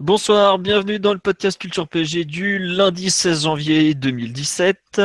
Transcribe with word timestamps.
Bonsoir, 0.00 0.60
bienvenue 0.60 1.00
dans 1.00 1.12
le 1.12 1.18
podcast 1.18 1.60
Culture 1.60 1.88
PG 1.88 2.24
du 2.24 2.60
lundi 2.60 3.10
16 3.10 3.42
janvier 3.42 3.94
2017. 3.94 5.00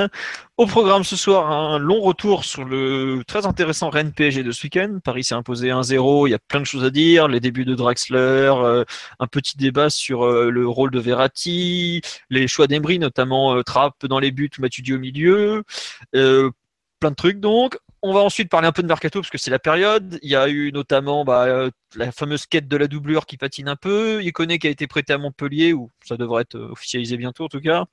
Au 0.58 0.68
programme 0.68 1.04
ce 1.04 1.16
soir, 1.16 1.52
un 1.52 1.80
long 1.80 2.00
retour 2.00 2.46
sur 2.46 2.64
le 2.64 3.24
très 3.26 3.48
intéressant 3.48 3.90
Rennes 3.90 4.12
PSG 4.12 4.44
de 4.44 4.52
ce 4.52 4.64
week-end. 4.66 5.00
Paris 5.04 5.24
s'est 5.24 5.34
imposé 5.34 5.70
1-0, 5.70 6.28
il 6.28 6.32
y 6.32 6.36
a 6.36 6.40
plein 6.40 6.60
de 6.60 6.66
choses 6.66 6.84
à 6.84 6.92
dire, 6.92 7.28
les 7.28 7.40
débuts 7.40 7.66
de 7.66 7.74
Draxler, 7.74 8.54
euh, 8.56 8.86
un 9.20 9.26
petit 9.26 9.58
débat 9.58 9.90
sur 9.90 10.26
euh, 10.26 10.52
le 10.52 10.68
rôle 10.68 10.92
de 10.92 11.00
Verratti, 11.00 12.02
les 12.30 12.48
choix 12.48 12.68
d'Embry, 12.68 13.00
notamment 13.00 13.56
euh, 13.56 13.64
Trapp 13.64 14.06
dans 14.06 14.20
les 14.20 14.30
buts 14.30 14.52
Matuidi 14.60 14.94
au 14.94 15.00
milieu, 15.00 15.64
plein 16.12 17.10
de 17.10 17.16
trucs 17.16 17.40
donc. 17.40 17.80
On 18.06 18.14
va 18.14 18.20
ensuite 18.20 18.50
parler 18.50 18.68
un 18.68 18.74
peu 18.74 18.84
de 18.84 18.88
Mercato 18.88 19.22
parce 19.22 19.30
que 19.30 19.38
c'est 19.38 19.50
la 19.50 19.60
période. 19.60 20.20
Il 20.22 20.30
y 20.30 20.36
a 20.36 20.50
eu 20.50 20.74
notamment 20.74 21.24
bah, 21.24 21.46
euh, 21.46 21.72
la 21.96 22.12
fameuse 22.12 22.46
quête 22.46 22.68
de 22.68 22.76
la 22.76 22.88
doublure 22.88 23.26
qui 23.26 23.38
patine 23.38 23.70
un 23.70 23.78
peu. 23.78 24.22
Iconé 24.22 24.60
qui 24.60 24.68
a 24.68 24.70
été 24.70 24.88
prêté 24.88 25.14
à 25.14 25.18
Montpellier, 25.18 25.72
ou 25.72 25.90
ça 26.04 26.18
devrait 26.18 26.42
être 26.42 26.56
euh, 26.56 26.72
officialisé 26.74 27.16
bientôt 27.16 27.46
en 27.46 27.48
tout 27.48 27.62
cas. 27.62 27.86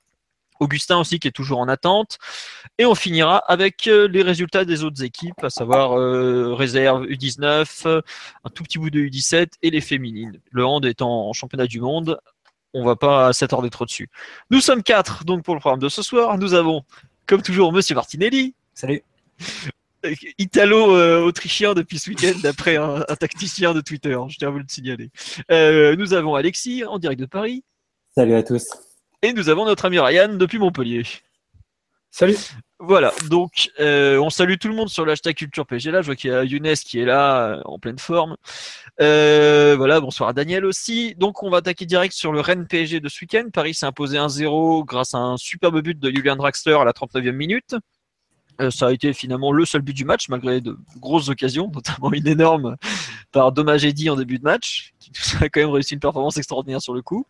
Augustin 0.59 0.99
aussi 0.99 1.19
qui 1.19 1.27
est 1.27 1.31
toujours 1.31 1.59
en 1.59 1.67
attente. 1.67 2.19
Et 2.77 2.85
on 2.85 2.93
finira 2.93 3.37
avec 3.37 3.87
euh, 3.87 4.07
les 4.07 4.21
résultats 4.21 4.63
des 4.63 4.83
autres 4.83 5.03
équipes, 5.03 5.43
à 5.43 5.49
savoir 5.49 5.91
réserve 6.55 7.05
U19, 7.05 7.87
euh, 7.87 8.01
un 8.43 8.49
tout 8.49 8.63
petit 8.63 8.77
bout 8.77 8.89
de 8.89 8.99
U17 8.99 9.53
et 9.61 9.69
les 9.71 9.81
féminines. 9.81 10.39
Le 10.51 10.65
hand 10.65 10.85
étant 10.85 11.29
en 11.29 11.33
championnat 11.33 11.67
du 11.67 11.81
monde, 11.81 12.19
on 12.73 12.85
va 12.85 12.95
pas 12.95 13.33
s'attarder 13.33 13.69
trop 13.69 13.85
dessus. 13.85 14.09
Nous 14.49 14.61
sommes 14.61 14.83
quatre 14.83 15.25
donc 15.25 15.43
pour 15.43 15.55
le 15.55 15.59
programme 15.59 15.79
de 15.79 15.89
ce 15.89 16.03
soir. 16.03 16.37
Nous 16.37 16.53
avons, 16.53 16.83
comme 17.25 17.41
toujours, 17.41 17.73
Monsieur 17.73 17.95
Martinelli, 17.95 18.53
Salut. 18.73 19.03
Italo-autrichien 20.37 21.73
depuis 21.73 21.99
ce 21.99 22.09
week-end, 22.09 22.33
d'après 22.41 22.77
un, 22.77 23.03
un 23.07 23.15
tacticien 23.15 23.73
de 23.73 23.81
Twitter. 23.81 24.17
Je 24.29 24.37
tiens 24.37 24.49
à 24.49 24.51
vous 24.51 24.59
le 24.59 24.65
signaler. 24.67 25.09
Euh, 25.51 25.95
nous 25.95 26.13
avons 26.13 26.35
Alexis 26.35 26.83
en 26.85 26.99
direct 26.99 27.19
de 27.19 27.25
Paris. 27.25 27.63
Salut 28.15 28.35
à 28.35 28.43
tous. 28.43 28.67
Et 29.21 29.33
nous 29.33 29.49
avons 29.49 29.65
notre 29.65 29.85
ami 29.85 29.99
Ryan 29.99 30.33
depuis 30.33 30.59
Montpellier. 30.59 31.03
Salut. 32.09 32.35
Voilà, 32.83 33.13
donc 33.29 33.69
euh, 33.79 34.17
on 34.17 34.31
salue 34.31 34.55
tout 34.59 34.67
le 34.67 34.73
monde 34.73 34.89
sur 34.89 35.05
l'hashtag 35.05 35.35
Culture 35.35 35.67
PG 35.67 35.91
là. 35.91 36.01
Je 36.01 36.07
vois 36.07 36.15
qu'il 36.15 36.31
y 36.31 36.33
a 36.33 36.43
Younes 36.43 36.73
qui 36.73 36.99
est 36.99 37.05
là 37.05 37.45
euh, 37.45 37.61
en 37.63 37.77
pleine 37.77 37.99
forme. 37.99 38.35
Euh, 38.99 39.75
voilà, 39.77 39.99
bonsoir 39.99 40.29
à 40.29 40.33
Daniel 40.33 40.65
aussi. 40.65 41.13
Donc 41.15 41.43
on 41.43 41.51
va 41.51 41.57
attaquer 41.57 41.85
direct 41.85 42.13
sur 42.13 42.31
le 42.31 42.41
Rennes 42.41 42.65
PSG 42.67 42.99
de 42.99 43.07
ce 43.07 43.21
week-end. 43.21 43.45
Paris 43.53 43.75
s'est 43.75 43.85
imposé 43.85 44.17
1-0 44.17 44.83
grâce 44.83 45.13
à 45.13 45.19
un 45.19 45.37
superbe 45.37 45.79
but 45.81 45.99
de 45.99 46.09
Julian 46.09 46.35
Draxler 46.35 46.73
à 46.73 46.83
la 46.83 46.91
39e 46.91 47.31
minute. 47.33 47.75
Euh, 48.59 48.71
ça 48.71 48.87
a 48.87 48.91
été 48.91 49.13
finalement 49.13 49.51
le 49.51 49.65
seul 49.65 49.81
but 49.81 49.93
du 49.93 50.05
match, 50.05 50.29
malgré 50.29 50.61
de 50.61 50.77
grosses 50.97 51.29
occasions, 51.29 51.71
notamment 51.73 52.11
une 52.11 52.27
énorme 52.27 52.77
par 53.31 53.51
Dommage 53.51 53.85
Eddy 53.85 54.09
en 54.09 54.15
début 54.15 54.39
de 54.39 54.43
match, 54.43 54.93
qui 54.99 55.11
a 55.41 55.49
quand 55.49 55.61
même 55.61 55.69
réussi 55.69 55.93
une 55.93 55.99
performance 55.99 56.37
extraordinaire 56.37 56.81
sur 56.81 56.93
le 56.93 57.01
coup. 57.01 57.25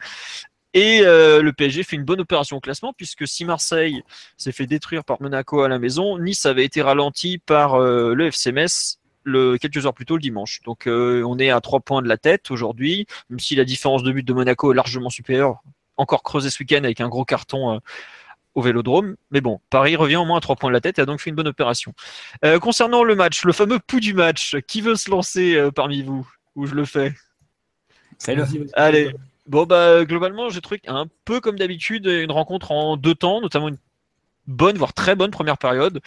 Et 0.74 1.02
euh, 1.02 1.42
le 1.42 1.52
PSG 1.52 1.84
fait 1.84 1.98
une 1.98 2.06
bonne 2.06 2.22
opération 2.22 2.58
au 2.58 2.60
classement, 2.62 2.94
puisque 2.94 3.28
si 3.28 3.44
Marseille 3.44 4.04
s'est 4.38 4.54
fait 4.54 4.68
détruire 4.68 5.04
par 5.04 5.22
Monaco 5.22 5.62
à 5.62 5.68
la 5.68 5.80
maison, 5.80 6.18
Nice 6.18 6.46
avait 6.46 6.64
été 6.64 6.81
ralenti 6.81 7.40
par 7.40 7.76
euh, 7.76 8.14
le 8.14 8.28
FC 8.28 8.52
Metz 8.52 8.98
le, 9.24 9.58
quelques 9.58 9.86
heures 9.86 9.94
plus 9.94 10.06
tôt 10.06 10.16
le 10.16 10.22
dimanche. 10.22 10.62
Donc 10.64 10.88
on 10.88 11.38
est 11.38 11.52
à 11.52 11.62
trois 11.62 11.80
points 11.80 12.02
de 12.02 12.08
la 12.08 12.18
tête 12.18 12.50
aujourd'hui, 12.50 13.06
même 13.30 13.40
si 13.40 13.56
la 13.56 13.66
différence 13.66 14.02
de 14.02 14.12
but 14.12 14.26
de 14.26 14.34
Monaco 14.34 14.72
est 14.72 14.76
largement 14.76 15.12
supérieure, 15.12 15.62
encore 15.96 16.24
creusé 16.24 16.50
ce 16.50 16.64
week-end 16.64 16.84
avec 16.84 17.02
un 17.02 17.08
gros 17.08 17.24
carton 17.24 17.80
au 18.56 18.62
Vélodrome. 18.62 19.16
Mais 19.31 19.41
bon, 19.41 19.59
Paris 19.69 19.95
revient 19.95 20.17
au 20.17 20.25
moins 20.25 20.38
à 20.38 20.41
trois 20.41 20.56
points 20.56 20.69
de 20.69 20.73
la 20.73 20.81
tête 20.81 21.00
et 21.00 21.01
a 21.01 21.06
donc 21.06 21.19
fait 21.19 21.29
une 21.29 21.35
bonne 21.35 21.47
opération. 21.47 21.94
Euh, 22.45 22.59
concernant 22.59 23.03
le 23.03 23.16
match, 23.16 23.44
le 23.45 23.53
fameux 23.53 23.79
pouls 23.79 24.00
du 24.00 24.13
match, 24.13 24.56
qui 24.67 24.81
veut 24.81 24.95
se 24.95 25.09
lancer 25.09 25.56
euh, 25.56 25.72
parmi 25.72 26.01
vous 26.03 26.28
Ou 26.56 26.66
je 26.66 26.75
le 26.75 26.85
fais? 26.85 27.13
Fais-le. 28.19 28.45
Allez. 28.73 29.12
Bon, 29.47 29.66
bah, 29.66 30.06
globalement, 30.06 30.50
j'ai 30.50 30.62
trouvé 30.62 30.81
un 30.88 31.07
peu 31.25 31.39
comme 31.39 31.57
d'habitude 31.57 32.06
une 32.06 32.31
rencontre 32.31 32.72
en 32.72 32.95
deux 32.95 33.16
temps, 33.16 33.41
notamment 33.41 33.69
une 33.69 33.78
bonne, 34.47 34.78
voire 34.78 34.94
très 34.94 35.16
bonne 35.16 35.31
première 35.31 35.57
période, 35.57 36.00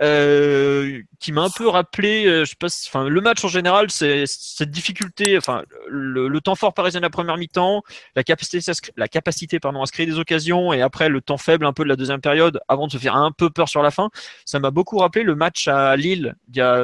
euh, 0.00 1.00
qui 1.20 1.32
m'a 1.32 1.42
un 1.42 1.50
peu 1.50 1.68
rappelé, 1.68 2.26
euh, 2.26 2.44
je 2.44 2.50
sais 2.50 2.88
enfin, 2.88 3.08
le 3.08 3.20
match 3.20 3.44
en 3.44 3.48
général, 3.48 3.90
c'est 3.90 4.24
cette 4.26 4.70
difficulté, 4.70 5.36
enfin, 5.36 5.62
le, 5.88 6.40
temps 6.40 6.54
fort 6.54 6.74
parisien 6.74 7.00
de 7.00 7.06
la 7.06 7.10
première 7.10 7.36
mi-temps, 7.36 7.82
la 8.14 8.22
capacité, 8.22 9.60
pardon, 9.60 9.82
à 9.82 9.86
se 9.86 9.92
créer 9.92 10.06
des 10.06 10.18
occasions, 10.18 10.72
et 10.72 10.82
après 10.82 11.08
le 11.08 11.20
temps 11.20 11.36
faible 11.36 11.66
un 11.66 11.72
peu 11.72 11.82
de 11.84 11.88
la 11.88 11.96
deuxième 11.96 12.20
période, 12.20 12.60
avant 12.68 12.86
de 12.86 12.92
se 12.92 12.98
faire 12.98 13.16
un 13.16 13.32
peu 13.32 13.50
peur 13.50 13.68
sur 13.68 13.82
la 13.82 13.90
fin. 13.90 14.10
Ça 14.44 14.58
m'a 14.60 14.70
beaucoup 14.70 14.98
rappelé 14.98 15.24
le 15.24 15.34
match 15.34 15.68
à 15.68 15.96
Lille, 15.96 16.36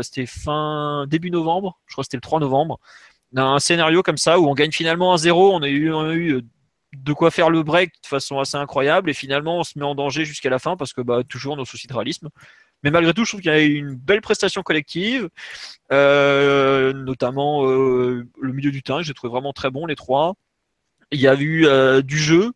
c'était 0.03 0.27
fin, 0.27 1.06
début 1.09 1.31
novembre, 1.31 1.78
je 1.87 1.94
crois 1.94 2.03
que 2.03 2.06
c'était 2.06 2.16
le 2.16 2.22
3 2.22 2.41
novembre, 2.41 2.81
un 3.43 3.59
scénario 3.59 4.03
comme 4.03 4.16
ça 4.16 4.38
où 4.38 4.49
on 4.49 4.54
gagne 4.54 4.72
finalement 4.72 5.15
1-0, 5.16 5.33
on 5.33 5.62
a 5.62 5.69
eu, 5.69 5.93
on 5.93 6.09
a 6.09 6.12
eu 6.12 6.37
euh, 6.37 6.43
de 6.97 7.12
quoi 7.12 7.31
faire 7.31 7.50
le 7.50 7.62
break 7.62 7.91
de 8.03 8.06
façon 8.06 8.38
assez 8.38 8.56
incroyable 8.56 9.10
et 9.10 9.15
finalement 9.15 9.59
on 9.59 9.65
se 9.65 9.78
met 9.78 9.84
en 9.84 9.94
danger 9.94 10.25
jusqu'à 10.25 10.50
la 10.50 10.59
fin 10.59 10.77
parce 10.77 10.93
que 10.93 11.00
bah, 11.00 11.22
toujours 11.28 11.56
nos 11.56 11.65
soucis 11.65 11.87
de 11.87 11.94
réalisme. 11.94 12.28
Mais 12.84 12.91
malgré 12.91 13.15
tout, 13.15 13.25
je 13.25 13.31
trouve 13.31 13.41
qu'il 13.41 13.50
y 13.50 13.55
a 13.55 13.62
eu 13.62 13.77
une 13.77 13.94
belle 13.94 14.21
prestation 14.21 14.62
collective, 14.62 15.31
euh, 15.91 16.93
notamment 16.93 17.66
euh, 17.66 18.28
le 18.38 18.53
milieu 18.53 18.71
du 18.71 18.83
terrain, 18.83 19.03
j'ai 19.03 19.15
trouvé 19.15 19.31
vraiment 19.31 19.54
très 19.54 19.71
bon 19.71 19.87
les 19.87 19.97
trois. 19.97 20.34
Il 21.10 21.21
y 21.21 21.28
a 21.28 21.34
eu 21.34 21.66
euh, 21.66 22.03
du 22.03 22.19
jeu, 22.19 22.53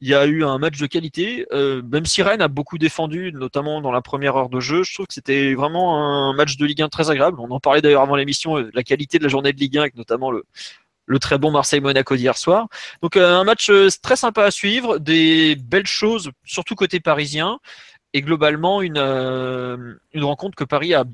il 0.00 0.08
y 0.08 0.14
a 0.14 0.26
eu 0.26 0.44
un 0.44 0.58
match 0.58 0.78
de 0.78 0.86
qualité. 0.86 1.46
Même 1.52 2.06
si 2.06 2.22
Rennes 2.22 2.42
a 2.42 2.48
beaucoup 2.48 2.78
défendu, 2.78 3.32
notamment 3.32 3.80
dans 3.80 3.90
la 3.90 4.02
première 4.02 4.36
heure 4.36 4.48
de 4.48 4.60
jeu, 4.60 4.84
je 4.84 4.94
trouve 4.94 5.06
que 5.06 5.14
c'était 5.14 5.54
vraiment 5.54 6.28
un 6.28 6.34
match 6.34 6.56
de 6.56 6.66
Ligue 6.66 6.82
1 6.82 6.88
très 6.88 7.10
agréable. 7.10 7.40
On 7.40 7.50
en 7.50 7.60
parlait 7.60 7.82
d'ailleurs 7.82 8.02
avant 8.02 8.16
l'émission, 8.16 8.56
la 8.56 8.82
qualité 8.84 9.18
de 9.18 9.24
la 9.24 9.28
journée 9.28 9.52
de 9.52 9.58
Ligue 9.58 9.78
1 9.78 9.80
avec 9.80 9.96
notamment 9.96 10.30
le, 10.30 10.44
le 11.06 11.18
très 11.18 11.38
bon 11.38 11.50
Marseille-Monaco 11.50 12.16
d'hier 12.16 12.36
soir. 12.36 12.68
Donc 13.02 13.16
euh, 13.16 13.36
un 13.36 13.44
match 13.44 13.70
euh, 13.70 13.88
très 14.02 14.16
sympa 14.16 14.44
à 14.44 14.50
suivre, 14.50 14.98
des 14.98 15.56
belles 15.56 15.86
choses, 15.86 16.30
surtout 16.44 16.74
côté 16.74 17.00
parisien, 17.00 17.58
et 18.12 18.22
globalement 18.22 18.82
une, 18.82 18.98
euh, 18.98 19.94
rencontre 20.14 20.56
que 20.56 20.64
Paris 20.64 20.94
a, 20.94 21.04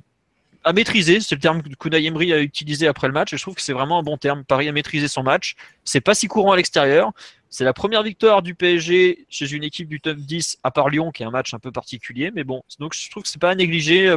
a 0.65 0.73
maîtrisé. 0.73 1.21
C'est 1.21 1.35
le 1.35 1.41
terme 1.41 1.63
que 1.63 1.69
Kunai 1.75 2.05
Emery 2.05 2.33
a 2.33 2.41
utilisé 2.41 2.87
après 2.87 3.09
le 3.09 3.15
match, 3.15 3.33
et 3.33 3.37
je 3.37 3.43
trouve 3.43 3.55
que 3.55 3.63
c'est 3.63 3.73
vraiment 3.73 3.99
un 3.99 4.03
bon 4.03 4.17
terme. 4.17 4.45
Paris 4.45 4.69
a 4.69 4.73
maîtrisé 4.73 5.09
son 5.09 5.23
match. 5.23 5.57
C'est 5.85 6.01
pas 6.01 6.15
si 6.15 6.29
courant 6.29 6.53
à 6.53 6.57
l'extérieur. 6.57 7.13
C'est 7.49 7.65
la 7.65 7.73
première 7.73 8.05
victoire 8.05 8.43
du 8.43 8.55
PSG 8.55 9.27
chez 9.29 9.53
une 9.53 9.65
équipe 9.65 9.89
du 9.89 10.01
top 10.01 10.19
10, 10.19 10.59
à 10.63 10.71
part 10.71 10.89
Lyon, 10.89 11.11
qui 11.11 11.25
est 11.25 11.27
un 11.27 11.31
match 11.31 11.53
un 11.53 11.59
peu 11.59 11.73
particulier. 11.73 12.31
Mais 12.33 12.45
bon, 12.45 12.63
donc 12.79 12.95
je 12.95 13.11
trouve 13.11 13.25
que 13.25 13.29
c'est 13.29 13.41
pas 13.41 13.51
à 13.51 13.55
négliger. 13.57 14.15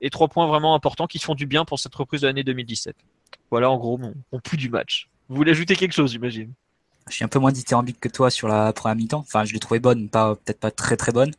et 0.00 0.10
trois 0.10 0.26
points 0.26 0.48
vraiment 0.48 0.74
importants 0.74 1.06
qui 1.06 1.20
font 1.20 1.36
du 1.36 1.46
bien 1.46 1.64
pour 1.64 1.78
cette 1.78 1.94
reprise 1.94 2.22
de 2.22 2.26
l'année 2.26 2.42
2017. 2.42 2.96
Voilà 3.50 3.70
en 3.70 3.78
gros 3.78 3.98
mon, 3.98 4.14
mon 4.32 4.40
du 4.52 4.68
match. 4.68 5.08
Vous 5.28 5.36
voulez 5.36 5.52
ajouter 5.52 5.76
quelque 5.76 5.92
chose, 5.92 6.12
j'imagine? 6.12 6.52
Je 7.08 7.14
suis 7.14 7.24
un 7.24 7.28
peu 7.28 7.38
moins 7.38 7.52
dithyrambique 7.52 7.98
que 8.00 8.08
toi 8.08 8.30
sur 8.30 8.48
la 8.48 8.72
première 8.72 8.96
mi-temps. 8.96 9.18
Enfin, 9.18 9.44
je 9.44 9.52
l'ai 9.52 9.58
trouvé 9.58 9.80
bonne, 9.80 10.08
pas 10.08 10.36
peut-être 10.36 10.60
pas 10.60 10.70
très 10.70 10.96
très 10.96 11.12
bonne. 11.12 11.32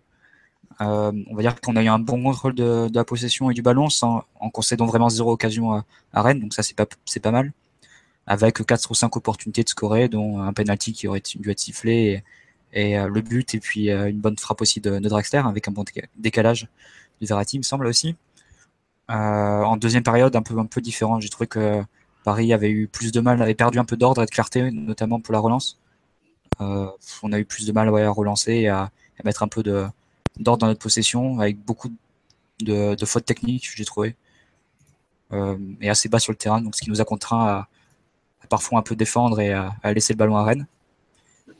Euh, 0.82 1.12
on 1.30 1.36
va 1.36 1.42
dire 1.42 1.60
qu'on 1.62 1.76
a 1.76 1.84
eu 1.84 1.88
un 1.88 2.00
bon 2.00 2.22
contrôle 2.22 2.56
de, 2.56 2.90
la 2.94 3.04
possession 3.04 3.52
et 3.52 3.54
du 3.54 3.62
ballon 3.62 3.90
sans, 3.90 4.24
en 4.40 4.50
concédant 4.50 4.86
vraiment 4.86 5.10
zéro 5.10 5.32
occasion 5.32 5.84
à, 6.14 6.22
Rennes, 6.22 6.40
donc 6.40 6.54
ça 6.54 6.64
c'est 6.64 6.76
pas 7.20 7.32
mal. 7.32 7.54
Avec 8.26 8.66
quatre 8.66 8.90
ou 8.90 8.96
cinq 8.96 9.16
opportunités 9.18 9.64
de 9.64 9.70
scorer, 9.70 10.08
dont 10.08 10.40
un 10.42 10.54
penalty 10.54 10.94
qui 10.94 11.08
aurait 11.08 11.22
dû 11.22 11.52
être 11.52 11.60
sifflé 11.60 12.24
et, 12.74 12.98
euh, 12.98 13.08
le 13.08 13.22
but 13.22 13.54
et 13.54 13.60
puis 13.60 13.92
euh, 13.92 14.10
une 14.10 14.20
bonne 14.20 14.38
frappe 14.38 14.62
aussi 14.62 14.80
de, 14.82 15.00
de 15.00 15.38
avec 15.38 15.68
un 15.68 15.72
bon 15.72 15.84
déca- 15.84 16.08
décalage 16.18 16.68
de 17.22 17.28
Verratti, 17.28 17.58
il 17.58 17.60
me 17.60 17.64
semble 17.64 17.86
aussi. 17.86 18.16
Euh, 19.12 19.14
en 19.64 19.78
deuxième 19.78 20.04
période, 20.04 20.36
un 20.36 20.42
peu 20.42 20.58
un 20.58 20.66
peu 20.66 20.82
différent. 20.82 21.20
J'ai 21.20 21.30
trouvé 21.30 21.48
que 21.48 21.84
Paris 22.24 22.54
avait 22.54 22.70
eu 22.72 22.88
plus 22.88 23.12
de 23.12 23.20
mal, 23.20 23.42
avait 23.42 23.56
perdu 23.56 23.80
un 23.80 23.86
peu 23.86 23.98
d'ordre 23.98 24.24
et 24.24 24.26
de 24.26 24.32
clarté, 24.32 24.72
notamment 24.72 25.20
pour 25.20 25.34
la 25.34 25.40
relance. 25.40 25.80
Euh, 26.62 26.88
on 27.24 27.32
a 27.34 27.40
eu 27.40 27.46
plus 27.46 27.66
de 27.66 27.72
mal 27.72 27.90
à 27.90 28.10
relancer 28.10 28.54
et 28.54 28.70
à, 28.70 28.92
mettre 29.24 29.44
un 29.44 29.48
peu 29.48 29.64
d'ordre 29.64 30.58
dans 30.58 30.68
notre 30.68 30.82
possession, 30.82 31.40
avec 31.40 31.58
beaucoup 31.58 31.90
de, 32.62 32.96
fautes 33.06 33.26
techniques, 33.26 33.70
j'ai 33.76 33.86
trouvé, 33.86 34.16
euh, 35.32 35.58
et 35.82 35.90
assez 35.90 36.10
bas 36.10 36.20
sur 36.20 36.34
le 36.34 36.38
terrain, 36.38 36.62
donc 36.62 36.76
ce 36.76 36.82
qui 36.82 36.90
nous 36.90 37.02
a 37.02 37.06
contraint 37.06 37.48
à, 37.48 37.68
parfois 38.50 38.80
un 38.80 38.82
peu 38.82 38.96
défendre 38.96 39.40
et 39.40 39.54
à, 39.54 39.76
laisser 39.94 40.14
le 40.14 40.18
ballon 40.18 40.36
à 40.36 40.44
Rennes. 40.44 40.68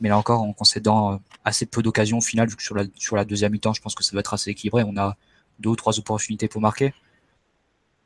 Mais 0.00 0.08
là 0.10 0.18
encore, 0.18 0.42
en 0.42 0.52
concédant 0.52 1.20
assez 1.44 1.66
peu 1.66 1.82
d'occasions 1.82 2.18
au 2.18 2.20
final, 2.20 2.48
vu 2.48 2.56
que 2.56 2.62
sur 2.62 2.74
la, 2.74 2.84
sur 2.96 3.16
la 3.16 3.24
deuxième 3.24 3.52
mi-temps, 3.52 3.72
je 3.72 3.80
pense 3.80 3.94
que 3.94 4.04
ça 4.04 4.12
va 4.14 4.20
être 4.20 4.34
assez 4.34 4.50
équilibré. 4.50 4.82
On 4.86 4.96
a 4.96 5.16
deux 5.60 5.70
ou 5.70 5.76
trois 5.76 5.98
opportunités 5.98 6.48
pour 6.48 6.60
marquer. 6.60 6.92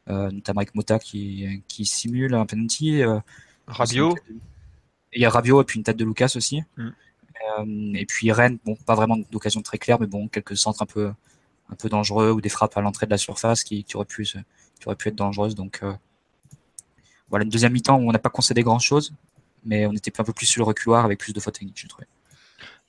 Notamment 0.08 0.60
avec 0.60 0.74
Mota 0.74 0.98
qui, 0.98 1.62
qui 1.68 1.84
simule 1.84 2.34
un 2.34 2.46
penalty. 2.46 3.02
Rabiot. 3.66 4.16
Il 5.12 5.22
y 5.22 5.24
a 5.24 5.30
Rabiot 5.30 5.62
et 5.62 5.64
puis 5.64 5.78
une 5.78 5.84
tête 5.84 5.96
de 5.96 6.04
Lucas 6.04 6.32
aussi. 6.36 6.62
Mm. 6.76 7.96
et 7.96 8.06
puis 8.06 8.32
Rennes, 8.32 8.58
bon, 8.64 8.76
pas 8.86 8.94
vraiment 8.94 9.16
d'occasion 9.30 9.62
très 9.62 9.78
claire, 9.78 10.00
mais 10.00 10.06
bon, 10.06 10.28
quelques 10.28 10.56
centres 10.56 10.82
un 10.82 10.86
peu, 10.86 11.12
un 11.70 11.74
peu 11.74 11.88
dangereux 11.88 12.30
ou 12.30 12.40
des 12.40 12.48
frappes 12.48 12.76
à 12.76 12.80
l'entrée 12.80 13.06
de 13.06 13.10
la 13.10 13.18
surface 13.18 13.64
qui, 13.64 13.84
qui, 13.84 13.96
auraient, 13.96 14.06
pu, 14.06 14.24
qui 14.24 14.38
auraient 14.86 14.96
pu 14.96 15.08
être 15.08 15.16
dangereuses. 15.16 15.54
Donc 15.54 15.82
voilà, 17.30 17.44
une 17.44 17.50
deuxième 17.50 17.72
mi-temps 17.72 17.98
où 17.98 18.08
on 18.08 18.12
n'a 18.12 18.18
pas 18.18 18.30
concédé 18.30 18.62
grand-chose, 18.62 19.12
mais 19.64 19.86
on 19.86 19.92
était 19.92 20.18
un 20.20 20.24
peu 20.24 20.32
plus 20.32 20.46
sur 20.46 20.62
le 20.62 20.66
reculoir 20.66 21.04
avec 21.04 21.18
plus 21.18 21.32
de 21.32 21.40
fautes 21.40 21.54
techniques, 21.54 21.80
je 21.80 21.86
trouvais. 21.86 22.06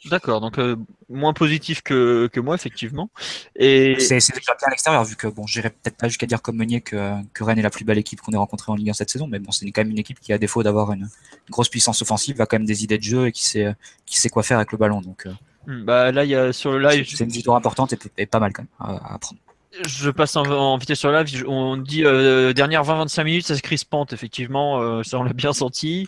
D'accord, 0.05 0.39
donc 0.39 0.57
euh, 0.59 0.77
moins 1.09 1.33
positif 1.33 1.81
que, 1.81 2.29
que 2.31 2.39
moi, 2.39 2.55
effectivement. 2.55 3.09
Et... 3.55 3.99
C'est 3.99 4.15
déjà 4.15 4.55
bien 4.57 4.67
à 4.67 4.69
l'extérieur, 4.69 5.03
vu 5.03 5.17
que 5.17 5.27
bon, 5.27 5.45
j'irai 5.45 5.71
peut-être 5.71 5.97
pas 5.97 6.07
jusqu'à 6.07 6.25
dire 6.25 6.41
comme 6.41 6.55
Meunier 6.55 6.79
que, 6.79 7.15
que, 7.33 7.43
Rennes 7.43 7.59
est 7.59 7.63
la 7.63 7.69
plus 7.69 7.83
belle 7.83 7.97
équipe 7.97 8.21
qu'on 8.21 8.31
ait 8.31 8.37
rencontrée 8.37 8.71
en 8.71 8.75
Ligue 8.75 8.91
1 8.91 8.93
cette 8.93 9.09
saison, 9.09 9.27
mais 9.27 9.39
bon, 9.39 9.51
c'est 9.51 9.69
quand 9.71 9.81
même 9.81 9.91
une 9.91 9.99
équipe 9.99 10.21
qui, 10.21 10.31
à 10.31 10.37
défaut 10.37 10.63
d'avoir 10.63 10.93
une, 10.93 11.09
grosse 11.49 11.67
puissance 11.67 12.01
offensive, 12.01 12.39
a 12.39 12.45
quand 12.45 12.57
même 12.57 12.65
des 12.65 12.83
idées 12.83 12.97
de 12.97 13.03
jeu 13.03 13.27
et 13.27 13.31
qui 13.33 13.45
sait, 13.45 13.75
qui 14.05 14.17
sait 14.17 14.29
quoi 14.29 14.43
faire 14.43 14.57
avec 14.57 14.71
le 14.71 14.77
ballon. 14.77 15.01
Donc, 15.01 15.25
euh, 15.25 15.33
hmm, 15.67 15.83
bah, 15.83 16.11
là, 16.13 16.23
il 16.23 16.29
y 16.29 16.35
a 16.35 16.53
sur 16.53 16.71
le 16.71 16.79
live. 16.79 17.05
C'est 17.09 17.25
une 17.25 17.31
victoire 17.31 17.57
importante 17.57 17.93
et, 18.17 18.25
pas 18.25 18.39
mal 18.39 18.53
quand 18.53 18.63
même 18.63 18.69
à, 18.79 19.15
à 19.15 19.19
prendre. 19.19 19.41
Je 19.71 20.09
passe 20.09 20.35
en, 20.35 20.77
vitesse 20.77 20.99
sur 20.99 21.11
live. 21.11 21.45
On 21.47 21.77
dit 21.77 22.03
euh, 22.03 22.53
dernière 22.53 22.83
20-25 22.83 23.23
minutes, 23.23 23.45
ça 23.45 23.55
se 23.55 23.61
crispante, 23.61 24.13
effectivement. 24.13 24.81
Euh, 24.81 25.03
ça, 25.03 25.19
on 25.19 25.23
l'a 25.23 25.33
bien 25.33 25.53
senti. 25.53 26.07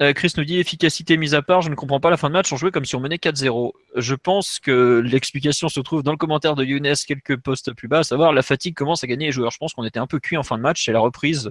Euh, 0.00 0.14
Chris 0.14 0.32
nous 0.38 0.44
dit 0.44 0.58
efficacité 0.58 1.18
mise 1.18 1.34
à 1.34 1.42
part. 1.42 1.60
Je 1.60 1.68
ne 1.68 1.74
comprends 1.74 2.00
pas 2.00 2.08
la 2.08 2.16
fin 2.16 2.28
de 2.28 2.32
match. 2.32 2.50
On 2.52 2.56
jouait 2.56 2.70
comme 2.70 2.86
si 2.86 2.96
on 2.96 3.00
menait 3.00 3.16
4-0. 3.16 3.72
Je 3.96 4.14
pense 4.14 4.58
que 4.58 5.02
l'explication 5.04 5.68
se 5.68 5.80
trouve 5.80 6.02
dans 6.02 6.12
le 6.12 6.16
commentaire 6.16 6.54
de 6.54 6.64
Younes, 6.64 6.94
quelques 7.06 7.36
postes 7.36 7.74
plus 7.74 7.86
bas, 7.86 7.98
à 7.98 8.04
savoir 8.04 8.32
la 8.32 8.42
fatigue 8.42 8.74
commence 8.74 9.04
à 9.04 9.06
gagner 9.06 9.26
les 9.26 9.32
joueurs. 9.32 9.50
Je 9.50 9.58
pense 9.58 9.74
qu'on 9.74 9.84
était 9.84 10.00
un 10.00 10.06
peu 10.06 10.18
cuit 10.18 10.38
en 10.38 10.42
fin 10.42 10.56
de 10.56 10.62
match. 10.62 10.82
C'est 10.84 10.92
la 10.92 11.00
reprise 11.00 11.50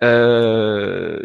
bah, 0.00 0.08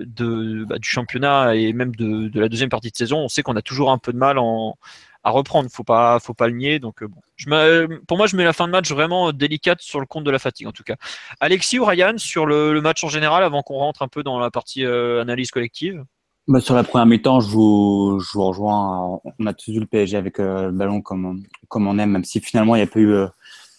du 0.05 0.89
championnat 0.89 1.55
et 1.55 1.71
même 1.71 1.95
de, 1.95 2.37
la 2.37 2.49
deuxième 2.49 2.69
partie 2.69 2.91
de 2.91 2.97
saison. 2.97 3.19
On 3.19 3.29
sait 3.29 3.43
qu'on 3.43 3.55
a 3.55 3.61
toujours 3.61 3.91
un 3.91 3.97
peu 3.97 4.11
de 4.11 4.17
mal 4.17 4.37
en, 4.39 4.75
à 5.23 5.31
reprendre. 5.31 5.69
Faut 5.71 5.83
pas, 5.83 6.19
faut 6.19 6.33
pas 6.33 6.47
le 6.47 6.55
nier. 6.55 6.79
Donc 6.79 7.01
euh, 7.01 7.07
bon, 7.07 7.19
je 7.35 7.85
pour 8.05 8.17
moi, 8.17 8.27
je 8.27 8.35
mets 8.35 8.43
la 8.43 8.53
fin 8.53 8.67
de 8.67 8.71
match 8.71 8.91
vraiment 8.91 9.31
délicate 9.31 9.81
sur 9.81 9.99
le 9.99 10.05
compte 10.05 10.23
de 10.23 10.31
la 10.31 10.39
fatigue 10.39 10.67
en 10.67 10.71
tout 10.71 10.83
cas. 10.83 10.95
Alexis 11.39 11.79
ou 11.79 11.85
Ryan 11.85 12.13
sur 12.17 12.45
le, 12.45 12.81
match 12.81 13.03
en 13.03 13.09
général 13.09 13.43
avant 13.43 13.61
qu'on 13.61 13.77
rentre 13.77 14.01
un 14.01 14.07
peu 14.07 14.23
dans 14.23 14.39
la 14.39 14.51
partie 14.51 14.85
euh, 14.85 15.21
analyse 15.21 15.51
collective? 15.51 16.03
Bah, 16.47 16.59
sur 16.59 16.75
la 16.75 16.83
première 16.83 17.05
mi-temps, 17.05 17.39
je 17.39 17.47
vous, 17.47 18.19
rejoins. 18.35 19.21
On 19.39 19.45
a 19.45 19.53
tous 19.53 19.71
vu 19.71 19.79
le 19.79 19.85
PSG 19.85 20.17
avec 20.17 20.39
euh, 20.39 20.65
le 20.65 20.71
ballon 20.71 21.01
comme, 21.01 21.43
comme 21.69 21.87
on 21.87 21.97
aime, 21.97 22.11
même 22.11 22.25
si 22.25 22.41
finalement 22.41 22.75
il 22.75 22.79
n'y 22.79 22.83
a 22.83 22.87
pas 22.87 22.99
eu 22.99 23.25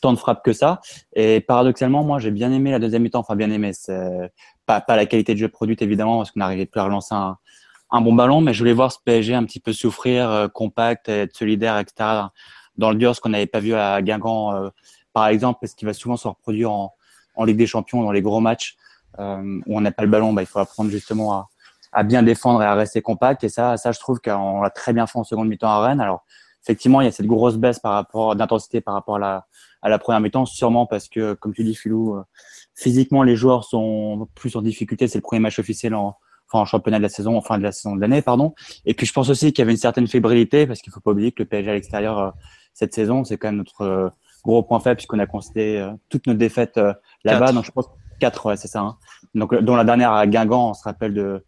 tant 0.00 0.14
de 0.14 0.18
frappes 0.18 0.42
que 0.42 0.54
ça. 0.54 0.80
Et 1.14 1.40
paradoxalement, 1.40 2.04
moi, 2.04 2.18
j'ai 2.18 2.30
bien 2.30 2.50
aimé 2.52 2.70
la 2.70 2.78
deuxième 2.78 3.02
mi-temps. 3.02 3.20
Enfin, 3.20 3.36
bien 3.36 3.50
aimé. 3.50 3.72
Pas, 4.64 4.80
pas 4.80 4.96
la 4.96 5.04
qualité 5.04 5.34
de 5.34 5.38
jeu 5.38 5.48
produite 5.48 5.82
évidemment, 5.82 6.18
parce 6.18 6.30
qu'on 6.30 6.40
n'arrivait 6.40 6.64
plus 6.64 6.80
à 6.80 6.84
relancer 6.84 7.14
un, 7.14 7.36
un 7.94 8.00
bon 8.00 8.12
ballon, 8.12 8.40
mais 8.40 8.52
je 8.52 8.58
voulais 8.58 8.72
voir 8.72 8.90
ce 8.90 8.98
PSG 9.04 9.34
un 9.34 9.44
petit 9.44 9.60
peu 9.60 9.72
souffrir, 9.72 10.28
euh, 10.28 10.48
compact, 10.48 11.08
être 11.08 11.36
solidaire, 11.36 11.78
etc. 11.78 12.22
Dans 12.76 12.90
le 12.90 12.96
dur, 12.96 13.14
ce 13.14 13.20
qu'on 13.20 13.28
n'avait 13.28 13.46
pas 13.46 13.60
vu 13.60 13.72
à 13.72 14.02
Guingamp, 14.02 14.52
euh, 14.52 14.70
par 15.12 15.28
exemple, 15.28 15.60
parce 15.60 15.74
qu'il 15.74 15.86
va 15.86 15.92
souvent 15.92 16.16
se 16.16 16.26
reproduire 16.26 16.72
en, 16.72 16.92
en, 17.36 17.44
Ligue 17.44 17.56
des 17.56 17.68
Champions, 17.68 18.02
dans 18.02 18.10
les 18.10 18.20
gros 18.20 18.40
matchs 18.40 18.76
euh, 19.20 19.60
où 19.66 19.78
on 19.78 19.80
n'a 19.80 19.92
pas 19.92 20.02
le 20.02 20.08
ballon. 20.08 20.32
Bah, 20.32 20.42
il 20.42 20.46
faut 20.46 20.58
apprendre 20.58 20.90
justement 20.90 21.34
à, 21.34 21.48
à, 21.92 22.02
bien 22.02 22.24
défendre 22.24 22.62
et 22.62 22.66
à 22.66 22.74
rester 22.74 23.00
compact. 23.00 23.44
Et 23.44 23.48
ça, 23.48 23.76
ça 23.76 23.92
je 23.92 24.00
trouve 24.00 24.18
qu'on 24.18 24.60
l'a 24.60 24.70
très 24.70 24.92
bien 24.92 25.06
fait 25.06 25.20
en 25.20 25.24
seconde 25.24 25.46
mi-temps 25.46 25.68
à 25.68 25.86
Rennes. 25.86 26.00
Alors, 26.00 26.24
effectivement, 26.64 27.00
il 27.00 27.04
y 27.04 27.08
a 27.08 27.12
cette 27.12 27.28
grosse 27.28 27.58
baisse 27.58 27.78
par 27.78 27.92
rapport 27.92 28.34
d'intensité 28.34 28.80
par 28.80 28.94
rapport 28.94 29.16
à 29.16 29.20
la, 29.20 29.46
à 29.82 29.88
la 29.88 30.00
première 30.00 30.20
mi-temps, 30.20 30.46
sûrement 30.46 30.86
parce 30.86 31.08
que, 31.08 31.34
comme 31.34 31.54
tu 31.54 31.62
dis, 31.62 31.76
Philou, 31.76 32.20
physiquement, 32.74 33.22
les 33.22 33.36
joueurs 33.36 33.62
sont 33.62 34.26
plus 34.34 34.56
en 34.56 34.62
difficulté. 34.62 35.06
C'est 35.06 35.18
le 35.18 35.22
premier 35.22 35.38
match 35.38 35.60
officiel 35.60 35.94
en, 35.94 36.16
enfin 36.48 36.62
en 36.62 36.64
championnat 36.64 36.98
de 36.98 37.02
la 37.02 37.08
saison, 37.08 37.36
enfin 37.36 37.58
de 37.58 37.62
la 37.62 37.72
saison 37.72 37.96
de 37.96 38.00
l'année, 38.00 38.22
pardon. 38.22 38.54
Et 38.84 38.94
puis 38.94 39.06
je 39.06 39.12
pense 39.12 39.28
aussi 39.28 39.52
qu'il 39.52 39.60
y 39.60 39.62
avait 39.62 39.72
une 39.72 39.78
certaine 39.78 40.06
fébrilité 40.06 40.66
parce 40.66 40.80
qu'il 40.80 40.92
faut 40.92 41.00
pas 41.00 41.10
oublier 41.10 41.32
que 41.32 41.42
le 41.42 41.48
PSG 41.48 41.70
à 41.70 41.74
l'extérieur 41.74 42.18
euh, 42.18 42.30
cette 42.72 42.94
saison, 42.94 43.24
c'est 43.24 43.36
quand 43.36 43.48
même 43.48 43.58
notre 43.58 43.82
euh, 43.82 44.08
gros 44.42 44.62
point 44.62 44.80
faible 44.80 44.96
puisqu'on 44.96 45.18
a 45.18 45.26
constaté 45.26 45.80
euh, 45.80 45.90
toutes 46.08 46.26
nos 46.26 46.34
défaites 46.34 46.80
là-bas. 47.24 47.52
Donc 47.52 47.64
je 47.64 47.70
pense 47.70 47.88
quatre, 48.20 48.46
ouais, 48.46 48.56
c'est 48.56 48.68
ça. 48.68 48.80
Hein. 48.80 48.96
Donc 49.34 49.54
dont 49.54 49.76
la 49.76 49.84
dernière 49.84 50.12
à 50.12 50.26
Guingamp, 50.26 50.70
on 50.70 50.74
se 50.74 50.84
rappelle 50.84 51.14
de 51.14 51.44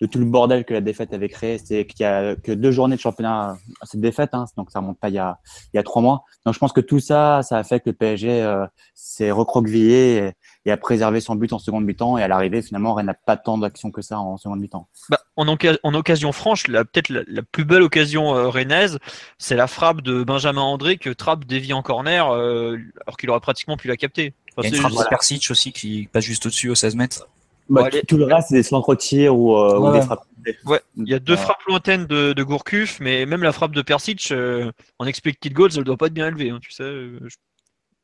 de 0.00 0.06
tout 0.06 0.18
le 0.18 0.24
bordel 0.24 0.64
que 0.64 0.74
la 0.74 0.80
défaite 0.80 1.12
avait 1.12 1.28
créé. 1.28 1.58
C'est 1.58 1.86
qu'il 1.86 2.02
y 2.02 2.06
a 2.06 2.36
que 2.36 2.52
deux 2.52 2.70
journées 2.70 2.96
de 2.96 3.00
championnat 3.00 3.56
à 3.80 3.86
cette 3.86 4.00
défaite, 4.00 4.30
hein, 4.32 4.46
donc 4.56 4.70
ça 4.70 4.80
remonte 4.80 4.98
pas 4.98 5.08
il 5.08 5.14
y 5.14 5.18
a 5.18 5.38
il 5.72 5.76
y 5.76 5.80
a 5.80 5.82
trois 5.82 6.02
mois. 6.02 6.24
Donc 6.44 6.54
je 6.54 6.58
pense 6.58 6.72
que 6.72 6.80
tout 6.80 7.00
ça, 7.00 7.42
ça 7.42 7.58
a 7.58 7.64
fait 7.64 7.80
que 7.80 7.90
le 7.90 7.94
PSG 7.94 8.64
s'est 8.94 9.30
recroquevillé 9.30 10.16
et, 10.16 10.32
et 10.66 10.72
a 10.72 10.76
préservé 10.76 11.20
son 11.20 11.34
but 11.34 11.52
en 11.52 11.58
seconde 11.58 11.84
mi-temps. 11.84 12.18
Et 12.18 12.22
à 12.22 12.28
l'arrivée, 12.28 12.62
finalement, 12.62 12.94
Rennes 12.94 13.06
n'a 13.06 13.14
pas 13.14 13.36
tant 13.36 13.58
d'action 13.58 13.90
que 13.90 14.02
ça 14.02 14.18
en 14.18 14.36
seconde 14.36 14.60
mi-temps. 14.60 14.88
Bah, 15.08 15.20
en, 15.36 15.46
en, 15.48 15.94
occasion 15.94 16.32
franche, 16.32 16.66
peut-être 16.66 17.08
la, 17.08 17.42
plus 17.42 17.64
belle 17.64 17.82
occasion 17.82 18.34
euh, 18.34 18.48
rennaise, 18.48 18.98
c'est 19.38 19.56
la 19.56 19.66
frappe 19.66 20.02
de 20.02 20.22
Benjamin 20.22 20.60
André 20.60 20.98
que 20.98 21.10
Trapp 21.10 21.44
dévie 21.44 21.72
en 21.72 21.82
corner 21.82 22.30
euh, 22.30 22.76
alors 23.06 23.16
qu'il 23.16 23.30
aurait 23.30 23.40
pratiquement 23.40 23.76
pu 23.76 23.88
la 23.88 23.96
capter. 23.96 24.34
Enfin, 24.56 24.68
il 24.68 24.74
y 24.74 24.74
a 24.74 24.76
une 24.76 24.82
frappe 24.82 25.04
de 25.04 25.08
Persic 25.08 25.50
aussi 25.50 25.72
qui 25.72 26.08
passe 26.12 26.24
juste 26.24 26.44
au-dessus 26.46 26.68
aux 26.68 26.74
16 26.74 26.96
mètres. 26.96 27.28
Bah, 27.70 27.88
tout, 28.06 28.16
le 28.16 28.24
reste, 28.24 28.48
c'est 28.48 28.56
des 28.56 28.62
centres 28.62 28.94
tirs 28.94 29.36
ou, 29.36 29.56
euh, 29.56 29.78
ou, 29.78 29.92
des 29.92 30.02
frappes. 30.02 30.24
Ouais, 30.66 30.80
il 30.96 31.08
y 31.08 31.14
a 31.14 31.18
deux 31.18 31.36
frappes 31.36 31.62
lointaines 31.68 32.06
de, 32.06 32.32
de 32.32 32.42
Gourcuff, 32.42 32.98
mais 33.00 33.26
même 33.26 33.42
la 33.42 33.52
frappe 33.52 33.72
de 33.72 33.82
Persic, 33.82 34.30
euh, 34.32 34.72
en 34.98 35.06
expected 35.06 35.52
goals, 35.52 35.70
elle 35.76 35.84
doit 35.84 35.96
pas 35.96 36.06
être 36.06 36.14
bien 36.14 36.28
élevée. 36.28 36.50
Hein, 36.50 36.58
tu 36.60 36.72
sais, 36.72 36.84
je 36.84 37.36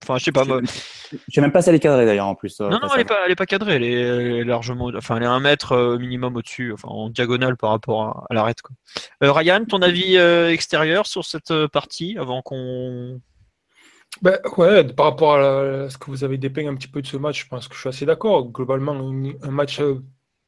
Enfin, 0.03 0.19
je 0.19 0.25
sais 0.25 0.33
pas. 0.33 0.45
Je 0.45 1.19
sais 1.33 1.41
même 1.41 1.53
pas 1.53 1.63
si 1.63 1.69
elle 1.69 1.75
est 1.75 1.81
cadrée 1.81 2.07
d'ailleurs 2.07 2.27
en 2.27 2.35
plus. 2.35 2.61
Euh, 2.61 2.69
non, 2.69 2.79
non, 2.81 2.89
elle 2.95 3.01
est, 3.01 3.05
pas, 3.05 3.25
elle 3.25 3.33
est 3.33 3.37
pas 3.37 3.47
cadrée. 3.47 3.75
Elle 3.75 3.83
est, 3.83 4.45
largement. 4.45 4.91
Enfin, 4.95 5.17
elle 5.17 5.25
est 5.25 5.27
un 5.27 5.41
mètre 5.41 5.73
euh, 5.73 5.99
minimum 5.99 6.37
au-dessus, 6.37 6.73
enfin, 6.73 6.89
en 6.89 7.11
diagonale 7.11 7.57
par 7.57 7.71
rapport 7.71 8.27
à, 8.31 8.35
l'arête. 8.35 8.59
Euh, 9.25 9.33
Ryan, 9.33 9.65
ton 9.65 9.83
avis 9.83 10.17
extérieur 10.17 11.07
sur 11.07 11.25
cette 11.25 11.53
partie 11.69 12.17
avant 12.19 12.43
qu'on. 12.43 13.21
Ben, 14.23 14.39
ouais, 14.57 14.85
par 14.85 15.07
rapport 15.07 15.35
à, 15.35 15.91
ce 15.91 15.99
que 15.99 16.07
vous 16.11 16.25
avez 16.25 16.39
dépeint 16.39 16.67
un 16.67 16.75
petit 16.75 16.89
peu 16.89 17.03
de 17.03 17.07
ce 17.07 17.17
match, 17.17 17.45
je 17.45 17.49
pense 17.49 17.69
que 17.69 17.75
je 17.75 17.81
suis 17.81 17.89
assez 17.89 18.07
d'accord. 18.07 18.51
Globalement, 18.51 18.93
un 18.93 19.51
match 19.51 19.81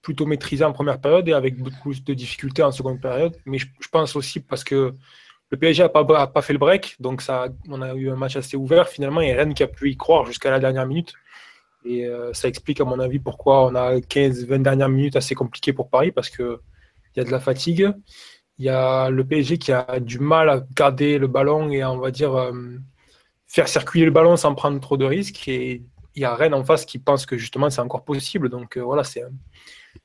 plutôt 0.02 0.26
maîtrisé 0.26 0.64
en 0.64 0.72
première 0.72 1.00
période 1.00 1.28
et 1.28 1.32
avec 1.32 1.58
beaucoup 1.58 1.92
de 1.92 2.14
difficultés 2.14 2.62
en 2.62 2.72
seconde 2.72 3.00
période. 3.00 3.36
Mais 3.44 3.58
je 3.58 3.88
pense 3.90 4.16
aussi 4.16 4.40
parce 4.40 4.64
que 4.64 4.94
le 5.50 5.56
PSG 5.56 5.82
n'a 5.82 5.88
pas, 5.88 6.26
pas, 6.26 6.42
fait 6.42 6.52
le 6.52 6.58
break, 6.58 6.96
donc 7.00 7.22
ça, 7.22 7.48
on 7.68 7.80
a 7.80 7.94
eu 7.94 8.10
un 8.10 8.16
match 8.16 8.36
assez 8.36 8.56
ouvert 8.56 8.88
finalement, 8.88 9.20
et 9.20 9.32
Rennes 9.32 9.54
qui 9.54 9.62
a 9.62 9.66
pu 9.66 9.90
y 9.90 9.96
croire 9.96 10.26
jusqu'à 10.26 10.50
la 10.50 10.60
dernière 10.60 10.86
minute. 10.86 11.14
Et 11.84 12.06
euh, 12.06 12.32
ça 12.34 12.48
explique 12.48 12.80
à 12.80 12.84
mon 12.84 12.98
avis 13.00 13.18
pourquoi 13.18 13.66
on 13.66 13.74
a 13.74 13.96
15-20 13.96 14.62
dernières 14.62 14.88
minutes 14.90 15.16
assez 15.16 15.34
compliquées 15.34 15.72
pour 15.72 15.88
Paris, 15.88 16.12
parce 16.12 16.28
qu'il 16.28 16.58
y 17.16 17.20
a 17.20 17.24
de 17.24 17.30
la 17.30 17.40
fatigue. 17.40 17.90
Il 18.58 18.66
y 18.66 18.68
a 18.68 19.08
le 19.08 19.24
PSG 19.24 19.58
qui 19.58 19.72
a 19.72 20.00
du 20.00 20.18
mal 20.18 20.50
à 20.50 20.64
garder 20.74 21.18
le 21.18 21.28
ballon 21.28 21.70
et 21.70 21.84
on 21.84 21.98
va 21.98 22.10
dire, 22.10 22.34
euh, 22.34 22.52
faire 23.48 23.66
circuler 23.66 24.04
le 24.04 24.10
ballon 24.10 24.36
sans 24.36 24.54
prendre 24.54 24.78
trop 24.80 24.96
de 24.96 25.04
risques. 25.04 25.48
Et 25.48 25.82
il 26.14 26.22
y 26.22 26.24
a 26.24 26.34
Rennes 26.34 26.54
en 26.54 26.64
face 26.64 26.84
qui 26.84 26.98
pense 26.98 27.26
que 27.26 27.36
justement 27.36 27.70
c'est 27.70 27.80
encore 27.80 28.04
possible. 28.04 28.48
Donc 28.48 28.76
euh, 28.76 28.82
voilà, 28.82 29.02
c'est 29.02 29.24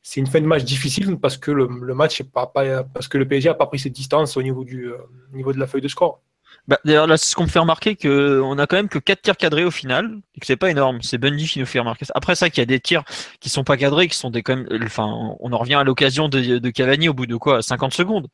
c'est 0.02 0.20
une 0.20 0.28
fin 0.28 0.42
de 0.42 0.46
match 0.46 0.64
difficile 0.64 1.18
parce 1.18 1.38
que 1.38 1.52
le, 1.52 1.68
match 1.68 2.24
pas, 2.24 2.48
parce 2.48 3.08
que 3.08 3.18
le 3.18 3.28
PSG 3.28 3.50
a 3.50 3.54
pas 3.54 3.68
pris 3.68 3.80
ses 3.80 3.90
distances 3.90 4.38
au 4.38 4.42
niveau 4.42 4.64
du 4.64 4.88
euh, 4.88 4.98
niveau 5.34 5.54
de 5.54 5.60
la 5.60 5.68
feuille 5.68 5.82
de 5.82 5.88
score. 5.88 6.22
Bah, 6.68 6.80
D'ailleurs, 6.86 7.08
là, 7.08 7.18
c'est 7.18 7.26
ce 7.26 7.36
qu'on 7.36 7.44
me 7.44 7.50
fait 7.50 7.60
remarquer 7.60 7.96
qu'on 7.98 8.58
a 8.58 8.68
quand 8.68 8.78
même 8.78 8.88
que 8.88 9.00
4 9.00 9.22
tirs 9.22 9.38
cadrés 9.38 9.66
au 9.66 9.72
final, 9.72 10.20
et 10.36 10.40
que 10.40 10.46
c'est 10.46 10.56
pas 10.56 10.70
énorme. 10.70 11.02
C'est 11.02 11.18
Bundy 11.18 11.46
qui 11.46 11.60
nous 11.60 11.66
fait 11.66 11.80
remarquer. 11.80 12.06
Après 12.16 12.36
ça, 12.36 12.50
qu'il 12.50 12.62
y 12.62 12.64
a 12.64 12.66
des 12.66 12.80
tirs 12.80 13.04
qui 13.42 13.50
sont 13.50 13.66
pas 13.66 13.76
cadrés, 13.76 14.08
qui 14.08 14.16
sont 14.16 14.30
des 14.30 14.44
quand 14.44 14.56
même, 14.56 14.68
enfin, 14.84 15.36
on 15.40 15.52
en 15.52 15.58
revient 15.58 15.74
à 15.76 15.84
l'occasion 15.84 16.30
de 16.30 16.70
Cavani 16.70 17.10
au 17.10 17.14
bout 17.14 17.26
de 17.26 17.36
quoi, 17.36 17.62
50 17.62 17.94
secondes, 17.94 18.30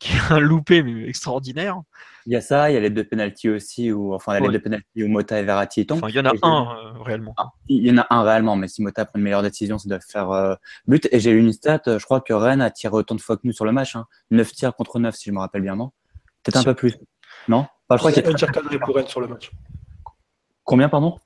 qui 0.00 0.14
est 0.14 0.32
un 0.32 0.40
loupé 0.40 0.82
mais 0.82 1.08
extraordinaire. 1.08 1.80
Il 2.26 2.32
y 2.32 2.36
a 2.36 2.40
ça, 2.40 2.70
il 2.70 2.74
y 2.74 2.76
a 2.76 2.80
les 2.80 2.90
deux 2.90 3.04
penalties 3.04 3.50
aussi, 3.50 3.92
ou 3.92 4.14
enfin 4.14 4.40
les 4.40 4.48
deux 4.48 4.60
penalties 4.60 5.04
où 5.04 5.08
Mota 5.08 5.38
et 5.38 5.44
Verratti 5.44 5.86
tombent. 5.86 5.98
Enfin, 5.98 6.08
il 6.08 6.16
y 6.16 6.20
en 6.20 6.24
a 6.24 6.32
un 6.42 6.76
euh, 6.76 7.02
réellement. 7.02 7.34
Ah, 7.36 7.50
il 7.68 7.86
y 7.86 7.90
en 7.90 7.98
a 7.98 8.06
un 8.10 8.22
réellement, 8.22 8.56
mais 8.56 8.66
si 8.66 8.82
Mota 8.82 9.04
prend 9.04 9.18
une 9.18 9.24
meilleure 9.24 9.42
décision, 9.42 9.78
ça 9.78 9.88
doit 9.88 10.00
faire 10.00 10.30
euh, 10.30 10.54
but. 10.86 11.06
Et 11.12 11.20
j'ai 11.20 11.30
eu 11.30 11.38
une 11.38 11.52
stat, 11.52 11.82
je 11.86 12.04
crois 12.04 12.20
que 12.20 12.32
Rennes 12.32 12.62
a 12.62 12.70
tiré 12.70 12.94
autant 12.94 13.14
de 13.14 13.20
fois 13.20 13.36
que 13.36 13.42
nous 13.44 13.52
sur 13.52 13.64
le 13.64 13.72
match, 13.72 13.94
hein. 13.94 14.06
9 14.30 14.52
tirs 14.52 14.74
contre 14.74 14.98
9 14.98 15.14
si 15.14 15.30
je 15.30 15.34
me 15.34 15.38
rappelle 15.38 15.62
bien, 15.62 15.76
non? 15.76 15.92
Peut-être 16.42 16.56
un 16.58 16.64
peu 16.64 16.74
plus. 16.74 16.96
Non? 17.48 17.66
Je 17.90 17.96
crois 17.96 18.12
qu'il 18.12 18.22
y 18.22 18.26
a 18.26 18.30
un 18.30 18.34
tir 18.34 18.50
cadré 18.50 18.78
pour 18.78 18.94
Rennes 18.94 19.08
sur 19.08 19.20
le 19.20 19.28
match. 19.28 19.50
Combien, 20.64 20.88
pardon? 20.88 21.18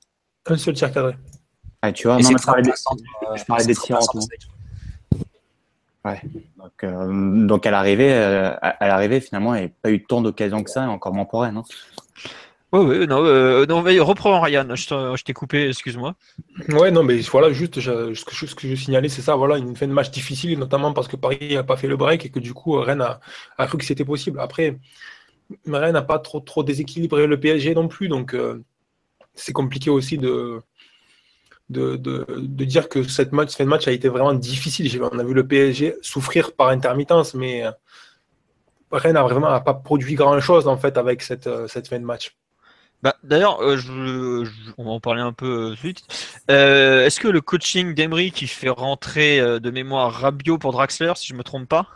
Un 0.46 0.56
seul 0.56 0.74
tir 0.74 0.92
cadré. 0.92 1.14
Ah, 1.82 1.92
tu 1.92 2.06
vois, 2.06 2.18
non, 2.18 2.30
je 2.30 2.44
parlais, 2.44 2.62
des, 2.62 2.72
je 2.72 3.44
parlais 3.44 3.66
des 3.66 3.74
tirs 3.74 3.98
en 3.98 4.06
tout. 4.06 4.26
Ouais. 6.04 6.20
Donc, 6.58 6.84
euh, 6.84 7.46
donc 7.46 7.66
à 7.66 7.70
l'arrivée, 7.70 8.12
euh, 8.12 8.54
à, 8.60 8.86
l'arrivée 8.86 9.20
finalement, 9.20 9.54
il 9.54 9.60
n'y 9.60 9.66
a 9.66 9.70
pas 9.82 9.90
eu 9.90 10.04
tant 10.04 10.20
d'occasions 10.20 10.62
que 10.62 10.70
ça, 10.70 10.88
encore 10.88 11.14
moins 11.14 11.24
pour 11.24 11.42
Rennes. 11.42 11.56
Hein. 11.56 11.64
Oui, 12.72 12.80
oui, 12.84 13.06
non, 13.06 13.24
euh, 13.24 13.66
non 13.66 13.82
mais 13.82 13.98
reprends 14.00 14.40
Ryan, 14.40 14.66
je 14.74 15.22
t'ai 15.22 15.32
coupé, 15.32 15.68
excuse-moi. 15.68 16.14
Ouais, 16.70 16.90
non, 16.90 17.04
mais 17.04 17.20
voilà, 17.20 17.52
juste 17.52 17.80
ce 17.80 18.24
que, 18.24 18.34
ce 18.34 18.54
que 18.54 18.68
je 18.68 18.74
signalais, 18.74 19.08
c'est 19.08 19.22
ça, 19.22 19.36
voilà, 19.36 19.58
une 19.58 19.76
fin 19.76 19.86
de 19.86 19.92
match 19.92 20.10
difficile, 20.10 20.58
notamment 20.58 20.92
parce 20.92 21.06
que 21.06 21.16
Paris 21.16 21.54
n'a 21.54 21.62
pas 21.62 21.76
fait 21.76 21.86
le 21.86 21.96
break 21.96 22.26
et 22.26 22.30
que 22.30 22.40
du 22.40 22.52
coup, 22.52 22.72
Rennes 22.72 23.00
a, 23.00 23.20
a 23.58 23.66
cru 23.68 23.78
que 23.78 23.84
c'était 23.84 24.04
possible. 24.04 24.40
Après, 24.40 24.76
Rennes 25.66 25.92
n'a 25.92 26.02
pas 26.02 26.18
trop, 26.18 26.40
trop 26.40 26.64
déséquilibré 26.64 27.28
le 27.28 27.38
PSG 27.38 27.74
non 27.74 27.86
plus, 27.86 28.08
donc 28.08 28.36
c'est 29.34 29.52
compliqué 29.52 29.88
aussi 29.88 30.18
de, 30.18 30.60
de, 31.70 31.96
de, 31.96 32.64
dire 32.64 32.88
que 32.88 33.02
cette 33.04 33.32
match, 33.32 33.56
fin 33.56 33.64
de 33.64 33.68
match 33.68 33.88
a 33.88 33.92
été 33.92 34.08
vraiment 34.08 34.34
difficile. 34.34 35.02
On 35.02 35.18
a 35.18 35.24
vu 35.24 35.34
le 35.34 35.46
PSG 35.46 35.96
souffrir 36.02 36.52
par 36.52 36.68
intermittence, 36.68 37.34
mais 37.34 37.64
Rennes 38.92 39.14
n'a 39.14 39.22
vraiment 39.22 39.48
a 39.48 39.60
pas 39.60 39.74
produit 39.74 40.14
grand-chose 40.14 40.68
en 40.68 40.76
fait 40.76 40.96
avec 40.98 41.22
cette, 41.22 41.48
cette 41.68 41.88
fin 41.88 41.98
de 41.98 42.04
match. 42.04 42.36
Bah, 43.02 43.16
D'ailleurs, 43.22 43.60
on 43.60 44.84
va 44.84 44.90
en 44.90 45.00
parler 45.00 45.20
un 45.20 45.32
peu 45.32 45.74
suite. 45.76 46.02
Est-ce 46.48 47.18
que 47.18 47.28
le 47.28 47.40
coaching 47.40 47.94
d'Emery 47.94 48.30
qui 48.30 48.46
fait 48.46 48.68
rentrer 48.68 49.40
de 49.40 49.70
mémoire 49.70 50.12
Rabiot 50.12 50.58
pour 50.58 50.72
Draxler, 50.72 51.12
si 51.16 51.28
je 51.28 51.34
me 51.34 51.42
trompe 51.42 51.68
pas, 51.68 51.86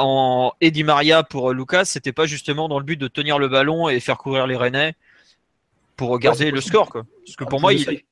en 0.00 0.52
Eddie 0.60 0.84
Maria 0.84 1.22
pour 1.22 1.52
Lucas, 1.52 1.84
c'était 1.84 2.12
pas 2.12 2.26
justement 2.26 2.68
dans 2.68 2.78
le 2.78 2.84
but 2.84 2.96
de 2.96 3.08
tenir 3.08 3.38
le 3.38 3.48
ballon 3.48 3.88
et 3.88 4.00
faire 4.00 4.18
courir 4.18 4.46
les 4.46 4.56
Rennais 4.56 4.94
pour 5.96 6.18
garder 6.18 6.50
le 6.50 6.60
score 6.60 6.90
quoi? 6.90 7.04
Parce 7.24 7.36
que 7.36 7.44
pour 7.44 7.60
moi, 7.60 7.72
il 7.72 8.02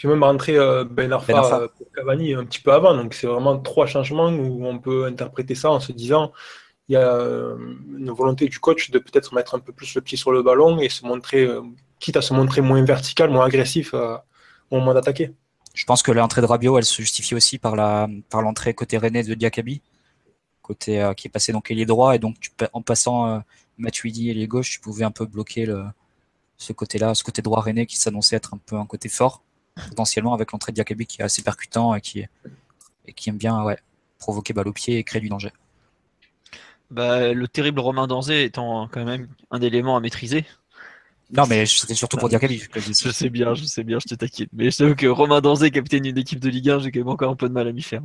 j'ai 0.00 0.08
même 0.08 0.22
rentré 0.22 0.56
euh, 0.56 0.84
Ben 0.84 1.12
Arfa, 1.12 1.32
ben 1.34 1.60
euh, 1.60 1.68
pour 1.68 1.92
Cavani 1.92 2.32
un 2.32 2.46
petit 2.46 2.62
peu 2.62 2.72
avant, 2.72 2.94
donc 2.94 3.12
c'est 3.12 3.26
vraiment 3.26 3.58
trois 3.58 3.84
changements 3.84 4.30
où 4.30 4.64
on 4.64 4.78
peut 4.78 5.04
interpréter 5.04 5.54
ça 5.54 5.70
en 5.70 5.78
se 5.78 5.92
disant 5.92 6.32
il 6.88 6.94
y 6.94 6.96
a 6.96 7.06
euh, 7.06 7.54
une 7.98 8.10
volonté 8.10 8.48
du 8.48 8.58
coach 8.58 8.90
de 8.90 8.98
peut-être 8.98 9.34
mettre 9.34 9.54
un 9.54 9.58
peu 9.58 9.72
plus 9.74 9.94
le 9.94 10.00
pied 10.00 10.16
sur 10.16 10.32
le 10.32 10.42
ballon 10.42 10.80
et 10.80 10.88
se 10.88 11.04
montrer, 11.04 11.46
quitte 11.98 12.16
à 12.16 12.22
se 12.22 12.32
montrer 12.32 12.62
moins 12.62 12.82
vertical, 12.82 13.28
moins 13.28 13.44
agressif 13.44 13.92
au 13.94 14.78
moment 14.78 14.94
d'attaquer. 14.94 15.34
Je 15.74 15.84
pense 15.84 16.02
que 16.02 16.12
l'entrée 16.12 16.40
de 16.40 16.46
Rabiot, 16.46 16.78
elle 16.78 16.84
se 16.84 17.02
justifie 17.02 17.34
aussi 17.34 17.58
par 17.58 17.76
la 17.76 18.08
par 18.30 18.40
l'entrée 18.40 18.72
côté 18.72 18.96
René 18.96 19.22
de 19.22 19.34
Diakabi, 19.34 19.82
côté 20.62 21.02
euh, 21.02 21.12
qui 21.12 21.28
est 21.28 21.30
passé 21.30 21.52
donc 21.52 21.70
ailier 21.70 21.84
droit. 21.84 22.14
Et 22.14 22.18
donc 22.18 22.40
tu, 22.40 22.50
en 22.72 22.80
passant 22.80 23.26
euh, 23.26 23.38
Matuidi 23.76 24.30
ailier 24.30 24.46
gauche, 24.46 24.70
tu 24.70 24.80
pouvais 24.80 25.04
un 25.04 25.10
peu 25.10 25.26
bloquer 25.26 25.66
le, 25.66 25.84
ce 26.56 26.72
côté-là, 26.72 27.14
ce 27.14 27.22
côté 27.22 27.42
droit 27.42 27.60
René 27.60 27.84
qui 27.84 27.98
s'annonçait 27.98 28.36
être 28.36 28.54
un 28.54 28.58
peu 28.64 28.76
un 28.76 28.86
côté 28.86 29.08
fort 29.08 29.42
potentiellement 29.88 30.34
avec 30.34 30.52
l'entrée 30.52 30.72
de 30.72 30.76
Diakabi 30.76 31.06
qui 31.06 31.20
est 31.20 31.24
assez 31.24 31.42
percutant 31.42 31.94
et 31.94 32.00
qui 32.00 32.24
et 33.06 33.12
qui 33.12 33.30
aime 33.30 33.38
bien 33.38 33.62
ouais, 33.64 33.78
provoquer 34.18 34.52
balle 34.52 34.68
au 34.68 34.72
pied 34.72 34.98
et 34.98 35.04
créer 35.04 35.20
du 35.20 35.28
danger. 35.28 35.52
Bah, 36.90 37.32
le 37.32 37.48
terrible 37.48 37.80
Romain 37.80 38.06
Danzé 38.06 38.44
étant 38.44 38.88
quand 38.88 39.04
même 39.04 39.28
un 39.50 39.60
élément 39.60 39.96
à 39.96 40.00
maîtriser. 40.00 40.44
Non, 41.32 41.44
mais 41.48 41.64
c'était 41.64 41.94
surtout 41.94 42.16
pour 42.16 42.28
Diakabi. 42.28 42.60
Je 42.74 43.10
sais 43.10 43.30
bien, 43.30 43.54
je 43.54 43.64
sais 43.64 43.84
bien, 43.84 43.98
je 44.00 44.08
te 44.08 44.14
taquine. 44.16 44.48
Mais 44.52 44.66
je 44.66 44.70
sais 44.70 44.94
que 44.96 45.06
Romain 45.06 45.40
Danzé, 45.40 45.70
capitaine 45.70 46.02
d'une 46.02 46.18
équipe 46.18 46.40
de 46.40 46.48
Ligue 46.48 46.70
1, 46.70 46.80
j'ai 46.80 46.90
quand 46.90 46.98
même 46.98 47.08
encore 47.08 47.30
un 47.30 47.36
peu 47.36 47.48
de 47.48 47.54
mal 47.54 47.68
à 47.68 47.72
m'y 47.72 47.82
faire. 47.82 48.02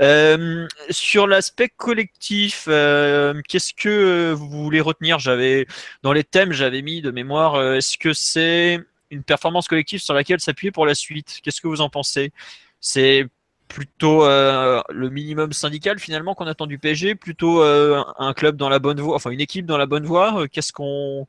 Euh, 0.00 0.66
sur 0.88 1.26
l'aspect 1.26 1.68
collectif, 1.68 2.64
euh, 2.68 3.40
qu'est-ce 3.46 3.74
que 3.74 4.32
vous 4.32 4.48
voulez 4.48 4.80
retenir? 4.80 5.18
J'avais 5.18 5.66
dans 6.02 6.14
les 6.14 6.24
thèmes, 6.24 6.52
j'avais 6.52 6.80
mis 6.80 7.02
de 7.02 7.10
mémoire. 7.10 7.56
Euh, 7.56 7.74
est-ce 7.74 7.98
que 7.98 8.14
c'est 8.14 8.80
une 9.10 9.22
performance 9.22 9.68
collective 9.68 10.00
sur 10.00 10.14
laquelle 10.14 10.40
s'appuyer 10.40 10.70
pour 10.70 10.86
la 10.86 10.94
suite. 10.94 11.40
Qu'est-ce 11.42 11.60
que 11.60 11.68
vous 11.68 11.80
en 11.80 11.88
pensez? 11.88 12.32
C'est 12.80 13.26
plutôt 13.68 14.24
le 14.24 15.08
minimum 15.10 15.52
syndical 15.52 16.00
finalement 16.00 16.34
qu'on 16.34 16.46
attend 16.46 16.66
du 16.66 16.78
PSG, 16.78 17.14
plutôt 17.14 17.62
un 17.62 18.32
club 18.34 18.56
dans 18.56 18.68
la 18.68 18.80
bonne 18.80 19.00
voie, 19.00 19.14
enfin 19.14 19.30
une 19.30 19.40
équipe 19.40 19.66
dans 19.66 19.78
la 19.78 19.86
bonne 19.86 20.04
voie? 20.04 20.48
Qu'est-ce 20.48 20.72
qu'on 20.72 21.28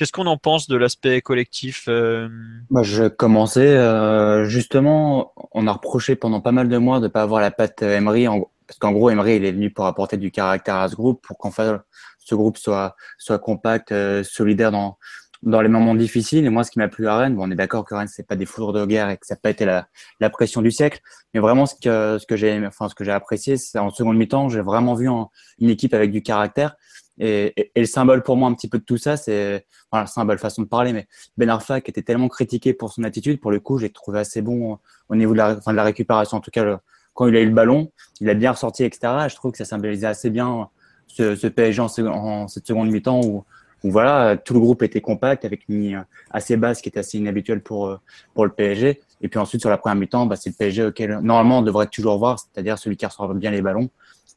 Qu'est-ce 0.00 0.12
qu'on 0.12 0.26
en 0.28 0.38
pense 0.38 0.66
de 0.66 0.78
l'aspect 0.78 1.20
collectif 1.20 1.84
euh? 1.86 2.30
Moi, 2.70 2.82
Je 2.82 3.06
commençais 3.08 3.76
euh, 3.76 4.46
justement, 4.46 5.34
on 5.52 5.66
a 5.66 5.72
reproché 5.72 6.16
pendant 6.16 6.40
pas 6.40 6.52
mal 6.52 6.70
de 6.70 6.78
mois 6.78 7.00
de 7.00 7.04
ne 7.04 7.08
pas 7.08 7.20
avoir 7.20 7.42
la 7.42 7.50
patte 7.50 7.82
euh, 7.82 7.98
Emery, 7.98 8.24
parce 8.66 8.78
qu'en 8.78 8.92
gros 8.92 9.10
Emery 9.10 9.36
il 9.36 9.44
est 9.44 9.52
venu 9.52 9.70
pour 9.70 9.84
apporter 9.84 10.16
du 10.16 10.30
caractère 10.30 10.76
à 10.76 10.88
ce 10.88 10.96
groupe, 10.96 11.20
pour 11.20 11.36
qu'en 11.36 11.50
fait 11.50 11.76
ce 12.18 12.34
groupe 12.34 12.56
soit 12.56 12.96
soit 13.18 13.38
compact, 13.38 13.92
solidaire 14.22 14.72
dans 14.72 14.96
dans 15.42 15.62
les 15.62 15.68
moments 15.68 15.94
difficiles. 15.94 16.44
Et 16.44 16.50
moi, 16.50 16.64
ce 16.64 16.70
qui 16.70 16.78
m'a 16.78 16.88
plu 16.88 17.08
à 17.08 17.16
Rennes, 17.16 17.34
bon, 17.34 17.48
on 17.48 17.50
est 17.50 17.56
d'accord 17.56 17.84
que 17.84 17.94
Rennes 17.94 18.08
c'est 18.08 18.26
pas 18.26 18.36
des 18.36 18.46
foudres 18.46 18.72
de 18.72 18.84
guerre 18.86 19.10
et 19.10 19.16
que 19.16 19.26
ça 19.26 19.34
n'a 19.34 19.40
pas 19.40 19.50
été 19.50 19.64
la, 19.64 19.88
la 20.20 20.30
pression 20.30 20.62
du 20.62 20.70
siècle, 20.70 21.00
mais 21.32 21.40
vraiment 21.40 21.66
ce 21.66 21.74
que 21.74 22.18
ce 22.18 22.26
que 22.26 22.36
j'ai 22.36 22.64
enfin 22.66 22.88
ce 22.88 22.94
que 22.94 23.04
j'ai 23.04 23.12
apprécié, 23.12 23.56
c'est 23.56 23.78
en 23.78 23.90
seconde 23.90 24.16
mi-temps, 24.16 24.48
j'ai 24.48 24.60
vraiment 24.60 24.94
vu 24.94 25.08
une 25.58 25.70
équipe 25.70 25.94
avec 25.94 26.10
du 26.10 26.22
caractère 26.22 26.76
et, 27.20 27.70
le 27.76 27.84
symbole 27.84 28.22
pour 28.22 28.36
moi 28.36 28.48
un 28.48 28.54
petit 28.54 28.68
peu 28.68 28.78
de 28.78 28.84
tout 28.84 28.96
ça, 28.96 29.16
c'est 29.16 29.66
voilà, 29.92 30.06
symbole 30.06 30.38
façon 30.38 30.62
de 30.62 30.66
parler, 30.66 30.92
mais 30.92 31.06
Ben 31.36 31.50
Arfa 31.50 31.80
qui 31.80 31.90
était 31.90 32.02
tellement 32.02 32.28
critiqué 32.28 32.72
pour 32.72 32.92
son 32.92 33.04
attitude, 33.04 33.40
pour 33.40 33.50
le 33.50 33.60
coup, 33.60 33.78
j'ai 33.78 33.90
trouvé 33.90 34.20
assez 34.20 34.40
bon 34.40 34.78
au 35.08 35.16
niveau 35.16 35.32
de 35.32 35.38
la, 35.38 35.56
enfin, 35.56 35.72
de 35.72 35.76
la 35.76 35.84
récupération. 35.84 36.38
En 36.38 36.40
tout 36.40 36.50
cas, 36.50 36.80
quand 37.12 37.26
il 37.26 37.36
a 37.36 37.40
eu 37.40 37.46
le 37.46 37.54
ballon, 37.54 37.92
il 38.20 38.30
a 38.30 38.34
bien 38.34 38.52
ressorti, 38.52 38.84
etc. 38.84 39.28
je 39.28 39.34
trouve 39.34 39.52
que 39.52 39.58
ça 39.58 39.66
symbolisait 39.66 40.06
assez 40.06 40.30
bien 40.30 40.70
ce, 41.08 41.36
ce 41.36 41.46
PSG 41.46 41.82
en, 41.82 42.48
cette 42.48 42.66
seconde 42.66 42.90
mi-temps 42.90 43.20
où, 43.22 43.44
où, 43.84 43.90
voilà, 43.90 44.36
tout 44.36 44.54
le 44.54 44.60
groupe 44.60 44.82
était 44.82 45.00
compact 45.00 45.44
avec 45.44 45.68
une 45.68 45.80
ligne 45.80 46.04
assez 46.30 46.56
basse 46.56 46.80
qui 46.80 46.88
était 46.88 47.00
assez 47.00 47.18
inhabituelle 47.18 47.62
pour, 47.62 47.98
pour 48.34 48.44
le 48.44 48.52
PSG. 48.52 49.00
Et 49.22 49.28
puis 49.28 49.38
ensuite, 49.38 49.60
sur 49.60 49.70
la 49.70 49.78
première 49.78 49.96
mi-temps, 49.96 50.26
bah, 50.26 50.36
c'est 50.36 50.50
le 50.50 50.56
PSG 50.56 50.84
auquel 50.84 51.18
normalement 51.20 51.58
on 51.58 51.62
devrait 51.62 51.86
toujours 51.86 52.18
voir, 52.18 52.38
c'est-à-dire 52.38 52.78
celui 52.78 52.96
qui 52.96 53.06
ressort 53.06 53.34
bien 53.34 53.50
les 53.50 53.62
ballons 53.62 53.90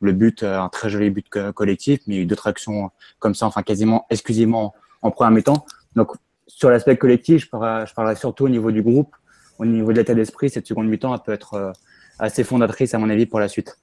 le 0.04 0.12
but, 0.12 0.44
euh, 0.44 0.60
un 0.60 0.70
très 0.70 0.90
joli 0.90 1.10
but 1.10 1.28
collectif, 1.54 2.02
mais 2.06 2.16
il 2.16 2.18
y 2.18 2.20
a 2.20 2.24
eu 2.24 2.26
d'autres 2.26 2.48
actions 2.48 2.92
comme 3.20 3.34
ça, 3.34 3.46
enfin 3.46 3.64
quasiment 3.64 4.06
exclusivement 4.10 4.74
en 5.02 5.12
première 5.12 5.32
mi-temps. 5.32 5.66
Donc 5.96 6.12
sur 6.48 6.70
l'aspect 6.70 6.98
collectif, 6.98 7.44
je 7.44 7.50
parlerai, 7.50 7.86
je 7.88 7.94
parlerai, 7.94 8.16
surtout 8.16 8.46
au 8.46 8.50
niveau 8.50 8.72
du 8.72 8.82
groupe, 8.82 9.16
au 9.60 9.66
niveau 9.66 9.92
de 9.94 9.98
l'état 9.98 10.14
d'esprit. 10.14 10.50
Cette 10.50 10.68
seconde 10.68 10.88
mi-temps, 10.88 11.14
elle 11.16 11.22
peut 11.22 11.32
être 11.32 11.54
euh, 11.54 11.72
assez 12.20 12.44
fondatrice 12.44 12.94
à 12.94 12.98
mon 12.98 13.10
avis 13.10 13.26
pour 13.26 13.40
la 13.40 13.48
suite. 13.48 13.78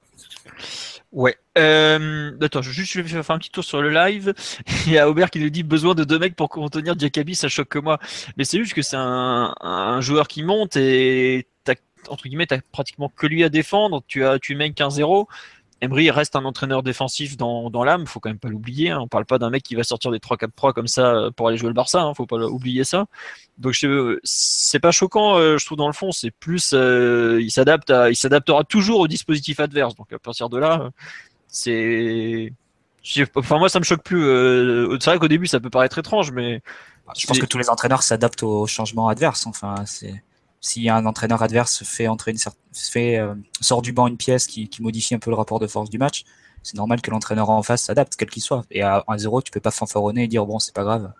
Ouais. 1.13 1.37
Euh, 1.61 2.33
attends, 2.41 2.63
je, 2.63 2.71
juste, 2.71 2.93
je 2.93 3.01
vais 3.01 3.23
faire 3.23 3.35
un 3.35 3.39
petit 3.39 3.51
tour 3.51 3.65
sur 3.65 3.83
le 3.83 3.91
live. 3.91 4.35
Il 4.87 4.93
y 4.93 4.99
a 4.99 5.09
Aubert 5.09 5.31
qui 5.31 5.41
nous 5.41 5.51
dit 5.51 5.63
besoin 5.63 5.95
de 5.95 6.05
deux 6.05 6.19
mecs 6.19 6.37
pour 6.37 6.49
contenir 6.49 6.97
Diakabi, 6.97 7.35
ça 7.35 7.49
choque 7.49 7.69
que 7.69 7.79
moi. 7.79 7.99
Mais 8.37 8.45
c'est 8.45 8.59
juste 8.59 8.75
que 8.75 8.83
c'est 8.83 8.97
un, 8.97 10.01
joueur 10.01 10.29
qui 10.29 10.43
monte 10.43 10.77
et 10.77 11.47
entre 12.09 12.25
guillemets, 12.25 12.47
t'as 12.47 12.61
pratiquement 12.73 13.13
que 13.15 13.27
lui 13.27 13.45
à 13.45 13.51
défendre. 13.51 14.03
Tu 14.07 14.25
as, 14.25 14.39
tu 14.39 14.55
mènes 14.55 14.73
15-0. 14.73 15.27
Emery 15.83 16.11
reste 16.11 16.37
un 16.37 16.45
entraîneur 16.45 16.83
défensif 16.83 17.39
dans, 17.39 17.71
dans 17.71 17.85
l'âme, 17.85 18.07
faut 18.07 18.21
quand 18.21 18.29
même 18.29 18.39
pas 18.39 18.49
l'oublier. 18.49 18.91
Hein. 18.91 18.99
On 19.01 19.09
parle 19.09 19.25
pas 19.25 19.39
d'un 19.39 19.49
mec 19.49 19.63
qui 19.63 19.75
va 19.75 19.83
sortir 19.83 20.11
des 20.11 20.19
3-4-3 20.19 20.75
comme 20.75 20.87
ça 20.87 21.31
pour 21.37 21.49
aller 21.49 21.57
jouer 21.57 21.69
le 21.69 21.75
Barça, 21.75 22.03
hein. 22.03 22.13
faut 22.15 22.27
pas 22.27 22.37
oublier 22.37 22.85
ça. 22.85 23.07
Donc 23.57 23.75
c'est 24.25 24.79
pas 24.79 24.91
choquant, 24.91 25.39
euh, 25.39 25.57
je 25.57 25.65
trouve 25.65 25.79
dans 25.79 25.87
le 25.87 25.95
fond, 25.95 26.13
c'est 26.13 26.31
plus 26.31 26.73
euh, 26.75 27.41
il 27.41 27.51
s'adapte 27.51 27.93
il 28.11 28.17
s'adaptera 28.17 28.65
toujours 28.65 29.01
au 29.01 29.09
dispositif 29.09 29.59
adverse. 29.59 29.95
Donc 29.95 30.13
à 30.13 30.19
partir 30.19 30.51
de 30.51 30.59
là, 30.59 30.91
c'est 31.51 32.53
enfin 33.35 33.59
moi 33.59 33.69
ça 33.69 33.79
me 33.79 33.85
choque 33.85 34.03
plus. 34.03 34.23
c'est 35.01 35.11
vrai 35.11 35.19
qu'au 35.19 35.29
début 35.29 35.47
ça 35.47 35.61
peut 35.61 35.71
paraître 35.71 35.99
étrange, 35.99 36.33
mais 36.33 36.63
je 37.17 37.27
pense 37.27 37.39
que 37.39 37.47
tous 37.47 37.59
les 37.59 37.71
entraîneurs 37.71 38.03
s'adaptent 38.03 38.43
aux 38.43 38.67
changements 38.67 39.09
adverses. 39.09 39.47
Enfin 39.47 39.75
c'est 39.87 40.23
si 40.61 40.89
un 40.89 41.07
entraîneur 41.07 41.43
adverse 41.43 41.85
fait 41.85 42.07
entrer 42.07 42.33
une 42.33 42.39
fait 42.75 43.19
euh, 43.19 43.35
sort 43.61 43.83
du 43.83 43.93
banc 43.93 44.07
une 44.07 44.19
pièce 44.19 44.47
qui, 44.47 44.69
qui, 44.69 44.83
modifie 44.83 45.15
un 45.15 45.19
peu 45.19 45.31
le 45.31 45.37
rapport 45.37 45.59
de 45.59 45.67
force 45.67 45.89
du 45.89 45.99
match, 45.99 46.25
c'est 46.63 46.77
normal 46.77 47.01
que 47.01 47.11
l'entraîneur 47.11 47.49
en 47.51 47.63
face 47.63 47.85
s'adapte, 47.85 48.15
quel 48.17 48.29
qu'il 48.29 48.43
soit. 48.43 48.65
Et 48.71 48.83
à 48.83 49.05
1-0, 49.09 49.43
tu 49.43 49.51
peux 49.51 49.61
pas 49.61 49.71
fanfaronner 49.71 50.25
et 50.25 50.29
dire 50.29 50.45
bon, 50.45 50.59
c'est 50.59 50.75
pas 50.75 50.85
grave. 50.85 51.13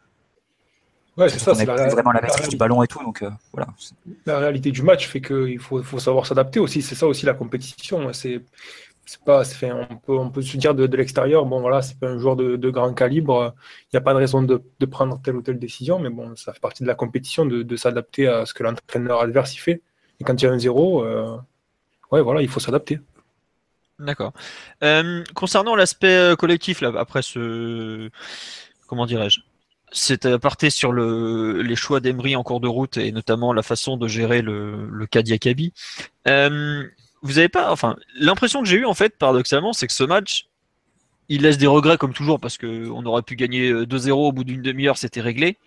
Ouais, 1.17 1.29
c'est 1.29 1.39
ça. 1.39 1.55
C'est 1.55 1.65
vraiment 1.65 2.13
la 2.13 2.21
maîtrise 2.21 2.49
du 2.49 2.57
ballon 2.57 2.83
et 2.83 2.87
tout, 2.87 3.03
donc 3.03 3.23
euh, 3.23 3.31
voilà. 3.53 3.69
La 4.27 4.39
réalité 4.39 4.71
du 4.71 4.83
match 4.83 5.09
fait 5.09 5.21
qu'il 5.21 5.59
faut, 5.59 5.83
faut 5.83 5.99
savoir 5.99 6.27
s'adapter 6.27 6.61
aussi. 6.61 6.83
C'est 6.83 6.95
ça 6.95 7.07
aussi 7.07 7.27
la 7.27 7.35
compétition. 7.35 8.13
C'est 8.13 8.43
c'est 9.11 9.25
pas, 9.25 9.43
on, 10.07 10.31
peut, 10.31 10.41
se 10.41 10.57
dire 10.57 10.73
de, 10.73 10.85
l'extérieur, 10.97 11.45
bon 11.45 11.61
voilà, 11.61 11.83
c'est 11.83 11.99
pas 11.99 12.07
un 12.07 12.19
joueur 12.19 12.37
de, 12.37 12.71
grand 12.71 12.95
calibre, 12.95 13.55
il 13.87 13.97
n'y 13.97 13.99
a 13.99 14.01
pas 14.01 14.13
de 14.13 14.19
raison 14.19 14.41
de, 14.41 14.63
prendre 14.87 15.21
telle 15.21 15.35
ou 15.35 15.43
telle 15.43 15.59
décision, 15.59 15.99
mais 15.99 16.11
bon, 16.11 16.37
ça 16.37 16.53
fait 16.53 16.61
partie 16.61 16.85
de 16.85 16.89
la 16.89 16.95
compétition 16.95 17.45
de, 17.45 17.77
s'adapter 17.77 18.29
à 18.29 18.47
ce 18.47 18.55
que 18.55 18.63
l'entraîneur 18.63 19.21
adverse 19.21 19.55
y 19.57 19.59
fait. 19.59 19.83
Et 20.21 20.25
quand 20.25 20.41
il 20.41 20.45
y 20.45 20.49
a 20.49 20.53
un 20.53 20.59
zéro, 20.61 21.05
euh, 21.05 21.37
ouais, 22.13 22.21
voilà, 22.23 22.41
il 22.41 22.49
faut 22.49 22.61
s'adapter. 22.61 23.01
D'accord. 23.99 24.33
Euh, 24.85 25.25
concernant 25.35 25.75
l'aspect 25.75 26.17
euh, 26.17 26.37
collectif, 26.37 26.81
après 26.85 27.23
ce, 27.23 28.11
comment 28.87 29.07
dirais-je, 29.07 29.41
c'est 29.91 30.25
aparté 30.25 30.71
sur 30.71 30.93
le, 30.93 31.63
les 31.63 31.75
choix 31.75 31.99
d'Emery 31.99 32.37
en 32.37 32.45
cours 32.45 32.61
de 32.61 32.69
route 32.69 32.97
et 32.97 33.11
notamment 33.11 33.53
la 33.53 33.65
façon 33.65 33.97
de 33.97 34.07
gérer 34.07 34.41
le, 34.41 34.89
le 34.89 35.07
cas 35.07 35.23
vous 37.23 37.39
avez 37.39 37.49
pas, 37.49 37.71
enfin, 37.71 37.97
l'impression 38.15 38.63
que 38.63 38.69
j'ai 38.69 38.79
eue 38.79 38.87
en 38.87 38.95
fait, 38.95 39.17
paradoxalement, 39.19 39.73
c'est 39.73 39.87
que 39.87 39.93
ce 39.93 40.05
match, 40.05 40.47
il 41.29 41.43
laisse 41.43 41.59
des 41.59 41.67
regrets 41.67 41.97
comme 41.97 42.13
toujours 42.13 42.41
parce 42.41 42.59
qu'on 42.59 43.05
aurait 43.07 43.23
pu 43.23 43.37
gagner 43.37 43.73
2-0 43.73 44.09
euh, 44.09 44.15
au 44.15 44.33
bout 44.33 44.45
d'une 44.45 44.63
demi-heure, 44.63 44.99
c'était 44.99 45.21
réglé. 45.21 45.59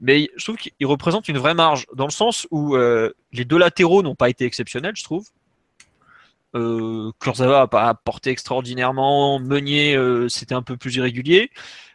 Mais 0.00 0.30
je 0.36 0.44
trouve 0.44 0.56
qu'il 0.56 0.86
représente 0.86 1.28
une 1.28 1.38
vraie 1.38 1.54
marge 1.54 1.86
dans 1.94 2.06
le 2.06 2.10
sens 2.10 2.46
où 2.50 2.74
euh, 2.76 3.12
les 3.32 3.44
deux 3.44 3.58
latéraux 3.58 4.02
n'ont 4.02 4.16
pas 4.16 4.28
été 4.30 4.44
exceptionnels, 4.44 4.96
je 4.96 5.04
trouve. 5.04 5.26
Euh, 6.54 7.12
n'a 7.38 7.66
pas 7.66 7.94
porté 7.94 8.30
extraordinairement. 8.30 9.38
Meunier, 9.38 9.94
euh, 9.94 10.28
c'était 10.28 10.54
un 10.54 10.62
peu 10.62 10.76
plus 10.76 10.96
irrégulier. 10.96 11.50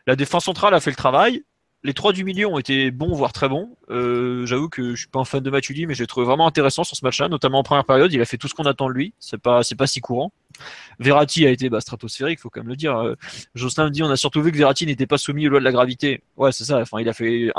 La 0.08 0.16
défense 0.16 0.46
centrale 0.46 0.74
a 0.74 0.80
fait 0.80 0.92
le 0.92 0.96
travail 0.96 1.44
les 1.84 1.94
trois 1.94 2.14
du 2.14 2.24
milieu 2.24 2.48
ont 2.48 2.60
été 2.60 2.92
bons, 2.92 3.14
voire 3.14 3.34
très 3.34 3.50
bons. 3.50 3.76
Euh, 3.90 4.46
j'avoue 4.46 4.70
que 4.70 4.92
je 4.92 5.00
suis 5.00 5.08
pas 5.08 5.20
un 5.20 5.26
fan 5.26 5.42
de 5.42 5.50
Matuidi, 5.50 5.88
mais 5.88 5.96
j'ai 5.96 6.06
trouvé 6.06 6.28
vraiment 6.28 6.46
intéressant 6.46 6.84
sur 6.84 6.96
ce 6.96 7.04
match-là, 7.04 7.28
notamment 7.28 7.60
en 7.60 7.64
première 7.64 7.86
période. 7.86 8.14
Il 8.14 8.22
a 8.22 8.26
fait 8.26 8.38
tout 8.38 8.48
ce 8.48 8.54
qu'on 8.54 8.66
attend 8.66 8.88
de 8.88 8.94
lui. 8.94 9.14
C'est 9.20 9.40
pas, 9.40 9.62
pas 9.78 9.88
si 9.88 10.00
courant. 10.00 10.32
Verratti 11.00 11.46
a 11.48 11.50
été 11.50 11.70
bah, 11.70 11.82
stratosphérique, 11.82 12.40
faut 12.40 12.50
quand 12.50 12.62
même 12.62 12.70
le 12.70 12.76
dire. 12.76 12.96
Euh, 12.98 13.16
Jocelyn 13.56 13.86
me 13.86 13.90
dit, 13.90 14.04
on 14.04 14.12
a 14.12 14.16
surtout 14.16 14.44
vu 14.44 14.52
que 14.52 14.58
Verratti 14.58 14.86
n'était 14.86 15.08
pas 15.08 15.18
soumis 15.18 15.48
aux 15.48 15.50
lois 15.50 15.60
de 15.60 15.66
la 15.66 15.72
gravité. 15.72 16.22
Ouais, 16.38 16.52
c'est 16.52 16.66
ça. 16.66 16.78
Enfin, 16.80 17.00
il 17.00 17.10
a 17.10 17.14
fait 17.14 17.52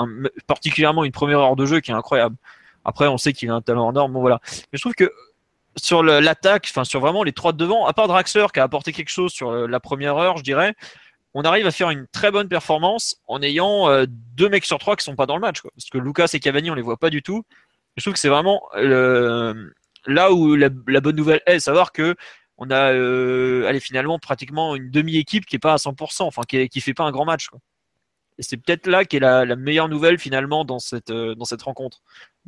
particulièrement 0.46 1.04
une 1.04 1.12
première 1.12 1.40
heure 1.40 1.56
de 1.56 1.66
jeu 1.66 1.80
qui 1.80 1.90
est 1.90 1.94
incroyable. 1.94 2.36
Après, 2.84 3.08
on 3.08 3.18
sait 3.18 3.32
qu'il 3.32 3.50
a 3.50 3.54
un 3.54 3.62
talent 3.62 3.90
énorme. 3.90 4.12
Bon, 4.12 4.20
voilà. 4.20 4.40
Mais 4.44 4.78
je 4.78 4.80
trouve 4.80 4.94
que 4.94 5.10
sur 5.76 6.02
l'attaque, 6.02 6.66
enfin 6.70 6.84
sur 6.84 7.00
vraiment 7.00 7.24
les 7.24 7.32
trois 7.32 7.52
de 7.52 7.56
devant, 7.56 7.86
à 7.86 7.92
part 7.92 8.06
Draxler 8.06 8.46
qui 8.52 8.60
a 8.60 8.62
apporté 8.62 8.92
quelque 8.92 9.08
chose 9.08 9.32
sur 9.32 9.52
la 9.52 9.80
première 9.80 10.16
heure, 10.16 10.36
je 10.36 10.42
dirais, 10.42 10.74
on 11.34 11.42
arrive 11.42 11.66
à 11.66 11.70
faire 11.70 11.90
une 11.90 12.06
très 12.08 12.30
bonne 12.30 12.48
performance 12.48 13.16
en 13.26 13.40
ayant 13.42 13.88
deux 14.06 14.48
mecs 14.48 14.64
sur 14.64 14.78
trois 14.78 14.96
qui 14.96 15.04
sont 15.04 15.16
pas 15.16 15.26
dans 15.26 15.36
le 15.36 15.40
match. 15.40 15.60
Quoi. 15.60 15.70
Parce 15.74 15.88
que 15.88 15.98
Lucas 15.98 16.28
et 16.32 16.40
Cavani, 16.40 16.70
on 16.70 16.74
les 16.74 16.82
voit 16.82 16.98
pas 16.98 17.10
du 17.10 17.22
tout. 17.22 17.42
Je 17.96 18.02
trouve 18.02 18.14
que 18.14 18.20
c'est 18.20 18.28
vraiment 18.28 18.62
là 18.74 20.32
où 20.32 20.54
la, 20.54 20.68
bonne 20.68 21.16
nouvelle 21.16 21.42
est, 21.46 21.60
savoir 21.60 21.92
que 21.92 22.16
on 22.58 22.70
a 22.70 22.92
euh, 22.92 23.66
allez, 23.66 23.80
finalement 23.80 24.18
pratiquement 24.18 24.76
une 24.76 24.90
demi-équipe 24.90 25.46
qui 25.46 25.56
est 25.56 25.58
pas 25.58 25.72
à 25.72 25.76
100%, 25.76 26.22
enfin 26.22 26.42
qui, 26.42 26.68
qui 26.68 26.80
fait 26.80 26.94
pas 26.94 27.04
un 27.04 27.10
grand 27.10 27.24
match. 27.24 27.48
Quoi. 27.48 27.58
Et 28.38 28.42
c'est 28.42 28.56
peut-être 28.56 28.86
là 28.86 29.04
qu'est 29.04 29.18
la, 29.18 29.44
la 29.44 29.56
meilleure 29.56 29.88
nouvelle 29.88 30.18
finalement 30.18 30.64
dans 30.64 30.78
cette, 30.78 31.10
euh, 31.10 31.34
dans 31.34 31.44
cette 31.44 31.62
rencontre. 31.62 32.02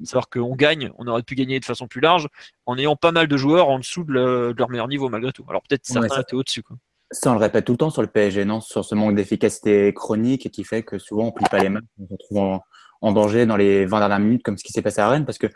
Savoir 0.05 0.29
qu'on 0.29 0.55
gagne, 0.55 0.91
on 0.99 1.07
aurait 1.07 1.23
pu 1.23 1.35
gagner 1.35 1.61
de 1.61 1.65
façon 1.65 1.89
plus 1.89 2.01
large 2.01 2.29
en 2.67 2.79
ayant 2.79 2.97
pas 2.97 3.13
mal 3.13 3.29
de 3.29 3.37
joueurs 3.37 3.69
en 3.69 3.79
dessous 3.79 4.05
de, 4.05 4.55
leur 4.57 4.71
meilleur 4.71 4.89
niveau 4.89 5.09
malgré 5.09 5.33
tout. 5.33 5.45
Alors 5.49 5.63
peut-être 5.63 5.85
certains 5.85 6.21
étaient 6.21 6.35
au-dessus. 6.35 6.63
Quoi. 6.63 6.77
Ça, 7.15 7.31
on 7.31 7.35
le 7.35 7.39
répète 7.39 7.65
tout 7.65 7.73
le 7.73 7.79
temps 7.79 7.91
sur 7.91 8.03
le 8.03 8.09
PSG, 8.09 8.45
non 8.45 8.61
Sur 8.61 8.85
ce 8.85 8.97
manque 8.97 9.15
d'efficacité 9.15 9.95
chronique 9.95 10.51
qui 10.51 10.65
fait 10.65 10.83
que 10.83 10.99
souvent 10.99 11.27
on 11.27 11.31
plie 11.31 11.47
pas 11.49 11.61
les 11.61 11.69
mains, 11.69 11.81
on 12.01 12.07
se 12.07 12.13
retrouve 12.13 12.61
en, 13.01 13.13
danger 13.13 13.47
dans 13.47 13.57
les 13.57 13.87
20 13.87 14.01
dernières 14.01 14.19
minutes 14.19 14.43
comme 14.43 14.59
ce 14.59 14.65
qui 14.65 14.73
s'est 14.73 14.83
passé 14.83 15.01
à 15.01 15.09
Rennes 15.09 15.25
parce 15.25 15.39
que 15.39 15.47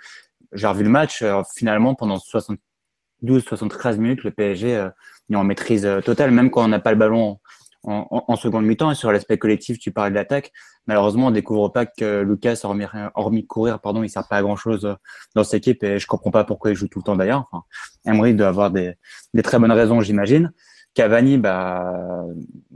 j'ai 0.53 0.69
revu 0.69 0.85
le 0.85 0.91
match, 0.91 1.23
euh, 1.23 1.43
finalement 1.57 1.97
pendant 1.97 2.19
72, 2.21 3.43
73 3.43 3.99
minutes, 3.99 4.23
le 4.23 4.31
PSG 4.31 4.77
euh, 4.77 4.89
est 5.31 5.35
en 5.35 5.43
maîtrise 5.43 5.85
euh, 5.85 6.01
totale, 6.01 6.31
même 6.31 6.53
quand 6.53 6.63
on 6.63 6.69
n'a 6.69 6.79
pas 6.79 6.93
le 6.93 6.97
ballon 6.97 7.41
en, 7.83 8.07
en, 8.11 8.37
seconde 8.37 8.65
mi-temps. 8.65 8.93
Et 8.93 8.95
sur 8.95 9.11
l'aspect 9.11 9.39
collectif, 9.39 9.81
tu 9.81 9.91
parlais 9.91 10.11
de 10.11 10.15
l'attaque. 10.15 10.53
Malheureusement, 10.87 11.27
on 11.27 11.31
découvre 11.33 11.71
pas 11.71 11.87
que 11.87 12.23
Lucas, 12.23 12.61
hormis, 12.63 12.85
hormis 13.17 13.47
courir, 13.47 13.81
pardon, 13.81 14.05
il 14.05 14.09
sert 14.09 14.29
pas 14.29 14.37
à 14.37 14.43
grand 14.43 14.57
chose 14.57 14.97
dans 15.35 15.43
cette 15.43 15.67
équipe 15.67 15.83
et 15.83 15.99
je 15.99 16.07
comprends 16.07 16.31
pas 16.31 16.45
pourquoi 16.45 16.71
il 16.71 16.77
joue 16.77 16.87
tout 16.87 17.01
le 17.01 17.05
temps 17.05 17.17
d'ailleurs. 17.17 17.49
Enfin, 17.51 17.65
Emery 18.07 18.35
doit 18.35 18.49
avoir 18.49 18.71
des 18.71 18.97
très 19.43 19.59
bonnes 19.59 19.73
raisons, 19.73 20.01
j'imagine. 20.01 20.53
Cavani, 20.95 21.39
bah, 21.39 22.25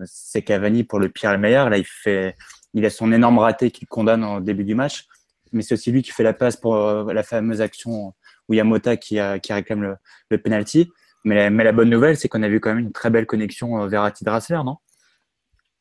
c'est 0.05 0.43
Cavani 0.43 0.85
pour 0.85 1.01
le 1.01 1.09
pire 1.09 1.31
et 1.31 1.35
le 1.35 1.41
meilleur. 1.41 1.71
Là, 1.71 1.79
il 1.79 1.85
fait, 1.85 2.37
il 2.75 2.85
a 2.85 2.91
son 2.91 3.13
énorme 3.13 3.39
raté 3.39 3.71
qu'il 3.71 3.89
condamne 3.89 4.25
au 4.25 4.41
début 4.41 4.65
du 4.65 4.75
match, 4.75 5.07
mais 5.53 5.63
c'est 5.63 5.75
aussi 5.75 5.91
lui 5.91 6.03
qui 6.03 6.11
fait 6.11 6.23
la 6.23 6.33
passe 6.33 6.57
pour 6.57 6.77
la 6.77 7.23
fameuse 7.23 7.61
action 7.61 8.15
où 8.49 8.55
il 8.55 8.57
y 8.57 8.61
a 8.61 8.65
Mota 8.65 8.97
qui, 8.97 9.19
qui 9.43 9.53
réclame 9.53 9.83
le, 9.83 9.97
le 10.31 10.39
penalty. 10.39 10.91
Mais 11.25 11.37
la, 11.37 11.51
mais 11.51 11.63
la 11.63 11.71
bonne 11.71 11.89
nouvelle, 11.89 12.17
c'est 12.17 12.29
qu'on 12.29 12.43
a 12.43 12.49
vu 12.49 12.59
quand 12.59 12.71
même 12.71 12.81
une 12.81 12.93
très 12.93 13.09
belle 13.09 13.27
connexion 13.27 13.81
euh, 13.81 13.87
Verratti-Draxler, 13.87 14.63
non? 14.65 14.79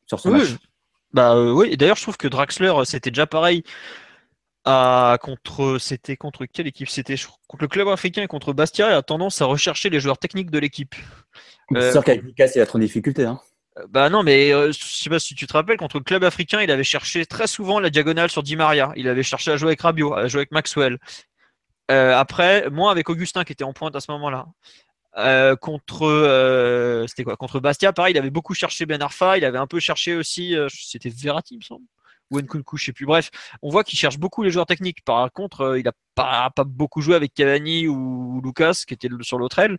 Sur 0.06 0.20
ce 0.20 0.28
match. 0.28 0.56
Bah 1.12 1.34
euh, 1.34 1.52
oui, 1.52 1.76
d'ailleurs, 1.76 1.96
je 1.96 2.02
trouve 2.02 2.16
que 2.16 2.28
Draxler, 2.28 2.68
euh, 2.68 2.84
c'était 2.84 3.10
déjà 3.10 3.26
pareil. 3.26 3.64
À, 4.64 5.18
contre, 5.20 5.78
c'était 5.80 6.16
contre 6.16 6.46
quelle 6.46 6.68
équipe? 6.68 6.88
C'était 6.88 7.16
contre 7.48 7.64
le 7.64 7.68
club 7.68 7.88
africain 7.88 8.22
et 8.22 8.26
contre 8.28 8.52
Bastia. 8.52 8.90
Il 8.90 8.94
a 8.94 9.02
tendance 9.02 9.42
à 9.42 9.46
rechercher 9.46 9.90
les 9.90 9.98
joueurs 9.98 10.18
techniques 10.18 10.50
de 10.50 10.58
l'équipe. 10.58 10.94
C'est 11.72 11.92
sûr 11.92 12.04
qu'avec 12.04 12.22
Lucas, 12.22 12.50
il 12.54 12.60
a 12.60 12.66
trop 12.66 12.78
de 12.78 12.84
difficultés. 12.84 13.24
Hein. 13.24 13.40
Bah 13.88 14.10
non, 14.10 14.22
mais 14.22 14.50
je 14.50 14.78
sais 14.78 15.10
pas 15.10 15.18
si 15.18 15.34
tu 15.34 15.46
te 15.46 15.52
rappelles, 15.54 15.78
contre 15.78 15.96
le 15.98 16.04
club 16.04 16.22
africain, 16.22 16.60
il 16.60 16.70
avait 16.70 16.84
cherché 16.84 17.24
très 17.26 17.46
souvent 17.46 17.80
la 17.80 17.90
diagonale 17.90 18.30
sur 18.30 18.42
Di 18.42 18.54
Maria. 18.54 18.92
Il 18.96 19.08
avait 19.08 19.22
cherché 19.22 19.50
à 19.50 19.56
jouer 19.56 19.68
avec 19.68 19.80
Rabiot, 19.80 20.14
à 20.14 20.28
jouer 20.28 20.40
avec 20.40 20.52
Maxwell. 20.52 20.98
Euh, 21.90 22.16
après, 22.16 22.70
moi 22.70 22.90
avec 22.90 23.08
Augustin 23.08 23.44
qui 23.44 23.52
était 23.52 23.64
en 23.64 23.72
pointe 23.72 23.96
à 23.96 24.00
ce 24.00 24.10
moment-là. 24.12 24.46
Euh, 25.18 25.56
contre 25.56 26.06
euh, 26.06 27.06
c'était 27.06 27.24
quoi? 27.24 27.36
Contre 27.36 27.60
Bastia 27.60 27.92
pareil 27.92 28.14
il 28.14 28.18
avait 28.18 28.30
beaucoup 28.30 28.54
cherché 28.54 28.86
Ben 28.86 29.02
Arfa 29.02 29.36
il 29.36 29.44
avait 29.44 29.58
un 29.58 29.66
peu 29.66 29.78
cherché 29.78 30.14
aussi 30.14 30.56
c'était 30.70 31.10
Verratti 31.10 31.52
il 31.52 31.58
me 31.58 31.62
semble 31.62 31.84
ou 32.32 32.40
Nkunku 32.40 32.76
je 32.76 32.86
sais 32.86 32.92
plus 32.92 33.06
bref 33.06 33.30
on 33.62 33.70
voit 33.70 33.84
qu'il 33.84 33.98
cherche 33.98 34.18
beaucoup 34.18 34.42
les 34.42 34.50
joueurs 34.50 34.66
techniques 34.66 35.04
par 35.04 35.30
contre 35.32 35.78
il 35.78 35.86
a 35.88 35.92
pas, 36.14 36.52
beaucoup 36.64 37.00
joué 37.00 37.14
avec 37.14 37.34
Cavani 37.34 37.88
ou 37.88 38.40
Lucas 38.44 38.82
qui 38.86 38.94
était 38.94 39.08
sur 39.22 39.38
l'autre 39.38 39.58
aile 39.58 39.78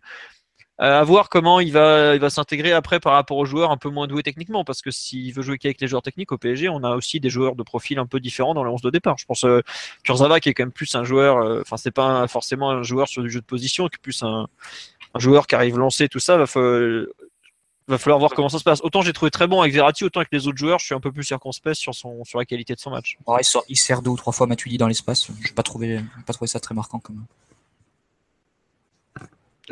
euh, 0.80 1.00
à 1.00 1.04
voir 1.04 1.28
comment 1.28 1.60
il 1.60 1.72
va, 1.72 2.18
s'intégrer 2.30 2.72
après 2.72 2.98
par 2.98 3.12
rapport 3.12 3.36
aux 3.36 3.44
joueurs 3.44 3.70
un 3.70 3.76
peu 3.76 3.90
moins 3.90 4.08
doués 4.08 4.24
techniquement, 4.24 4.64
parce 4.64 4.82
que 4.82 4.90
s'il 4.90 5.32
veut 5.32 5.42
jouer 5.42 5.56
qu'avec 5.56 5.80
les 5.80 5.86
joueurs 5.86 6.02
techniques 6.02 6.32
au 6.32 6.38
PSG, 6.38 6.68
on 6.68 6.82
a 6.82 6.96
aussi 6.96 7.20
des 7.20 7.30
joueurs 7.30 7.54
de 7.54 7.62
profil 7.62 8.00
un 8.00 8.06
peu 8.06 8.18
différents 8.18 8.54
dans 8.54 8.64
le 8.64 8.70
11 8.70 8.82
de 8.82 8.90
départ. 8.90 9.16
Je 9.16 9.24
pense 9.24 9.44
euh, 9.44 9.60
Kurzawa 10.02 10.40
qui 10.40 10.48
est 10.48 10.54
quand 10.54 10.64
même 10.64 10.72
plus 10.72 10.92
un 10.96 11.04
joueur, 11.04 11.38
euh, 11.38 11.60
enfin 11.60 11.76
c'est 11.76 11.92
pas 11.92 12.26
forcément 12.26 12.70
un 12.70 12.82
joueur 12.82 13.06
sur 13.06 13.22
du 13.22 13.30
jeu 13.30 13.40
de 13.40 13.46
position, 13.46 13.88
qui 13.88 13.96
est 13.96 14.02
plus 14.02 14.22
un, 14.24 14.48
joueur 15.16 15.46
qui 15.46 15.54
arrive 15.54 15.78
lancer 15.78 16.08
tout 16.08 16.18
ça. 16.18 16.36
Va, 16.36 16.46
va 17.88 17.98
falloir 17.98 18.18
voir 18.18 18.32
comment 18.32 18.48
ça 18.48 18.58
se 18.58 18.64
passe. 18.64 18.80
Autant 18.82 19.02
j'ai 19.02 19.12
trouvé 19.12 19.30
très 19.30 19.46
bon 19.46 19.60
avec 19.60 19.74
Verratti, 19.74 20.04
autant 20.04 20.20
avec 20.20 20.32
les 20.32 20.46
autres 20.48 20.58
joueurs, 20.58 20.78
je 20.78 20.86
suis 20.86 20.94
un 20.94 21.00
peu 21.00 21.12
plus 21.12 21.24
circonspect 21.24 21.76
sur 21.76 21.94
son 21.94 22.24
sur 22.24 22.38
la 22.38 22.44
qualité 22.44 22.74
de 22.74 22.80
son 22.80 22.90
match. 22.90 23.18
il, 23.38 23.44
sort, 23.44 23.64
il, 23.68 23.76
sert 23.76 24.02
deux 24.02 24.10
ou 24.10 24.16
trois 24.16 24.32
fois 24.32 24.46
Matuidi 24.46 24.78
dans 24.78 24.88
l'espace. 24.88 25.26
Je 25.40 25.48
n'ai 25.48 25.54
pas 25.54 25.62
trouvé, 25.62 26.00
pas 26.26 26.32
trouvé 26.32 26.48
ça 26.48 26.60
très 26.60 26.74
marquant 26.74 26.98
quand 26.98 27.12
même. 27.12 27.26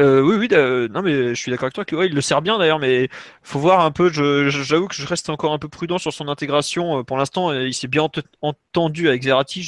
Euh, 0.00 0.22
oui, 0.22 0.36
oui, 0.36 0.48
non, 0.90 1.02
mais 1.02 1.34
je 1.34 1.34
suis 1.34 1.50
d'accord 1.50 1.66
avec 1.66 1.74
toi 1.74 1.84
que 1.84 2.06
il 2.06 2.14
le 2.14 2.20
sert 2.22 2.40
bien 2.40 2.58
d'ailleurs, 2.58 2.78
mais 2.78 3.10
faut 3.42 3.58
voir 3.58 3.80
un 3.80 3.90
peu. 3.90 4.10
J'avoue 4.10 4.88
que 4.88 4.94
je 4.94 5.06
reste 5.06 5.28
encore 5.28 5.52
un 5.52 5.58
peu 5.58 5.68
prudent 5.68 5.98
sur 5.98 6.12
son 6.12 6.28
intégration. 6.28 7.00
Euh, 7.00 7.02
pour 7.02 7.18
l'instant, 7.18 7.52
il 7.52 7.74
s'est 7.74 7.88
bien 7.88 8.08
entendu 8.40 9.08
avec 9.08 9.22
Verratti. 9.22 9.62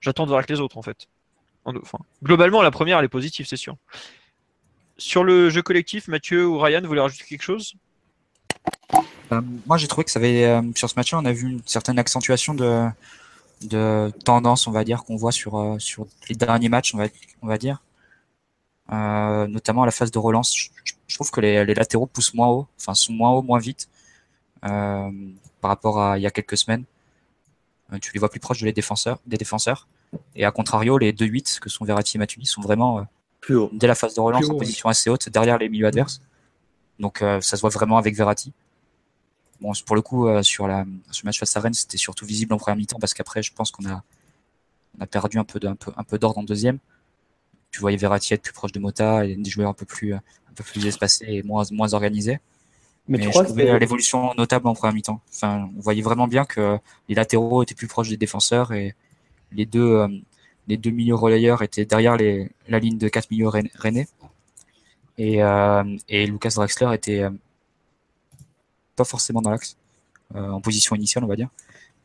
J'attends 0.00 0.24
de 0.24 0.28
voir 0.28 0.38
avec 0.38 0.50
les 0.50 0.60
autres 0.60 0.78
en 0.78 0.82
fait. 0.82 1.08
Enfin, 1.64 1.98
globalement, 2.22 2.62
la 2.62 2.70
première, 2.70 2.98
elle 2.98 3.04
est 3.04 3.08
positive, 3.08 3.46
c'est 3.46 3.56
sûr. 3.56 3.76
Sur 4.98 5.24
le 5.24 5.48
jeu 5.50 5.62
collectif, 5.62 6.08
Mathieu 6.08 6.46
ou 6.46 6.58
Ryan, 6.58 6.80
vous 6.82 6.88
voulez 6.88 7.00
rajouter 7.00 7.24
quelque 7.24 7.42
chose? 7.42 7.74
Moi, 9.66 9.76
j'ai 9.76 9.86
trouvé 9.86 10.04
que 10.04 10.10
ça 10.10 10.18
avait, 10.18 10.60
sur 10.74 10.88
ce 10.90 10.94
match-là, 10.96 11.18
on 11.18 11.24
a 11.24 11.32
vu 11.32 11.48
une 11.48 11.62
certaine 11.66 11.98
accentuation 11.98 12.54
de, 12.54 12.88
de 13.62 14.10
tendance, 14.24 14.66
on 14.66 14.72
va 14.72 14.84
dire, 14.84 15.04
qu'on 15.04 15.16
voit 15.16 15.32
sur, 15.32 15.76
sur 15.78 16.06
les 16.28 16.34
derniers 16.34 16.68
matchs, 16.68 16.94
on 16.94 16.98
va, 16.98 17.06
on 17.42 17.46
va 17.46 17.58
dire. 17.58 17.80
Euh, 18.90 19.46
notamment 19.46 19.82
à 19.82 19.86
la 19.86 19.92
phase 19.92 20.10
de 20.10 20.18
relance. 20.18 20.56
Je, 21.06 21.14
trouve 21.14 21.30
que 21.30 21.40
les, 21.40 21.64
latéraux 21.74 22.06
poussent 22.06 22.32
moins 22.34 22.48
haut, 22.48 22.66
enfin 22.78 22.94
sont 22.94 23.12
moins 23.12 23.30
haut, 23.30 23.42
moins 23.42 23.58
vite 23.58 23.88
euh, 24.64 25.10
par 25.60 25.68
rapport 25.68 26.00
à 26.00 26.18
il 26.18 26.22
y 26.22 26.26
a 26.26 26.30
quelques 26.30 26.56
semaines. 26.56 26.84
Euh, 27.92 27.98
tu 27.98 28.12
les 28.12 28.18
vois 28.18 28.30
plus 28.30 28.40
proches 28.40 28.60
de 28.60 28.66
les 28.66 28.72
défenseurs, 28.72 29.18
des 29.26 29.36
défenseurs. 29.36 29.88
Et 30.34 30.44
à 30.44 30.50
contrario, 30.52 30.96
les 30.96 31.12
2-8 31.12 31.60
que 31.60 31.68
sont 31.68 31.84
Verratti 31.84 32.16
et 32.16 32.18
Matuidi 32.18 32.46
sont 32.46 32.62
vraiment 32.62 33.06
plus 33.40 33.56
haut. 33.56 33.70
dès 33.72 33.86
la 33.86 33.94
phase 33.94 34.14
de 34.14 34.20
relance 34.20 34.48
en 34.50 34.56
position 34.56 34.88
assez 34.88 35.10
haute 35.10 35.28
derrière 35.28 35.58
les 35.58 35.68
milieux 35.68 35.86
adverses. 35.86 36.20
Donc 36.98 37.18
ça 37.18 37.40
se 37.56 37.60
voit 37.60 37.70
vraiment 37.70 37.98
avec 37.98 38.14
Verratti. 38.14 38.52
Bon, 39.60 39.72
pour 39.86 39.96
le 39.96 40.02
coup, 40.02 40.28
sur, 40.42 40.68
la, 40.68 40.84
sur 41.10 41.24
le 41.24 41.28
match 41.28 41.38
face 41.38 41.56
à 41.56 41.60
Rennes, 41.60 41.74
c'était 41.74 41.96
surtout 41.96 42.24
visible 42.26 42.54
en 42.54 42.58
première 42.58 42.76
mi-temps 42.76 42.98
parce 42.98 43.14
qu'après, 43.14 43.42
je 43.42 43.52
pense 43.52 43.70
qu'on 43.70 43.86
a, 43.86 44.02
on 44.98 45.02
a 45.02 45.06
perdu 45.06 45.38
un 45.38 45.44
peu, 45.44 45.58
de, 45.58 45.68
un 45.68 45.74
peu, 45.74 45.92
un 45.96 46.04
peu 46.04 46.18
d'ordre 46.18 46.38
en 46.38 46.44
deuxième 46.44 46.78
tu 47.70 47.80
voyais 47.80 47.96
Verratti 47.96 48.34
être 48.34 48.42
plus 48.42 48.52
proche 48.52 48.72
de 48.72 48.80
Mota 48.80 49.24
et 49.24 49.36
des 49.36 49.50
joueurs 49.50 49.70
un 49.70 49.74
peu 49.74 49.86
plus, 49.86 50.14
un 50.14 50.22
peu 50.54 50.64
plus 50.64 50.86
espacés 50.86 51.26
et 51.28 51.42
moins, 51.42 51.64
moins 51.70 51.94
organisés. 51.94 52.40
Mais, 53.06 53.18
tu 53.18 53.28
crois 53.30 53.42
je 53.42 53.48
trouvais 53.48 53.78
l'évolution 53.78 54.34
notable 54.34 54.68
en 54.68 54.74
première 54.74 54.94
mi-temps. 54.94 55.20
Enfin, 55.30 55.70
on 55.76 55.80
voyait 55.80 56.02
vraiment 56.02 56.28
bien 56.28 56.44
que 56.44 56.78
les 57.08 57.14
latéraux 57.14 57.62
étaient 57.62 57.74
plus 57.74 57.86
proches 57.86 58.10
des 58.10 58.18
défenseurs 58.18 58.72
et 58.72 58.94
les 59.52 59.64
deux, 59.64 59.80
euh, 59.80 60.08
les 60.68 60.76
deux 60.76 60.90
milieux 60.90 61.14
relayeurs 61.14 61.62
étaient 61.62 61.84
derrière 61.84 62.16
les, 62.16 62.50
la 62.68 62.78
ligne 62.78 62.98
de 62.98 63.08
quatre 63.08 63.30
milieux 63.30 63.48
rennais. 63.48 64.08
Et, 65.16 65.42
euh, 65.42 65.96
et 66.08 66.26
Lucas 66.26 66.52
Draxler 66.54 66.94
était 66.94 67.22
euh, 67.22 67.30
pas 68.94 69.04
forcément 69.04 69.42
dans 69.42 69.50
l'axe, 69.50 69.76
en 70.34 70.60
position 70.60 70.94
initiale, 70.94 71.24
on 71.24 71.28
va 71.28 71.36
dire. 71.36 71.48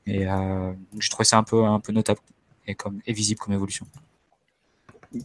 Et 0.08 0.26
je 0.26 1.10
trouvais 1.10 1.26
ça 1.26 1.38
un 1.38 1.44
peu, 1.44 1.64
un 1.64 1.80
peu 1.80 1.92
notable 1.92 2.20
et, 2.68 2.76
comme, 2.76 3.00
et 3.06 3.14
visible 3.14 3.40
comme 3.40 3.54
évolution. 3.54 3.86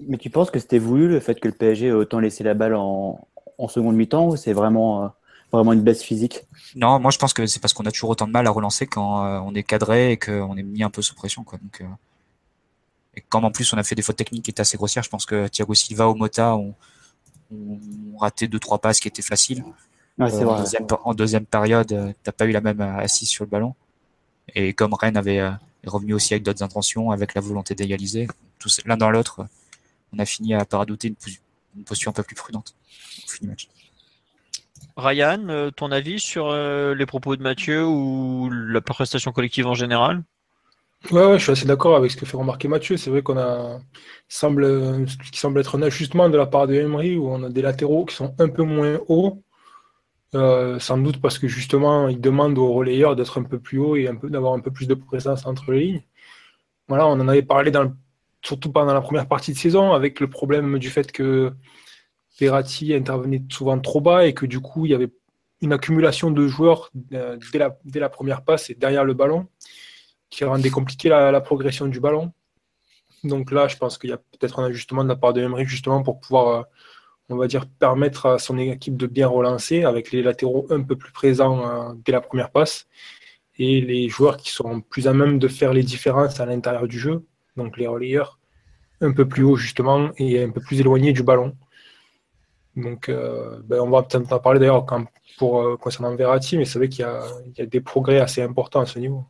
Mais 0.07 0.18
tu 0.18 0.31
penses 0.31 0.51
que 0.51 0.59
c'était 0.59 0.79
voulu 0.79 1.09
le 1.09 1.20
fait 1.20 1.40
que 1.40 1.48
le 1.48 1.55
PSG 1.55 1.87
ait 1.87 1.92
autant 1.92 2.18
laissé 2.18 2.44
la 2.44 2.55
balle 2.55 2.74
en, 2.74 3.27
en 3.59 3.68
seconde 3.68 3.96
mi-temps 3.96 4.29
ou 4.29 4.37
c'est 4.37 4.53
vraiment, 4.53 5.05
euh, 5.05 5.09
vraiment 5.53 5.72
une 5.72 5.83
baisse 5.83 6.03
physique? 6.03 6.42
Non, 6.77 6.98
moi 7.01 7.11
je 7.11 7.18
pense 7.18 7.33
que 7.33 7.46
c'est 7.46 7.61
parce 7.61 7.74
qu'on 7.74 7.85
a 7.85 7.90
toujours 7.90 8.11
autant 8.11 8.27
de 8.27 8.33
mal 8.33 8.46
à 8.46 8.51
relancer 8.51 8.87
quand 8.87 9.24
euh, 9.24 9.40
on 9.40 9.55
est 9.55 9.62
cadré 9.62 10.12
et 10.12 10.16
qu'on 10.16 10.57
est 10.57 10.62
mis 10.62 10.83
un 10.83 10.90
peu 10.90 11.03
sous 11.03 11.14
pression. 11.14 11.44
Quoi. 11.44 11.59
Donc, 11.59 11.81
euh, 11.81 11.85
et 13.18 13.24
quand 13.28 13.42
en 13.42 13.50
plus 13.50 13.72
on 13.72 13.78
a 13.78 13.83
fait 13.83 13.96
des 13.96 14.02
fautes 14.02 14.16
techniques 14.16 14.44
qui 14.44 14.50
étaient 14.50 14.61
assez 14.61 14.76
grossières, 14.76 15.02
je 15.02 15.11
pense 15.11 15.26
que 15.26 15.48
Thiago 15.48 15.74
Silva 15.74 16.09
ou 16.09 16.14
Mota 16.14 16.57
ont, 16.57 16.74
raté 18.20 18.46
deux 18.46 18.59
trois 18.61 18.78
passes 18.78 19.00
qui 19.00 19.09
étaient 19.09 19.22
faciles. 19.22 19.64
Ouais, 20.18 20.28
vrai, 20.28 20.44
en, 20.44 20.59
deuxième, 20.59 20.87
en, 21.04 21.14
deuxième, 21.14 21.46
période, 21.46 22.14
t'as 22.22 22.33
pas 22.33 22.44
eu 22.44 22.52
la 22.52 22.61
même 22.61 22.81
assise 22.81 23.28
sur 23.28 23.44
le 23.44 23.50
ballon. 23.50 23.74
Et 24.54 24.72
comme 24.72 24.94
Rennes 24.94 25.16
avait 25.16 25.37
est 25.85 25.88
revenu 25.88 26.14
aussi 26.14 26.35
avec 26.35 26.42
d'autres 26.42 26.62
intentions, 26.62 27.11
avec 27.11 27.35
la 27.35 27.40
volonté 27.40 27.74
d'égaliser, 27.74 28.28
l'un 28.85 28.96
dans 28.96 29.11
l'autre, 29.11 29.46
on 30.12 30.18
a 30.18 30.24
fini 30.24 30.54
à, 30.54 30.64
par 30.64 30.81
adopter 30.81 31.09
une, 31.09 31.85
posture 31.85 32.11
un 32.11 32.12
peu 32.12 32.22
plus 32.22 32.35
prudente 32.35 32.74
Ryan, 34.96 35.48
euh, 35.48 35.70
ton 35.70 35.92
avis 35.92 36.18
sur 36.18 36.48
euh, 36.48 36.94
les 36.94 37.07
propos 37.07 37.37
de 37.37 37.42
Mathieu 37.42 37.87
ou 37.87 38.50
la 38.50 38.81
prestation 38.81 39.33
collective 39.33 39.66
en 39.66 39.74
général? 39.74 40.24
Ouais, 41.12 41.38
je 41.38 41.42
suis 41.42 41.52
assez 41.52 41.66
d'accord 41.66 41.96
avec 41.96 42.11
ce 42.11 42.16
que 42.16 42.26
fait 42.26 42.37
remarquer 42.37 42.68
Mathieu. 42.68 42.96
C'est 42.96 43.11
vrai 43.11 43.22
qu'on 43.22 43.38
a 43.38 43.80
semble, 44.28 44.64
ce 45.08 45.16
qui 45.30 45.38
semble 45.38 45.61
être 45.61 45.76
un 45.76 45.82
ajustement 45.82 46.28
de 46.28 46.37
la 46.37 46.46
part 46.46 46.66
de 46.66 46.74
Emery 46.74 47.16
où 47.16 47.28
on 47.28 47.42
a 47.44 47.48
des 47.50 47.62
latéraux 47.62 48.04
qui 48.04 48.14
sont 48.14 48.34
un 48.38 48.48
peu 48.48 48.62
moins 48.62 49.00
hauts. 49.08 49.42
Euh, 50.34 50.78
sans 50.78 50.98
doute 50.98 51.22
parce 51.22 51.38
que 51.38 51.48
justement, 51.48 52.08
il 52.08 52.20
demande 52.20 52.58
aux 52.58 52.72
relayeurs 52.74 53.16
d'être 53.16 53.40
un 53.40 53.44
peu 53.44 53.58
plus 53.58 53.78
haut 53.78 53.96
et 53.96 54.11
d'avoir 54.24 54.52
un 54.52 54.61
peu 54.61 54.70
plus 54.70 54.87
de 54.87 54.94
présence 54.94 55.46
entre 55.46 55.72
les 55.72 55.80
lignes. 55.80 56.02
Voilà, 56.88 57.06
on 57.06 57.12
en 57.12 57.28
avait 57.28 57.42
parlé 57.42 57.72
surtout 58.42 58.70
pendant 58.70 58.92
la 58.92 59.00
première 59.00 59.26
partie 59.26 59.52
de 59.52 59.58
saison, 59.58 59.92
avec 59.92 60.20
le 60.20 60.28
problème 60.28 60.78
du 60.78 60.90
fait 60.90 61.12
que 61.12 61.52
Verratti 62.38 62.94
intervenait 62.94 63.42
souvent 63.50 63.78
trop 63.78 64.00
bas 64.00 64.26
et 64.26 64.34
que 64.34 64.46
du 64.46 64.61
coup, 64.61 64.87
il 64.87 64.92
y 64.92 64.94
avait 64.94 65.11
une 65.61 65.72
accumulation 65.72 66.30
de 66.30 66.46
joueurs 66.46 66.90
euh, 67.12 67.38
dès, 67.52 67.98
la, 67.98 68.08
première 68.08 68.42
passe 68.42 68.70
et 68.70 68.74
derrière 68.74 69.04
le 69.04 69.14
ballon 69.14 69.46
qui 70.30 70.44
rendait 70.44 70.70
compliqué 70.70 71.08
la, 71.08 71.40
progression 71.40 71.86
du 71.86 72.00
ballon. 72.00 72.32
Donc 73.24 73.50
là, 73.50 73.68
je 73.68 73.76
pense 73.76 73.98
qu'il 73.98 74.10
y 74.10 74.12
a 74.12 74.18
peut-être 74.18 74.60
un 74.60 74.66
ajustement 74.66 75.02
de 75.04 75.08
la 75.08 75.16
part 75.16 75.32
de 75.32 75.40
Emery 75.40 75.64
justement 75.64 76.02
pour 76.02 76.20
pouvoir, 76.20 76.48
euh, 76.48 76.62
on 77.30 77.36
va 77.36 77.46
dire, 77.46 77.66
permettre 77.66 78.26
à 78.26 78.38
son 78.38 78.58
équipe 78.58 78.96
de 78.96 79.06
bien 79.06 79.26
relancer 79.26 79.84
avec 79.84 80.12
les 80.12 80.22
latéraux 80.22 80.66
un 80.70 80.82
peu 80.82 80.96
plus 80.96 81.12
présents 81.12 81.66
euh, 81.66 81.94
dès 82.04 82.12
la 82.12 82.20
première 82.20 82.50
passe 82.50 82.86
et 83.58 83.80
les 83.80 84.08
joueurs 84.08 84.36
qui 84.36 84.50
sont 84.50 84.80
plus 84.80 85.08
à 85.08 85.12
même 85.12 85.38
de 85.38 85.48
faire 85.48 85.72
les 85.72 85.82
différences 85.82 86.38
à 86.38 86.46
l'intérieur 86.46 86.86
du 86.86 86.98
jeu, 86.98 87.26
donc 87.56 87.76
les 87.76 87.88
relayeurs 87.88 88.38
un 89.00 89.12
peu 89.12 89.26
plus 89.26 89.42
haut 89.44 89.56
justement 89.56 90.10
et 90.16 90.42
un 90.42 90.50
peu 90.50 90.60
plus 90.60 90.80
éloignés 90.80 91.12
du 91.12 91.22
ballon. 91.22 91.56
Donc, 92.76 93.08
euh, 93.08 93.60
ben, 93.64 93.80
on 93.80 93.90
va 93.90 94.04
peut-être 94.04 94.32
en 94.32 94.38
parler 94.38 94.60
d'ailleurs 94.60 94.86
pour 95.38 95.78
concernant 95.80 96.14
Verratti, 96.14 96.56
mais 96.56 96.64
c'est 96.64 96.78
vrai 96.78 96.88
qu'il 96.88 97.04
y, 97.56 97.62
a 97.62 97.66
des 97.66 97.80
progrès 97.80 98.20
assez 98.20 98.42
importants 98.42 98.80
à 98.80 98.86
ce 98.86 99.00
niveau. 99.00 99.24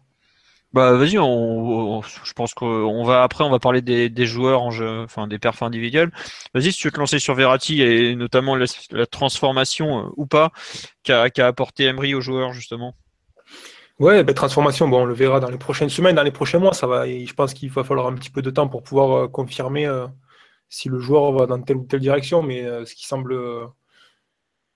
Bah 0.74 0.92
vas-y, 0.92 1.12
je 1.12 2.32
pense 2.34 2.52
qu'on 2.52 3.02
va 3.02 3.22
après 3.22 3.42
on 3.42 3.48
va 3.48 3.58
parler 3.58 3.80
des, 3.80 4.26
joueurs 4.26 4.62
en 4.62 4.70
jeu, 4.70 5.02
enfin 5.02 5.26
des 5.26 5.38
perfs 5.38 5.62
individuels. 5.62 6.10
Vas-y, 6.54 6.72
si 6.72 6.78
tu 6.78 6.88
veux 6.88 6.92
te 6.92 6.98
lancer 6.98 7.18
sur 7.18 7.34
Verratti 7.34 7.82
et 7.82 8.14
notamment 8.14 8.54
la, 8.54 9.06
transformation 9.06 10.00
euh, 10.00 10.10
ou 10.16 10.26
pas 10.26 10.52
qu'a 11.04 11.30
apporté 11.46 11.84
Emery 11.84 12.14
aux 12.14 12.20
joueurs 12.20 12.52
justement. 12.52 12.94
Ouais, 13.98 14.22
ben, 14.22 14.34
transformation, 14.34 14.88
bon, 14.88 15.02
on 15.02 15.04
le 15.06 15.14
verra 15.14 15.40
dans 15.40 15.50
les 15.50 15.58
prochaines 15.58 15.88
semaines, 15.88 16.14
dans 16.14 16.22
les 16.22 16.30
prochains 16.30 16.58
mois, 16.58 16.74
ça 16.74 16.86
va. 16.86 17.06
je 17.08 17.32
pense 17.32 17.54
qu'il 17.54 17.70
va 17.70 17.82
falloir 17.82 18.06
un 18.06 18.14
petit 18.14 18.30
peu 18.30 18.42
de 18.42 18.50
temps 18.50 18.68
pour 18.68 18.82
pouvoir 18.82 19.30
confirmer 19.30 19.88
si 20.68 20.88
le 20.88 20.98
joueur 20.98 21.32
va 21.32 21.46
dans 21.46 21.60
telle 21.60 21.78
ou 21.78 21.84
telle 21.84 22.00
direction, 22.00 22.42
mais 22.42 22.64
euh, 22.64 22.84
ce 22.84 22.94
qui 22.94 23.06
semble 23.06 23.34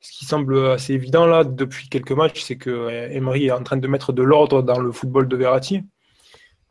ce 0.02 0.10
qui 0.10 0.24
semble 0.24 0.70
assez 0.70 0.92
évident 0.94 1.26
là 1.26 1.44
depuis 1.44 1.88
quelques 1.88 2.12
matchs, 2.12 2.42
c'est 2.42 2.56
que 2.56 2.70
euh, 2.70 3.08
Emery 3.10 3.46
est 3.46 3.52
en 3.52 3.62
train 3.62 3.76
de 3.76 3.88
mettre 3.88 4.12
de 4.12 4.22
l'ordre 4.22 4.60
dans 4.62 4.80
le 4.80 4.90
football 4.90 5.28
de 5.28 5.36
Verratti. 5.36 5.84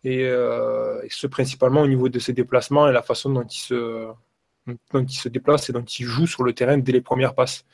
Euh, 0.06 1.02
et, 1.04 1.08
ce 1.10 1.28
principalement 1.28 1.82
au 1.82 1.88
niveau 1.88 2.10
de 2.10 2.20
ses 2.20 2.34
déplacements 2.34 2.90
et 2.90 2.92
la 2.92 3.02
façon 3.02 3.30
dont 3.30 3.44
il 3.44 3.60
se, 3.60 5.30
déplace 5.30 5.70
et 5.70 5.74
dont 5.74 5.84
il 5.84 6.06
joue 6.06 6.28
sur 6.28 6.44
le 6.44 6.54
terrain 6.54 6.78
dès 6.78 6.92
les 6.92 7.02
premières 7.02 7.34
passes. 7.34 7.66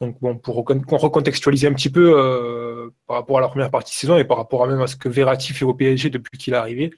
Donc 0.00 0.18
bon, 0.20 0.38
pour 0.38 0.56
recontextualiser 0.56 1.66
un 1.66 1.74
petit 1.74 1.90
peu 1.90 2.92
par 3.06 3.16
rapport 3.16 3.38
à 3.38 3.40
la 3.40 3.48
première 3.48 3.70
partie 3.70 3.92
de 3.92 3.98
saison 3.98 4.18
et 4.18 4.24
par 4.24 4.36
rapport 4.36 4.62
à 4.64 4.66
même 4.66 4.80
à 4.80 4.86
ce 4.86 4.96
que 4.96 5.08
Verratti 5.08 5.52
fait 5.52 5.64
au 5.64 5.74
PSG 5.74 6.10
depuis 6.10 6.38
qu'il 6.38 6.54
est 6.54 6.56
arrivé, 6.56 6.92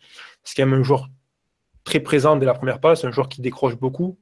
c'est 0.44 0.56
quand 0.56 0.66
même 0.68 0.80
un 0.80 0.84
joueur 0.84 1.08
très 1.84 2.00
présent 2.00 2.36
dès 2.36 2.46
la 2.46 2.54
première 2.54 2.80
passe, 2.80 3.04
un 3.04 3.10
joueur 3.10 3.28
qui 3.28 3.40
décroche 3.40 3.76
beaucoup, 3.76 4.18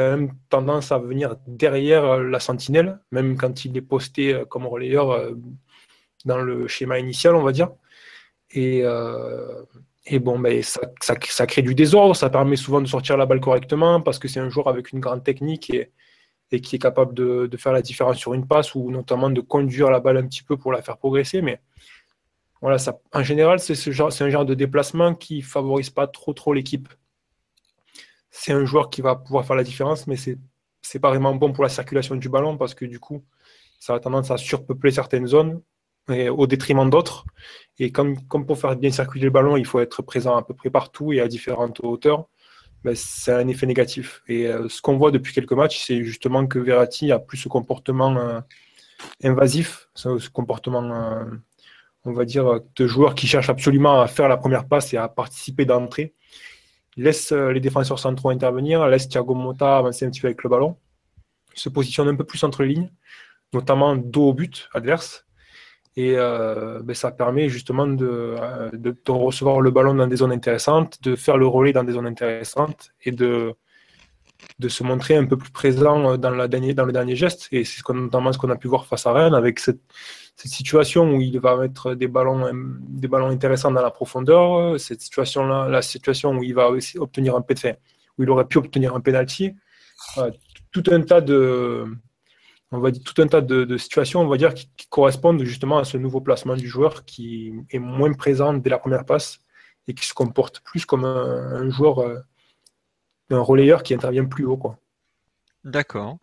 a 0.00 0.16
même 0.16 0.32
tendance 0.48 0.92
à 0.92 0.98
venir 0.98 1.36
derrière 1.46 2.04
euh, 2.04 2.24
la 2.24 2.40
sentinelle, 2.40 3.00
même 3.10 3.36
quand 3.36 3.64
il 3.64 3.76
est 3.76 3.82
posté 3.82 4.34
euh, 4.34 4.44
comme 4.44 4.66
relayeur 4.66 5.10
euh, 5.12 5.34
dans 6.24 6.38
le 6.38 6.68
schéma 6.68 6.98
initial, 6.98 7.34
on 7.34 7.42
va 7.42 7.52
dire. 7.52 7.70
Et, 8.50 8.82
bon, 10.20 10.38
ben, 10.38 10.62
ça, 10.62 11.46
crée 11.46 11.62
du 11.62 11.74
désordre, 11.74 12.14
ça 12.14 12.30
permet 12.30 12.56
souvent 12.56 12.80
de 12.80 12.86
sortir 12.86 13.16
la 13.16 13.26
balle 13.26 13.40
correctement 13.40 14.00
parce 14.00 14.18
que 14.18 14.28
c'est 14.28 14.40
un 14.40 14.48
joueur 14.48 14.68
avec 14.68 14.92
une 14.92 15.00
grande 15.00 15.24
technique 15.24 15.70
et, 15.70 15.90
qui 16.60 16.76
est 16.76 16.78
capable 16.78 17.14
de, 17.14 17.50
faire 17.56 17.72
la 17.72 17.82
différence 17.82 18.18
sur 18.18 18.32
une 18.32 18.46
passe 18.46 18.74
ou 18.74 18.90
notamment 18.90 19.28
de 19.28 19.40
conduire 19.40 19.90
la 19.90 19.98
balle 20.00 20.18
un 20.18 20.26
petit 20.26 20.42
peu 20.42 20.56
pour 20.56 20.72
la 20.72 20.82
faire 20.82 20.98
progresser. 20.98 21.42
Mais 21.42 21.60
voilà, 22.60 22.78
ça, 22.78 23.00
en 23.12 23.22
général, 23.22 23.58
c'est 23.58 24.22
un 24.22 24.30
genre 24.30 24.44
de 24.44 24.54
déplacement 24.54 25.14
qui 25.14 25.42
favorise 25.42 25.90
pas 25.90 26.06
trop 26.06 26.32
trop 26.32 26.54
l'équipe. 26.54 26.88
C'est 28.36 28.52
un 28.52 28.64
joueur 28.64 28.90
qui 28.90 29.00
va 29.00 29.14
pouvoir 29.14 29.46
faire 29.46 29.56
la 29.56 29.62
différence, 29.62 30.06
mais 30.08 30.16
c'est 30.16 30.38
c'est 30.82 30.98
pas 30.98 31.08
vraiment 31.08 31.34
bon 31.34 31.52
pour 31.52 31.64
la 31.64 31.70
circulation 31.70 32.14
du 32.16 32.28
ballon 32.28 32.56
parce 32.56 32.74
que 32.74 32.84
du 32.84 33.00
coup, 33.00 33.24
ça 33.80 33.94
a 33.94 34.00
tendance 34.00 34.30
à 34.30 34.36
surpeupler 34.36 34.90
certaines 34.90 35.26
zones 35.26 35.62
au 36.08 36.46
détriment 36.46 36.90
d'autres. 36.90 37.24
Et 37.78 37.90
comme, 37.90 38.18
pour 38.28 38.58
faire 38.58 38.76
bien 38.76 38.90
circuler 38.90 39.24
le 39.24 39.30
ballon, 39.30 39.56
il 39.56 39.64
faut 39.64 39.80
être 39.80 40.02
présent 40.02 40.36
à 40.36 40.42
peu 40.42 40.52
près 40.52 40.68
partout 40.68 41.12
et 41.14 41.20
à 41.20 41.28
différentes 41.28 41.80
hauteurs, 41.80 42.28
ben, 42.84 42.94
c'est 42.94 43.32
un 43.32 43.48
effet 43.48 43.66
négatif. 43.66 44.22
Et 44.28 44.46
euh, 44.46 44.68
ce 44.68 44.82
qu'on 44.82 44.98
voit 44.98 45.10
depuis 45.10 45.32
quelques 45.32 45.54
matchs, 45.54 45.82
c'est 45.86 46.04
justement 46.04 46.46
que 46.46 46.58
Verratti 46.58 47.10
a 47.12 47.18
plus 47.18 47.38
ce 47.38 47.48
comportement 47.48 48.14
euh, 48.18 48.40
invasif, 49.22 49.88
ce, 49.94 50.28
comportement 50.28 50.82
euh, 50.82 51.24
on 52.04 52.12
va 52.12 52.26
dire, 52.26 52.60
de 52.76 52.86
joueurs 52.86 53.14
qui 53.14 53.26
cherchent 53.26 53.48
absolument 53.48 54.02
à 54.02 54.06
faire 54.06 54.28
la 54.28 54.36
première 54.36 54.68
passe 54.68 54.92
et 54.92 54.98
à 54.98 55.08
participer 55.08 55.64
d'entrée. 55.64 56.12
Laisse 56.96 57.32
euh, 57.32 57.50
les 57.50 57.60
défenseurs 57.60 57.98
centraux 57.98 58.30
intervenir, 58.30 58.86
laisse 58.86 59.08
Thiago 59.08 59.34
Motta 59.34 59.78
avancer 59.78 60.06
un 60.06 60.10
petit 60.10 60.20
peu 60.20 60.28
avec 60.28 60.42
le 60.42 60.50
ballon, 60.50 60.76
se 61.54 61.68
positionne 61.68 62.08
un 62.08 62.14
peu 62.14 62.24
plus 62.24 62.42
entre 62.44 62.62
les 62.62 62.74
lignes, 62.74 62.90
notamment 63.52 63.96
dos 63.96 64.28
au 64.28 64.34
but 64.34 64.68
adverse. 64.74 65.26
Et 65.96 66.14
euh, 66.16 66.80
ben, 66.82 66.94
ça 66.94 67.12
permet 67.12 67.48
justement 67.48 67.86
euh, 67.86 68.70
de, 68.72 68.96
recevoir 69.08 69.60
le 69.60 69.70
ballon 69.70 69.94
dans 69.94 70.08
des 70.08 70.16
zones 70.16 70.32
intéressantes, 70.32 71.00
de 71.02 71.14
faire 71.14 71.36
le 71.36 71.46
relais 71.46 71.72
dans 71.72 71.84
des 71.84 71.92
zones 71.92 72.06
intéressantes 72.06 72.92
et 73.04 73.12
de, 73.12 73.54
se 74.66 74.82
montrer 74.82 75.16
un 75.16 75.24
peu 75.24 75.36
plus 75.36 75.52
présent 75.52 76.18
dans, 76.18 76.30
la 76.30 76.48
dernier, 76.48 76.74
dans 76.74 76.84
le 76.84 76.92
dernier 76.92 77.14
geste. 77.14 77.48
Et 77.52 77.64
c'est 77.64 77.88
notamment 77.90 78.32
ce 78.32 78.38
qu'on 78.38 78.50
a 78.50 78.56
pu 78.56 78.66
voir 78.66 78.86
face 78.86 79.06
à 79.06 79.12
Rennes 79.12 79.34
avec 79.34 79.60
cette, 79.60 79.80
cette 80.36 80.52
situation 80.52 81.10
où 81.12 81.20
il 81.20 81.38
va 81.38 81.56
mettre 81.56 81.94
des 81.94 82.08
ballons, 82.08 82.50
des 82.52 83.08
ballons 83.08 83.28
intéressants 83.28 83.70
dans 83.70 83.82
la 83.82 83.90
profondeur, 83.90 84.78
cette 84.80 85.00
situation-là, 85.00 85.68
la 85.68 85.82
situation 85.82 86.32
où 86.32 86.42
il 86.42 86.54
va 86.54 86.70
obtenir 86.96 87.36
un 87.36 87.44
fin, 87.56 87.72
où 88.18 88.22
il 88.22 88.30
aurait 88.30 88.46
pu 88.46 88.58
obtenir 88.58 88.94
un 88.94 89.00
penalty, 89.00 89.54
tout 90.72 90.82
un 90.90 91.02
tas 91.02 91.20
de, 91.20 91.86
on 92.74 92.80
va 92.80 92.90
dire 92.90 93.02
tout 93.04 93.20
un 93.22 93.26
tas 93.26 93.40
de, 93.40 93.76
situations, 93.76 94.20
on 94.20 94.26
va 94.26 94.36
dire, 94.36 94.54
qui, 94.54 94.68
correspondent 94.88 95.42
justement 95.42 95.78
à 95.78 95.84
ce 95.84 95.96
nouveau 95.96 96.20
placement 96.20 96.56
du 96.56 96.68
joueur 96.68 97.04
qui 97.04 97.52
est 97.70 97.78
moins 97.78 98.12
présent 98.12 98.54
dès 98.54 98.70
la 98.70 98.78
première 98.78 99.04
passe 99.04 99.40
et 99.88 99.94
qui 99.94 100.06
se 100.06 100.14
comporte 100.14 100.60
plus 100.60 100.86
comme 100.86 101.04
un, 101.04 101.68
joueur, 101.70 102.00
euh, 102.00 102.18
un 103.30 103.40
relayeur 103.40 103.82
qui 103.82 103.94
intervient 103.94 104.24
plus 104.24 104.44
haut, 104.44 104.56
quoi. 104.56 104.78
D'accord. 105.64 106.18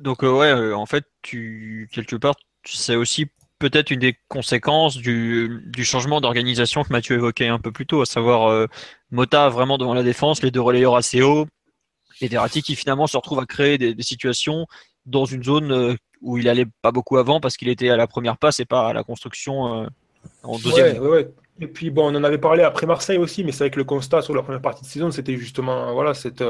Donc 0.00 0.22
euh, 0.22 0.30
ouais, 0.30 0.52
euh, 0.52 0.76
en 0.76 0.86
fait, 0.86 1.04
tu 1.22 1.88
quelque 1.92 2.16
part, 2.16 2.36
c'est 2.76 2.96
aussi 2.96 3.26
peut-être 3.58 3.90
une 3.90 4.00
des 4.00 4.16
conséquences 4.28 4.96
du, 4.96 5.62
changement 5.82 6.20
d'organisation 6.20 6.84
que 6.84 6.92
Mathieu 6.92 7.16
évoquait 7.16 7.48
un 7.48 7.58
peu 7.58 7.72
plus 7.72 7.86
tôt, 7.86 8.02
à 8.02 8.06
savoir 8.06 8.48
euh, 8.48 8.66
Mota 9.10 9.48
vraiment 9.48 9.78
devant 9.78 9.94
la 9.94 10.02
défense, 10.02 10.42
les 10.42 10.50
deux 10.50 10.60
relayeurs 10.60 10.96
assez 10.96 11.22
hauts, 11.22 11.46
et 12.20 12.28
Verratti 12.28 12.62
qui 12.62 12.76
finalement 12.76 13.06
se 13.06 13.16
retrouve 13.16 13.40
à 13.40 13.46
créer 13.46 13.78
des, 13.78 13.94
situations 14.02 14.66
dans 15.06 15.24
une 15.24 15.42
zone 15.42 15.72
euh, 15.72 15.94
où 16.20 16.38
il 16.38 16.48
allait 16.48 16.66
pas 16.82 16.92
beaucoup 16.92 17.16
avant 17.16 17.40
parce 17.40 17.56
qu'il 17.56 17.68
était 17.68 17.90
à 17.90 17.96
la 17.96 18.06
première 18.06 18.36
passe 18.36 18.60
et 18.60 18.64
pas 18.64 18.88
à 18.88 18.92
la 18.92 19.02
construction 19.02 19.82
euh, 19.82 19.86
en 20.42 20.58
deuxième. 20.58 21.00
Et 21.60 21.66
puis 21.66 21.90
bon, 21.90 22.12
on 22.12 22.16
en 22.16 22.22
avait 22.22 22.38
parlé 22.38 22.62
après 22.62 22.86
Marseille 22.86 23.18
aussi, 23.18 23.42
mais 23.42 23.50
c'est 23.50 23.64
vrai 23.64 23.70
que 23.70 23.78
le 23.78 23.84
constat 23.84 24.22
sur 24.22 24.32
la 24.32 24.44
première 24.44 24.62
partie 24.62 24.82
de 24.82 24.86
saison, 24.86 25.10
c'était 25.10 25.36
justement 25.36 25.92
voilà, 25.92 26.14
cette, 26.14 26.44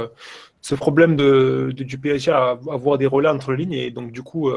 ce 0.60 0.74
problème 0.74 1.16
de, 1.16 1.70
du 1.74 1.96
PSG 1.96 2.30
à 2.30 2.58
avoir 2.70 2.98
des 2.98 3.06
relais 3.06 3.30
entre 3.30 3.52
les 3.52 3.64
lignes 3.64 3.72
et 3.72 3.90
donc 3.90 4.12
du 4.12 4.22
coup 4.22 4.50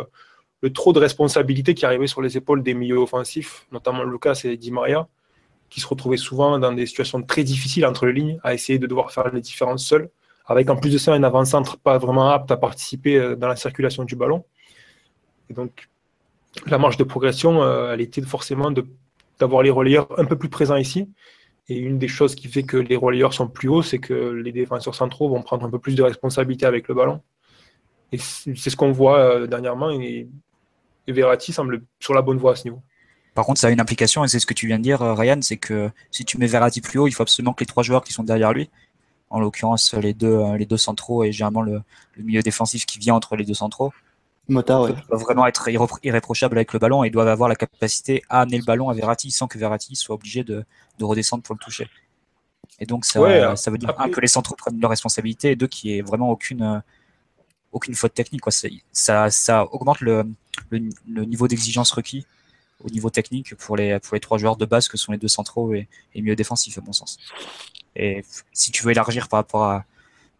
le 0.61 0.71
trop 0.71 0.93
de 0.93 0.99
responsabilité 0.99 1.73
qui 1.73 1.85
arrivait 1.85 2.07
sur 2.07 2.21
les 2.21 2.37
épaules 2.37 2.63
des 2.63 2.73
milieux 2.73 2.97
offensifs, 2.97 3.65
notamment 3.71 4.03
Lucas 4.03 4.41
et 4.43 4.57
Di 4.57 4.71
Maria, 4.71 5.07
qui 5.69 5.79
se 5.79 5.87
retrouvaient 5.87 6.17
souvent 6.17 6.59
dans 6.59 6.73
des 6.73 6.85
situations 6.85 7.23
très 7.23 7.43
difficiles 7.43 7.85
entre 7.85 8.05
les 8.05 8.13
lignes, 8.13 8.39
à 8.43 8.53
essayer 8.53 8.77
de 8.77 8.87
devoir 8.87 9.11
faire 9.11 9.33
les 9.33 9.41
différences 9.41 9.85
seuls, 9.85 10.09
avec 10.45 10.69
en 10.69 10.75
plus 10.75 10.91
de 10.91 10.97
ça 10.97 11.13
un 11.13 11.23
avant-centre 11.23 11.77
pas 11.77 11.97
vraiment 11.97 12.29
apte 12.29 12.51
à 12.51 12.57
participer 12.57 13.17
euh, 13.17 13.35
dans 13.35 13.47
la 13.47 13.55
circulation 13.55 14.03
du 14.03 14.15
ballon. 14.15 14.43
Et 15.49 15.53
donc, 15.53 15.89
la 16.67 16.77
marge 16.77 16.97
de 16.97 17.03
progression, 17.03 17.63
euh, 17.63 17.93
elle 17.93 18.01
était 18.01 18.21
forcément 18.21 18.71
d'avoir 19.39 19.63
les 19.63 19.69
relayeurs 19.69 20.07
un 20.19 20.25
peu 20.25 20.37
plus 20.37 20.49
présents 20.49 20.75
ici. 20.75 21.09
Et 21.69 21.77
une 21.77 21.97
des 21.97 22.07
choses 22.07 22.35
qui 22.35 22.47
fait 22.47 22.63
que 22.63 22.77
les 22.77 22.97
relayeurs 22.97 23.33
sont 23.33 23.47
plus 23.47 23.69
hauts, 23.69 23.81
c'est 23.81 23.99
que 23.99 24.13
les 24.13 24.51
défenseurs 24.51 24.95
centraux 24.95 25.29
vont 25.29 25.41
prendre 25.41 25.65
un 25.65 25.69
peu 25.69 25.79
plus 25.79 25.95
de 25.95 26.03
responsabilité 26.03 26.65
avec 26.65 26.87
le 26.87 26.95
ballon. 26.95 27.21
Et 28.11 28.17
c'est 28.17 28.69
ce 28.69 28.75
qu'on 28.75 28.91
voit 28.91 29.19
euh, 29.19 29.47
dernièrement. 29.47 29.89
Et 31.11 31.13
Verratti 31.13 31.53
semble 31.53 31.83
sur 31.99 32.13
la 32.13 32.21
bonne 32.21 32.37
voie 32.37 32.53
à 32.53 32.55
ce 32.55 32.63
niveau. 32.63 32.81
Par 33.33 33.45
contre, 33.45 33.59
ça 33.59 33.67
a 33.67 33.69
une 33.69 33.79
implication, 33.79 34.23
et 34.25 34.27
c'est 34.27 34.39
ce 34.39 34.45
que 34.45 34.53
tu 34.53 34.67
viens 34.67 34.77
de 34.77 34.83
dire, 34.83 35.01
euh, 35.01 35.13
Ryan, 35.13 35.39
c'est 35.41 35.57
que 35.57 35.89
si 36.11 36.25
tu 36.25 36.37
mets 36.37 36.47
Verratti 36.47 36.81
plus 36.81 36.99
haut, 36.99 37.07
il 37.07 37.11
faut 37.11 37.23
absolument 37.23 37.53
que 37.53 37.61
les 37.61 37.65
trois 37.65 37.83
joueurs 37.83 38.03
qui 38.03 38.11
sont 38.11 38.23
derrière 38.23 38.51
lui, 38.51 38.69
en 39.29 39.39
l'occurrence 39.39 39.93
les 39.93 40.13
deux, 40.13 40.27
euh, 40.27 40.57
les 40.57 40.65
deux 40.65 40.77
centraux 40.77 41.23
et 41.23 41.31
généralement 41.31 41.61
le, 41.61 41.81
milieu 42.17 42.41
défensif 42.41 42.85
qui 42.85 42.99
vient 42.99 43.15
entre 43.15 43.37
les 43.37 43.45
deux 43.45 43.53
centraux, 43.53 43.93
Mota, 44.49 44.81
ouais. 44.81 44.93
doivent 45.07 45.21
vraiment 45.21 45.47
être 45.47 45.69
irréprochables 46.03 46.57
avec 46.57 46.73
le 46.73 46.79
ballon 46.79 47.03
et 47.05 47.09
doivent 47.09 47.29
avoir 47.29 47.47
la 47.47 47.55
capacité 47.55 48.21
à 48.27 48.41
amener 48.41 48.57
le 48.57 48.65
ballon 48.65 48.89
à 48.89 48.93
Verratti 48.93 49.31
sans 49.31 49.47
que 49.47 49.57
Verratti 49.57 49.95
soit 49.95 50.15
obligé 50.15 50.43
de, 50.43 50.65
redescendre 50.99 51.43
pour 51.43 51.55
le 51.55 51.59
toucher. 51.59 51.87
Et 52.79 52.85
donc 52.85 53.05
ça, 53.05 53.55
ça 53.55 53.71
veut 53.71 53.77
dire 53.77 53.93
un 53.97 54.09
que 54.09 54.19
les 54.19 54.27
centraux 54.27 54.55
prennent 54.55 54.79
leurs 54.79 54.89
responsabilités 54.89 55.51
et 55.51 55.55
deux 55.55 55.67
qui 55.67 55.97
est 55.97 56.01
vraiment 56.01 56.29
aucune 56.29 56.63
euh, 56.63 56.79
aucune 57.71 57.95
faute 57.95 58.13
technique. 58.13 58.41
Quoi. 58.41 58.51
Ça, 58.91 59.29
ça 59.29 59.65
augmente 59.71 60.01
le, 60.01 60.25
le, 60.69 61.25
niveau 61.25 61.47
d'exigence 61.47 61.91
requis 61.91 62.25
au 62.83 62.89
niveau 62.89 63.09
technique 63.09 63.55
pour 63.55 63.77
les, 63.77 63.99
pour 63.99 64.15
les 64.15 64.19
trois 64.19 64.37
joueurs 64.37 64.55
de 64.57 64.65
base 64.65 64.87
que 64.87 64.97
sont 64.97 65.11
les 65.11 65.17
deux 65.17 65.27
centraux 65.27 65.73
et, 65.73 65.87
et 66.15 66.21
mieux 66.21 66.35
défensifs 66.35 66.77
à 66.77 66.81
mon 66.81 66.93
sens. 66.93 67.17
Et 67.95 68.23
si 68.53 68.71
tu 68.71 68.83
veux 68.83 68.91
élargir 68.91 69.27
par 69.27 69.39
rapport 69.39 69.63
à, 69.63 69.85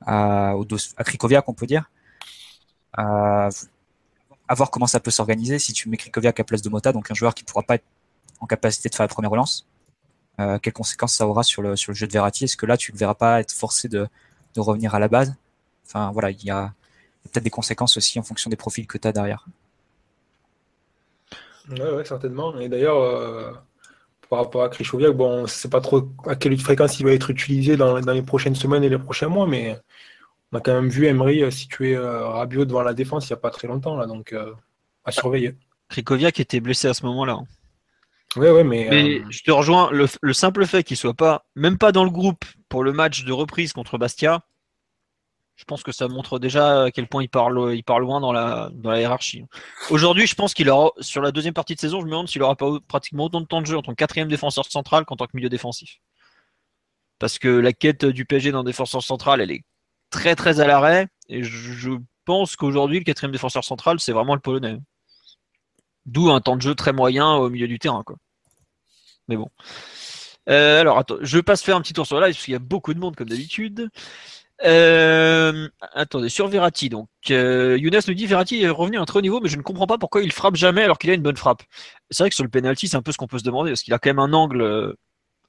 à, 0.05 0.53
à 0.97 1.03
Krikoviak, 1.03 1.47
on 1.47 1.53
peut 1.53 1.67
dire, 1.67 1.89
à, 2.93 3.49
à, 4.47 4.53
voir 4.55 4.71
comment 4.71 4.87
ça 4.87 4.99
peut 4.99 5.11
s'organiser 5.11 5.59
si 5.59 5.73
tu 5.73 5.89
mets 5.89 5.97
Krikoviak 5.97 6.39
à 6.39 6.43
place 6.43 6.61
de 6.61 6.69
Mota, 6.69 6.91
donc 6.91 7.11
un 7.11 7.13
joueur 7.13 7.35
qui 7.35 7.43
pourra 7.43 7.63
pas 7.63 7.75
être 7.75 7.85
en 8.39 8.47
capacité 8.47 8.89
de 8.89 8.95
faire 8.95 9.03
la 9.03 9.09
première 9.09 9.31
relance. 9.31 9.67
Euh, 10.39 10.57
quelles 10.59 10.73
conséquences 10.73 11.15
ça 11.15 11.27
aura 11.27 11.43
sur 11.43 11.61
le, 11.61 11.75
sur 11.75 11.91
le 11.91 11.95
jeu 11.95 12.07
de 12.07 12.11
Verratti? 12.11 12.45
Est-ce 12.45 12.57
que 12.57 12.65
là, 12.65 12.77
tu 12.77 12.91
ne 12.93 12.97
verras 12.97 13.13
pas 13.13 13.41
être 13.41 13.51
forcé 13.51 13.87
de, 13.87 14.07
de 14.55 14.59
revenir 14.59 14.95
à 14.95 14.99
la 14.99 15.07
base? 15.07 15.35
Enfin, 15.85 16.11
voilà, 16.11 16.31
il 16.31 16.43
y 16.43 16.49
a, 16.49 16.73
peut-être 17.23 17.43
des 17.43 17.49
conséquences 17.49 17.97
aussi 17.97 18.19
en 18.19 18.23
fonction 18.23 18.49
des 18.49 18.55
profils 18.55 18.87
que 18.87 18.97
tu 18.97 19.07
as 19.07 19.11
derrière. 19.11 19.45
Oui, 21.69 21.79
ouais, 21.79 22.05
certainement. 22.05 22.57
Et 22.59 22.69
d'ailleurs, 22.69 23.01
euh, 23.01 23.51
par 24.31 24.39
rapport 24.39 24.63
à 24.63 24.69
Krishoviak, 24.69 25.11
bon, 25.11 25.29
on 25.29 25.41
ne 25.41 25.47
sait 25.47 25.69
pas 25.69 25.81
trop 25.81 26.09
à 26.25 26.35
quelle 26.35 26.57
fréquence 26.57 26.97
il 26.99 27.05
va 27.05 27.11
être 27.11 27.29
utilisé 27.29 27.75
dans, 27.75 27.99
dans, 27.99 28.13
les 28.13 28.21
prochaines 28.21 28.55
semaines 28.55 28.81
et 28.83 28.89
les 28.89 28.97
prochains 28.97 29.27
mois, 29.27 29.45
mais 29.45 29.77
on 30.51 30.57
a 30.57 30.61
quand 30.61 30.73
même 30.73 30.89
vu 30.89 31.05
Emery 31.05 31.43
euh, 31.43 31.51
situer 31.51 31.97
euh, 31.97 32.27
Rabiot 32.27 32.63
devant 32.63 32.81
la 32.81 32.93
défense 32.93 33.29
il 33.29 33.33
n'y 33.33 33.37
a 33.37 33.41
pas 33.41 33.49
très 33.49 33.67
longtemps, 33.67 33.97
là, 33.97 34.05
donc 34.05 34.31
euh, 34.31 34.53
à 35.03 35.11
surveiller. 35.11 35.55
Krikoviak 35.89 36.39
était 36.39 36.61
blessé 36.61 36.87
à 36.87 36.93
ce 36.93 37.05
moment-là. 37.07 37.39
Oui, 38.37 38.47
oui, 38.47 38.63
mais. 38.63 38.87
Mais 38.89 39.19
euh... 39.19 39.25
je 39.29 39.43
te 39.43 39.51
rejoins, 39.51 39.91
le, 39.91 40.05
le 40.21 40.33
simple 40.33 40.65
fait 40.65 40.83
qu'il 40.83 40.95
soit 40.95 41.13
pas, 41.13 41.45
même 41.55 41.77
pas 41.77 41.91
dans 41.91 42.05
le 42.05 42.09
groupe 42.09 42.45
pour 42.69 42.85
le 42.85 42.93
match 42.93 43.25
de 43.25 43.33
reprise 43.33 43.73
contre 43.73 43.97
Bastia, 43.97 44.39
je 45.55 45.63
pense 45.65 45.83
que 45.83 45.91
ça 45.91 46.07
montre 46.07 46.39
déjà 46.39 46.83
à 46.83 46.91
quel 46.91 47.07
point 47.07 47.23
il 47.23 47.29
parle, 47.29 47.75
il 47.75 47.83
parle 47.83 48.01
loin 48.01 48.19
dans 48.19 48.31
la, 48.31 48.69
dans 48.73 48.89
la 48.89 48.99
hiérarchie. 48.99 49.45
Aujourd'hui, 49.89 50.25
je 50.25 50.35
pense 50.35 50.53
qu'il 50.53 50.69
aura, 50.69 50.91
sur 50.99 51.21
la 51.21 51.31
deuxième 51.31 51.53
partie 51.53 51.75
de 51.75 51.79
saison, 51.79 51.99
je 51.99 52.05
me 52.05 52.11
demande 52.11 52.27
s'il 52.27 52.41
aura 52.41 52.55
pas 52.55 52.79
pratiquement 52.87 53.25
autant 53.25 53.41
de 53.41 53.45
temps 53.45 53.61
de 53.61 53.67
jeu 53.67 53.77
en 53.77 53.81
tant 53.81 53.91
que 53.91 53.97
quatrième 53.97 54.27
défenseur 54.27 54.65
central 54.65 55.05
qu'en 55.05 55.15
tant 55.15 55.27
que 55.27 55.31
milieu 55.35 55.49
défensif. 55.49 55.99
Parce 57.19 57.37
que 57.37 57.47
la 57.47 57.73
quête 57.73 58.05
du 58.05 58.25
PSG 58.25 58.51
d'un 58.51 58.63
défenseur 58.63 59.03
central, 59.03 59.41
elle 59.41 59.51
est 59.51 59.63
très 60.09 60.35
très 60.35 60.59
à 60.59 60.67
l'arrêt. 60.67 61.07
Et 61.29 61.43
je, 61.43 61.73
je 61.73 61.91
pense 62.25 62.55
qu'aujourd'hui, 62.55 62.99
le 62.99 63.03
quatrième 63.03 63.31
défenseur 63.31 63.63
central, 63.63 63.99
c'est 63.99 64.11
vraiment 64.11 64.33
le 64.33 64.41
Polonais. 64.41 64.79
D'où 66.07 66.31
un 66.31 66.41
temps 66.41 66.55
de 66.55 66.61
jeu 66.61 66.73
très 66.73 66.93
moyen 66.93 67.33
au 67.33 67.49
milieu 67.49 67.67
du 67.67 67.77
terrain. 67.77 68.03
Quoi. 68.03 68.15
Mais 69.27 69.37
bon. 69.37 69.49
Euh, 70.49 70.81
alors, 70.81 70.97
attends, 70.97 71.17
je 71.21 71.39
passe 71.39 71.61
faire 71.61 71.75
un 71.75 71.81
petit 71.81 71.93
tour 71.93 72.07
sur 72.07 72.19
la 72.19 72.27
live 72.27 72.35
parce 72.35 72.45
qu'il 72.45 72.53
y 72.53 72.55
a 72.55 72.59
beaucoup 72.59 72.93
de 72.93 72.99
monde 72.99 73.15
comme 73.15 73.29
d'habitude. 73.29 73.89
Euh, 74.63 75.69
attendez, 75.93 76.29
sur 76.29 76.47
Verratti, 76.47 76.89
donc 76.89 77.09
euh, 77.31 77.77
Younes 77.79 77.99
nous 78.07 78.13
dit 78.13 78.27
Verratti 78.27 78.61
est 78.61 78.69
revenu 78.69 78.97
à 78.97 79.01
un 79.01 79.05
très 79.05 79.17
haut 79.19 79.21
niveau, 79.21 79.39
mais 79.41 79.49
je 79.49 79.57
ne 79.57 79.63
comprends 79.63 79.87
pas 79.87 79.97
pourquoi 79.97 80.21
il 80.21 80.31
frappe 80.31 80.55
jamais 80.55 80.83
alors 80.83 80.99
qu'il 80.99 81.09
a 81.09 81.13
une 81.13 81.23
bonne 81.23 81.37
frappe. 81.37 81.63
C'est 82.11 82.23
vrai 82.23 82.29
que 82.29 82.35
sur 82.35 82.43
le 82.43 82.49
penalty, 82.49 82.87
c'est 82.87 82.97
un 82.97 83.01
peu 83.01 83.11
ce 83.11 83.17
qu'on 83.17 83.27
peut 83.27 83.39
se 83.39 83.43
demander 83.43 83.71
parce 83.71 83.81
qu'il 83.81 83.93
a 83.93 83.99
quand 83.99 84.09
même 84.09 84.19
un 84.19 84.33
angle 84.33 84.61
euh, 84.61 84.93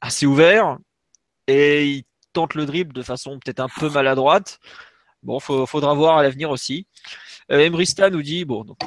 assez 0.00 0.24
ouvert 0.24 0.78
et 1.46 1.86
il 1.86 2.04
tente 2.32 2.54
le 2.54 2.64
dribble 2.64 2.94
de 2.94 3.02
façon 3.02 3.38
peut-être 3.38 3.60
un 3.60 3.68
peu 3.68 3.90
maladroite. 3.90 4.58
Bon, 5.22 5.38
faut, 5.40 5.66
faudra 5.66 5.94
voir 5.94 6.18
à 6.18 6.22
l'avenir 6.22 6.50
aussi. 6.50 6.86
Euh, 7.50 7.58
Emrista 7.58 8.08
nous 8.08 8.22
dit 8.22 8.44
bon, 8.44 8.64
donc, 8.64 8.78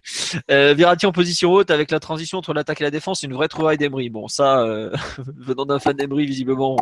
euh, 0.50 0.74
en 1.04 1.12
position 1.12 1.52
haute 1.52 1.70
avec 1.70 1.90
la 1.90 2.00
transition 2.00 2.38
entre 2.38 2.54
l'attaque 2.54 2.80
et 2.80 2.84
la 2.84 2.90
défense, 2.90 3.20
c'est 3.20 3.26
une 3.26 3.34
vraie 3.34 3.48
trouvaille 3.48 3.76
d'Emery. 3.76 4.08
Bon, 4.08 4.28
ça, 4.28 4.62
euh, 4.62 4.90
venant 5.36 5.66
d'un 5.66 5.78
fan 5.78 5.96
d'Emery, 5.96 6.26
visiblement, 6.26 6.76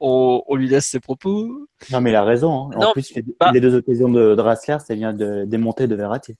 on, 0.00 0.42
on, 0.46 0.54
lui 0.56 0.68
laisse 0.68 0.86
ses 0.86 1.00
propos. 1.00 1.68
Non, 1.92 2.00
mais 2.00 2.10
il 2.10 2.16
a 2.16 2.24
raison. 2.24 2.70
Hein. 2.72 2.76
En 2.76 2.80
non, 2.80 2.92
plus, 2.92 3.14
les, 3.14 3.24
bah, 3.38 3.52
les, 3.52 3.60
deux 3.60 3.74
occasions 3.74 4.08
de, 4.08 4.34
de 4.34 4.40
Rassler, 4.40 4.78
ça 4.84 4.94
vient 4.94 5.12
de 5.12 5.44
démonter 5.46 5.86
de 5.86 5.94
Verratti. 5.94 6.36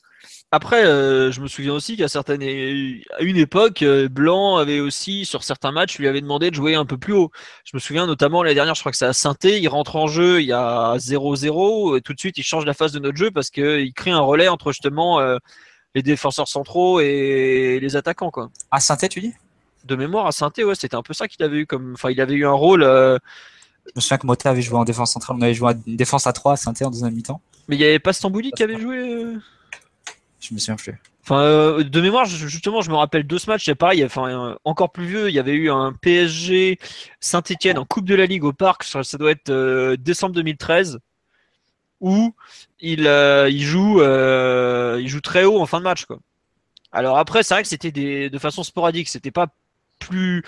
Après, 0.53 0.85
euh, 0.85 1.31
je 1.31 1.41
me 1.41 1.47
souviens 1.47 1.73
aussi 1.75 1.97
qu'à 1.97 2.09
certaines, 2.09 2.43
à 2.43 3.23
une 3.23 3.37
époque, 3.37 3.83
euh, 3.83 4.09
Blanc 4.09 4.57
avait 4.57 4.81
aussi, 4.81 5.25
sur 5.25 5.45
certains 5.45 5.71
matchs, 5.71 5.99
lui 6.01 6.09
avait 6.09 6.21
demandé 6.21 6.51
de 6.51 6.57
jouer 6.57 6.75
un 6.75 6.85
peu 6.85 6.99
plus 6.99 7.13
haut. 7.13 7.31
Je 7.65 7.71
me 7.75 7.79
souviens 7.79 8.05
notamment 8.05 8.43
l'année 8.43 8.57
dernière, 8.57 8.75
je 8.75 8.81
crois 8.81 8.91
que 8.91 8.99
c'est 8.99 9.07
à 9.07 9.13
saint 9.13 9.37
il 9.45 9.69
rentre 9.69 9.95
en 9.95 10.09
jeu, 10.09 10.41
il 10.41 10.49
y 10.49 10.53
a 10.53 10.97
0-0, 10.97 11.97
et 11.97 12.01
tout 12.01 12.15
de 12.15 12.19
suite, 12.19 12.37
il 12.37 12.43
change 12.43 12.67
la 12.67 12.75
phase 12.75 12.91
de 12.91 12.99
notre 12.99 13.17
jeu 13.17 13.31
parce 13.31 13.51
qu'il 13.51 13.93
crée 13.95 14.11
un 14.11 14.19
relais 14.19 14.49
entre 14.49 14.73
justement 14.73 15.21
euh, 15.21 15.39
les 15.95 16.03
défenseurs 16.03 16.49
centraux 16.49 16.99
et 16.99 17.79
les 17.81 17.95
attaquants. 17.95 18.33
Quoi. 18.33 18.51
À 18.73 18.81
saint 18.81 18.97
tu 18.97 19.21
dis? 19.21 19.35
De 19.85 19.95
mémoire, 19.95 20.27
à 20.27 20.33
saint 20.33 20.51
ouais, 20.59 20.75
c'était 20.75 20.97
un 20.97 21.03
peu 21.03 21.15
ça 21.15 21.29
qu'il 21.29 21.45
avait 21.45 21.59
eu 21.59 21.67
comme. 21.67 21.93
Enfin, 21.95 22.11
il 22.11 22.21
avait 22.21 22.35
eu 22.35 22.45
un 22.45 22.53
rôle. 22.53 22.83
Euh... 22.83 23.19
Je 23.87 23.93
me 23.95 24.01
souviens 24.01 24.19
que 24.19 24.27
Mota 24.27 24.51
avait 24.51 24.63
joué 24.63 24.79
en 24.79 24.85
défense 24.85 25.13
centrale, 25.13 25.37
on 25.39 25.43
avait 25.43 25.55
joué 25.55 25.75
une 25.87 25.97
défense 25.97 26.27
à 26.27 26.33
3 26.33 26.55
à 26.55 26.57
saint 26.57 26.75
en 26.83 26.91
deuxième 26.91 27.15
mi-temps. 27.15 27.41
Mais 27.69 27.77
il 27.77 27.79
n'y 27.79 27.85
avait 27.85 28.01
pas 28.01 28.13
Stambouli 28.13 28.51
qui 28.51 28.65
avait 28.65 28.81
joué 28.81 29.37
je 30.41 30.55
me 30.55 30.59
souviens 30.59 30.77
plus. 30.77 30.99
Enfin, 31.23 31.43
euh, 31.43 31.85
de 31.85 32.01
mémoire, 32.01 32.25
justement, 32.25 32.81
je 32.81 32.91
me 32.91 32.97
rappelle 32.97 33.25
deux 33.25 33.39
ce 33.39 33.51
match. 33.51 33.65
C'est 33.65 33.75
pareil. 33.75 34.05
Enfin, 34.05 34.29
euh, 34.29 34.55
encore 34.65 34.91
plus 34.91 35.07
vieux. 35.07 35.29
Il 35.29 35.35
y 35.35 35.39
avait 35.39 35.53
eu 35.53 35.71
un 35.71 35.93
PSG 35.93 36.79
Saint-Étienne 37.21 37.79
en 37.79 37.85
Coupe 37.85 38.07
de 38.07 38.15
la 38.15 38.27
Ligue 38.27 38.45
au 38.45 38.53
Parc. 38.53 38.85
Ça, 38.85 39.05
ça 39.05 39.19
doit 39.19 39.31
être 39.31 39.51
euh, 39.51 39.97
décembre 39.97 40.35
2013, 40.35 40.99
où 42.01 42.35
il, 42.81 43.01
il 43.01 43.63
joue, 43.63 44.03
il 44.03 45.09
joue 45.09 45.21
très 45.21 45.45
haut 45.45 45.61
en 45.61 45.67
fin 45.67 45.79
de 45.79 45.85
match. 45.85 46.07
Quoi. 46.07 46.19
Alors 46.93 47.19
après, 47.19 47.43
c'est 47.43 47.55
vrai 47.55 47.63
que 47.63 47.69
c'était 47.69 48.31
de 48.31 48.39
façon 48.39 48.63
sporadique. 48.63 49.09
C'était 49.09 49.31
pas 49.31 49.49
plus. 49.99 50.43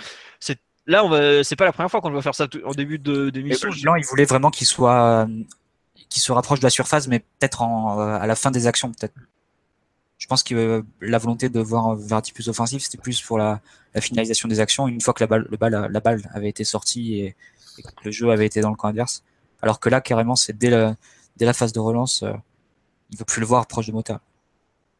Là, 0.86 1.04
on 1.04 1.08
va. 1.10 1.44
C'est 1.44 1.54
pas 1.54 1.66
la 1.66 1.72
première 1.72 1.90
fois 1.90 2.00
qu'on 2.00 2.10
va 2.10 2.22
faire 2.22 2.34
ça 2.34 2.48
en 2.64 2.72
début 2.72 2.98
de 2.98 3.30
d'émission. 3.30 3.68
Blanc, 3.82 3.96
il 3.96 4.04
voulait 4.06 4.24
vraiment 4.24 4.50
qu'il 4.50 4.66
soit, 4.66 5.28
qu'il 6.08 6.22
se 6.22 6.32
rapproche 6.32 6.60
de 6.60 6.64
la 6.64 6.70
surface, 6.70 7.06
mais 7.06 7.20
peut-être 7.20 7.62
à 7.62 8.26
la 8.26 8.34
fin 8.34 8.50
des 8.50 8.66
actions, 8.66 8.90
peut-être 8.90 9.14
je 10.22 10.28
pense 10.28 10.44
que 10.44 10.84
la 11.00 11.18
volonté 11.18 11.48
de 11.48 11.58
voir 11.58 11.96
Verratti 11.96 12.32
plus 12.32 12.48
offensif, 12.48 12.84
c'était 12.84 12.96
plus 12.96 13.20
pour 13.20 13.38
la, 13.38 13.60
finalisation 14.00 14.48
des 14.48 14.60
actions, 14.60 14.86
une 14.86 15.00
fois 15.00 15.14
que 15.14 15.24
la 15.24 15.26
balle, 15.26 15.48
le 15.50 15.88
la 15.88 16.00
balle 16.00 16.30
avait 16.32 16.48
été 16.48 16.62
sortie 16.62 17.18
et, 17.18 17.36
que 17.76 18.04
le 18.04 18.12
jeu 18.12 18.30
avait 18.30 18.46
été 18.46 18.60
dans 18.60 18.70
le 18.70 18.76
camp 18.76 18.86
adverse. 18.86 19.24
Alors 19.62 19.80
que 19.80 19.88
là, 19.88 20.00
carrément, 20.00 20.36
c'est 20.36 20.56
dès 20.56 20.70
la, 20.70 21.52
phase 21.52 21.72
de 21.72 21.80
relance, 21.80 22.22
euh, 22.22 22.30
il 23.10 23.14
ne 23.14 23.18
veut 23.18 23.24
plus 23.24 23.40
le 23.40 23.46
voir 23.46 23.66
proche 23.66 23.88
de 23.88 23.92
Mota. 23.92 24.20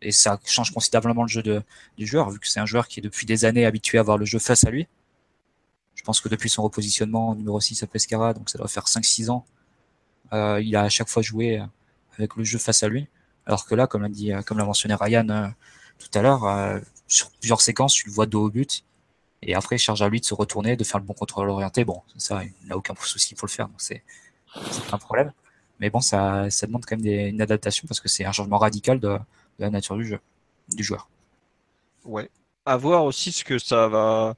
Et 0.01 0.11
ça 0.11 0.41
change 0.45 0.73
considérablement 0.73 1.23
le 1.23 1.29
jeu 1.29 1.45
du 1.97 2.05
joueur, 2.05 2.29
vu 2.31 2.41
que 2.41 2.49
c'est 2.49 2.59
un 2.59 2.67
joueur 2.67 2.89
qui 2.89 2.99
est 2.99 3.03
depuis 3.05 3.25
des 3.25 3.45
années 3.45 3.65
habitué 3.65 3.99
à 3.99 4.03
voir 4.03 4.19
le 4.19 4.25
jeu 4.25 4.41
face 4.41 4.65
à 4.65 4.71
lui. 4.71 4.89
Je 5.95 6.03
pense 6.03 6.21
que 6.21 6.29
depuis 6.29 6.51
son 6.51 6.65
repositionnement 6.65 7.37
numéro 7.37 7.61
6 7.61 7.81
à 7.85 7.87
Pescara, 7.87 8.35
donc 8.35 8.51
ça 8.51 8.59
doit 8.59 8.67
faire 8.67 8.87
5-6 8.87 9.31
ans, 9.31 9.47
euh, 10.33 10.61
il 10.61 10.75
a 10.75 10.83
à 10.83 10.89
chaque 10.89 11.09
fois 11.09 11.23
joué 11.23 11.63
avec 12.19 12.35
le 12.35 12.43
jeu 12.43 12.59
face 12.59 12.83
à 12.83 12.89
lui. 12.89 13.07
Alors 13.47 13.67
que 13.67 13.75
là, 13.75 13.87
comme 13.87 14.03
l'a 14.03 14.09
dit, 14.09 14.33
comme 14.47 14.59
l'a 14.59 14.65
mentionné 14.65 14.95
Ryan 14.95 15.29
euh, 15.29 15.49
tout 15.99 16.19
à 16.19 16.23
l'heure, 16.23 16.45
euh, 16.45 16.79
sur 17.09 17.31
plusieurs 17.33 17.61
séquences, 17.61 17.95
tu 17.95 18.07
le 18.07 18.13
vois 18.13 18.27
dos 18.27 18.45
au 18.45 18.51
but. 18.51 18.85
Et 19.43 19.55
après, 19.55 19.77
charge 19.79 20.03
à 20.03 20.09
lui 20.09 20.21
de 20.21 20.25
se 20.25 20.35
retourner, 20.35 20.77
de 20.77 20.85
faire 20.85 21.01
le 21.01 21.07
bon 21.07 21.15
contrôle 21.15 21.49
orienté. 21.49 21.85
Bon, 21.85 22.03
ça, 22.17 22.45
il 22.45 22.69
n'a 22.69 22.77
aucun 22.77 22.95
souci 23.01 23.35
pour 23.35 23.47
le 23.47 23.53
faire, 23.53 23.69
donc 23.69 23.81
c'est 23.81 24.03
un 24.93 24.99
problème. 24.99 25.33
Mais 25.81 25.91
bon, 25.91 26.01
ça, 26.01 26.49
ça 26.51 26.67
demande 26.67 26.85
quand 26.87 26.97
même 26.97 27.05
des, 27.05 27.25
une 27.29 27.41
adaptation 27.41 27.87
parce 27.89 27.99
que 27.99 28.09
c'est 28.09 28.25
un 28.25 28.31
changement 28.31 28.59
radical 28.59 29.01
de, 29.01 29.09
de, 29.09 29.19
la 29.59 29.71
nature 29.71 29.97
du 29.97 30.05
jeu, 30.05 30.21
du 30.69 30.85
joueur. 30.85 31.09
Ouais. 32.05 32.31
À 32.65 32.77
voir 32.77 33.05
aussi 33.05 33.33
ce 33.33 33.43
que 33.43 33.59
ça 33.59 33.89
va 33.89 34.37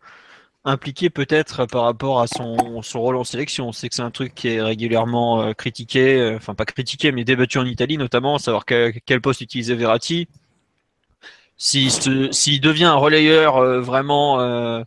impliqué 0.64 1.10
peut-être 1.10 1.66
par 1.66 1.82
rapport 1.82 2.20
à 2.20 2.26
son, 2.26 2.56
rôle 2.94 3.16
en 3.16 3.24
sélection. 3.24 3.72
C'est 3.72 3.88
que 3.88 3.94
c'est 3.94 4.02
un 4.02 4.10
truc 4.10 4.34
qui 4.34 4.48
est 4.48 4.62
régulièrement 4.62 5.42
euh, 5.42 5.52
critiqué, 5.52 6.18
euh, 6.18 6.36
enfin 6.36 6.54
pas 6.54 6.64
critiqué, 6.64 7.12
mais 7.12 7.24
débattu 7.24 7.58
en 7.58 7.66
Italie 7.66 7.98
notamment, 7.98 8.38
savoir 8.38 8.64
que, 8.64 8.92
quel 9.06 9.20
poste 9.20 9.40
utiliser 9.40 9.74
Verratti. 9.74 10.28
S'il 11.56 11.90
si 12.32 12.60
devient 12.60 12.84
un 12.84 12.94
relayeur 12.94 13.58
euh, 13.58 13.80
vraiment 13.80 14.84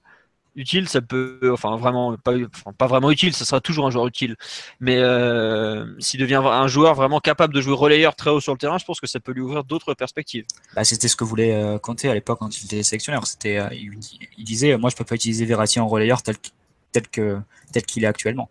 utile, 0.58 0.89
ça 0.89 1.02
peut, 1.02 1.39
enfin 1.54 1.78
vraiment 1.78 2.17
pas, 2.17 2.34
pas 2.78 2.88
vraiment 2.88 3.12
utile, 3.12 3.34
ça 3.34 3.46
sera 3.46 3.62
toujours 3.62 3.86
un 3.88 3.91
joueur 3.91 4.08
utile. 4.08 4.36
Mais 4.80 4.98
euh, 4.98 5.96
s'il 6.00 6.20
devient 6.20 6.41
un 6.43 6.67
joueur 6.67 6.96
vraiment 6.96 7.20
capable 7.20 7.54
de 7.54 7.62
jouer 7.62 7.74
relayeur 7.74 8.15
très 8.15 8.32
haut 8.32 8.41
sur 8.41 8.52
le 8.54 8.58
terrain, 8.58 8.78
je 8.78 8.86
pense 8.86 9.00
que 9.00 9.08
ça 9.08 9.20
peut 9.20 9.32
lui 9.32 9.41
ouvrir 9.41 9.63
d'autres 9.63 9.93
perspectives. 9.93 10.46
Bah, 10.76 10.84
c'était 10.84 11.08
ce 11.08 11.15
que 11.15 11.24
voulait 11.24 11.54
euh, 11.54 11.78
Conte 11.78 12.04
à 12.06 12.13
l'époque 12.13 12.39
quand 12.39 12.60
il 12.60 12.65
était 12.65 12.84
sélectionneur. 12.84 13.26
C'était, 13.28 13.60
euh, 13.60 13.70
il, 13.72 14.43
disait, 14.43 14.76
moi 14.78 14.89
je 14.89 14.96
peux 14.96 15.06
pas 15.06 15.15
utiliser 15.15 15.46
Verratti 15.46 15.80
en 15.80 15.88
relayeur 15.88 16.22
tel, 16.24 16.36
tel 16.91 17.08
que 17.08 17.39
tel 17.72 17.84
qu'il 17.84 18.04
est 18.04 18.08
actuellement. 18.08 18.50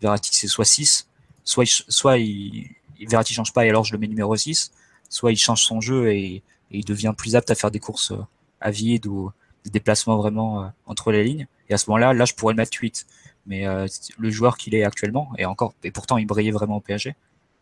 Verratti 0.00 0.30
c'est 0.32 0.48
soit 0.48 0.64
6, 0.64 1.08
soit 1.44 1.64
soit 1.88 2.18
il, 2.18 2.68
Verratti 3.00 3.32
change 3.32 3.52
pas 3.52 3.64
et 3.64 3.68
alors 3.68 3.84
je 3.84 3.92
le 3.92 3.98
mets 3.98 4.08
numéro 4.08 4.34
6, 4.34 4.72
soit 5.08 5.30
il 5.30 5.36
change 5.36 5.62
son 5.62 5.80
jeu 5.80 6.12
et, 6.12 6.36
et 6.36 6.42
il 6.70 6.84
devient 6.84 7.12
plus 7.16 7.36
apte 7.36 7.50
à 7.50 7.54
faire 7.54 7.70
des 7.70 7.80
courses 7.80 8.10
euh, 8.10 8.26
à 8.60 8.70
vide 8.70 9.06
ou 9.06 9.30
des 9.64 9.70
déplacements 9.70 10.16
vraiment 10.16 10.62
euh, 10.62 10.68
entre 10.86 11.12
les 11.12 11.24
lignes. 11.24 11.46
Et 11.68 11.74
à 11.74 11.78
ce 11.78 11.88
moment-là, 11.90 12.12
là, 12.12 12.24
je 12.24 12.34
pourrais 12.34 12.52
le 12.52 12.58
mettre 12.58 12.76
8. 12.78 13.06
Mais 13.46 13.66
euh, 13.66 13.86
le 14.18 14.30
joueur 14.30 14.56
qu'il 14.56 14.74
est 14.74 14.84
actuellement, 14.84 15.32
et 15.38 15.44
encore, 15.44 15.74
et 15.82 15.90
pourtant 15.90 16.16
il 16.16 16.26
brillait 16.26 16.50
vraiment 16.50 16.76
au 16.76 16.80
PSG, 16.80 17.14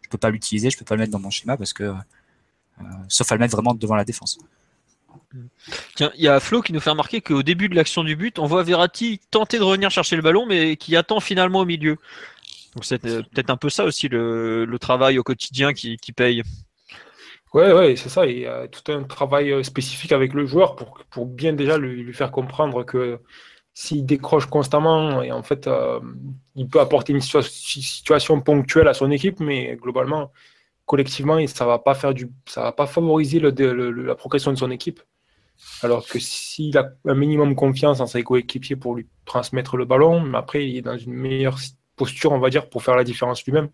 je 0.03 0.09
peux 0.09 0.19
pas 0.19 0.31
l'utiliser, 0.31 0.71
je 0.71 0.79
peux 0.79 0.85
pas 0.85 0.95
le 0.95 1.01
mettre 1.01 1.13
dans 1.13 1.19
mon 1.19 1.31
schéma 1.31 1.57
parce 1.57 1.73
que, 1.73 1.85
euh, 1.85 2.85
sauf 3.09 3.31
à 3.33 3.35
le 3.35 3.41
mettre 3.41 3.57
vraiment 3.57 3.75
devant 3.75 3.97
la 3.97 4.05
défense. 4.05 4.39
Tiens, 5.97 6.13
il 6.15 6.23
y 6.23 6.29
a 6.29 6.39
Flo 6.41 6.63
qui 6.63 6.73
nous 6.73 6.81
fait 6.81 6.91
remarquer 6.91 7.21
qu'au 7.21 7.43
début 7.43 7.69
de 7.69 7.75
l'action 7.75 8.05
du 8.05 8.17
but, 8.17 8.39
on 8.39 8.47
voit 8.47 8.63
Verratti 8.63 9.21
tenter 9.31 9.59
de 9.59 9.63
revenir 9.63 9.91
chercher 9.91 10.15
le 10.17 10.23
ballon, 10.23 10.47
mais 10.47 10.77
qui 10.77 10.95
attend 10.95 11.21
finalement 11.21 11.61
au 11.61 11.65
milieu. 11.65 11.99
Donc 12.75 12.85
c'est 12.85 12.99
peut-être 12.99 13.51
un 13.51 13.57
peu 13.57 13.71
ça 13.71 13.85
aussi 13.85 14.09
le, 14.09 14.77
travail 14.81 15.19
au 15.19 15.23
quotidien 15.23 15.73
qui 15.73 15.99
paye. 16.15 16.43
Ouais, 17.53 17.73
ouais, 17.73 17.97
c'est 17.97 18.09
ça. 18.09 18.25
Il 18.27 18.39
y 18.39 18.47
a 18.47 18.67
tout 18.69 18.91
un 18.93 19.03
travail 19.05 19.63
spécifique 19.65 20.13
avec 20.13 20.33
le 20.33 20.47
joueur 20.47 20.75
pour, 20.75 20.99
pour 21.11 21.27
bien 21.27 21.53
déjà 21.53 21.77
lui, 21.77 22.13
faire 22.15 22.31
comprendre 22.31 22.83
que 22.85 23.21
s'il 23.75 24.07
décroche 24.07 24.47
constamment, 24.47 25.23
et 25.23 25.33
en 25.33 25.43
fait, 25.43 25.67
euh, 25.67 26.01
il 26.55 26.69
peut 26.69 26.81
apporter 26.81 27.13
une 27.13 27.21
situation 27.21 28.41
ponctuelle 28.41 28.89
à 28.89 28.95
son 28.95 29.11
équipe, 29.11 29.41
mais 29.41 29.77
globalement, 29.77 30.33
collectivement, 30.87 31.45
ça 31.47 31.67
va 31.67 31.79
pas 31.79 31.95
faire 31.95 32.15
du, 32.15 32.31
ça 32.47 32.63
va 32.63 32.73
pas 32.73 32.87
favoriser 32.87 33.41
la 33.41 34.15
progression 34.15 34.53
de 34.53 34.59
son 34.59 34.71
équipe. 34.71 35.01
Alors 35.83 36.07
que 36.09 36.19
s'il 36.21 36.77
a 36.79 36.93
un 37.07 37.15
minimum 37.15 37.55
confiance 37.57 38.01
en 38.01 38.07
ses 38.07 38.23
coéquipiers 38.25 38.77
pour 38.77 38.97
lui 38.97 39.09
transmettre 39.27 39.77
le 39.77 39.85
ballon, 39.87 40.21
mais 40.21 40.39
après, 40.39 40.69
il 40.69 40.79
est 40.79 40.83
dans 40.83 40.99
une 40.99 41.15
meilleure 41.15 41.59
posture, 41.97 42.33
on 42.33 42.39
va 42.41 42.51
dire, 42.51 42.69
pour 42.71 42.83
faire 42.83 42.97
la 42.97 43.05
différence 43.05 43.45
lui-même. 43.45 43.71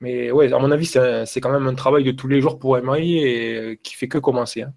Mais 0.00 0.30
ouais, 0.30 0.52
à 0.52 0.58
mon 0.58 0.70
avis, 0.70 0.86
c'est 0.86 1.40
quand 1.40 1.50
même 1.50 1.66
un 1.66 1.74
travail 1.74 2.04
de 2.04 2.12
tous 2.12 2.28
les 2.28 2.40
jours 2.40 2.58
pour 2.58 2.76
Emery 2.76 3.18
et 3.18 3.56
euh, 3.56 3.76
qui 3.82 3.94
fait 3.94 4.08
que 4.08 4.18
commencer. 4.18 4.62
Hein. 4.62 4.72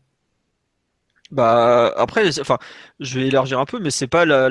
Bah 1.32 1.94
après, 1.96 2.40
enfin, 2.40 2.58
je 3.00 3.20
vais 3.20 3.28
élargir 3.28 3.60
un 3.60 3.66
peu, 3.66 3.80
mais 3.80 3.92
c'est 3.92 4.08
pas 4.08 4.26
la, 4.26 4.50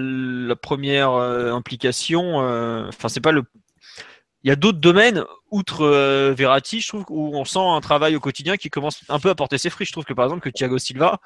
première 0.56 1.12
euh, 1.12 1.52
implication. 1.52 2.40
Euh, 2.42 2.88
c'est 3.08 3.20
pas 3.20 3.32
le. 3.32 3.42
Il 4.44 4.48
y 4.48 4.52
a 4.52 4.56
d'autres 4.56 4.78
domaines 4.78 5.24
outre 5.50 5.82
euh, 5.84 6.32
Verratti, 6.36 6.80
je 6.80 6.88
trouve, 6.88 7.04
où 7.08 7.36
on 7.36 7.44
sent 7.44 7.58
un 7.58 7.80
travail 7.80 8.14
au 8.14 8.20
quotidien 8.20 8.56
qui 8.56 8.70
commence 8.70 9.02
un 9.08 9.18
peu 9.18 9.30
à 9.30 9.34
porter 9.34 9.58
ses 9.58 9.70
fruits. 9.70 9.86
Je 9.86 9.92
trouve 9.92 10.04
que 10.04 10.12
par 10.12 10.26
exemple 10.26 10.42
que 10.42 10.50
Thiago 10.50 10.78
Silva 10.78 11.20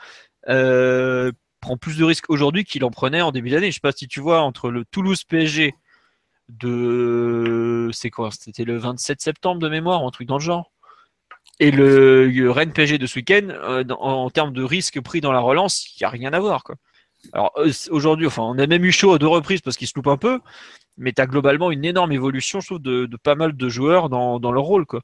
prend 1.61 1.77
plus 1.77 1.99
de 1.99 2.05
risques 2.05 2.29
aujourd'hui 2.29 2.65
qu'il 2.65 2.85
en 2.85 2.91
prenait 2.91 3.23
en 3.23 3.31
début 3.31 3.51
d'année. 3.51 3.71
Je 3.71 3.75
sais 3.75 3.81
pas 3.81 3.93
si 3.93 4.09
tu 4.09 4.21
vois 4.21 4.41
entre 4.41 4.71
le 4.71 4.85
Toulouse 4.87 5.23
PSG 5.25 5.75
de 6.59 7.91
c'est 7.93 8.11
C'était 8.39 8.65
le 8.65 8.79
27 8.79 9.21
septembre 9.21 9.61
de 9.61 9.69
mémoire, 9.69 10.05
un 10.05 10.11
truc 10.11 10.29
dans 10.29 10.39
le 10.39 10.43
genre. 10.43 10.73
Et 11.61 11.71
le, 11.71 12.51
Rennes 12.51 12.73
PSG 12.73 12.99
de 12.99 13.07
ce 13.07 13.17
week-end, 13.17 13.49
euh, 13.51 13.85
en, 14.01 14.31
termes 14.31 14.53
de 14.53 14.63
risque 14.63 15.01
pris 15.01 15.21
dans 15.21 15.33
la 15.33 15.41
relance, 15.41 15.95
il 15.95 16.03
n'y 16.03 16.07
a 16.07 16.11
rien 16.11 16.33
à 16.33 16.41
voir. 16.41 16.65
Euh, 17.37 17.73
aujourd'hui, 17.91 18.27
on 18.37 18.59
a 18.59 18.67
même 18.67 18.85
eu 18.85 18.93
chaud 18.93 19.13
à 19.13 19.19
deux 19.19 19.29
reprises 19.29 19.61
parce 19.61 19.77
qu'il 19.77 19.87
se 19.87 19.93
loupe 19.95 20.09
un 20.09 20.17
peu, 20.17 20.41
mais 20.97 21.13
tu 21.13 21.23
as 21.23 21.27
globalement 21.27 21.71
une 21.71 21.85
énorme 21.85 22.13
évolution, 22.13 22.59
de, 22.71 23.09
pas 23.23 23.35
mal 23.35 23.57
de 23.57 23.69
joueurs 23.69 24.09
dans, 24.09 24.53
leur 24.53 24.65
rôle. 24.65 24.87
Quoi. 24.87 25.03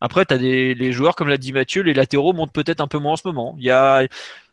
Après, 0.00 0.24
tu 0.24 0.34
as 0.34 0.38
des 0.38 0.74
les 0.74 0.92
joueurs, 0.92 1.16
comme 1.16 1.28
l'a 1.28 1.38
dit 1.38 1.52
Mathieu, 1.52 1.82
les 1.82 1.94
latéraux 1.94 2.32
montent 2.32 2.52
peut-être 2.52 2.80
un 2.80 2.88
peu 2.88 2.98
moins 2.98 3.12
en 3.12 3.16
ce 3.16 3.28
moment. 3.28 3.54
Il 3.58 3.64
y 3.64 3.70
a, 3.70 4.06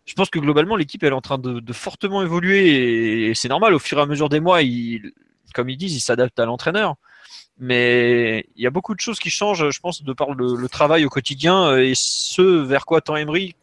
je 0.05 0.13
pense 0.13 0.29
que 0.29 0.39
globalement, 0.39 0.75
l'équipe 0.75 1.03
est 1.03 1.11
en 1.11 1.21
train 1.21 1.37
de, 1.37 1.73
fortement 1.73 2.23
évoluer 2.23 3.29
et, 3.29 3.35
c'est 3.35 3.49
normal. 3.49 3.73
Au 3.73 3.79
fur 3.79 3.99
et 3.99 4.01
à 4.01 4.05
mesure 4.05 4.29
des 4.29 4.39
mois, 4.39 4.61
il, 4.63 5.13
comme 5.53 5.69
ils 5.69 5.77
disent, 5.77 5.95
ils 5.95 6.01
s'adaptent 6.01 6.39
à 6.39 6.45
l'entraîneur. 6.45 6.95
Mais 7.59 8.45
il 8.55 8.63
y 8.63 8.67
a 8.67 8.69
beaucoup 8.69 8.93
de 8.93 8.99
choses 8.99 9.19
qui 9.19 9.29
changent, 9.29 9.69
je 9.69 9.79
pense, 9.79 10.03
de 10.03 10.13
par 10.13 10.33
le, 10.33 10.69
travail 10.69 11.05
au 11.05 11.09
quotidien 11.09 11.69
euh, 11.69 11.83
et 11.83 11.93
ce 11.95 12.41
vers 12.41 12.85
quoi 12.85 13.01
Tant 13.01 13.15
Emery 13.15 13.55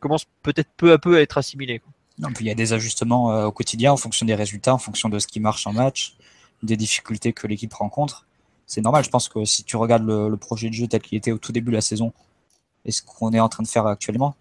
commence 0.00 0.26
peut-être 0.42 0.68
peu 0.76 0.92
à 0.92 0.98
peu 0.98 1.16
à 1.16 1.22
être 1.22 1.38
assimilé. 1.38 1.80
Non, 2.18 2.28
il 2.38 2.46
y 2.46 2.50
a 2.50 2.54
des 2.54 2.72
ajustements 2.74 3.32
euh, 3.32 3.46
au 3.46 3.52
quotidien 3.52 3.92
en 3.92 3.96
fonction 3.96 4.26
des 4.26 4.34
résultats, 4.34 4.74
en 4.74 4.78
fonction 4.78 5.08
de 5.08 5.18
ce 5.18 5.26
qui 5.26 5.40
marche 5.40 5.66
en 5.66 5.72
match, 5.72 6.16
des 6.62 6.76
difficultés 6.76 7.32
que 7.32 7.46
l'équipe 7.46 7.72
rencontre. 7.72 8.26
C'est 8.66 8.82
normal, 8.82 9.04
je 9.04 9.10
pense 9.10 9.28
que 9.28 9.44
si 9.44 9.64
tu 9.64 9.76
regardes 9.76 10.06
le, 10.06 10.36
projet 10.36 10.68
de 10.68 10.74
jeu 10.74 10.86
tel 10.86 11.00
qu'il 11.00 11.18
était 11.18 11.32
au 11.32 11.38
tout 11.38 11.52
début 11.52 11.70
de 11.70 11.76
la 11.76 11.82
saison 11.82 12.12
et 12.84 12.92
ce 12.92 13.02
qu'on 13.02 13.32
est 13.32 13.40
en 13.40 13.48
train 13.48 13.62
de 13.62 13.68
faire 13.68 13.86
actuellement, 13.86 14.36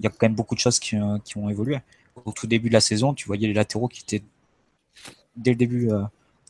il 0.00 0.04
y 0.04 0.06
a 0.06 0.10
quand 0.10 0.22
même 0.22 0.34
beaucoup 0.34 0.54
de 0.54 0.60
choses 0.60 0.78
qui, 0.78 0.96
euh, 0.96 1.18
qui, 1.24 1.36
ont 1.36 1.48
évolué. 1.48 1.78
Au 2.24 2.32
tout 2.32 2.46
début 2.46 2.68
de 2.68 2.74
la 2.74 2.80
saison, 2.80 3.14
tu 3.14 3.26
voyais 3.26 3.46
les 3.46 3.54
latéraux 3.54 3.88
qui 3.88 4.02
étaient 4.02 4.24
dès 5.36 5.50
le 5.50 5.56
début 5.56 5.90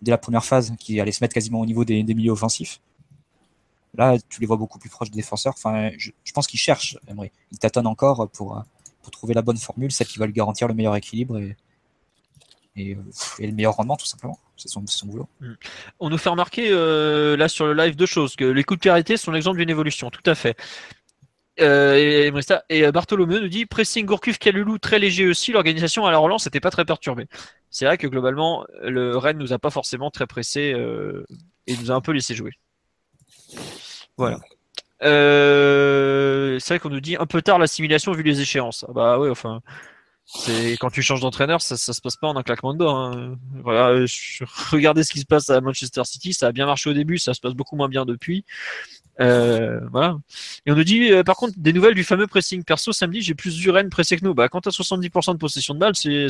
dès 0.02 0.10
la 0.10 0.18
première 0.18 0.44
phase, 0.44 0.74
qui 0.78 1.00
allait 1.00 1.12
se 1.12 1.24
mettre 1.24 1.34
quasiment 1.34 1.60
au 1.60 1.66
niveau 1.66 1.84
des, 1.84 2.02
milieux 2.02 2.32
offensifs. 2.32 2.80
Là, 3.94 4.16
tu 4.28 4.40
les 4.40 4.46
vois 4.46 4.56
beaucoup 4.56 4.78
plus 4.78 4.90
proches 4.90 5.10
des 5.10 5.16
défenseurs. 5.16 5.54
Enfin, 5.56 5.90
je, 5.96 6.10
pense 6.32 6.46
qu'ils 6.46 6.60
cherchent, 6.60 6.98
Emery. 7.08 7.30
Ils 7.52 7.58
tâtonnent 7.58 7.86
encore 7.86 8.28
pour, 8.30 8.62
pour 9.02 9.10
trouver 9.10 9.34
la 9.34 9.42
bonne 9.42 9.56
formule, 9.56 9.92
celle 9.92 10.06
qui 10.06 10.18
va 10.18 10.26
lui 10.26 10.32
garantir 10.32 10.68
le 10.68 10.74
meilleur 10.74 10.96
équilibre 10.96 11.38
et, 11.38 11.56
et, 12.76 12.96
le 13.38 13.52
meilleur 13.52 13.74
rendement, 13.74 13.96
tout 13.96 14.06
simplement. 14.06 14.38
C'est 14.56 14.68
son, 14.68 14.84
son, 14.86 15.06
boulot. 15.06 15.28
Mm. 15.40 15.52
On 16.00 16.10
nous 16.10 16.18
fait 16.18 16.28
remarquer 16.28 16.68
euh, 16.70 17.36
là 17.36 17.48
sur 17.48 17.66
le 17.66 17.74
live 17.74 17.96
deux 17.96 18.06
choses 18.06 18.36
que 18.36 18.44
les 18.44 18.64
coups 18.64 18.78
de 18.78 18.82
clarité 18.82 19.16
sont 19.16 19.30
l'exemple 19.30 19.58
d'une 19.58 19.70
évolution, 19.70 20.10
tout 20.10 20.28
à 20.28 20.34
fait. 20.34 20.56
Euh, 21.60 21.94
et, 21.96 22.32
et, 22.68 22.90
Bartholomeu 22.90 23.40
nous 23.40 23.48
dit 23.48 23.64
pressing 23.66 24.06
Gourcuff 24.06 24.38
Kalulu 24.38 24.80
très 24.80 24.98
léger 24.98 25.28
aussi. 25.28 25.52
L'organisation 25.52 26.04
à 26.06 26.10
la 26.10 26.18
relance 26.18 26.46
n'était 26.46 26.60
pas 26.60 26.70
très 26.70 26.84
perturbée. 26.84 27.28
C'est 27.70 27.86
vrai 27.86 27.98
que 27.98 28.06
globalement, 28.06 28.64
le 28.82 29.16
Rennes 29.16 29.38
nous 29.38 29.52
a 29.52 29.58
pas 29.58 29.70
forcément 29.70 30.10
très 30.10 30.26
pressé 30.26 30.72
euh, 30.72 31.24
et 31.66 31.76
nous 31.76 31.90
a 31.90 31.94
un 31.94 32.00
peu 32.00 32.12
laissé 32.12 32.34
jouer. 32.34 32.52
Voilà. 34.16 34.38
Euh, 35.02 36.58
c'est 36.60 36.74
vrai 36.74 36.78
qu'on 36.78 36.90
nous 36.90 37.00
dit 37.00 37.16
un 37.16 37.26
peu 37.26 37.42
tard 37.42 37.58
l'assimilation 37.58 38.12
vu 38.12 38.22
les 38.22 38.40
échéances. 38.40 38.84
Ah 38.88 38.92
bah 38.92 39.18
oui, 39.18 39.28
enfin, 39.28 39.60
c'est 40.24 40.72
quand 40.72 40.90
tu 40.90 41.02
changes 41.02 41.20
d'entraîneur, 41.20 41.60
ça, 41.60 41.76
ça 41.76 41.92
se 41.92 42.00
passe 42.00 42.16
pas 42.16 42.28
en 42.28 42.36
un 42.36 42.42
claquement 42.42 42.72
de 42.72 42.78
doigts. 42.78 42.92
Hein. 42.92 43.36
Voilà, 43.62 44.04
regardez 44.70 45.04
ce 45.04 45.12
qui 45.12 45.20
se 45.20 45.26
passe 45.26 45.50
à 45.50 45.60
Manchester 45.60 46.04
City, 46.04 46.32
ça 46.32 46.48
a 46.48 46.52
bien 46.52 46.66
marché 46.66 46.90
au 46.90 46.94
début, 46.94 47.18
ça 47.18 47.34
se 47.34 47.40
passe 47.40 47.54
beaucoup 47.54 47.76
moins 47.76 47.88
bien 47.88 48.04
depuis. 48.06 48.44
Euh, 49.20 49.80
voilà. 49.90 50.18
Et 50.66 50.72
on 50.72 50.74
nous 50.74 50.84
dit, 50.84 51.12
euh, 51.12 51.22
par 51.22 51.36
contre, 51.36 51.54
des 51.56 51.72
nouvelles 51.72 51.94
du 51.94 52.04
fameux 52.04 52.26
pressing. 52.26 52.64
Perso, 52.64 52.92
samedi, 52.92 53.22
j'ai 53.22 53.34
plus 53.34 53.56
du 53.56 53.70
pressé 53.90 54.16
que 54.16 54.24
nous. 54.24 54.34
Bah, 54.34 54.48
quand 54.48 54.60
t'as 54.60 54.70
70% 54.70 55.32
de 55.32 55.38
possession 55.38 55.74
de 55.74 55.78
balle, 55.78 55.94
c'est, 55.94 56.28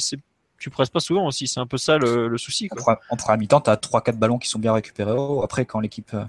tu 0.59 0.71
presses 0.71 0.91
pas 0.91 1.01
souvent 1.01 1.27
aussi. 1.27 1.47
C'est 1.47 1.61
un 1.61 1.67
peu 1.67 1.79
ça 1.79 1.99
le, 1.99 2.37
souci. 2.39 2.69
Quoi. 2.69 3.01
En, 3.11 3.17
première 3.17 3.39
mi-temps, 3.39 3.61
t'as 3.61 3.77
3-4 3.77 4.17
ballons 4.17 4.39
qui 4.39 4.49
sont 4.49 4.59
bien 4.59 4.73
récupérés. 4.73 5.17
Après, 5.43 5.65
quand 5.65 5.81
l'équipe, 5.81 6.13
euh, 6.15 6.25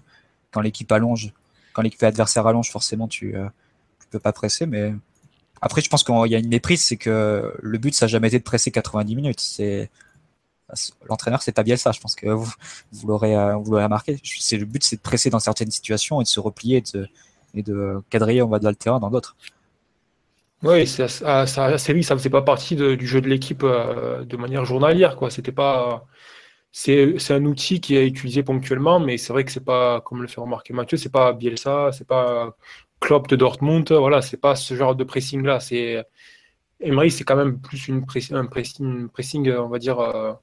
quand 0.52 0.62
l'équipe 0.62 0.92
allonge, 0.92 1.34
quand 1.74 1.82
l'équipe 1.82 2.04
adversaire 2.04 2.48
allonge, 2.48 2.72
forcément, 2.72 3.08
tu, 3.08 3.36
tu 4.00 4.08
peux 4.10 4.20
pas 4.20 4.32
presser. 4.32 4.66
Mais 4.66 4.94
après, 5.62 5.82
je 5.82 5.90
pense 5.90 6.04
qu'il 6.04 6.28
y 6.28 6.36
a 6.36 6.40
une 6.40 6.48
méprise, 6.48 6.82
c'est 6.82 6.98
que 6.98 7.54
le 7.62 7.78
but, 7.78 7.94
ça 7.94 8.06
n'a 8.06 8.10
jamais 8.10 8.30
été 8.30 8.40
de 8.40 8.44
presser 8.44 8.72
90 8.72 9.16
minutes. 9.16 9.42
C'est, 9.42 9.90
l'entraîneur 11.10 11.42
c'est 11.42 11.52
pas 11.52 11.64
bien 11.64 11.76
ça 11.76 11.92
je 11.92 12.00
pense 12.00 12.16
que 12.16 12.28
vous, 12.28 12.52
vous 12.92 13.08
l'aurez 13.08 13.36
euh, 13.36 13.56
vous 13.56 13.72
l'aurez 13.72 13.84
remarqué. 13.84 14.18
C'est 14.24 14.58
le 14.58 14.66
but 14.66 14.84
c'est 14.84 14.98
de 14.98 15.02
presser 15.02 15.30
dans 15.30 15.40
certaines 15.40 15.72
situations 15.72 16.22
et 16.22 16.24
de 16.24 16.30
se 16.30 16.40
replier 16.40 16.78
et 16.78 16.98
de, 16.98 17.08
et 17.54 17.64
de 17.64 18.02
on 18.42 18.48
va 18.48 18.60
de 18.60 18.68
le 18.68 18.76
terrain 18.76 19.00
dans 19.00 19.10
d'autres. 19.10 19.36
Oui 20.64 20.88
ça 20.88 21.08
ça 21.08 21.46
ça 21.46 21.78
faisait 21.78 22.30
pas 22.30 22.42
partie 22.42 22.76
du 22.76 23.08
jeu 23.08 23.22
de 23.22 23.28
l'équipe 23.28 23.64
euh, 23.64 24.24
de 24.24 24.38
manière 24.38 24.66
journalière 24.66 25.16
quoi. 25.16 25.30
C'était 25.30 25.52
pas 25.52 26.06
c'est, 26.72 27.16
c'est 27.20 27.34
un 27.34 27.46
outil 27.46 27.80
qui 27.80 27.96
est 27.96 28.06
utilisé 28.06 28.44
ponctuellement 28.44 29.00
mais 29.00 29.18
c'est 29.18 29.32
vrai 29.32 29.46
que 29.46 29.52
c'est 29.52 29.64
pas 29.64 30.02
comme 30.02 30.22
le 30.22 30.28
fait 30.28 30.42
remarquer 30.42 30.74
Mathieu 30.74 30.98
c'est 30.98 31.12
pas 31.12 31.34
Bielsa 31.34 31.92
c'est 31.94 32.08
pas 32.08 32.56
Klopp 33.00 33.28
de 33.28 33.36
Dortmund. 33.36 33.92
Voilà 33.92 34.22
c'est 34.22 34.38
pas 34.38 34.56
ce 34.56 34.76
genre 34.76 34.96
de 34.96 35.04
pressing 35.04 35.44
là 35.44 35.60
c'est 35.60 36.04
Emery 36.80 37.12
c'est 37.12 37.24
quand 37.24 37.36
même 37.36 37.60
plus 37.60 37.88
une 37.88 38.06
un 38.32 38.46
pressing, 38.46 39.10
pressing 39.10 39.52
on 39.52 39.70
va 39.70 39.80
dire 39.80 40.00
euh, 40.00 40.34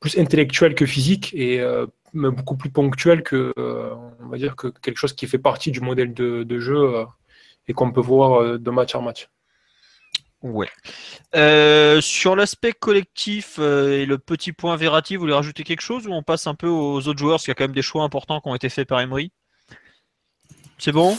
plus 0.00 0.18
intellectuel 0.18 0.74
que 0.74 0.86
physique 0.86 1.32
et 1.34 1.60
euh, 1.60 1.86
beaucoup 2.14 2.56
plus 2.56 2.70
ponctuel 2.70 3.22
que, 3.22 3.52
euh, 3.58 3.94
on 4.20 4.28
va 4.28 4.38
dire, 4.38 4.56
que 4.56 4.68
quelque 4.68 4.96
chose 4.96 5.12
qui 5.12 5.26
fait 5.26 5.38
partie 5.38 5.70
du 5.70 5.80
modèle 5.80 6.14
de, 6.14 6.58
jeu 6.58 6.96
euh, 6.96 7.04
et 7.68 7.74
qu'on 7.74 7.92
peut 7.92 8.00
voir 8.00 8.58
de 8.58 8.70
match 8.70 8.94
en 8.94 9.02
match. 9.02 9.28
Ouais. 10.42 10.70
sur 12.00 12.34
l'aspect 12.34 12.72
collectif 12.72 13.58
et 13.58 14.06
le 14.06 14.16
petit 14.16 14.52
point 14.52 14.74
Verratti, 14.76 15.16
vous 15.16 15.20
voulez 15.20 15.34
rajouter 15.34 15.64
quelque 15.64 15.82
chose 15.82 16.06
ou 16.06 16.12
on 16.12 16.22
passe 16.22 16.46
un 16.46 16.54
peu 16.54 16.66
aux 16.66 17.06
autres 17.06 17.18
joueurs? 17.18 17.34
Parce 17.34 17.44
qu'il 17.44 17.50
y 17.50 17.52
a 17.52 17.56
quand 17.56 17.64
même 17.64 17.74
des 17.74 17.82
choix 17.82 18.02
importants 18.02 18.40
qui 18.40 18.48
ont 18.48 18.54
été 18.54 18.70
faits 18.70 18.88
par 18.88 19.00
Emery 19.00 19.32
C'est 20.78 20.92
bon? 20.92 21.18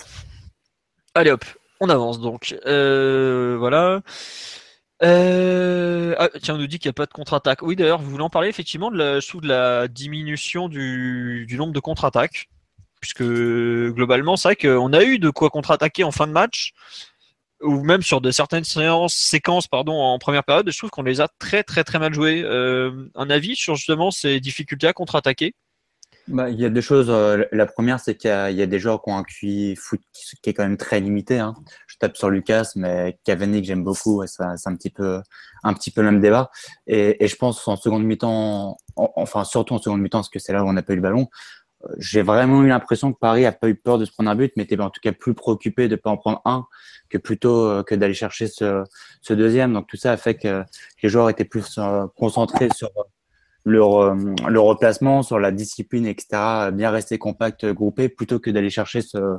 Allez 1.13 1.29
hop, 1.29 1.45
on 1.79 1.89
avance 1.89 2.19
donc. 2.19 2.55
voilà. 2.65 4.01
Euh... 5.03 6.15
Ah, 6.17 6.29
tiens, 6.41 6.55
on 6.55 6.57
nous 6.57 6.67
dit 6.67 6.79
qu'il 6.79 6.89
n'y 6.89 6.91
a 6.91 6.93
pas 6.93 7.05
de 7.05 7.11
contre-attaque. 7.11 7.61
Oui, 7.61 7.75
d'ailleurs, 7.75 7.99
vous 8.01 8.09
voulez 8.09 8.23
en 8.23 8.29
parler 8.29 8.49
effectivement 8.49 8.91
de 8.91 9.47
la, 9.47 9.87
diminution 9.87 10.69
du, 10.69 11.47
nombre 11.57 11.73
de 11.73 11.79
contre-attaques. 11.79 12.49
Puisque 13.01 13.23
globalement, 13.23 14.37
c'est 14.37 14.49
vrai 14.49 14.55
qu'on 14.55 14.93
a 14.93 15.03
eu 15.03 15.17
de 15.17 15.31
quoi 15.31 15.49
contre-attaquer 15.49 16.03
en 16.03 16.11
fin 16.11 16.27
de 16.27 16.31
match, 16.31 16.73
ou 17.61 17.83
même 17.83 18.03
sur 18.03 18.21
de 18.21 18.29
certaines 18.29 18.63
séquences 18.63 19.67
pardon, 19.67 19.93
en 19.93 20.19
première 20.19 20.43
période. 20.43 20.69
Je 20.69 20.77
trouve 20.77 20.91
qu'on 20.91 21.01
les 21.01 21.19
a 21.19 21.27
très 21.39 21.63
très 21.63 21.83
très 21.83 21.97
mal 21.97 22.13
jouées. 22.13 22.43
Euh, 22.43 23.09
un 23.15 23.31
avis 23.31 23.55
sur 23.55 23.75
justement 23.75 24.11
ces 24.11 24.39
difficultés 24.39 24.87
à 24.87 24.93
contre-attaquer? 24.93 25.55
Bah, 26.27 26.49
il 26.49 26.59
y 26.59 26.65
a 26.65 26.69
deux 26.69 26.81
choses. 26.81 27.09
Euh, 27.09 27.45
la 27.51 27.65
première, 27.65 27.99
c'est 27.99 28.15
qu'il 28.15 28.29
y, 28.29 28.61
a 28.61 28.65
des 28.65 28.79
joueurs 28.79 29.01
qui 29.01 29.09
ont 29.09 29.17
un 29.17 29.23
QI 29.23 29.75
foot 29.75 29.99
qui, 30.13 30.49
est 30.49 30.53
quand 30.53 30.63
même 30.63 30.77
très 30.77 30.99
limité. 30.99 31.39
Hein. 31.39 31.55
Je 31.87 31.97
tape 31.97 32.15
sur 32.17 32.29
Lucas, 32.29 32.71
mais 32.75 33.19
Cavani 33.23 33.61
que 33.61 33.67
j'aime 33.67 33.83
beaucoup, 33.83 34.23
c'est 34.27 34.43
un 34.43 34.75
petit 34.75 34.89
peu 34.89 35.21
un 35.63 35.73
petit 35.73 35.91
peu 35.91 36.01
le 36.01 36.11
même 36.11 36.21
débat. 36.21 36.51
Et, 36.87 37.27
je 37.27 37.35
pense 37.35 37.67
en 37.67 37.75
seconde 37.75 38.03
mi-temps, 38.03 38.77
enfin 38.95 39.43
surtout 39.43 39.73
en 39.73 39.79
seconde 39.79 40.01
mi-temps, 40.01 40.19
parce 40.19 40.29
que 40.29 40.39
c'est 40.39 40.53
là 40.53 40.63
où 40.63 40.67
on 40.67 40.73
n'a 40.73 40.83
pas 40.83 40.93
eu 40.93 40.97
le 40.97 41.01
ballon. 41.01 41.27
Euh, 41.85 41.95
j'ai 41.97 42.21
vraiment 42.21 42.63
eu 42.63 42.67
l'impression 42.67 43.11
que 43.13 43.19
Paris 43.19 43.45
a 43.45 43.51
pas 43.51 43.69
eu 43.69 43.75
peur 43.75 43.97
de 43.97 44.05
se 44.05 44.11
prendre 44.11 44.29
un 44.29 44.35
but, 44.35 44.53
mais 44.55 44.63
était 44.63 44.79
en 44.79 44.89
tout 44.89 45.01
cas 45.01 45.11
plus 45.11 45.33
préoccupé 45.33 45.87
de 45.87 45.95
pas 45.95 46.09
en 46.09 46.17
prendre 46.17 46.41
un 46.45 46.65
que 47.09 47.17
plutôt 47.17 47.65
euh, 47.65 47.83
que 47.83 47.95
d'aller 47.95 48.13
chercher 48.13 48.47
ce, 48.47 48.85
deuxième. 49.29 49.73
Donc 49.73 49.87
tout 49.87 49.97
ça 49.97 50.11
a 50.11 50.17
fait 50.17 50.35
que 50.35 50.63
les 51.03 51.09
joueurs 51.09 51.29
étaient 51.29 51.45
plus 51.45 51.79
concentrés 52.15 52.69
sur 52.75 52.89
le, 53.63 53.79
le 54.49 54.59
replacement, 54.59 55.23
sur 55.23 55.39
la 55.39 55.51
discipline, 55.51 56.05
etc. 56.05 56.71
Bien 56.73 56.91
rester 56.91 57.17
compact, 57.17 57.65
groupé, 57.65 58.09
plutôt 58.09 58.39
que 58.39 58.49
d'aller 58.49 58.69
chercher 58.69 59.01
ce, 59.01 59.37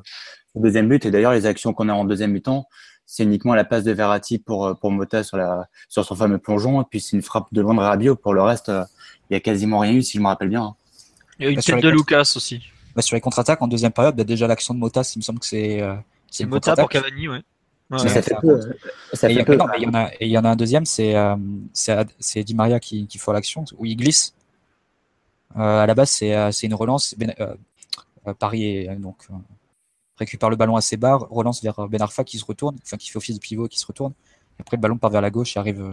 deuxième 0.55 0.89
but. 0.89 1.05
Et 1.07 1.11
d'ailleurs, 1.11 1.33
les 1.33 1.47
actions 1.47 1.73
qu'on 1.73 1.89
a 1.89 1.93
en 1.93 2.05
deuxième 2.05 2.33
mi-temps, 2.33 2.67
c'est 3.07 3.25
uniquement 3.25 3.55
la 3.55 3.65
passe 3.65 3.85
de 3.85 3.93
Verratti 3.93 4.39
pour, 4.39 4.79
pour 4.79 4.91
Mota 4.91 5.23
sur, 5.23 5.37
la, 5.37 5.69
sur 5.89 6.05
son 6.05 6.15
fameux 6.15 6.39
plongeon. 6.39 6.83
Et 6.83 6.85
puis, 6.89 7.01
c'est 7.01 7.17
une 7.17 7.23
frappe 7.23 7.47
de 7.53 7.61
loin 7.61 7.75
de 7.75 7.81
Rabiot. 7.81 8.17
Pour 8.17 8.35
le 8.35 8.43
reste, 8.43 8.71
il 9.31 9.35
y 9.35 9.37
a 9.37 9.41
quasiment 9.41 9.81
rien 9.81 9.93
eu, 9.93 10.03
si 10.03 10.19
je 10.19 10.23
me 10.23 10.29
rappelle 10.29 10.49
bien. 10.49 10.75
Il 11.39 11.45
y 11.45 11.49
a 11.49 11.51
une 11.51 11.57
bah, 11.57 11.63
tête 11.63 11.83
de 11.83 11.89
Lucas 11.89 12.33
aussi. 12.37 12.63
Bah, 12.95 13.03
sur 13.03 13.17
les 13.17 13.21
contre-attaques, 13.21 13.61
en 13.63 13.69
deuxième 13.69 13.93
période, 13.93 14.15
bah, 14.15 14.25
déjà 14.25 14.47
l'action 14.47 14.75
de 14.75 14.79
Mota, 14.79 15.03
il 15.15 15.19
me 15.19 15.23
semble 15.23 15.41
que 15.41 15.47
c'est. 15.47 15.83
c'est 16.31 16.47
Mota 16.47 16.77
pour 16.77 16.89
Cavani, 16.89 17.29
ouais. 17.29 17.43
Ça 17.99 18.23
fait 18.23 18.35
peu. 18.41 18.61
Ça 19.13 19.29
fait 19.29 19.45
peu. 19.45 19.59
il 19.77 19.83
y 19.83 19.87
en 19.87 19.95
a, 19.95 20.11
et 20.15 20.27
il 20.27 20.31
y 20.31 20.39
en 20.39 20.45
a 20.45 20.51
un 20.51 20.57
deuxième, 20.57 20.87
c'est 20.87 21.15
euh, 21.15 21.37
c'est 21.75 22.45
Di 22.45 22.55
Maria 22.55 22.81
qui, 22.81 23.07
qui 23.07 23.19
fait 23.19 23.33
l'action, 23.33 23.65
où 23.79 23.87
il 23.87 23.97
glisse. 23.97 24.35
Euh, 25.57 25.83
à 25.83 25.87
la 25.87 25.95
base, 25.95 26.11
c'est 26.11 26.35
euh, 26.35 26.51
une 26.51 26.75
relance. 26.75 27.15
Ben, 27.17 27.35
Paris 28.39 28.65
est, 28.65 28.97
donc, 28.97 29.27
récupère 30.17 30.49
le 30.49 30.57
ballon 30.57 30.77
à 30.77 30.81
ses 30.81 30.97
barres, 30.97 31.27
relance 31.31 31.63
vers 31.63 31.89
Ben 31.89 32.01
Arfa 32.01 32.25
qui 32.25 32.39
se 32.39 32.45
retourne, 32.45 32.77
enfin 32.83 32.97
qui 32.97 33.11
fait 33.11 33.17
office 33.17 33.35
de 33.35 33.41
pivot 33.41 33.67
qui 33.67 33.79
se 33.79 33.87
retourne. 33.87 34.13
après, 34.61 34.77
le 34.77 34.81
ballon 34.81 34.97
part 34.97 35.11
vers 35.11 35.23
la 35.23 35.31
gauche 35.31 35.57
et 35.57 35.61
arrive. 35.61 35.93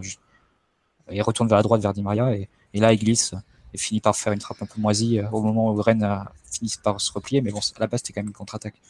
et 1.10 1.20
retourne 1.22 1.48
vers 1.48 1.58
la 1.58 1.62
droite 1.62 1.82
vers 1.82 1.92
Di 1.92 2.02
Maria. 2.02 2.34
Et, 2.34 2.48
et 2.72 2.80
là, 2.80 2.92
il 2.92 2.98
glisse 2.98 3.34
et 3.74 3.78
finit 3.78 4.00
par 4.00 4.16
faire 4.16 4.32
une 4.32 4.38
trappe 4.38 4.62
un 4.62 4.66
peu 4.66 4.80
moisie 4.80 5.20
au 5.32 5.42
moment 5.42 5.72
où 5.72 5.82
Rennes 5.82 6.24
finit 6.50 6.72
par 6.82 7.00
se 7.00 7.12
replier. 7.12 7.40
Mais 7.40 7.50
bon, 7.50 7.58
à 7.58 7.80
la 7.80 7.86
base, 7.88 8.00
c'était 8.00 8.12
quand 8.12 8.20
même 8.20 8.28
une 8.28 8.32
contre-attaque. 8.32 8.80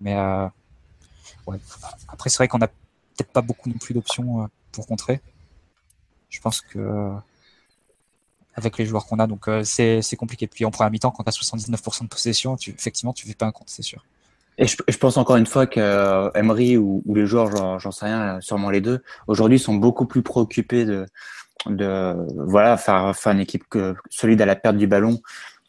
Mais 0.00 0.14
Après, 2.08 2.30
c'est 2.30 2.38
vrai 2.38 2.48
qu'on 2.48 2.60
a 2.60 2.68
peut-être 2.68 3.32
pas 3.32 3.42
beaucoup 3.42 3.68
non 3.68 3.78
plus 3.78 3.94
d'options 3.94 4.48
pour 4.72 4.86
contrer. 4.86 5.20
Je 6.28 6.40
pense 6.40 6.60
que 6.60 7.12
avec 8.58 8.76
les 8.76 8.84
joueurs 8.84 9.06
qu'on 9.06 9.18
a. 9.18 9.26
Donc 9.26 9.48
euh, 9.48 9.62
c'est 9.64 10.16
compliqué. 10.16 10.46
Puis 10.46 10.64
en 10.64 10.70
première 10.70 10.90
mi-temps, 10.90 11.10
quand 11.10 11.22
tu 11.22 11.28
as 11.28 11.32
79% 11.32 12.02
de 12.02 12.08
possession, 12.08 12.56
effectivement, 12.56 13.12
tu 13.12 13.26
fais 13.26 13.34
pas 13.34 13.46
un 13.46 13.52
compte, 13.52 13.70
c'est 13.70 13.82
sûr. 13.82 14.04
Et 14.58 14.66
je, 14.66 14.98
pense 14.98 15.16
encore 15.16 15.36
une 15.36 15.46
fois 15.46 15.68
que 15.68 15.78
euh, 15.78 16.32
Emery 16.34 16.76
ou, 16.76 17.02
les 17.14 17.26
joueurs, 17.26 17.78
j'en 17.78 17.92
sais 17.92 18.06
rien, 18.06 18.40
sûrement 18.40 18.70
les 18.70 18.80
deux, 18.80 19.04
aujourd'hui 19.28 19.60
sont 19.60 19.74
beaucoup 19.74 20.04
plus 20.04 20.22
préoccupés 20.22 20.84
de, 20.84 21.06
de 21.66 22.16
voilà 22.34 22.76
faire, 22.76 23.16
faire 23.16 23.32
une 23.32 23.38
équipe 23.38 23.68
que, 23.70 23.94
solide 24.10 24.42
à 24.42 24.46
la 24.46 24.56
perte 24.56 24.76
du 24.76 24.88
ballon, 24.88 25.20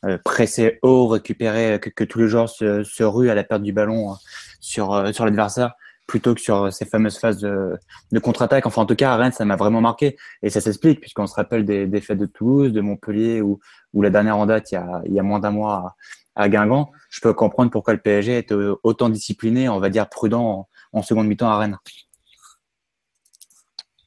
euh, 0.05 0.17
presser 0.25 0.80
haut, 0.82 1.05
récupérer, 1.07 1.80
que, 1.80 2.03
tous 2.03 2.17
les 2.17 2.27
joueurs 2.27 2.49
se, 2.49 2.84
se 2.84 3.03
ruent 3.03 3.30
à 3.30 3.36
la 3.36 3.43
perte 3.43 3.61
du 3.61 3.73
ballon 3.73 4.15
sur, 4.60 5.14
sur 5.14 5.26
l'adversaire 5.26 5.74
plutôt 6.10 6.34
que 6.34 6.41
sur 6.41 6.74
ces 6.74 6.86
fameuses 6.86 7.20
phases 7.20 7.39
de, 7.39 8.20
contre-attaque. 8.20 8.66
Enfin, 8.66 8.82
en 8.82 8.86
tout 8.86 8.95
cas, 8.95 9.14
à 9.14 9.16
Rennes, 9.16 9.32
ça 9.32 9.45
m'a 9.45 9.55
vraiment 9.55 9.80
marqué. 9.80 10.18
Et 10.41 10.49
ça 10.49 10.60
s'explique, 10.60 10.99
puisqu'on 10.99 11.28
se 11.28 11.36
rappelle 11.36 11.64
des, 11.64 11.86
des 11.88 12.01
de 12.01 12.26
Toulouse, 12.26 12.74
de 12.74 12.82
Montpellier, 12.82 13.41
ou, 13.41 13.60
la 13.93 14.10
dernière 14.10 14.38
en 14.38 14.45
date, 14.45 14.72
il 14.72 14.76
y 14.76 14.78
a, 14.78 15.01
il 15.05 15.14
y 15.14 15.20
a 15.20 15.24
moins 15.24 15.39
d'un 15.39 15.51
mois 15.51 15.95
à, 16.36 16.49
Guingamp. 16.49 16.91
Je 17.10 17.22
peux 17.22 17.34
comprendre 17.34 17.70
pourquoi 17.70 17.93
le 17.93 18.01
PSG 18.01 18.39
est 18.39 18.51
autant 18.84 19.10
discipliné, 19.10 19.70
on 19.70 19.80
va 19.80 19.89
dire 19.89 20.10
prudent 20.10 20.68
en, 20.91 21.01
seconde 21.03 21.28
mi-temps 21.28 21.49
à 21.49 21.57
Rennes. 21.60 21.78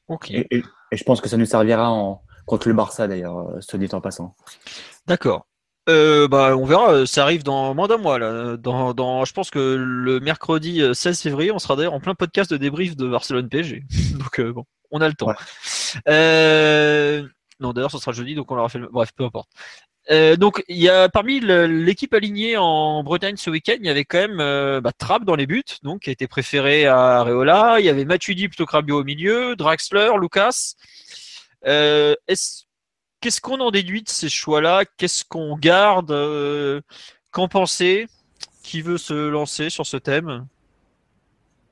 Ok. 0.09 0.29
Et, 0.31 0.61
je 0.91 1.03
pense 1.05 1.21
que 1.21 1.29
ça 1.29 1.37
nous 1.37 1.45
servira 1.45 1.89
en, 1.89 2.21
contre 2.45 2.67
le 2.67 2.73
Barça, 2.73 3.07
d'ailleurs, 3.07 3.55
ce 3.61 3.77
dit 3.77 3.89
en 3.93 4.01
passant. 4.01 4.35
D'accord. 5.07 5.47
Euh, 5.89 6.29
bah, 6.29 6.55
on 6.55 6.65
verra, 6.65 7.05
ça 7.05 7.23
arrive 7.23 7.43
dans 7.43 7.73
moins 7.75 7.87
d'un 7.87 7.97
mois. 7.97 8.17
Là. 8.17 8.57
Dans, 8.57 8.93
dans, 8.93 9.25
je 9.25 9.33
pense 9.33 9.49
que 9.49 9.59
le 9.59 10.19
mercredi 10.19 10.81
16 10.93 11.17
euh, 11.17 11.21
février, 11.21 11.51
on 11.51 11.59
sera 11.59 11.75
d'ailleurs 11.75 11.93
en 11.93 11.99
plein 11.99 12.15
podcast 12.15 12.49
de 12.51 12.57
débrief 12.57 12.95
de 12.95 13.07
Barcelone 13.07 13.49
PSG. 13.49 13.83
Donc 14.17 14.39
euh, 14.39 14.53
bon, 14.53 14.65
on 14.91 15.01
a 15.01 15.07
le 15.07 15.13
temps. 15.13 15.33
non, 17.59 17.73
d'ailleurs, 17.73 17.91
ce 17.91 17.97
sera 17.97 18.11
jeudi, 18.11 18.35
donc 18.35 18.51
on 18.51 18.55
l'aura 18.55 18.69
fait. 18.69 18.79
Le... 18.79 18.87
Bref, 18.89 19.09
peu 19.15 19.25
importe. 19.25 19.49
donc, 20.37 20.63
il 20.67 20.77
y 20.77 20.89
a 20.89 21.09
parmi 21.09 21.39
l'équipe 21.39 22.13
alignée 22.13 22.57
en 22.57 23.03
Bretagne 23.03 23.35
ce 23.37 23.49
week-end, 23.49 23.75
il 23.79 23.85
y 23.85 23.89
avait 23.89 24.05
quand 24.05 24.27
même 24.27 24.81
bah, 24.81 24.91
Trapp 24.97 25.25
dans 25.25 25.35
les 25.35 25.47
buts, 25.47 25.63
donc 25.81 26.01
qui 26.01 26.09
a 26.09 26.13
été 26.13 26.27
préféré 26.27 26.85
à 26.85 27.19
Areola. 27.19 27.79
Il 27.79 27.85
y 27.85 27.89
avait 27.89 28.05
Matuidi 28.05 28.47
plutôt 28.47 28.65
que 28.65 28.91
au 28.91 29.03
milieu, 29.03 29.55
Draxler, 29.55 30.11
Lucas. 30.19 30.75
Est-ce 31.63 32.62
Qu'est-ce 33.23 33.39
qu'on 33.39 33.61
en 33.61 33.71
déduit 33.71 34.03
de 34.03 34.09
ces 34.09 34.27
choix-là? 34.27 34.83
Qu'est-ce 34.97 35.23
qu'on 35.23 35.55
garde 35.55 36.11
euh, 36.11 36.81
Qu'en 37.31 37.47
pensez 37.47 38.09
Qui 38.63 38.81
veut 38.81 38.97
se 38.97 39.13
lancer 39.13 39.69
sur 39.69 39.85
ce 39.85 39.95
thème? 39.95 40.45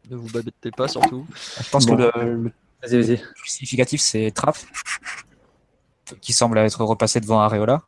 Ne 0.10 0.16
vous 0.16 0.30
battez 0.30 0.72
pas 0.72 0.88
surtout. 0.88 1.28
Je 1.62 1.70
pense 1.70 1.86
que 1.86 1.92
le, 1.92 2.54
plus 2.80 3.50
significatif, 3.50 4.00
c'est 4.00 4.32
Trapp, 4.32 4.56
qui 6.22 6.32
semble 6.32 6.58
être 6.60 6.86
repassé 6.86 7.20
devant 7.20 7.42
Areola. 7.42 7.84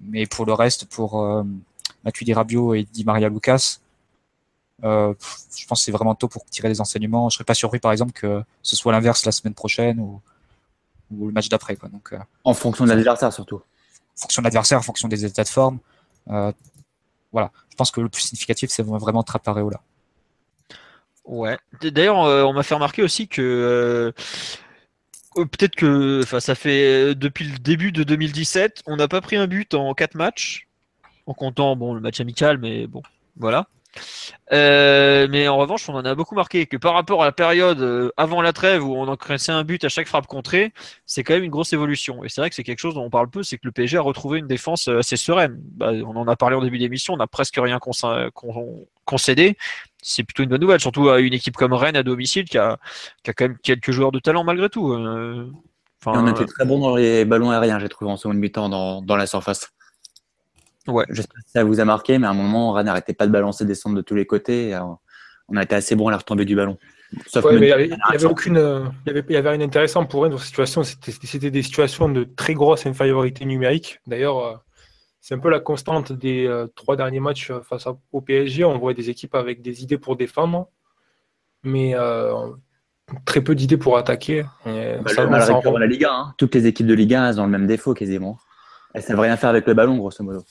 Mais 0.00 0.26
pour 0.26 0.44
le 0.44 0.52
reste, 0.52 0.84
pour 0.84 1.22
euh, 1.22 1.44
Matuidi 2.04 2.34
Rabio 2.34 2.74
et 2.74 2.82
Di 2.82 3.06
Maria 3.06 3.30
Lucas, 3.30 3.78
euh, 4.84 5.14
je 5.56 5.66
pense 5.66 5.80
que 5.80 5.84
c'est 5.86 5.92
vraiment 5.92 6.14
tôt 6.14 6.28
pour 6.28 6.44
tirer 6.44 6.68
des 6.68 6.82
enseignements. 6.82 7.30
Je 7.30 7.36
serais 7.36 7.44
pas 7.44 7.54
surpris, 7.54 7.78
par 7.78 7.92
exemple, 7.92 8.12
que 8.12 8.42
ce 8.62 8.76
soit 8.76 8.92
l'inverse 8.92 9.24
la 9.24 9.32
semaine 9.32 9.54
prochaine 9.54 9.98
ou 9.98 10.20
ou 11.18 11.26
le 11.26 11.32
match 11.32 11.48
d'après. 11.48 11.76
Quoi. 11.76 11.88
Donc, 11.88 12.12
euh, 12.12 12.18
en 12.44 12.54
fonction 12.54 12.84
de 12.84 12.90
l'adversaire 12.90 13.32
surtout. 13.32 13.56
En 13.56 14.20
fonction 14.22 14.42
de 14.42 14.44
l'adversaire, 14.44 14.78
en 14.78 14.82
fonction 14.82 15.08
des 15.08 15.24
états 15.24 15.44
de 15.44 15.48
forme. 15.48 15.78
Euh, 16.30 16.52
voilà. 17.32 17.50
Je 17.70 17.76
pense 17.76 17.90
que 17.90 18.00
le 18.00 18.08
plus 18.08 18.22
significatif, 18.22 18.70
c'est 18.70 18.82
vraiment 18.82 19.22
Trapareola. 19.22 19.80
Ouais. 21.24 21.58
D'ailleurs, 21.80 22.22
euh, 22.24 22.42
on 22.42 22.52
m'a 22.52 22.62
fait 22.62 22.74
remarquer 22.74 23.02
aussi 23.02 23.28
que 23.28 24.12
peut-être 25.34 25.74
que 25.76 26.20
enfin, 26.22 26.40
ça 26.40 26.54
fait 26.54 27.14
depuis 27.14 27.46
le 27.46 27.58
début 27.58 27.92
de 27.92 28.02
2017, 28.02 28.82
on 28.86 28.96
n'a 28.96 29.08
pas 29.08 29.20
pris 29.20 29.36
un 29.36 29.46
but 29.46 29.72
en 29.74 29.94
4 29.94 30.14
matchs, 30.14 30.68
en 31.26 31.32
comptant 31.32 31.74
bon, 31.76 31.94
le 31.94 32.00
match 32.00 32.20
amical, 32.20 32.58
mais 32.58 32.86
bon, 32.86 33.02
voilà. 33.36 33.68
Euh, 34.52 35.26
mais 35.30 35.48
en 35.48 35.56
revanche, 35.56 35.88
on 35.88 35.94
en 35.94 36.04
a 36.04 36.14
beaucoup 36.14 36.34
marqué 36.34 36.66
que 36.66 36.76
par 36.76 36.94
rapport 36.94 37.22
à 37.22 37.26
la 37.26 37.32
période 37.32 37.80
euh, 37.80 38.10
avant 38.16 38.42
la 38.42 38.52
trêve 38.52 38.84
où 38.84 38.94
on 38.94 39.08
encaissait 39.08 39.52
un 39.52 39.64
but 39.64 39.84
à 39.84 39.88
chaque 39.88 40.08
frappe 40.08 40.26
contrée, 40.26 40.72
c'est 41.06 41.22
quand 41.22 41.34
même 41.34 41.44
une 41.44 41.50
grosse 41.50 41.72
évolution. 41.72 42.24
Et 42.24 42.28
c'est 42.28 42.40
vrai 42.40 42.50
que 42.50 42.56
c'est 42.56 42.64
quelque 42.64 42.78
chose 42.78 42.94
dont 42.94 43.04
on 43.04 43.10
parle 43.10 43.30
peu, 43.30 43.42
c'est 43.42 43.56
que 43.56 43.66
le 43.66 43.72
PSG 43.72 43.96
a 43.96 44.02
retrouvé 44.02 44.38
une 44.38 44.46
défense 44.46 44.88
euh, 44.88 44.98
assez 44.98 45.16
sereine. 45.16 45.58
Bah, 45.62 45.92
on 45.92 46.16
en 46.16 46.28
a 46.28 46.36
parlé 46.36 46.56
en 46.56 46.62
début 46.62 46.78
d'émission, 46.78 47.14
on 47.14 47.18
n'a 47.18 47.26
presque 47.26 47.56
rien 47.56 47.78
concédé. 49.04 49.56
C'est 50.02 50.24
plutôt 50.24 50.42
une 50.42 50.50
bonne 50.50 50.60
nouvelle, 50.60 50.80
surtout 50.80 51.08
à 51.08 51.20
une 51.20 51.32
équipe 51.32 51.56
comme 51.56 51.72
Rennes 51.72 51.96
à 51.96 52.02
domicile 52.02 52.44
qui 52.44 52.58
a, 52.58 52.78
qui 53.22 53.30
a 53.30 53.34
quand 53.34 53.44
même 53.44 53.58
quelques 53.62 53.92
joueurs 53.92 54.12
de 54.12 54.18
talent 54.18 54.44
malgré 54.44 54.68
tout. 54.68 54.92
on 56.06 56.26
était 56.26 56.46
très 56.46 56.64
bon 56.64 56.80
dans 56.80 56.96
les 56.96 57.24
ballons 57.24 57.50
aériens, 57.50 57.78
j'ai 57.78 57.88
trouvé 57.88 58.10
en 58.10 58.16
seconde 58.16 58.38
mi-temps 58.38 58.68
dans, 58.68 59.00
dans 59.00 59.16
la 59.16 59.26
surface. 59.26 59.72
Ouais. 60.88 61.04
J'espère 61.10 61.42
que 61.42 61.50
ça 61.50 61.64
vous 61.64 61.80
a 61.80 61.84
marqué, 61.84 62.18
mais 62.18 62.26
à 62.26 62.30
un 62.30 62.34
moment, 62.34 62.72
Rennes 62.72 62.86
n'arrêtait 62.86 63.14
pas 63.14 63.26
de 63.26 63.32
balancer 63.32 63.64
des 63.64 63.74
centres 63.74 63.94
de 63.94 64.02
tous 64.02 64.14
les 64.14 64.26
côtés. 64.26 64.78
on 65.48 65.56
a 65.56 65.62
été 65.62 65.74
assez 65.74 65.94
bon 65.94 66.08
à 66.08 66.10
la 66.10 66.18
retomber 66.18 66.44
du 66.44 66.56
ballon. 66.56 66.78
Sauf 67.26 67.44
mais 67.44 67.56
il 67.56 67.60
n'y 67.60 67.72
avait, 67.72 68.24
aucune, 68.24 68.90
il 69.06 69.12
y 69.12 69.36
avait, 69.36 69.50
rien 69.50 69.58
d'intéressant 69.58 70.06
pour 70.06 70.22
Rennes 70.22 70.32
dans 70.32 70.38
cette 70.38 70.48
situation. 70.48 70.82
C'était 70.82 71.50
des 71.50 71.62
situations 71.62 72.08
de 72.08 72.24
très 72.24 72.54
grosse 72.54 72.86
infériorité 72.86 73.44
numérique. 73.44 74.00
D'ailleurs, 74.06 74.38
euh, 74.38 74.54
c'est 75.20 75.34
un 75.34 75.38
peu 75.38 75.50
la 75.50 75.60
constante 75.60 76.12
des 76.12 76.46
euh, 76.46 76.66
trois 76.74 76.96
derniers 76.96 77.20
matchs 77.20 77.50
euh, 77.50 77.60
face 77.60 77.86
au 78.12 78.20
PSG. 78.20 78.64
On 78.64 78.78
voit 78.78 78.94
des 78.94 79.10
équipes 79.10 79.34
avec 79.34 79.62
des 79.62 79.82
idées 79.82 79.98
pour 79.98 80.16
défendre, 80.16 80.68
mais 81.64 81.94
très 83.26 83.42
peu 83.42 83.54
d'idées 83.54 83.76
pour 83.76 83.98
attaquer. 83.98 84.44
Bah, 84.64 85.00
ça, 85.08 85.26
on 85.64 85.76
la 85.76 85.86
Liga. 85.86 86.10
Hein. 86.12 86.34
Toutes 86.38 86.54
les 86.54 86.66
équipes 86.66 86.86
de 86.86 86.94
Liga 86.94 87.28
elles 87.28 87.40
ont 87.40 87.44
le 87.44 87.50
même 87.50 87.66
défaut 87.66 87.94
quasiment. 87.94 88.38
Elles 88.94 89.02
ne 89.02 89.06
savent 89.06 89.20
rien 89.20 89.36
faire 89.36 89.50
avec 89.50 89.66
le 89.66 89.74
ballon, 89.74 89.96
grosso 89.96 90.22
modo. 90.22 90.44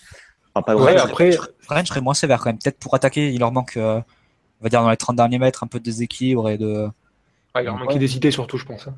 Enfin, 0.54 0.64
pas 0.64 1.02
après, 1.04 1.38
Rennes, 1.70 1.86
je 1.86 1.90
serais 1.90 2.02
moins 2.02 2.14
sévère 2.14 2.40
quand 2.40 2.50
même. 2.50 2.58
Peut-être 2.58 2.78
pour 2.78 2.94
attaquer, 2.96 3.32
il 3.32 3.40
leur 3.40 3.52
manque, 3.52 3.78
euh, 3.78 4.02
on 4.60 4.64
va 4.64 4.70
dire, 4.70 4.82
dans 4.82 4.90
les 4.90 4.98
30 4.98 5.16
derniers 5.16 5.40
mètres, 5.40 5.64
un 5.64 5.68
peu 5.68 5.80
de 5.80 5.86
déséquilibre 5.86 6.50
et 6.50 6.58
de. 6.58 6.90
il 7.56 7.64
leur 7.64 7.78
manque 7.78 7.98
des 7.98 8.16
idées 8.18 8.32
surtout, 8.32 8.58
je 8.58 8.66
pense. 8.66 8.88
Hein. 8.88 8.96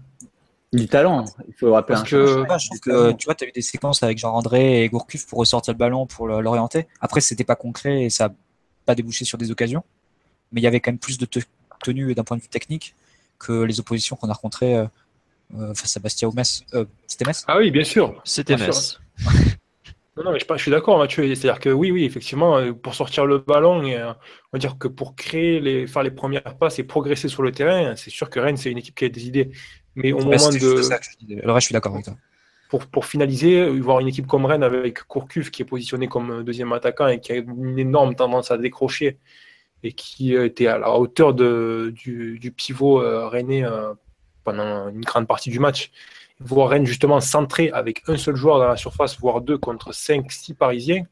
Du 0.71 0.87
talent, 0.87 1.25
il 1.47 1.53
faut 1.53 1.71
rappeler 1.71 1.95
Parce 1.95 2.09
que, 2.09 2.79
que 2.79 3.11
tu 3.11 3.25
vois, 3.25 3.35
tu 3.35 3.45
as 3.45 3.47
eu 3.47 3.51
des 3.51 3.61
séquences 3.61 4.01
avec 4.01 4.17
Jean-André 4.17 4.83
et 4.83 4.89
Gourcuff 4.89 5.27
pour 5.27 5.37
ressortir 5.37 5.71
le 5.73 5.77
ballon, 5.77 6.07
pour 6.07 6.27
l'orienter. 6.27 6.87
Après, 6.99 7.21
c'était 7.21 7.43
pas 7.43 7.55
concret 7.55 8.05
et 8.05 8.09
ça 8.09 8.29
n'a 8.29 8.35
pas 8.87 8.95
débouché 8.95 9.23
sur 9.23 9.37
des 9.37 9.51
occasions. 9.51 9.83
Mais 10.51 10.61
il 10.61 10.63
y 10.63 10.67
avait 10.67 10.79
quand 10.79 10.91
même 10.91 10.97
plus 10.97 11.19
de 11.19 11.27
tenue 11.83 12.15
d'un 12.15 12.23
point 12.23 12.37
de 12.37 12.41
vue 12.41 12.47
technique 12.47 12.95
que 13.37 13.61
les 13.61 13.79
oppositions 13.79 14.15
qu'on 14.15 14.29
a 14.29 14.33
rencontrées 14.33 14.75
euh, 14.75 14.85
euh, 15.59 15.73
face 15.75 15.95
à 15.95 15.99
Bastia 15.99 16.27
ou 16.27 16.31
Metz. 16.31 16.63
c'était 17.05 17.25
Metz? 17.25 17.43
Ah 17.47 17.59
oui, 17.59 17.69
bien 17.69 17.83
sûr. 17.83 18.19
C'était 18.23 18.57
Metz. 18.57 18.99
Non, 20.15 20.25
non, 20.25 20.31
mais 20.31 20.39
je, 20.39 20.45
je 20.47 20.61
suis 20.61 20.71
d'accord, 20.71 20.99
Mathieu. 20.99 21.23
C'est-à-dire 21.33 21.59
que 21.59 21.69
oui, 21.69 21.91
oui, 21.91 22.05
effectivement, 22.05 22.57
euh, 22.57 22.71
pour 22.71 22.93
sortir 22.93 23.25
le 23.25 23.39
ballon, 23.39 23.83
et, 23.83 23.97
euh, 23.97 24.11
on 24.11 24.53
va 24.53 24.59
dire 24.59 24.77
que 24.77 24.87
pour 24.87 25.15
créer 25.15 25.59
les, 25.59 25.87
faire 25.87 26.03
les 26.03 26.11
premières 26.11 26.55
passes 26.57 26.77
et 26.77 26.83
progresser 26.83 27.29
sur 27.29 27.41
le 27.41 27.51
terrain, 27.51 27.95
c'est 27.95 28.11
sûr 28.11 28.29
que 28.29 28.39
Rennes, 28.39 28.57
c'est 28.57 28.69
une 28.69 28.77
équipe 28.77 28.93
qui 28.93 29.05
a 29.05 29.09
des 29.09 29.25
idées. 29.25 29.49
Mais 29.95 30.11
au 30.11 30.19
moment 30.19 30.49
de. 30.49 31.35
le 31.35 31.51
reste, 31.51 31.61
je 31.61 31.65
suis 31.65 31.73
d'accord 31.73 31.93
avec 31.93 32.05
toi. 32.05 32.15
Pour, 32.69 32.87
pour, 32.87 33.05
finaliser, 33.05 33.69
voir 33.79 33.99
une 33.99 34.07
équipe 34.07 34.25
comme 34.25 34.45
Rennes 34.45 34.63
avec 34.63 35.03
Courcuff 35.03 35.51
qui 35.51 35.61
est 35.61 35.65
positionné 35.65 36.07
comme 36.07 36.43
deuxième 36.43 36.73
attaquant 36.73 37.07
et 37.07 37.19
qui 37.19 37.31
a 37.31 37.35
une 37.35 37.77
énorme 37.77 38.15
tendance 38.15 38.49
à 38.49 38.57
décrocher 38.57 39.19
et 39.83 39.93
qui 39.93 40.33
était 40.33 40.65
à 40.65 40.79
la 40.79 40.91
hauteur 40.91 41.35
de, 41.35 41.93
du, 41.95 42.39
du 42.39 42.51
pivot 42.51 42.99
euh, 42.99 43.27
rennais 43.27 43.63
pendant 44.43 44.89
une 44.89 45.01
grande 45.01 45.27
partie 45.27 45.51
du 45.51 45.59
match 45.59 45.91
voir 46.39 46.69
Rennes 46.69 46.85
justement 46.85 47.19
centré 47.19 47.69
avec 47.71 48.03
un 48.07 48.17
seul 48.17 48.35
joueur 48.35 48.59
dans 48.59 48.67
la 48.67 48.77
surface, 48.77 49.19
voire 49.19 49.41
deux 49.41 49.57
contre 49.57 49.93
5, 49.93 50.31
6 50.31 50.53
Parisiens. 50.55 51.03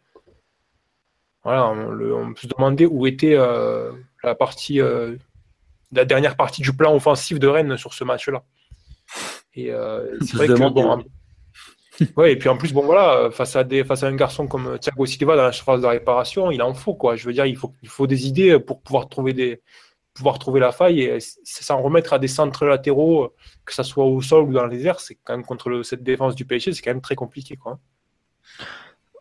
Voilà, 1.43 1.69
on, 1.69 2.34
peut 2.34 2.41
se 2.41 2.47
demander 2.47 2.86
où 2.86 3.07
était 3.07 3.34
euh, 3.34 3.91
la 4.24 4.36
partie, 4.36 4.80
euh, 4.80 5.15
la 5.91 6.05
dernière 6.05 6.36
partie 6.36 6.61
du 6.61 6.72
plan 6.72 6.95
offensif 6.95 7.39
de 7.39 7.47
Rennes 7.47 7.78
sur 7.78 7.93
ce 7.93 8.03
match-là. 8.03 8.43
Et 9.55 9.72
euh, 9.72 10.17
c'est 10.22 10.38
vrai 10.38 10.47
que 10.47 10.53
bon, 10.53 11.03
ouais, 12.17 12.34
et 12.34 12.36
puis 12.36 12.47
en 12.47 12.57
plus, 12.57 12.74
bon 12.74 12.84
voilà, 12.84 13.32
face 13.32 13.55
à 13.55 13.63
des, 13.63 13.84
face 13.84 14.03
à 14.03 14.07
un 14.07 14.15
garçon 14.15 14.47
comme 14.47 14.78
Thiago 14.78 15.05
Silva 15.07 15.36
dans 15.36 15.43
la 15.43 15.51
surface 15.51 15.82
de 15.82 15.88
réparation, 15.88 16.51
il 16.51 16.61
en 16.61 16.76
faut 16.76 16.93
quoi. 16.93 17.15
Je 17.15 17.26
veux 17.26 17.34
dire, 17.34 17.47
il 17.47 17.57
faut, 17.57 17.74
il 17.82 17.89
faut 17.89 18.05
des 18.05 18.28
idées 18.28 18.59
pour 18.59 18.82
pouvoir 18.82 19.09
trouver 19.09 19.34
des, 19.34 19.61
pouvoir 20.14 20.39
trouver 20.39 20.59
la 20.59 20.72
faille 20.72 21.01
et 21.01 21.20
s'en 21.43 21.82
remettre 21.82 22.14
à 22.14 22.20
des 22.20 22.28
centres 22.28 22.66
latéraux, 22.66 23.34
que 23.66 23.74
ce 23.74 23.84
soit 23.84 24.05
au 24.05 24.22
sol 24.22 24.43
ou 24.43 24.53
dans 24.53 24.66
les 24.66 24.86
airs, 24.86 24.99
c'est 24.99 25.18
quand 25.24 25.34
même 25.34 25.45
contre 25.45 25.84
cette 25.84 26.03
défense 26.03 26.36
du 26.36 26.45
PSG, 26.45 26.74
c'est 26.74 26.82
quand 26.82 26.91
même 26.91 27.01
très 27.01 27.16
compliqué 27.16 27.55
quoi. 27.55 27.80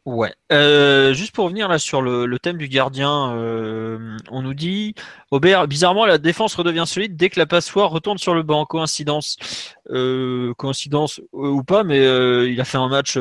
Ouais. 0.07 0.33
Euh, 0.51 1.13
juste 1.13 1.35
pour 1.35 1.45
revenir 1.45 1.69
là 1.69 1.79
sur 1.79 2.01
le, 2.01 2.39
thème 2.39 2.57
du 2.57 2.69
gardien, 2.69 3.35
euh, 3.35 4.17
on 4.31 4.41
nous 4.41 4.55
dit 4.55 4.95
Aubert, 5.31 5.69
bizarrement 5.69 6.07
la 6.07 6.17
défense 6.17 6.55
redevient 6.55 6.85
solide 6.87 7.17
dès 7.17 7.29
que 7.29 7.39
la 7.39 7.47
passoire 7.47 7.91
retourne 7.91 8.17
sur 8.17 8.35
le 8.35 8.43
banc. 8.43 8.65
Coïncidence, 8.65 9.37
euh, 9.91 10.55
coïncidence 10.55 11.21
ou 11.33 11.63
pas, 11.63 11.85
mais 11.85 11.99
il 12.51 12.59
a 12.61 12.65
fait 12.65 12.79
un 12.79 12.89
match 12.89 13.19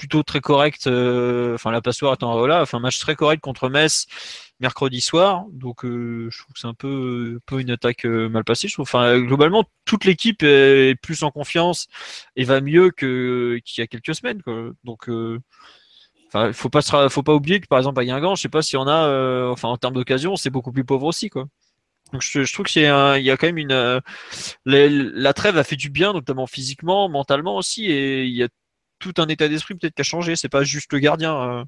plutôt 0.00 0.22
très 0.22 0.40
correct. 0.40 0.86
Enfin 0.86 1.70
la 1.70 1.80
passoire 1.80 2.12
est 2.12 2.22
en 2.24 2.46
là, 2.46 2.60
a 2.60 2.66
fait 2.66 2.76
un 2.76 2.80
match 2.80 2.98
très 2.98 3.14
correct 3.14 3.40
contre 3.40 3.68
Metz 3.68 4.06
mercredi 4.58 5.00
soir. 5.00 5.44
Donc 5.52 5.84
je 5.84 6.38
trouve 6.38 6.54
que 6.54 6.60
c'est 6.60 6.66
un 6.66 6.74
peu, 6.74 7.40
peu 7.46 7.60
une 7.60 7.70
attaque 7.70 8.04
mal 8.04 8.44
passée. 8.44 8.68
Je 8.68 8.74
trouve. 8.74 8.84
Enfin 8.84 9.20
globalement 9.20 9.64
toute 9.84 10.04
l'équipe 10.04 10.42
est 10.42 10.94
plus 11.00 11.22
en 11.22 11.30
confiance 11.30 11.86
et 12.36 12.44
va 12.44 12.60
mieux 12.60 12.90
que 12.90 13.60
qu'il 13.64 13.82
y 13.82 13.84
a 13.84 13.86
quelques 13.86 14.14
semaines. 14.14 14.42
Quoi. 14.42 14.70
Donc 14.84 15.08
Enfin, 16.32 16.52
faut 16.52 16.68
pas 16.70 16.80
faut 17.08 17.22
pas 17.24 17.34
oublier 17.34 17.60
que 17.60 17.66
par 17.66 17.78
exemple 17.78 18.00
à 18.00 18.04
Guingamp, 18.04 18.36
je 18.36 18.42
sais 18.42 18.48
pas 18.48 18.62
si 18.62 18.76
on 18.76 18.86
a, 18.86 19.06
euh, 19.08 19.50
enfin 19.50 19.68
en 19.68 19.76
termes 19.76 19.94
d'occasion, 19.94 20.36
c'est 20.36 20.50
beaucoup 20.50 20.70
plus 20.70 20.84
pauvre 20.84 21.06
aussi 21.06 21.28
quoi. 21.28 21.46
Donc 22.12 22.22
je, 22.22 22.52
trouve 22.52 22.66
qu'il 22.66 22.82
y, 22.82 22.86
a 22.86 23.36
quand 23.36 23.46
même 23.46 23.58
une, 23.58 23.72
euh, 23.72 24.00
la 24.64 25.32
trêve 25.32 25.56
a 25.58 25.64
fait 25.64 25.76
du 25.76 25.90
bien, 25.90 26.12
notamment 26.12 26.46
physiquement, 26.48 27.08
mentalement 27.08 27.56
aussi, 27.56 27.86
et 27.86 28.24
il 28.24 28.34
y 28.34 28.42
a 28.42 28.48
tout 29.00 29.14
un 29.18 29.26
état 29.26 29.48
d'esprit 29.48 29.74
peut-être 29.74 29.94
qui 29.94 30.02
a 30.02 30.04
changé. 30.04 30.36
C'est 30.36 30.48
pas 30.48 30.62
juste 30.62 30.92
le 30.92 31.00
gardien. 31.00 31.34
Euh. 31.34 31.64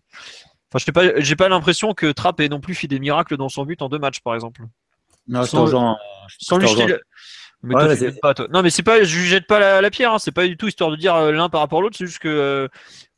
Enfin, 0.72 0.78
je 0.78 0.84
n'ai 0.86 0.92
pas, 0.92 1.20
j'ai 1.20 1.36
pas 1.36 1.48
l'impression 1.48 1.92
que 1.94 2.12
Trapp 2.12 2.38
ait 2.40 2.48
non 2.48 2.60
plus 2.60 2.74
fait 2.74 2.86
des 2.86 3.00
miracles 3.00 3.36
dans 3.36 3.48
son 3.48 3.64
but 3.64 3.82
en 3.82 3.88
deux 3.88 3.98
matchs, 3.98 4.20
par 4.20 4.34
exemple. 4.34 4.62
Non, 5.26 5.44
sans, 5.44 5.66
sans 6.38 6.58
lui 6.58 6.66
Mais 7.62 7.74
pas, 8.22 8.34
Non, 8.50 8.62
mais 8.62 8.70
c'est 8.70 8.82
pas, 8.82 9.02
je 9.02 9.18
jette 9.20 9.46
pas 9.46 9.80
la, 9.80 9.90
pierre. 9.90 10.14
Hein. 10.14 10.18
C'est 10.18 10.32
pas 10.32 10.46
du 10.46 10.56
tout 10.56 10.68
histoire 10.68 10.90
de 10.90 10.96
dire 10.96 11.32
l'un 11.32 11.48
par 11.48 11.60
rapport 11.60 11.80
à 11.80 11.82
l'autre. 11.82 11.96
C'est 11.98 12.06
juste 12.06 12.20
que 12.20 12.68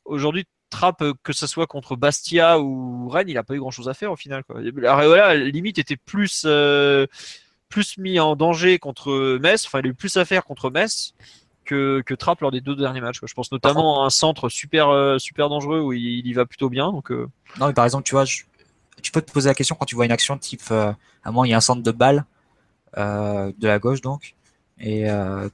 aujourd'hui, 0.05 0.45
Trapp, 0.69 1.01
euh, 1.01 1.13
que 1.23 1.33
ce 1.33 1.47
soit 1.47 1.67
contre 1.67 1.95
Bastia 1.95 2.59
ou 2.59 3.07
Rennes, 3.07 3.29
il 3.29 3.35
n'a 3.35 3.43
pas 3.43 3.55
eu 3.55 3.59
grand 3.59 3.71
chose 3.71 3.87
à 3.87 3.93
faire 3.93 4.11
au 4.11 4.15
final. 4.15 4.43
Quoi. 4.43 4.61
La 4.61 5.35
limite, 5.35 5.79
était 5.79 5.95
plus, 5.95 6.43
euh, 6.45 7.07
plus 7.69 7.97
mis 7.97 8.19
en 8.19 8.35
danger 8.35 8.79
contre 8.79 9.37
Metz. 9.41 9.65
Enfin, 9.65 9.79
il 9.79 9.87
a 9.87 9.89
eu 9.89 9.93
plus 9.93 10.17
à 10.17 10.25
faire 10.25 10.43
contre 10.43 10.69
Metz 10.69 11.13
que, 11.65 12.01
que 12.05 12.13
Trapp 12.13 12.41
lors 12.41 12.51
des 12.51 12.61
deux 12.61 12.75
derniers 12.75 13.01
matchs. 13.01 13.19
Je 13.23 13.33
pense 13.33 13.51
notamment 13.51 14.03
à 14.03 14.05
un 14.07 14.09
centre 14.09 14.49
super, 14.49 14.89
euh, 14.89 15.17
super 15.17 15.49
dangereux 15.49 15.81
où 15.81 15.93
il, 15.93 16.25
y 16.25 16.33
va 16.33 16.45
plutôt 16.45 16.69
bien. 16.69 16.91
Donc, 16.91 17.11
Non, 17.11 17.67
mais 17.67 17.73
par 17.73 17.85
exemple, 17.85 18.03
tu 18.03 18.15
vois, 18.15 18.25
tu 18.25 19.11
peux 19.11 19.21
te 19.21 19.31
poser 19.31 19.49
la 19.49 19.55
question 19.55 19.75
quand 19.75 19.85
tu 19.85 19.95
vois 19.95 20.05
une 20.05 20.11
action 20.11 20.37
type, 20.37 20.71
à 20.71 21.31
moins 21.31 21.45
il 21.45 21.49
y 21.49 21.53
a 21.53 21.57
un 21.57 21.61
centre 21.61 21.83
de 21.83 21.91
balle 21.91 22.25
de 22.95 23.67
la 23.67 23.79
gauche 23.79 23.99
donc 23.99 24.35
et 24.79 25.05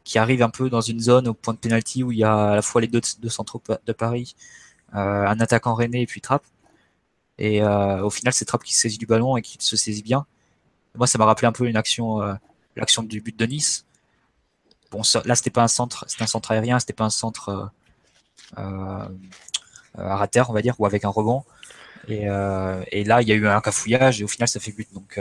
qui 0.03 0.19
arrive 0.19 0.43
un 0.43 0.49
peu 0.49 0.69
dans 0.69 0.81
une 0.81 0.99
zone 0.99 1.27
au 1.27 1.33
point 1.33 1.53
de 1.53 1.59
pénalty 1.59 2.03
où 2.03 2.11
il 2.11 2.19
y 2.19 2.23
a 2.23 2.51
à 2.51 2.55
la 2.55 2.61
fois 2.61 2.81
les 2.81 2.87
deux, 2.87 3.01
deux 3.19 3.29
centraux 3.29 3.61
de 3.85 3.93
Paris 3.93 4.35
euh, 4.93 5.25
un 5.25 5.39
attaquant 5.39 5.73
René 5.73 6.01
et 6.01 6.05
puis 6.05 6.21
Trapp. 6.21 6.43
Et 7.37 7.61
euh, 7.61 8.03
au 8.03 8.09
final, 8.09 8.33
c'est 8.33 8.45
Trapp 8.45 8.63
qui 8.63 8.75
saisit 8.75 8.97
du 8.97 9.05
ballon 9.05 9.37
et 9.37 9.41
qui 9.41 9.57
se 9.59 9.75
saisit 9.77 10.03
bien. 10.03 10.25
Moi, 10.95 11.07
ça 11.07 11.17
m'a 11.17 11.25
rappelé 11.25 11.47
un 11.47 11.53
peu 11.53 11.67
une 11.67 11.77
action, 11.77 12.21
euh, 12.21 12.33
l'action 12.75 13.03
du 13.03 13.21
but 13.21 13.37
de 13.37 13.45
Nice. 13.45 13.85
Bon, 14.91 15.01
là, 15.25 15.35
c'était 15.35 15.49
pas 15.49 15.63
un 15.63 15.67
centre, 15.67 16.05
c'était 16.07 16.23
un 16.23 16.27
centre 16.27 16.51
aérien, 16.51 16.79
c'était 16.79 16.93
pas 16.93 17.05
un 17.05 17.09
centre 17.09 17.71
à 18.55 19.07
rater, 19.95 20.43
on 20.49 20.53
va 20.53 20.61
dire, 20.61 20.75
ou 20.79 20.85
avec 20.85 21.05
un 21.05 21.09
rebond. 21.09 21.43
Et, 22.07 22.25
et, 22.91 23.03
là, 23.03 23.21
il 23.21 23.27
y 23.27 23.31
a 23.31 23.35
eu 23.35 23.47
un 23.47 23.61
cafouillage 23.61 24.21
et 24.21 24.23
au 24.23 24.27
final, 24.27 24.47
ça 24.47 24.59
fait 24.59 24.71
but. 24.71 24.87
Donc, 24.93 25.19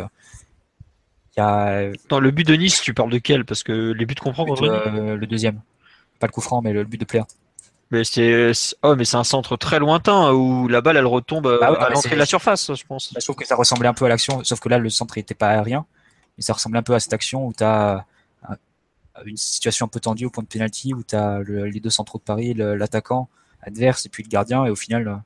y 1.36 1.40
a... 1.40 1.90
Dans 2.08 2.20
le 2.20 2.30
but 2.30 2.46
de 2.46 2.54
Nice, 2.54 2.80
tu 2.80 2.94
parles 2.94 3.10
de 3.10 3.18
quel? 3.18 3.44
Parce 3.44 3.62
que 3.62 3.92
les 3.92 4.06
buts 4.06 4.14
qu'on 4.16 4.32
prend 4.32 4.44
le, 4.44 5.16
le 5.16 5.26
deuxième. 5.26 5.60
Pas 6.20 6.26
le 6.26 6.32
coup 6.32 6.42
franc, 6.42 6.60
mais 6.62 6.72
le, 6.72 6.84
but 6.84 6.98
de 6.98 7.04
Pléa. 7.04 7.26
Mais 7.90 8.04
c'est 8.04 8.52
oh, 8.82 8.94
mais 8.94 9.04
c'est 9.04 9.16
un 9.16 9.24
centre 9.24 9.56
très 9.56 9.80
lointain 9.80 10.32
où 10.32 10.68
la 10.68 10.80
balle 10.80 10.96
elle 10.96 11.06
retombe 11.06 11.58
bah 11.58 11.66
à 11.66 11.90
l'entrée 11.90 12.10
de 12.10 12.20
la 12.20 12.26
surface, 12.26 12.72
je 12.72 12.84
pense. 12.86 13.12
je 13.18 13.24
trouve 13.24 13.34
que 13.34 13.46
ça 13.46 13.56
ressemblait 13.56 13.88
un 13.88 13.94
peu 13.94 14.04
à 14.04 14.08
l'action, 14.08 14.44
sauf 14.44 14.60
que 14.60 14.68
là 14.68 14.78
le 14.78 14.90
centre 14.90 15.14
n'était 15.16 15.34
pas 15.34 15.48
aérien, 15.48 15.86
mais 16.38 16.44
ça 16.44 16.52
ressemble 16.52 16.76
un 16.76 16.84
peu 16.84 16.94
à 16.94 17.00
cette 17.00 17.12
action 17.12 17.44
où 17.44 17.52
tu 17.52 17.64
as 17.64 18.04
une 19.24 19.36
situation 19.36 19.86
un 19.86 19.88
peu 19.88 20.00
tendue 20.00 20.26
au 20.26 20.30
point 20.30 20.42
de 20.42 20.48
pénalty 20.48 20.94
où 20.94 21.02
tu 21.02 21.14
as 21.14 21.40
les 21.42 21.80
deux 21.80 21.90
centraux 21.90 22.18
de 22.18 22.24
Paris, 22.24 22.54
l'attaquant 22.54 23.28
adverse 23.62 24.06
et 24.06 24.08
puis 24.08 24.22
le 24.22 24.28
gardien 24.28 24.64
et 24.64 24.70
au 24.70 24.76
final 24.76 25.22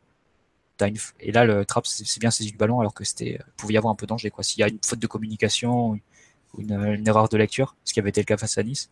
as 0.80 0.88
une 0.88 0.96
et 1.20 1.30
là 1.30 1.44
le 1.44 1.64
trap 1.64 1.86
c'est 1.86 2.18
bien 2.18 2.32
saisi 2.32 2.50
du 2.50 2.56
ballon 2.56 2.80
alors 2.80 2.94
que 2.94 3.04
c'était 3.04 3.38
pouvait 3.56 3.74
y 3.74 3.76
avoir 3.76 3.92
un 3.92 3.94
peu 3.94 4.06
de 4.06 4.08
danger. 4.08 4.32
S'il 4.40 4.60
y 4.60 4.62
a 4.64 4.68
une 4.68 4.78
faute 4.84 4.98
de 4.98 5.06
communication 5.06 5.90
ou 5.90 5.98
une, 6.60 7.04
erreur 7.06 7.28
de 7.28 7.36
lecture, 7.36 7.76
ce 7.84 7.92
qui 7.92 8.00
avait 8.00 8.10
été 8.10 8.20
le 8.20 8.26
cas 8.26 8.36
face 8.36 8.58
à 8.58 8.62
Nice. 8.62 8.90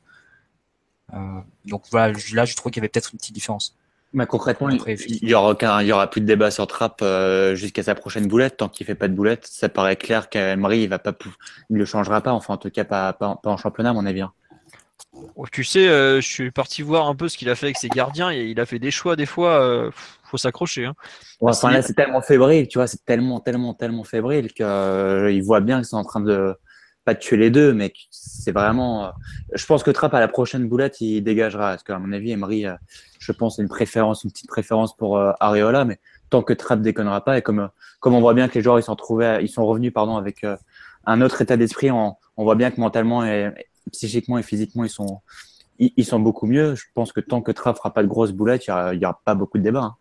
Euh, 1.15 1.19
donc 1.65 1.85
voilà, 1.91 2.13
là, 2.33 2.45
je 2.45 2.57
trouve 2.57 2.73
qu'il 2.73 2.81
y 2.81 2.83
avait 2.83 2.89
peut-être 2.89 3.11
une 3.13 3.19
petite 3.19 3.35
différence. 3.35 3.77
Mais 4.15 4.27
concrètement, 4.27 4.69
il 4.69 5.29
y 5.29 5.35
aura 5.35 5.55
aura 5.55 6.11
plus 6.11 6.21
de 6.21 6.27
débat 6.27 6.51
sur 6.51 6.67
Trapp 6.67 7.01
euh, 7.01 7.55
jusqu'à 7.55 7.83
sa 7.83 7.95
prochaine 7.95 8.27
boulette. 8.27 8.59
Tant 8.59 8.69
qu'il 8.69 8.87
fait 8.87 8.95
pas 8.95 9.09
de 9.09 9.15
boulette, 9.15 9.47
ça 9.47 9.71
paraît 9.71 9.97
clair 9.97 10.29
qu'Emery 10.29 10.83
il 10.83 10.89
va 10.89 10.99
pas, 10.99 11.15
il 11.71 11.79
le 11.79 11.85
changera 11.87 12.21
pas. 12.21 12.33
Enfin, 12.33 12.55
en 12.55 12.59
tout 12.59 12.71
cas, 12.71 12.85
pas, 12.85 13.15
pas, 13.15 13.39
en 13.43 13.57
championnat, 13.57 13.91
à 13.91 13.93
mon 13.95 14.05
avis. 14.05 14.21
Hein. 14.21 14.33
Oh, 15.37 15.47
tu 15.51 15.65
sais, 15.65 15.89
euh, 15.89 16.21
je 16.21 16.27
suis 16.27 16.51
parti 16.51 16.83
voir 16.83 17.07
un 17.07 17.15
peu 17.15 17.29
ce 17.29 17.37
qu'il 17.37 17.49
a 17.49 17.55
fait 17.55 17.67
avec 17.67 17.77
ses 17.77 17.89
gardiens 17.89 18.31
et 18.31 18.45
il 18.45 18.61
a 18.61 18.67
fait 18.67 18.79
des 18.79 18.91
choix 18.91 19.17
des 19.17 19.27
fois. 19.27 19.91
faut 20.25 20.37
s'accrocher. 20.37 20.87
Hein. 20.87 20.95
enfin 21.41 21.71
là, 21.71 21.83
c'est 21.83 21.95
tellement 21.95 22.23
fébrile, 22.23 22.69
tu 22.69 22.79
vois, 22.79 22.87
c'est 22.87 23.05
tellement, 23.05 23.41
tellement, 23.41 23.75
tellement 23.75 24.05
fébrile 24.05 24.53
qu'il 24.53 25.43
voit 25.43 25.61
bien 25.61 25.79
qu'ils 25.79 25.87
sont 25.87 25.99
en 25.99 26.05
train 26.05 26.21
de 26.21 26.57
pas 27.05 27.15
de 27.15 27.19
tuer 27.19 27.37
les 27.37 27.51
deux, 27.51 27.73
mais 27.73 27.93
c'est 28.11 28.53
vraiment. 28.53 29.07
Euh, 29.07 29.11
je 29.55 29.67
pense 29.67 29.83
que 29.83 29.91
Trapp 29.91 30.15
à 30.15 30.21
la 30.21 30.29
prochaine 30.29 30.69
boulette, 30.69 31.01
il 31.01 31.23
dégagera. 31.23 31.71
Parce 31.71 31.83
qu'à 31.83 31.99
mon 31.99 32.13
avis, 32.13 32.31
Emery, 32.31 32.67
euh, 32.67 32.75
je 33.19 33.33
pense, 33.33 33.59
a 33.59 33.63
une 33.63 33.69
préférence, 33.69 34.25
une 34.25 34.31
petite 34.31 34.49
préférence 34.49 34.97
pour 34.97 35.19
euh, 35.19 35.33
Areola, 35.41 35.85
mais 35.85 35.99
tant 36.31 36.43
que 36.43 36.53
Trapp 36.53 36.81
déconnera 36.81 37.25
pas 37.25 37.39
et 37.39 37.43
comme 37.43 37.69
comme 38.01 38.15
on 38.15 38.21
voit 38.21 38.35
bien 38.35 38.49
que 38.49 38.55
les 38.55 38.63
joueurs 38.63 38.79
ils 38.79 38.85
sont 38.85 38.97
trouvés, 38.97 39.39
ils 39.43 39.49
sont 39.49 39.65
revenus 39.67 39.93
pardon 39.93 40.17
avec 40.17 40.45
un 41.05 41.21
autre 41.21 41.41
état 41.43 41.57
d'esprit, 41.57 41.91
on, 41.91 42.17
on, 42.37 42.45
voit 42.45 42.57
bien 42.57 42.71
que 42.71 42.81
mentalement 42.81 43.25
et, 43.25 43.53
psychiquement 43.91 44.39
et 44.39 44.43
physiquement 44.43 44.85
ils 44.85 44.91
sont 44.91 45.21
ils, 45.79 46.05
sont 46.05 46.21
beaucoup 46.21 46.47
mieux. 46.47 46.77
Je 46.77 46.85
pense 46.95 47.13
que 47.13 47.21
tant 47.21 47.43
que 47.43 47.51
Trapp 47.51 47.77
fera 47.77 47.93
pas 47.93 48.03
de 48.03 48.09
grosses 48.09 48.31
boulettes, 48.31 48.67
il 48.67 48.99
y 49.01 49.05
aura, 49.05 49.21
pas 49.25 49.35
beaucoup 49.35 49.59
de 49.59 49.65
débat. 49.65 49.83
Hein. 49.83 49.97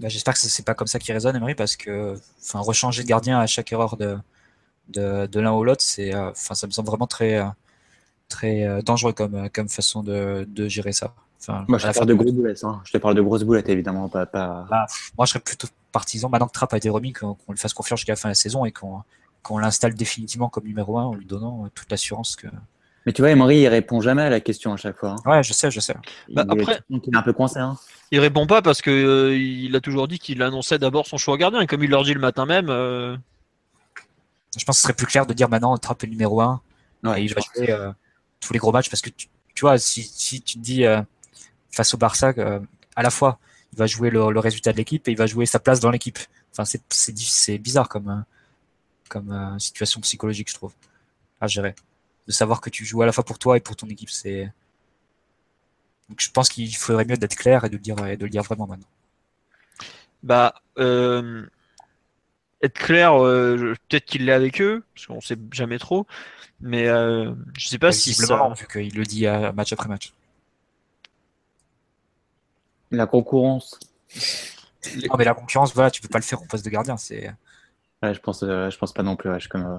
Bah, 0.00 0.08
j'espère 0.08 0.34
que 0.34 0.40
c'est 0.40 0.64
pas 0.64 0.74
comme 0.74 0.88
ça 0.88 0.98
qu'il 0.98 1.12
résonne, 1.12 1.36
Emery, 1.36 1.54
parce 1.54 1.76
que 1.76 2.14
enfin 2.40 2.58
rechanger 2.58 3.04
de 3.04 3.08
gardien 3.08 3.38
à 3.38 3.46
chaque 3.46 3.70
erreur 3.72 3.96
de 3.96 4.16
de, 4.90 5.40
l'un 5.40 5.52
ou 5.52 5.64
l'autre, 5.64 5.82
c'est, 5.82 6.14
euh, 6.14 6.30
enfin, 6.30 6.54
ça 6.54 6.66
me 6.66 6.72
semble 6.72 6.88
vraiment 6.88 7.06
très, 7.06 7.38
euh, 7.38 7.46
très 8.28 8.64
euh, 8.64 8.82
dangereux 8.82 9.12
comme, 9.12 9.48
comme 9.50 9.68
façon 9.68 10.02
de, 10.02 10.46
de 10.48 10.68
gérer 10.68 10.92
ça. 10.92 11.14
Enfin, 11.40 11.64
moi, 11.68 11.78
je 11.78 11.88
te 11.88 11.94
parle 11.94 12.06
de 12.06 12.14
grosses 12.14 12.32
boulettes. 12.32 12.64
Hein. 12.64 12.82
Je 12.84 12.92
te 12.92 12.98
parle 12.98 13.14
de 13.14 13.22
grosses 13.22 13.44
boulettes, 13.44 13.68
évidemment. 13.68 14.08
Pas, 14.08 14.26
pas... 14.26 14.66
Bah, 14.68 14.86
moi, 15.16 15.26
je 15.26 15.30
serais 15.30 15.40
plutôt 15.40 15.68
partisan, 15.92 16.28
maintenant 16.28 16.46
que 16.46 16.52
Trapp 16.52 16.72
a 16.74 16.76
été 16.76 16.90
remis, 16.90 17.12
qu'on 17.12 17.36
lui 17.48 17.58
fasse 17.58 17.72
confiance 17.72 18.00
jusqu'à 18.00 18.12
la 18.12 18.16
fin 18.16 18.28
de 18.28 18.32
la 18.32 18.36
saison 18.36 18.64
et 18.64 18.72
qu'on 18.72 19.02
qu'on 19.42 19.56
l'installe 19.56 19.94
définitivement 19.94 20.50
comme 20.50 20.64
numéro 20.64 20.98
1 20.98 21.02
en 21.02 21.14
lui 21.14 21.24
donnant 21.24 21.66
toute 21.74 21.90
l'assurance 21.90 22.36
que. 22.36 22.46
Mais 23.10 23.12
tu 23.12 23.22
vois, 23.22 23.30
Emery, 23.32 23.62
il 23.62 23.68
répond 23.68 24.00
jamais 24.00 24.22
à 24.22 24.30
la 24.30 24.40
question 24.40 24.72
à 24.72 24.76
chaque 24.76 24.96
fois. 24.96 25.16
Hein. 25.24 25.30
Ouais, 25.30 25.42
je 25.42 25.52
sais, 25.52 25.68
je 25.70 25.80
sais. 25.80 25.94
Bah, 26.28 26.44
après, 26.48 26.80
il 26.90 26.96
est 26.96 27.16
un 27.16 27.22
peu 27.22 27.32
coincé. 27.32 27.58
Hein. 27.58 27.76
Il 28.12 28.20
répond 28.20 28.46
pas 28.46 28.62
parce 28.62 28.82
que 28.82 29.34
il 29.36 29.74
a 29.74 29.80
toujours 29.80 30.06
dit 30.06 30.18
qu'il 30.18 30.42
annonçait 30.42 30.78
d'abord 30.78 31.06
son 31.06 31.16
choix 31.16 31.36
gardien. 31.36 31.60
Et 31.60 31.66
comme 31.66 31.82
il 31.82 31.90
leur 31.90 32.04
dit 32.04 32.14
le 32.14 32.20
matin 32.20 32.46
même, 32.46 32.70
je 34.56 34.64
pense 34.64 34.76
que 34.76 34.80
ce 34.80 34.82
serait 34.82 34.94
plus 34.94 35.06
clair 35.06 35.26
de 35.26 35.32
dire 35.32 35.48
maintenant 35.48 35.76
Trapp 35.78 36.02
est 36.04 36.06
numéro 36.06 36.40
1 36.40 36.60
et 37.16 37.22
il 37.22 37.34
va 37.34 37.40
jouer 37.40 37.70
euh, 37.70 37.92
tous 38.40 38.52
les 38.52 38.58
gros 38.58 38.72
matchs 38.72 38.90
parce 38.90 39.00
que 39.00 39.10
tu, 39.10 39.28
vois, 39.60 39.78
si, 39.78 40.02
si, 40.02 40.42
tu 40.42 40.58
te 40.58 40.62
dis 40.62 40.84
euh, 40.84 41.00
face 41.70 41.94
au 41.94 41.98
Barça, 41.98 42.32
euh, 42.38 42.60
à 42.96 43.02
la 43.02 43.10
fois 43.10 43.38
il 43.72 43.78
va 43.78 43.86
jouer 43.86 44.10
le, 44.10 44.38
résultat 44.38 44.72
de 44.72 44.76
l'équipe 44.76 45.06
et 45.06 45.12
il 45.12 45.16
va 45.16 45.26
jouer 45.26 45.46
sa 45.46 45.60
place 45.60 45.78
dans 45.78 45.90
l'équipe. 45.90 46.18
Enfin, 46.52 46.64
c'est 46.88 47.58
bizarre 47.58 47.88
comme, 47.88 48.24
comme 49.08 49.56
situation 49.60 50.00
psychologique, 50.00 50.50
je 50.50 50.54
trouve, 50.54 50.72
à 51.40 51.46
gérer. 51.46 51.76
De 52.30 52.32
savoir 52.32 52.60
que 52.60 52.70
tu 52.70 52.84
joues 52.84 53.02
à 53.02 53.06
la 53.06 53.12
fois 53.12 53.24
pour 53.24 53.40
toi 53.40 53.56
et 53.56 53.60
pour 53.60 53.74
ton 53.74 53.88
équipe, 53.88 54.08
c'est. 54.08 54.52
Donc 56.08 56.20
je 56.20 56.30
pense 56.30 56.48
qu'il 56.48 56.72
faudrait 56.76 57.04
mieux 57.04 57.16
d'être 57.16 57.34
clair 57.34 57.64
et 57.64 57.68
de 57.68 57.74
le 57.74 57.80
dire, 57.80 58.06
et 58.06 58.16
de 58.16 58.24
le 58.24 58.30
dire 58.30 58.44
vraiment 58.44 58.68
maintenant. 58.68 58.86
Bah, 60.22 60.62
être 62.62 62.78
clair, 62.78 63.20
euh, 63.20 63.74
peut-être 63.88 64.04
qu'il 64.04 64.26
l'est 64.26 64.32
avec 64.32 64.60
eux, 64.62 64.84
parce 64.94 65.08
qu'on 65.08 65.20
sait 65.20 65.36
jamais 65.50 65.80
trop, 65.80 66.06
mais 66.60 66.86
euh, 66.86 67.34
je 67.58 67.66
sais 67.66 67.78
pas 67.78 67.90
si 67.90 68.14
ça... 68.14 68.52
vu 68.56 68.68
qu'il 68.68 68.96
le 68.96 69.04
dit 69.04 69.26
match 69.56 69.72
après 69.72 69.88
match. 69.88 70.14
La 72.92 73.08
concurrence. 73.08 73.76
Non, 75.08 75.16
mais 75.18 75.24
la 75.24 75.34
concurrence, 75.34 75.74
voilà, 75.74 75.90
tu 75.90 76.00
peux 76.00 76.08
pas 76.08 76.18
le 76.18 76.24
faire 76.24 76.40
au 76.40 76.46
poste 76.46 76.64
de 76.64 76.70
gardien. 76.70 76.96
C'est. 76.96 77.34
Ouais, 78.02 78.14
je 78.14 78.20
pense, 78.20 78.42
euh, 78.42 78.70
je 78.70 78.78
pense 78.78 78.92
pas 78.92 79.02
non 79.02 79.16
plus. 79.16 79.30
ouais, 79.30 79.40
je, 79.40 79.48
comme, 79.48 79.66
euh, 79.66 79.78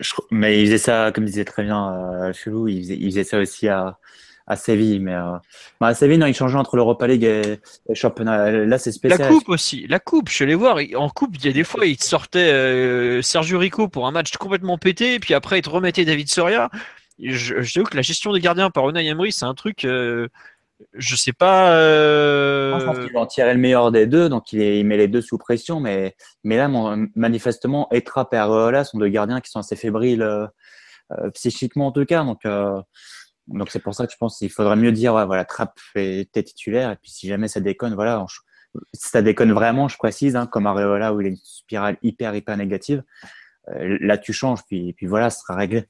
je- 0.00 0.14
mais 0.30 0.60
il 0.60 0.66
faisait 0.66 0.78
ça, 0.78 1.12
comme 1.14 1.24
disait 1.24 1.44
très 1.44 1.62
bien 1.62 1.92
euh, 1.94 2.32
Chelou, 2.32 2.68
il 2.68 2.82
faisait, 2.82 2.96
il 2.98 3.06
faisait 3.10 3.24
ça 3.24 3.38
aussi 3.38 3.68
à, 3.68 3.98
à 4.46 4.56
Séville. 4.56 5.00
Mais 5.00 5.14
euh, 5.14 5.36
bah, 5.80 5.88
à 5.88 5.94
Séville, 5.94 6.18
non, 6.18 6.26
il 6.26 6.34
changeait 6.34 6.58
entre 6.58 6.76
l'Europa 6.76 7.06
League 7.06 7.24
et, 7.24 7.60
le 7.88 7.94
championnat. 7.94 8.50
Là, 8.50 8.78
c'est 8.78 8.90
La 8.90 8.94
spécial. 8.94 9.28
coupe 9.28 9.48
aussi, 9.48 9.86
la 9.88 9.98
coupe, 9.98 10.28
je 10.28 10.34
suis 10.34 10.44
allé 10.44 10.54
voir, 10.54 10.78
en 10.96 11.08
coupe, 11.08 11.36
il 11.38 11.44
y 11.44 11.48
a 11.48 11.52
des 11.52 11.64
fois, 11.64 11.86
il 11.86 11.96
te 11.96 12.04
sortait 12.04 12.50
euh, 12.52 13.22
Sergio 13.22 13.58
Rico 13.58 13.88
pour 13.88 14.06
un 14.06 14.10
match 14.10 14.36
complètement 14.36 14.78
pété, 14.78 15.18
puis 15.18 15.34
après, 15.34 15.58
il 15.58 15.62
te 15.62 15.70
remettait 15.70 16.04
David 16.04 16.28
Soria. 16.28 16.70
Je, 17.22 17.60
je 17.60 17.80
que 17.82 17.94
la 17.94 18.02
gestion 18.02 18.32
des 18.32 18.40
gardiens 18.40 18.70
par 18.70 18.88
Unai 18.88 19.06
Emery, 19.06 19.32
c'est 19.32 19.44
un 19.44 19.54
truc, 19.54 19.84
euh, 19.84 20.28
je 20.94 21.16
sais 21.16 21.32
pas. 21.32 21.72
Je 22.80 22.84
pense 22.84 22.98
qu'il 22.98 23.16
en 23.16 23.26
tirer 23.26 23.52
le 23.54 23.60
meilleur 23.60 23.92
des 23.92 24.06
deux, 24.06 24.28
donc 24.28 24.52
il, 24.52 24.60
est- 24.60 24.82
met 24.82 24.96
les 24.96 25.08
deux 25.08 25.20
sous 25.20 25.38
pression. 25.38 25.80
Mais, 25.80 26.14
là, 26.44 26.68
mon- 26.68 27.06
manifestement, 27.14 27.88
Etra 27.92 28.28
et 28.32 28.36
Areola 28.36 28.84
sont 28.84 28.98
deux 28.98 29.08
gardiens 29.08 29.40
qui 29.40 29.50
sont 29.50 29.60
assez 29.60 29.76
fébriles 29.76 30.22
euh, 30.22 30.46
euh, 31.12 31.30
psychiquement 31.30 31.88
en 31.88 31.92
tout 31.92 32.04
cas. 32.04 32.24
Donc, 32.24 32.44
euh, 32.46 32.80
donc 33.48 33.70
c'est 33.70 33.80
pour 33.80 33.94
ça 33.94 34.06
que 34.06 34.12
je 34.12 34.16
pense 34.18 34.38
qu'il 34.38 34.50
faudrait 34.50 34.76
mieux 34.76 34.92
dire, 34.92 35.14
ouais, 35.14 35.26
voilà, 35.26 35.44
Trapp 35.44 35.78
était 35.94 36.42
titulaire. 36.42 36.90
Et 36.92 36.96
puis 36.96 37.10
si 37.10 37.28
jamais 37.28 37.48
ça 37.48 37.60
déconne, 37.60 37.94
voilà, 37.94 38.24
si 38.94 39.08
ça 39.08 39.22
déconne 39.22 39.52
vraiment, 39.52 39.88
je 39.88 39.96
précise, 39.98 40.36
hein, 40.36 40.46
comme 40.46 40.66
Areola 40.66 41.12
où 41.12 41.20
il 41.20 41.26
a 41.26 41.30
une 41.30 41.36
spirale 41.36 41.96
hyper 42.02 42.34
hyper 42.34 42.56
négative, 42.56 43.02
là 43.68 44.18
tu 44.18 44.32
changes, 44.32 44.60
puis 44.66 44.94
voilà, 45.02 45.30
ce 45.30 45.40
sera 45.40 45.54
réglé. 45.56 45.86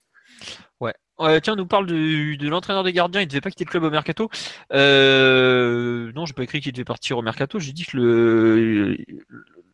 Tiens, 1.43 1.57
nous 1.57 1.67
parle 1.67 1.87
de, 1.87 2.49
l'entraîneur 2.49 2.85
des 2.85 2.93
gardiens. 2.93 3.21
Il 3.21 3.29
devait 3.29 3.41
pas 3.41 3.51
quitter 3.51 3.65
le 3.65 3.71
club 3.71 3.85
au 3.85 3.91
mercato. 3.91 4.31
Euh, 4.73 6.13
non, 6.15 6.27
j'ai 6.27 6.35
pas 6.35 6.43
écrit 6.43 6.61
qu'il 6.61 6.73
devait 6.73 6.85
partir 6.85 7.19
au 7.19 7.23
mercato. 7.23 7.59
J'ai 7.59 7.73
dit 7.73 7.85
que 7.85 7.97
le, 7.97 8.97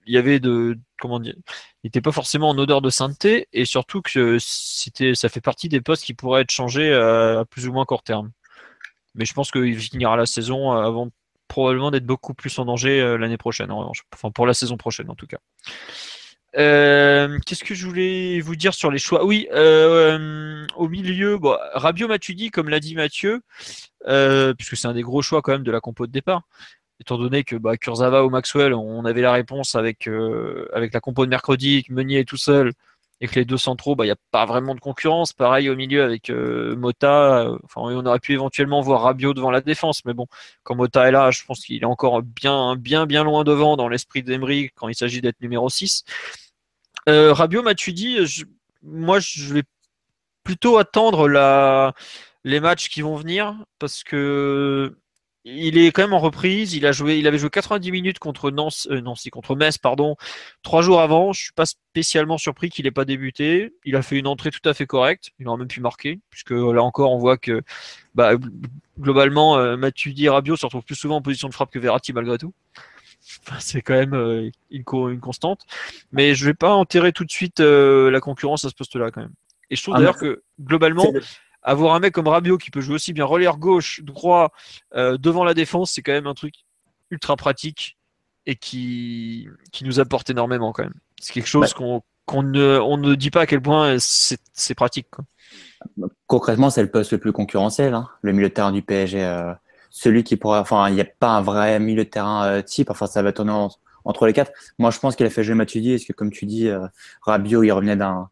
il 0.07 0.15
y 0.15 0.17
avait 0.17 0.41
de, 0.41 0.79
comment 1.01 1.21
dire, 1.21 1.35
il 1.85 1.89
était 1.89 2.01
pas 2.01 2.13
forcément 2.13 2.49
en 2.49 2.59
odeur 2.59 2.81
de 2.81 2.91
sainteté 2.91 3.47
et 3.53 3.65
surtout 3.65 4.01
que 4.01 4.39
c'était, 4.41 5.15
ça 5.15 5.29
fait 5.29 5.43
partie 5.43 5.69
des 5.69 5.81
postes 5.81 6.05
qui 6.05 6.15
pourraient 6.15 6.43
être 6.43 6.51
changés 6.51 6.93
à, 6.95 7.45
plus 7.49 7.69
ou 7.69 7.73
moins 7.73 7.85
court 7.85 8.03
terme. 8.03 8.31
Mais 9.15 9.25
je 9.25 9.35
pense 9.35 9.51
qu'il 9.51 9.79
finira 9.79 10.17
la 10.17 10.27
saison 10.27 10.73
avant 10.73 11.11
probablement 11.49 11.91
d'être 11.91 12.07
beaucoup 12.07 12.35
plus 12.35 12.59
en 12.59 12.67
danger 12.67 13.01
euh, 13.01 13.17
l'année 13.17 13.39
prochaine, 13.39 13.71
en 13.71 13.79
revanche. 13.79 14.05
Enfin, 14.15 14.31
pour 14.31 14.47
la 14.47 14.55
saison 14.55 14.77
prochaine, 14.77 15.11
en 15.11 15.15
tout 15.15 15.27
cas. 15.27 15.39
Euh, 16.57 17.39
Qu'est-ce 17.47 17.65
que 17.65 17.75
je 17.75 17.87
voulais 17.87 18.41
vous 18.41 18.57
dire 18.57 18.75
sur 18.75 18.91
les 18.91 18.99
choix? 18.99 19.25
Oui, 19.25 19.49
euh, 19.53 20.67
au 20.77 20.89
milieu, 20.89 21.39
bon, 21.39 21.57
Rabiot 21.75 22.09
Matuidi, 22.09 22.51
comme 22.51 22.69
l'a 22.69 22.81
dit 22.81 22.95
Mathieu, 22.95 23.43
euh, 24.07 24.55
puisque 24.55 24.77
c'est 24.77 24.89
un 24.89 24.95
des 24.95 25.03
gros 25.03 25.23
choix 25.23 25.43
quand 25.43 25.53
même 25.53 25.63
de 25.63 25.71
la 25.71 25.81
compo 25.81 26.07
de 26.07 26.13
départ. 26.13 26.43
Étant 27.01 27.19
donné 27.19 27.45
que 27.45 27.57
bah, 27.57 27.77
Kurzawa 27.77 28.25
ou 28.25 28.31
Maxwell, 28.31 28.75
on 28.75 29.05
avait 29.05 29.21
la 29.21 29.33
réponse 29.33 29.75
avec, 29.75 30.09
euh, 30.09 30.69
avec 30.73 30.93
la 30.93 31.01
compo 31.01 31.25
de 31.27 31.31
mercredi, 31.31 31.85
Meunier 31.91 32.25
tout 32.25 32.37
seul, 32.37 32.73
et 33.21 33.27
que 33.29 33.35
les 33.37 33.45
deux 33.45 33.59
centraux, 33.59 33.97
bah, 33.97 34.05
il 34.05 34.09
n'y 34.09 34.12
a 34.12 34.16
pas 34.31 34.47
vraiment 34.47 34.75
de 34.75 34.81
concurrence. 34.81 35.33
Pareil 35.33 35.69
au 35.71 35.77
milieu 35.77 36.03
avec 36.05 36.31
euh, 36.31 36.77
Mota. 36.77 37.41
euh, 37.47 37.59
Enfin, 37.64 37.81
on 37.83 38.07
aurait 38.07 38.21
pu 38.21 38.33
éventuellement 38.35 38.81
voir 38.81 39.03
Rabiot 39.03 39.35
devant 39.35 39.51
la 39.51 39.61
défense, 39.61 40.05
mais 40.05 40.14
bon, 40.14 40.27
quand 40.62 40.77
Mota 40.77 41.09
est 41.09 41.12
là, 41.12 41.31
je 41.31 41.45
pense 41.45 41.61
qu'il 41.64 41.83
est 41.83 41.85
encore 41.85 42.23
bien, 42.23 42.77
bien, 42.77 43.07
bien 43.07 43.25
loin 43.25 43.45
devant 43.45 43.77
dans 43.77 43.89
l'esprit 43.89 44.23
d'Emery 44.23 44.71
quand 44.77 44.89
il 44.89 44.95
s'agit 44.95 45.21
d'être 45.21 45.41
numéro 45.41 45.69
6. 45.69 46.05
Euh, 47.09 47.33
Rabiot 47.33 47.62
Matuidi, 47.62 48.27
je- 48.27 48.45
moi, 48.83 49.19
je 49.21 49.55
vais 49.55 49.62
plutôt 50.45 50.79
attendre 50.79 51.29
les 52.45 52.61
matchs 52.61 52.89
qui 52.89 53.03
vont 53.03 53.16
venir 53.16 53.55
parce 53.79 54.03
que 54.05 54.97
il 55.57 55.79
est 55.79 55.91
quand 55.93 56.03
même 56.03 56.13
en 56.13 56.19
reprise. 56.19 56.75
Il 56.75 56.85
a 56.87 56.93
joué, 56.93 57.19
il 57.19 57.27
avait 57.27 57.39
joué 57.39 57.51
90 57.51 57.91
minutes 57.93 58.19
contre 58.19 58.51
Nancy, 58.51 58.89
euh, 58.91 59.01
Nancy, 59.01 59.31
contre 59.31 59.57
Metz, 59.57 59.79
pardon, 59.79 60.17
trois 60.63 60.83
jours 60.83 61.01
avant. 61.01 61.33
Je 61.33 61.41
suis 61.45 61.53
pas 61.53 61.67
spécialement 61.67 62.39
surpris 62.39 62.71
qu'il 62.71 62.87
ait 62.87 62.91
pas 62.91 63.05
débuté. 63.05 63.73
Il 63.85 63.97
a 63.97 64.03
fait 64.03 64.19
une 64.19 64.27
entrée 64.27 64.51
tout 64.51 64.67
à 64.69 64.75
fait 64.75 64.87
correcte. 64.87 65.31
Il 65.39 65.49
aurait 65.49 65.59
même 65.59 65.69
pu 65.69 65.81
marquer, 65.81 66.21
puisque 66.31 66.51
là 66.51 66.83
encore, 66.83 67.13
on 67.13 67.19
voit 67.19 67.37
que 67.39 67.63
bah, 68.15 68.33
globalement, 69.01 69.57
euh, 69.59 69.77
Matuidi 69.77 70.27
et 70.27 70.29
Rabiot 70.29 70.57
se 70.57 70.67
retrouvent 70.67 70.85
plus 70.85 70.95
souvent 70.97 71.17
en 71.17 71.23
position 71.23 71.49
de 71.49 71.55
frappe 71.55 71.71
que 71.71 71.79
Verratti 71.79 72.13
malgré 72.13 72.39
tout. 72.39 72.53
Enfin, 73.47 73.57
c'est 73.61 73.83
quand 73.83 73.95
même 73.95 74.15
euh, 74.15 74.51
une, 74.71 74.85
co- 74.85 75.11
une 75.11 75.21
constante. 75.21 75.63
Mais 76.13 76.35
je 76.35 76.45
vais 76.47 76.55
pas 76.55 76.73
enterrer 76.75 77.13
tout 77.13 77.25
de 77.25 77.31
suite 77.31 77.61
euh, 77.61 78.11
la 78.11 78.21
concurrence 78.21 78.65
à 78.65 78.71
ce 78.71 78.75
poste-là 78.75 79.11
quand 79.11 79.21
même. 79.21 79.33
Et 79.71 79.77
je 79.77 79.83
trouve 79.83 79.95
Ah, 79.97 79.99
d'ailleurs 79.99 80.17
que 80.17 80.43
globalement, 80.61 81.13
avoir 81.63 81.95
un 81.95 82.01
mec 82.01 82.13
comme 82.15 82.29
Rabiot 82.29 82.59
qui 82.59 82.71
peut 82.71 82.81
jouer 82.81 82.95
aussi 82.97 83.13
bien 83.13 83.25
relayeur 83.25 83.59
gauche, 83.59 84.01
droit, 84.03 84.53
euh, 84.95 85.19
devant 85.19 85.45
la 85.45 85.55
défense, 85.55 85.93
c'est 85.93 86.03
quand 86.03 86.13
même 86.13 86.27
un 86.27 86.35
truc 86.35 86.55
ultra 87.11 87.37
pratique 87.37 87.97
et 88.47 88.57
qui, 88.57 89.49
qui 89.73 89.85
nous 89.85 90.01
apporte 90.01 90.31
énormément 90.31 90.73
quand 90.73 90.85
même. 90.85 90.95
C'est 91.21 91.33
quelque 91.33 91.49
chose 91.49 91.73
qu'on 91.75 92.03
qu'on 92.27 92.43
ne, 92.43 92.79
on 92.79 92.99
ne 92.99 93.15
dit 93.15 93.31
pas 93.31 93.43
à 93.43 93.47
quel 93.47 93.63
point 93.63 93.97
c'est 93.99 94.39
c'est 94.53 94.75
pratique. 94.75 95.09
Quoi. 95.11 95.25
Concrètement, 96.27 96.69
c'est 96.71 96.83
le 96.83 96.91
poste 96.91 97.13
le 97.13 97.19
plus 97.19 97.33
concurrentiel, 97.33 97.95
hein, 97.95 98.09
le 98.23 98.33
milieu 98.33 98.49
de 98.49 98.55
terrain 98.55 98.73
du 98.73 98.83
PSG. 98.83 99.25
euh, 99.25 99.53
celui 99.91 100.23
qui 100.23 100.37
pourra, 100.37 100.61
enfin, 100.61 100.89
il 100.91 100.95
n'y 100.95 101.01
a 101.01 101.07
pas 101.07 101.31
un 101.31 101.41
vrai 101.41 101.81
milieu 101.81 102.05
de 102.05 102.11
terrain 102.11 102.45
euh, 102.47 102.63
type. 102.63 102.91
Enfin, 102.91 103.07
ça 103.07 103.23
va 103.23 103.33
tourner 103.33 103.53
en- 103.53 103.71
entre 104.05 104.27
les 104.27 104.35
quatre. 104.35 104.53
Moi, 104.79 104.91
je 104.91 104.99
pense 104.99 105.17
qu'il 105.17 105.25
a 105.25 105.31
fait 105.31 105.43
jouer 105.43 105.55
Matuidi, 105.55 105.93
parce 105.93 106.05
que 106.05 106.13
comme 106.13 106.31
tu 106.31 106.45
dis, 106.45 106.69
euh, 106.69 106.87
Rabiot, 107.23 107.63
il 107.63 107.71
revenait 107.73 107.97
d'un 107.97 108.29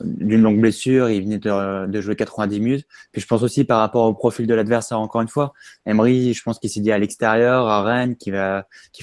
d'une 0.00 0.42
longue 0.42 0.60
blessure, 0.60 1.08
il 1.08 1.22
venait 1.22 1.38
de, 1.38 2.00
jouer 2.00 2.16
90 2.16 2.60
minutes. 2.60 2.86
Puis 3.12 3.22
je 3.22 3.26
pense 3.26 3.42
aussi 3.42 3.64
par 3.64 3.80
rapport 3.80 4.04
au 4.04 4.14
profil 4.14 4.46
de 4.46 4.54
l'adversaire, 4.54 4.98
encore 4.98 5.20
une 5.20 5.28
fois, 5.28 5.52
Emery, 5.86 6.34
je 6.34 6.42
pense 6.42 6.58
qu'il 6.58 6.70
s'est 6.70 6.80
dit 6.80 6.92
à 6.92 6.98
l'extérieur, 6.98 7.68
à 7.68 7.82
Rennes, 7.82 8.16
qu'il 8.16 8.34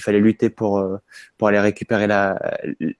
fallait 0.00 0.20
lutter 0.20 0.50
pour 0.50 0.78
euh, 0.78 0.98
pour 1.38 1.48
aller 1.48 1.60
récupérer 1.60 2.06
la 2.06 2.38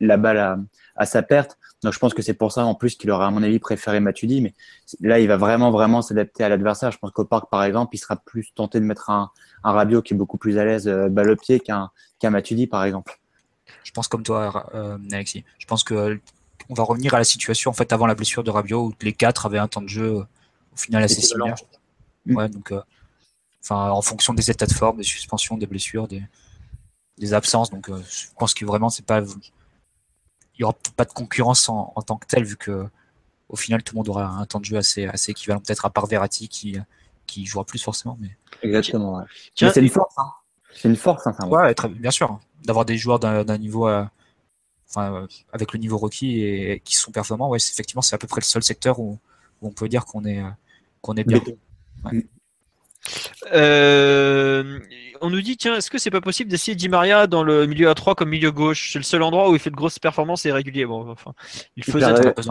la 0.01 0.16
balle 0.16 0.66
à, 0.97 1.07
sa 1.07 1.22
perte. 1.22 1.59
Donc 1.82 1.93
je 1.93 1.99
pense 1.99 2.14
que 2.14 2.22
c'est 2.22 2.34
pour 2.34 2.53
ça 2.53 2.64
en 2.64 2.74
plus 2.74 2.97
qu'il 2.97 3.11
aurait 3.11 3.26
à 3.26 3.30
mon 3.30 3.43
avis 3.43 3.59
préféré 3.59 3.99
Matuidi, 4.01 4.40
mais 4.40 4.55
là 5.01 5.18
il 5.18 5.26
va 5.26 5.36
vraiment 5.36 5.70
vraiment 5.70 6.01
s'adapter 6.01 6.45
à 6.45 6.49
l'adversaire. 6.49 6.93
Je 6.93 6.99
pense 6.99 7.11
qu'au 7.11 7.24
parc 7.24 7.51
par 7.51 7.64
exemple, 7.64 7.95
il 7.95 7.99
sera 7.99 8.16
plus 8.16 8.53
tenté 8.55 8.78
de 8.78 8.84
mettre 8.84 9.11
un, 9.11 9.30
un 9.64 9.72
Rabiot 9.72 10.03
qui 10.03 10.14
est 10.14 10.16
beaucoup 10.16 10.38
plus 10.38 10.59
à 10.59 10.64
l'aise 10.64 10.88
euh, 10.88 11.09
balle 11.09 11.30
au 11.30 11.36
pied 11.36 11.61
qu'un 11.61 11.90
qu'un 12.18 12.30
Matuidi 12.30 12.66
par 12.66 12.84
exemple. 12.84 13.18
Je 13.84 13.90
pense 13.90 14.09
comme 14.09 14.22
toi, 14.22 14.70
euh, 14.74 14.99
Alexis. 15.12 15.45
Je 15.59 15.66
pense 15.66 15.84
que 15.84 16.20
on 16.69 16.75
va 16.75 16.83
revenir 16.83 17.15
à 17.15 17.19
la 17.19 17.25
situation 17.25 17.71
en 17.71 17.75
fait 17.75 17.93
avant 17.93 18.07
la 18.07 18.15
blessure 18.15 18.45
de 18.45 18.51
Rabiot 18.51 18.87
où 18.87 18.93
les 19.03 19.13
quatre 19.13 19.47
avaient 19.47 19.59
un 19.59 19.69
temps 19.69 19.83
de 19.83 19.89
jeu 19.89 20.19
euh, 20.19 20.25
au 20.73 20.77
final 20.77 21.03
assez 21.03 21.21
similaire. 21.21 21.57
Mm. 22.27 22.37
Ouais, 22.37 22.49
donc, 22.49 22.73
euh, 22.73 22.83
enfin, 23.63 23.91
en 23.91 24.03
fonction 24.03 24.35
des 24.35 24.51
états 24.51 24.67
de 24.67 24.73
forme, 24.73 24.99
des 24.99 25.03
suspensions, 25.03 25.57
des 25.57 25.67
blessures, 25.67 26.09
des, 26.09 26.23
des 27.19 27.35
absences. 27.35 27.71
Donc, 27.71 27.89
euh, 27.89 28.03
je 28.11 28.27
pense 28.39 28.55
que 28.55 28.65
vraiment, 28.65 28.89
c'est 28.89 29.05
pas, 29.05 29.21
il 29.21 30.61
y 30.61 30.65
aura 30.65 30.73
peut-être 30.73 30.95
pas 30.95 31.05
de 31.05 31.13
concurrence 31.13 31.69
en, 31.69 31.93
en 31.95 32.03
tant 32.03 32.17
que 32.17 32.27
tel 32.27 32.45
vu 32.45 32.57
que 32.57 32.87
au 33.49 33.57
final 33.57 33.83
tout 33.83 33.95
le 33.95 33.99
monde 33.99 34.09
aura 34.09 34.25
un 34.25 34.47
temps 34.47 34.61
de 34.61 34.65
jeu 34.65 34.79
assez, 34.79 35.07
assez 35.07 35.33
équivalent, 35.33 35.61
peut-être 35.61 35.85
à 35.85 35.91
part 35.91 36.07
Verratti 36.07 36.49
qui, 36.49 36.79
qui 37.27 37.45
jouera 37.47 37.65
plus 37.65 37.83
forcément. 37.83 38.17
Mais 38.21 38.37
Exactement. 38.63 39.17
Ouais. 39.17 39.25
C'est 39.55 39.77
une 39.77 39.89
force. 39.89 40.15
Hein. 40.19 40.33
C'est 40.75 40.89
une 40.89 40.97
force, 40.97 41.27
hein, 41.27 41.33
sincèrement. 41.33 41.57
ouais, 41.57 41.75
très, 41.75 41.89
bien 41.89 42.11
sûr, 42.11 42.31
hein, 42.31 42.41
d'avoir 42.65 42.85
des 42.85 42.97
joueurs 42.97 43.19
d'un 43.19 43.45
d'un 43.45 43.59
niveau, 43.59 43.89
euh, 43.89 44.05
enfin, 44.95 45.14
euh, 45.14 45.26
avec 45.53 45.72
le 45.72 45.78
niveau 45.78 45.99
requis 45.99 46.43
et, 46.43 46.80
qui 46.84 46.97
sont 46.97 47.11
performants. 47.12 47.49
Ouais, 47.49 47.59
c'est- 47.59 47.72
effectivement, 47.72 48.03
c'est 48.03 48.14
à 48.14 48.18
peu 48.18 48.26
près 48.26 48.40
le 48.40 48.47
seul 48.47 48.62
secteur 48.62 48.99
où, 49.01 49.18
où 49.61 49.68
on 49.68 49.72
peut 49.72 49.88
dire 49.88 50.05
qu'on 50.05 50.24
est, 50.24 50.43
qu'on 51.01 51.14
est 51.14 51.24
bien. 51.24 51.38
Béton. 51.38 51.57
Euh, 53.53 54.78
on 55.20 55.30
nous 55.30 55.40
dit 55.40 55.57
tiens, 55.57 55.76
est-ce 55.76 55.90
que 55.90 55.99
c'est 55.99 56.11
pas 56.11 56.20
possible 56.20 56.51
d'essayer 56.51 56.74
Di 56.76 56.88
Maria 56.88 57.26
dans 57.26 57.43
le 57.43 57.66
milieu 57.66 57.88
à 57.88 57.95
3 57.95 58.14
comme 58.14 58.28
milieu 58.30 58.51
gauche? 58.53 58.90
C'est 58.93 58.99
le 58.99 59.05
seul 59.05 59.22
endroit 59.22 59.51
où 59.51 59.55
il 59.55 59.59
fait 59.61 59.70
de 59.70 59.76
grosses 59.76 59.99
performances 59.99 60.47
et 60.47 60.53
régulier. 60.53 60.86
Bon, 60.86 61.11
enfin, 61.11 61.32
il 61.76 61.84
faisait. 61.84 62.07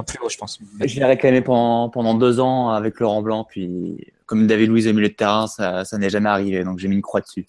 plus 0.06 0.20
haut, 0.22 0.30
je 0.30 0.38
pense. 0.38 0.60
Mais- 0.78 0.88
Je 0.88 1.00
l'ai 1.00 1.06
réclamé 1.06 1.42
pendant, 1.42 1.90
pendant 1.90 2.16
deux 2.16 2.40
ans 2.40 2.70
avec 2.70 3.00
Laurent 3.00 3.22
Blanc, 3.22 3.46
puis 3.50 3.98
comme 4.26 4.48
David 4.48 4.70
Louise 4.70 4.88
au 4.88 4.94
milieu 4.94 5.10
de 5.10 5.14
terrain, 5.14 5.48
ça, 5.48 5.84
ça 5.86 5.98
n'est 5.98 6.10
jamais 6.10 6.30
arrivé, 6.30 6.64
donc 6.64 6.80
j'ai 6.80 6.88
mis 6.88 6.96
une 6.96 7.02
croix 7.02 7.22
dessus. 7.22 7.46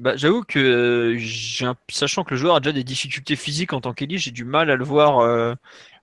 Bah, 0.00 0.16
j'avoue 0.16 0.42
que 0.42 0.58
euh, 0.58 1.14
j'ai 1.18 1.66
un- 1.66 1.76
sachant 1.90 2.24
que 2.24 2.30
le 2.30 2.36
joueur 2.38 2.54
a 2.56 2.60
déjà 2.60 2.72
des 2.72 2.84
difficultés 2.84 3.36
physiques 3.36 3.74
en 3.74 3.80
tant 3.82 3.92
qu'élite, 3.92 4.18
j'ai 4.18 4.30
du 4.30 4.44
mal 4.44 4.70
à 4.70 4.76
le 4.76 4.84
voir. 4.84 5.18
euh, 5.20 5.54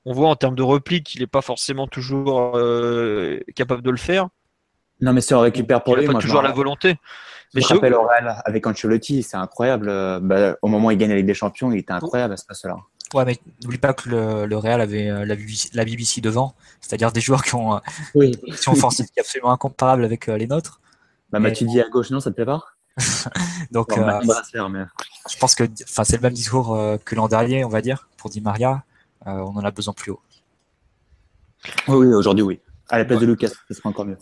on 0.05 0.13
voit 0.13 0.29
en 0.29 0.35
termes 0.35 0.55
de 0.55 0.61
repli 0.63 1.01
qu'il 1.03 1.19
n'est 1.21 1.27
pas 1.27 1.41
forcément 1.41 1.87
toujours 1.87 2.55
euh, 2.55 3.39
capable 3.55 3.81
de 3.81 3.89
le 3.89 3.97
faire. 3.97 4.27
Non, 5.01 5.13
mais 5.13 5.21
si 5.21 5.33
on 5.33 5.39
récupère 5.41 5.83
pour 5.83 5.93
il 5.95 6.01
lui, 6.01 6.03
n'a 6.03 6.07
pas 6.09 6.13
moi 6.13 6.21
toujours 6.21 6.41
la 6.43 6.51
volonté. 6.51 6.95
Mais 7.53 7.61
je 7.61 7.67
rappelle 7.67 7.93
au 7.95 8.03
Real 8.03 8.41
avec 8.45 8.65
Ancelotti, 8.67 9.23
c'est 9.23 9.35
incroyable. 9.37 9.87
Bah, 10.21 10.55
au 10.61 10.67
moment 10.67 10.87
où 10.87 10.91
il 10.91 10.97
gagne 10.97 11.09
la 11.09 11.15
Ligue 11.17 11.25
des 11.25 11.33
Champions, 11.33 11.71
il 11.71 11.79
était 11.79 11.91
incroyable 11.93 12.33
à 12.33 12.37
ce 12.37 12.45
poste-là. 12.45 12.75
Ouais, 13.13 13.25
mais 13.25 13.37
n'oublie 13.63 13.77
pas 13.79 13.93
que 13.93 14.09
le, 14.09 14.45
le 14.45 14.57
Real 14.57 14.79
avait 14.81 15.09
euh, 15.09 15.25
la 15.25 15.35
BBC, 15.35 15.69
la 15.73 15.85
BBC 15.85 16.19
devant, 16.21 16.55
c'est-à-dire 16.81 17.11
des 17.11 17.21
joueurs 17.21 17.41
qui 17.43 17.55
ont 17.55 17.75
euh, 17.75 17.79
Oui. 18.15 18.31
est 18.51 19.19
absolument 19.19 19.51
incomparable 19.51 20.03
avec 20.05 20.27
euh, 20.29 20.37
les 20.37 20.45
nôtres. 20.47 20.81
Bah, 21.31 21.39
Mais- 21.39 21.49
Matuidi 21.49 21.79
à 21.81 21.87
gauche, 21.89 22.09
non, 22.11 22.19
ça 22.19 22.29
te 22.31 22.35
plaît 22.35 22.45
pas? 22.45 22.63
Donc, 23.71 23.89
Bon, 23.89 24.07
euh, 24.07 24.69
mais... 24.69 24.85
je 25.29 25.37
pense 25.37 25.55
que, 25.55 25.63
enfin, 25.83 26.03
c'est 26.03 26.17
le 26.17 26.21
même 26.21 26.33
discours 26.33 26.75
euh, 26.75 26.97
que 26.97 27.15
l'an 27.15 27.27
dernier, 27.27 27.63
on 27.63 27.69
va 27.69 27.81
dire, 27.81 28.07
pour 28.17 28.29
Di 28.29 28.41
Maria. 28.41 28.83
Euh, 29.25 29.31
on 29.31 29.55
en 29.57 29.63
a 29.63 29.71
besoin 29.71 29.93
plus 29.93 30.11
haut. 30.11 30.21
Oui, 31.87 32.07
oui, 32.07 32.13
aujourd'hui, 32.13 32.43
oui. 32.43 32.59
À 32.89 32.97
la 32.97 33.05
place 33.05 33.19
de 33.19 33.25
Lucas, 33.25 33.49
ce 33.67 33.73
sera 33.73 33.89
encore 33.89 34.05
mieux. 34.05 34.17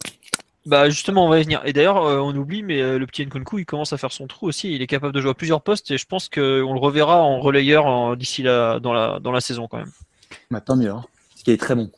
Bah 0.66 0.90
justement, 0.90 1.28
on 1.28 1.30
va 1.30 1.40
y 1.40 1.44
venir. 1.44 1.62
Et 1.66 1.74
d'ailleurs, 1.74 2.04
euh, 2.04 2.18
on 2.18 2.36
oublie, 2.36 2.64
mais 2.64 2.82
euh, 2.82 2.98
le 2.98 3.06
petit 3.06 3.24
Nkunku, 3.24 3.60
il 3.60 3.66
commence 3.66 3.94
à 3.94 3.98
faire 3.98 4.12
son 4.12 4.26
trou 4.26 4.48
aussi. 4.48 4.74
Il 4.74 4.82
est 4.82 4.88
capable 4.88 5.14
de 5.14 5.22
jouer 5.22 5.30
à 5.30 5.36
plusieurs 5.36 5.62
postes 5.62 5.92
et 5.92 5.98
je 6.00 6.06
pense 6.08 6.28
qu'on 6.28 6.42
le 6.42 6.80
reverra 6.80 7.22
en 7.22 7.40
relayeur 7.40 8.18
d'ici 8.18 8.42
la, 8.42 8.80
dans, 8.80 8.94
la, 8.94 9.20
dans 9.20 9.32
la 9.32 9.42
saison 9.42 9.68
quand 9.68 9.78
même. 9.78 9.92
Bah, 10.50 10.62
tant 10.62 10.76
mieux, 10.76 10.90
hein. 10.90 11.06
ce 11.36 11.44
qui 11.44 11.52
est 11.52 11.58
très 11.58 11.76
bon. 11.76 11.92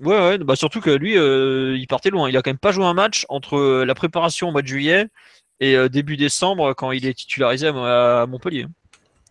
Ouais, 0.00 0.18
ouais, 0.18 0.38
bah 0.38 0.56
surtout 0.56 0.80
que 0.80 0.90
lui, 0.90 1.16
euh, 1.16 1.76
il 1.76 1.86
partait 1.86 2.10
loin. 2.10 2.28
Il 2.28 2.36
a 2.36 2.42
quand 2.42 2.50
même 2.50 2.58
pas 2.58 2.72
joué 2.72 2.84
un 2.84 2.94
match 2.94 3.26
entre 3.28 3.84
la 3.84 3.94
préparation 3.94 4.48
au 4.48 4.52
mois 4.52 4.62
de 4.62 4.66
juillet 4.66 5.08
et 5.62 5.88
début 5.88 6.16
décembre 6.16 6.74
quand 6.74 6.92
il 6.92 7.06
est 7.06 7.14
titularisé 7.14 7.68
à, 7.68 8.26
Montpellier. 8.28 8.66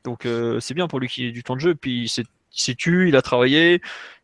Donc 0.03 0.27
c'est 0.59 0.73
bien 0.73 0.87
pour 0.87 0.99
lui 0.99 1.07
qu'il 1.07 1.25
ait 1.25 1.31
du 1.31 1.43
temps 1.43 1.55
de 1.55 1.61
jeu. 1.61 1.75
Puis 1.75 2.03
il 2.03 2.09
s'est 2.09 2.75
tué, 2.75 3.09
il 3.09 3.15
a 3.15 3.21
travaillé, 3.21 3.81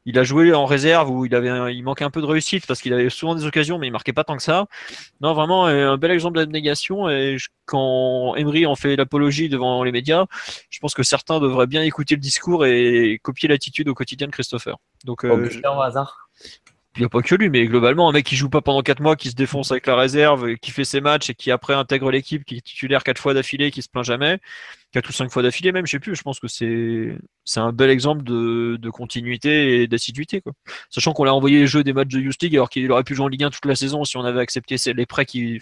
il 0.07 0.17
a 0.17 0.23
joué 0.23 0.53
en 0.53 0.65
réserve 0.65 1.09
où 1.09 1.25
il 1.25 1.35
avait 1.35 1.75
il 1.75 1.83
manquait 1.83 2.05
un 2.05 2.09
peu 2.09 2.21
de 2.21 2.25
réussite 2.25 2.65
parce 2.65 2.81
qu'il 2.81 2.93
avait 2.93 3.09
souvent 3.09 3.35
des 3.35 3.45
occasions 3.45 3.77
mais 3.77 3.87
il 3.87 3.91
marquait 3.91 4.13
pas 4.13 4.23
tant 4.23 4.37
que 4.37 4.41
ça. 4.41 4.65
Non, 5.19 5.33
vraiment 5.33 5.67
euh, 5.67 5.91
un 5.91 5.97
bel 5.97 6.11
exemple 6.11 6.37
d'abnégation 6.37 7.09
et 7.09 7.35
quand 7.65 8.33
Emery 8.37 8.65
en 8.65 8.75
fait 8.75 8.95
l'apologie 8.95 9.49
devant 9.49 9.83
les 9.83 9.91
médias, 9.91 10.25
je 10.69 10.79
pense 10.79 10.93
que 10.93 11.03
certains 11.03 11.41
devraient 11.41 11.67
bien 11.67 11.83
écouter 11.83 12.15
le 12.15 12.21
discours 12.21 12.65
et 12.65 13.19
copier 13.21 13.49
l'attitude 13.49 13.89
au 13.89 13.93
quotidien 13.93 14.27
de 14.27 14.31
Christopher. 14.31 14.77
Donc 15.03 15.25
euh, 15.25 15.49
oh, 15.65 15.81
hasard. 15.81 16.26
Il 16.97 17.01
n'y 17.01 17.05
a 17.05 17.09
pas 17.09 17.21
que 17.21 17.35
lui, 17.35 17.49
mais 17.51 17.67
globalement, 17.67 18.09
un 18.09 18.11
mec 18.11 18.25
qui 18.25 18.35
joue 18.35 18.49
pas 18.49 18.61
pendant 18.61 18.81
4 18.81 19.01
mois, 19.01 19.15
qui 19.15 19.29
se 19.29 19.35
défonce 19.35 19.69
avec 19.71 19.85
la 19.85 19.95
réserve, 19.95 20.55
qui 20.55 20.71
fait 20.71 20.83
ses 20.83 20.99
matchs 20.99 21.29
et 21.29 21.35
qui 21.35 21.51
après 21.51 21.75
intègre 21.75 22.09
l'équipe, 22.09 22.43
qui 22.43 22.57
est 22.57 22.61
titulaire 22.61 23.03
4 23.03 23.21
fois 23.21 23.35
d'affilée, 23.35 23.69
qui 23.69 23.83
se 23.83 23.87
plaint 23.87 24.03
jamais, 24.03 24.39
4 24.93 25.07
ou 25.07 25.11
5 25.11 25.31
fois 25.31 25.43
d'affilée 25.43 25.71
même, 25.71 25.85
je 25.85 25.91
sais 25.91 25.99
plus, 25.99 26.15
je 26.15 26.23
pense 26.23 26.39
que 26.39 26.47
c'est 26.47 27.15
c'est 27.45 27.59
un 27.59 27.71
bel 27.71 27.91
exemple 27.91 28.23
de, 28.23 28.77
de 28.81 28.89
continuité 28.89 29.83
et 29.83 29.87
d'assiduité. 29.87 30.41
Quoi. 30.41 30.53
Sachant 30.89 31.13
qu'on 31.13 31.23
l'a 31.23 31.35
envoyé 31.35 31.59
les 31.59 31.67
jeux 31.67 31.83
des 31.83 31.93
matchs 31.93 32.07
de 32.09 32.19
Youth 32.19 32.41
League 32.41 32.55
alors 32.55 32.69
qu'il 32.69 32.91
aurait 32.91 33.03
pu 33.03 33.13
jouer 33.13 33.25
en 33.25 33.29
Ligue 33.29 33.43
1 33.43 33.51
toute 33.51 33.65
la 33.65 33.75
saison 33.75 34.03
si 34.03 34.17
on 34.17 34.23
avait 34.23 34.41
accepté 34.41 34.77
les 34.93 35.05
prêts 35.05 35.25
qui. 35.25 35.61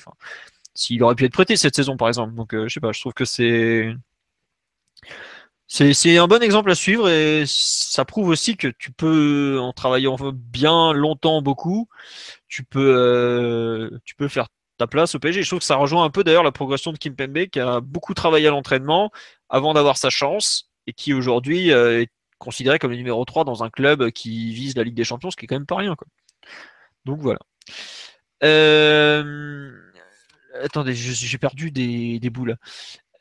S'il 0.74 1.04
aurait 1.04 1.16
pu 1.16 1.26
être 1.26 1.34
prêté 1.34 1.58
cette 1.58 1.76
saison 1.76 1.98
par 1.98 2.08
exemple. 2.08 2.34
Donc 2.34 2.54
euh, 2.54 2.68
je 2.70 2.74
sais 2.76 2.80
pas, 2.80 2.94
je 2.94 3.00
trouve 3.02 3.14
que 3.14 3.26
c'est 3.26 3.94
c'est 5.68 6.18
un 6.18 6.28
bon 6.28 6.43
exemple 6.43 6.70
à 6.70 6.76
suivre 6.76 7.09
et 7.09 7.43
ça 7.47 8.05
prouve 8.05 8.30
aussi 8.30 8.55
que 8.55 8.68
tu 8.68 8.91
peux, 8.91 9.57
en 9.59 9.74
travaillant 9.74 10.16
bien 10.34 10.93
longtemps, 10.93 11.41
beaucoup, 11.41 11.89
tu 12.47 12.63
peux, 12.63 12.95
euh, 12.95 14.28
faire 14.30 14.47
ta 14.78 14.88
place 14.88 15.16
au 15.16 15.20
PSG. 15.20 15.41
Je 15.41 15.47
trouve 15.47 15.59
que 15.59 15.66
ça 15.66 15.76
rejoint 15.76 16.03
un 16.03 16.09
peu 16.09 16.24
d'ailleurs 16.24 16.43
la 16.43 16.51
progression 16.51 16.91
de 16.91 16.97
Kim 16.97 17.16
Pembe 17.16 17.47
qui 17.47 17.59
a 17.59 17.82
beaucoup 17.82 18.13
travaillé 18.13 18.47
à 18.47 18.51
l'entraînement 18.51 19.11
avant 19.49 19.74
d'avoir 19.74 19.97
sa 19.97 20.09
chance 20.09 20.70
et 20.88 20.93
qui 20.93 21.13
aujourd'hui 21.13 21.72
euh, 21.72 22.01
est 22.01 22.09
considéré 22.38 22.78
comme 22.78 22.91
le 22.91 22.97
numéro 22.97 23.26
3 23.26 23.43
dans 23.43 23.63
un 23.63 23.70
club 23.70 24.11
qui 24.11 24.53
vise 24.53 24.76
la 24.76 24.84
Ligue 24.84 24.95
des 24.95 25.03
Champions, 25.03 25.32
ce 25.32 25.36
qui 25.38 25.45
est 25.45 25.47
quand 25.47 25.55
même 25.55 25.66
pas 25.66 25.78
rien. 25.78 25.95
Donc 27.05 27.20
voilà. 27.22 27.39
Euh... 28.43 29.72
Attendez, 30.61 30.93
j'ai 30.93 31.38
perdu 31.38 31.72
des, 31.72 32.20
des 32.20 32.30
boules. 32.30 32.55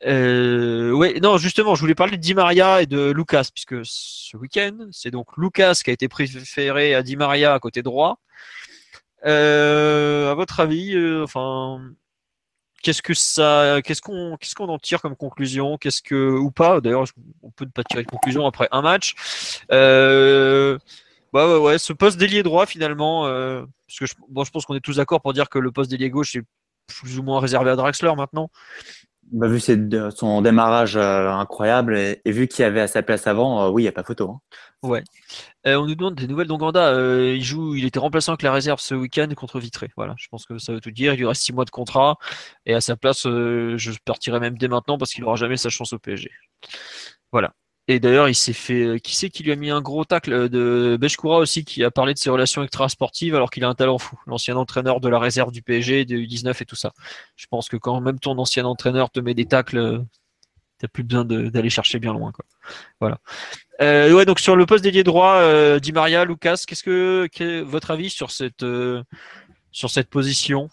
Euh, 0.05 0.91
ouais, 0.91 1.19
non, 1.19 1.37
justement, 1.37 1.75
je 1.75 1.81
voulais 1.81 1.95
parler 1.95 2.17
de 2.17 2.21
Di 2.21 2.33
Maria 2.33 2.81
et 2.81 2.85
de 2.85 3.11
Lucas, 3.11 3.49
puisque 3.53 3.77
ce 3.83 4.37
week-end, 4.37 4.87
c'est 4.91 5.11
donc 5.11 5.35
Lucas 5.37 5.79
qui 5.83 5.89
a 5.89 5.93
été 5.93 6.07
préféré 6.07 6.93
à 6.93 7.01
Di 7.01 7.15
Maria 7.15 7.53
à 7.53 7.59
côté 7.59 7.81
droit. 7.81 8.19
Euh, 9.25 10.31
à 10.31 10.35
votre 10.35 10.59
avis, 10.59 10.95
euh, 10.95 11.23
enfin, 11.23 11.81
qu'est-ce 12.83 13.01
que 13.01 13.15
ça, 13.15 13.79
qu'est-ce 13.83 14.01
qu'on, 14.01 14.37
qu'est-ce 14.39 14.53
qu'on 14.53 14.69
en 14.69 14.77
tire 14.77 15.01
comme 15.01 15.15
conclusion, 15.15 15.77
qu'est-ce 15.77 16.03
que 16.03 16.37
ou 16.37 16.51
pas? 16.51 16.81
D'ailleurs, 16.81 17.05
on 17.41 17.49
peut 17.49 17.65
ne 17.65 17.71
pas 17.71 17.83
tirer 17.83 18.03
de 18.03 18.07
conclusion 18.07 18.45
après 18.45 18.67
un 18.71 18.83
match. 18.83 19.15
Euh, 19.71 20.77
bah 21.33 21.59
ouais, 21.59 21.79
ce 21.79 21.93
poste 21.93 22.17
d'ailier 22.17 22.43
droit 22.43 22.67
finalement, 22.67 23.25
euh, 23.25 23.65
parce 23.87 23.99
que 23.99 24.05
je, 24.05 24.13
bon, 24.29 24.43
je 24.43 24.51
pense 24.51 24.65
qu'on 24.65 24.75
est 24.75 24.79
tous 24.79 24.97
d'accord 24.97 25.21
pour 25.21 25.33
dire 25.33 25.49
que 25.49 25.57
le 25.57 25.71
poste 25.71 25.89
d'ailier 25.89 26.11
gauche 26.11 26.35
est 26.35 26.43
plus 26.87 27.17
ou 27.17 27.23
moins 27.23 27.39
réservé 27.39 27.71
à 27.71 27.75
Draxler 27.75 28.13
maintenant. 28.15 28.51
Vu 29.31 29.59
son 29.59 30.41
démarrage 30.41 30.95
euh, 30.95 31.29
incroyable 31.29 31.97
et, 31.97 32.21
vu 32.25 32.47
qu'il 32.47 32.61
y 32.61 32.65
avait 32.65 32.81
à 32.81 32.87
sa 32.87 33.01
place 33.01 33.25
avant, 33.25 33.65
euh, 33.65 33.69
oui, 33.69 33.81
il 33.81 33.85
n'y 33.85 33.89
a 33.89 33.91
pas 33.91 34.03
photo. 34.03 34.29
Hein. 34.29 34.39
Ouais. 34.83 35.03
Euh, 35.65 35.77
on 35.77 35.87
nous 35.87 35.95
demande 35.95 36.15
des 36.15 36.27
nouvelles 36.27 36.47
d'Onganda. 36.47 36.93
il 37.33 37.43
joue, 37.43 37.75
il 37.75 37.85
était 37.85 37.97
remplaçant 37.97 38.33
avec 38.33 38.43
la 38.43 38.53
réserve 38.53 38.79
ce 38.79 38.93
week-end 38.93 39.27
contre 39.35 39.59
Vitré. 39.59 39.89
Voilà, 39.97 40.13
je 40.17 40.27
pense 40.29 40.45
que 40.45 40.59
ça 40.59 40.73
veut 40.73 40.79
tout 40.79 40.91
dire. 40.91 41.13
Il 41.13 41.17
lui 41.17 41.25
reste 41.25 41.41
six 41.41 41.53
mois 41.53 41.65
de 41.65 41.71
contrat 41.71 42.17
et 42.67 42.75
à 42.75 42.81
sa 42.81 42.95
place, 42.95 43.23
je 43.23 43.91
partirai 44.05 44.39
même 44.39 44.57
dès 44.59 44.67
maintenant 44.67 44.99
parce 44.99 45.11
qu'il 45.11 45.23
n'aura 45.23 45.37
jamais 45.37 45.57
sa 45.57 45.69
chance 45.69 45.91
au 45.93 45.99
PSG. 45.99 46.29
Voilà. 47.31 47.53
Et 47.87 47.99
d'ailleurs, 47.99 48.27
il 48.27 48.35
s'est 48.35 48.53
fait. 48.53 48.83
Euh, 48.83 48.97
qui 48.97 49.15
c'est 49.15 49.29
qui 49.29 49.43
lui 49.43 49.51
a 49.51 49.55
mis 49.55 49.69
un 49.69 49.81
gros 49.81 50.05
tacle 50.05 50.33
euh, 50.33 50.49
de 50.49 50.97
Bechkoura 50.99 51.37
aussi, 51.37 51.63
qui 51.63 51.83
a 51.83 51.91
parlé 51.91 52.13
de 52.13 52.19
ses 52.19 52.31
relations 52.31 52.63
extra-sportives 52.63 53.35
alors 53.35 53.51
qu'il 53.51 53.63
a 53.63 53.69
un 53.69 53.75
talent 53.75 53.99
fou. 53.99 54.19
L'ancien 54.25 54.55
entraîneur 54.55 54.99
de 54.99 55.09
la 55.09 55.19
réserve 55.19 55.51
du 55.51 55.61
PSG, 55.61 56.05
de 56.05 56.15
U19 56.17 56.61
et 56.61 56.65
tout 56.65 56.75
ça. 56.75 56.93
Je 57.35 57.45
pense 57.47 57.69
que 57.69 57.77
quand 57.77 58.01
même 58.01 58.19
ton 58.19 58.37
ancien 58.39 58.65
entraîneur 58.65 59.11
te 59.11 59.19
met 59.19 59.35
des 59.35 59.45
tacles, 59.45 59.77
euh, 59.77 59.99
t'as 60.79 60.87
plus 60.87 61.03
besoin 61.03 61.25
d'aller 61.25 61.69
chercher 61.69 61.99
bien 61.99 62.13
loin. 62.13 62.31
Quoi. 62.31 62.45
Voilà. 62.99 63.19
Euh, 63.81 64.11
ouais, 64.13 64.25
donc 64.25 64.39
sur 64.39 64.55
le 64.55 64.65
poste 64.65 64.83
dédié 64.83 65.03
droit, 65.03 65.35
euh, 65.35 65.79
Di 65.79 65.91
Maria, 65.91 66.25
Lucas, 66.25 66.63
qu'est-ce 66.67 66.83
que, 66.83 67.61
votre 67.61 67.91
avis 67.91 68.09
sur 68.09 68.31
cette, 68.31 68.65
sur 69.71 69.89
cette 69.91 70.09
position? 70.09 70.69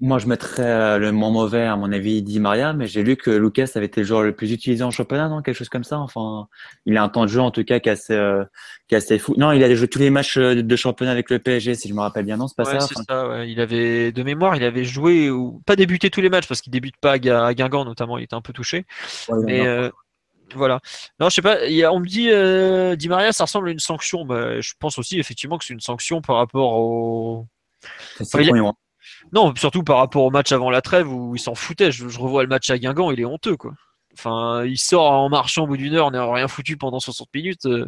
Moi, 0.00 0.18
je 0.18 0.26
mettrais 0.26 0.62
euh, 0.62 0.98
le 0.98 1.10
moins 1.10 1.30
mauvais, 1.30 1.64
à 1.64 1.74
mon 1.74 1.90
avis, 1.90 2.22
Di 2.22 2.38
Maria, 2.38 2.74
mais 2.74 2.86
j'ai 2.86 3.02
lu 3.02 3.16
que 3.16 3.30
Lucas 3.30 3.70
avait 3.76 3.86
été 3.86 4.02
le 4.02 4.06
joueur 4.06 4.22
le 4.22 4.34
plus 4.34 4.52
utilisé 4.52 4.84
en 4.84 4.90
championnat, 4.90 5.28
non? 5.28 5.40
Quelque 5.40 5.56
chose 5.56 5.70
comme 5.70 5.84
ça. 5.84 5.98
Enfin, 5.98 6.48
il 6.84 6.98
a 6.98 7.02
un 7.02 7.08
temps 7.08 7.22
de 7.22 7.30
jeu, 7.30 7.40
en 7.40 7.50
tout 7.50 7.64
cas, 7.64 7.80
qui 7.80 7.88
est 7.88 7.92
assez, 7.92 8.12
euh, 8.12 8.44
qui 8.88 8.94
est 8.94 8.98
assez 8.98 9.18
fou. 9.18 9.34
Non, 9.38 9.52
il 9.52 9.64
a 9.64 9.74
joué 9.74 9.88
tous 9.88 9.98
les 9.98 10.10
matchs 10.10 10.36
euh, 10.36 10.62
de 10.62 10.76
championnat 10.76 11.12
avec 11.12 11.30
le 11.30 11.38
PSG, 11.38 11.74
si 11.74 11.88
je 11.88 11.94
me 11.94 12.00
rappelle 12.00 12.26
bien. 12.26 12.36
Non, 12.36 12.46
c'est 12.46 12.56
pas 12.56 12.66
ça. 12.66 12.80
ça. 12.80 13.28
Ouais. 13.28 13.50
Il 13.50 13.58
avait, 13.58 14.12
de 14.12 14.22
mémoire, 14.22 14.54
il 14.56 14.64
avait 14.64 14.84
joué 14.84 15.30
ou 15.30 15.62
pas 15.64 15.76
débuté 15.76 16.10
tous 16.10 16.20
les 16.20 16.28
matchs 16.28 16.46
parce 16.46 16.60
qu'il 16.60 16.72
débute 16.72 16.96
pas 17.00 17.12
à 17.12 17.18
Guingamp, 17.54 17.86
notamment. 17.86 18.18
Il 18.18 18.24
était 18.24 18.36
un 18.36 18.42
peu 18.42 18.52
touché. 18.52 18.84
mais 19.44 19.66
euh, 19.66 19.90
voilà. 20.54 20.80
Non, 21.18 21.30
je 21.30 21.36
sais 21.36 21.42
pas. 21.42 21.64
Il 21.66 21.74
y 21.74 21.84
a, 21.84 21.92
on 21.92 22.00
me 22.00 22.06
dit 22.06 22.28
euh, 22.30 22.96
Di 22.96 23.08
Maria, 23.08 23.32
ça 23.32 23.44
ressemble 23.44 23.68
à 23.68 23.72
une 23.72 23.78
sanction. 23.78 24.26
Bah, 24.26 24.60
je 24.60 24.74
pense 24.78 24.98
aussi 24.98 25.18
effectivement 25.18 25.56
que 25.56 25.64
c'est 25.64 25.74
une 25.74 25.80
sanction 25.80 26.20
par 26.20 26.36
rapport 26.36 26.74
au. 26.74 27.46
Enfin, 28.20 28.40
non, 29.32 29.54
surtout 29.56 29.82
par 29.82 29.98
rapport 29.98 30.24
au 30.24 30.30
match 30.30 30.52
avant 30.52 30.70
la 30.70 30.80
trêve 30.80 31.12
où 31.12 31.34
il 31.34 31.38
s'en 31.38 31.54
foutait. 31.54 31.92
Je, 31.92 32.06
revois 32.18 32.42
le 32.42 32.48
match 32.48 32.70
à 32.70 32.78
Guingamp, 32.78 33.10
il 33.10 33.20
est 33.20 33.24
honteux, 33.24 33.56
quoi. 33.56 33.72
Enfin, 34.14 34.64
il 34.64 34.78
sort 34.78 35.10
en 35.10 35.28
marchant 35.28 35.64
au 35.64 35.66
bout 35.66 35.76
d'une 35.76 35.94
heure, 35.94 36.06
on 36.06 36.10
n'a 36.10 36.32
rien 36.32 36.48
foutu 36.48 36.76
pendant 36.76 37.00
60 37.00 37.28
minutes. 37.34 37.66
Euh, 37.66 37.84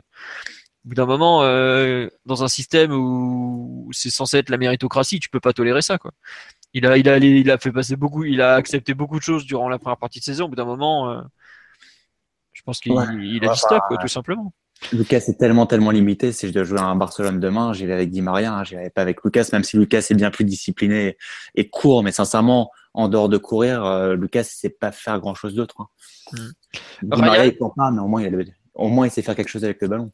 au 0.84 0.88
bout 0.90 0.94
d'un 0.94 1.06
moment, 1.06 1.42
euh, 1.42 2.08
dans 2.26 2.44
un 2.44 2.48
système 2.48 2.92
où 2.92 3.88
c'est 3.92 4.10
censé 4.10 4.38
être 4.38 4.50
la 4.50 4.58
méritocratie, 4.58 5.20
tu 5.20 5.28
peux 5.28 5.40
pas 5.40 5.52
tolérer 5.52 5.82
ça, 5.82 5.98
quoi. 5.98 6.12
Il 6.74 6.86
a, 6.86 6.98
il 6.98 7.08
a, 7.08 7.16
il 7.18 7.50
a 7.50 7.58
fait 7.58 7.72
passer 7.72 7.96
beaucoup, 7.96 8.24
il 8.24 8.42
a 8.42 8.54
accepté 8.54 8.92
beaucoup 8.94 9.18
de 9.18 9.22
choses 9.22 9.46
durant 9.46 9.68
la 9.68 9.78
première 9.78 9.96
partie 9.96 10.18
de 10.18 10.24
saison. 10.24 10.44
Au 10.44 10.48
bout 10.48 10.56
d'un 10.56 10.66
moment, 10.66 11.10
euh, 11.10 11.22
je 12.52 12.62
pense 12.62 12.80
qu'il 12.80 12.96
a 12.98 13.06
dit 13.06 13.40
stop, 13.54 13.82
quoi, 13.88 13.96
tout 13.96 14.08
simplement. 14.08 14.52
Lucas 14.92 15.24
est 15.28 15.38
tellement, 15.38 15.66
tellement 15.66 15.90
limité. 15.90 16.32
Si 16.32 16.48
je 16.48 16.52
dois 16.52 16.64
jouer 16.64 16.78
à 16.78 16.84
un 16.84 16.96
Barcelone 16.96 17.40
demain, 17.40 17.72
j'y 17.72 17.86
vais 17.86 17.94
avec 17.94 18.10
Di 18.10 18.22
Maria, 18.22 18.54
hein, 18.54 18.64
j'y 18.64 18.76
vais 18.76 18.90
pas 18.90 19.02
avec 19.02 19.22
Lucas, 19.24 19.48
même 19.52 19.64
si 19.64 19.76
Lucas 19.76 20.06
est 20.10 20.14
bien 20.14 20.30
plus 20.30 20.44
discipliné 20.44 21.16
et 21.54 21.68
court. 21.68 22.02
Mais 22.02 22.12
sincèrement, 22.12 22.70
en 22.94 23.08
dehors 23.08 23.28
de 23.28 23.38
courir, 23.38 23.84
euh, 23.84 24.14
Lucas 24.14 24.40
ne 24.40 24.44
sait 24.44 24.70
pas 24.70 24.92
faire 24.92 25.18
grand 25.20 25.34
chose 25.34 25.54
d'autre. 25.54 25.76
Hein. 25.80 25.86
Mm. 26.32 27.14
Di 27.14 27.20
Maria, 27.20 27.46
il 27.46 27.56
court 27.56 27.74
pas, 27.74 27.90
mais 27.90 28.00
au 28.00 28.06
moins, 28.06 28.22
il 28.22 28.54
au 28.74 28.88
moins, 28.88 29.06
il 29.06 29.10
sait 29.10 29.22
faire 29.22 29.34
quelque 29.34 29.50
chose 29.50 29.64
avec 29.64 29.82
le 29.82 29.88
ballon. 29.88 30.10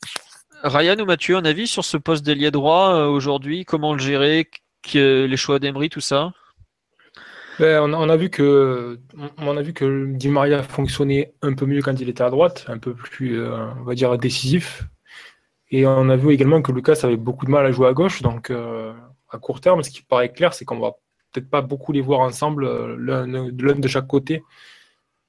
Ryan 0.63 0.99
ou 0.99 1.05
Mathieu, 1.05 1.37
un 1.37 1.45
avis 1.45 1.67
sur 1.67 1.85
ce 1.85 1.99
poste 1.99 2.25
d'ailier 2.25 2.51
droit 2.51 2.95
euh, 2.95 3.07
aujourd'hui? 3.07 3.65
Comment 3.65 3.93
le 3.93 3.99
gérer? 3.99 4.49
Les 4.95 5.37
choix 5.37 5.59
d'Emery, 5.59 5.89
tout 5.89 6.01
ça? 6.01 6.33
Ben, 7.59 7.95
on, 7.95 8.09
a 8.09 8.17
vu 8.17 8.31
que 8.31 8.99
on 9.39 9.57
a 9.57 9.63
vu 9.63 9.73
que 9.73 10.13
Di 10.13 10.29
Maria 10.29 10.63
fonctionnait 10.63 11.35
un 11.41 11.55
peu 11.55 11.67
mieux 11.67 11.83
quand 11.83 12.01
il 12.01 12.09
était 12.09 12.23
à 12.23 12.31
droite, 12.31 12.65
un 12.69 12.79
peu 12.79 12.95
plus, 12.95 13.41
euh, 13.41 13.57
on 13.79 13.85
va 13.85 13.95
dire, 13.95 14.17
décisif. 14.19 14.85
Et 15.71 15.87
on 15.87 16.09
a 16.09 16.17
vu 16.17 16.33
également 16.33 16.63
que 16.63 16.73
Lucas 16.73 17.01
avait 17.05 17.17
beaucoup 17.17 17.47
de 17.47 17.51
mal 17.51 17.65
à 17.67 17.73
jouer 17.73 17.89
à 17.89 17.93
gauche. 17.93 18.23
Donc, 18.23 18.51
euh, 18.51 18.93
à 19.31 19.39
court 19.39 19.61
terme, 19.61 19.83
ce 19.83 19.91
qui 19.91 20.03
paraît 20.03 20.33
clair, 20.33 20.55
c'est 20.55 20.65
qu'on 20.65 20.81
va 20.81 20.93
peut-être 21.33 21.51
pas 21.51 21.63
beaucoup 21.63 21.93
les 21.93 22.01
voir 22.01 22.21
ensemble, 22.21 22.65
euh, 22.65 22.97
l'un 22.99 23.27
de 23.27 23.89
chaque 23.89 24.07
côté. 24.07 24.43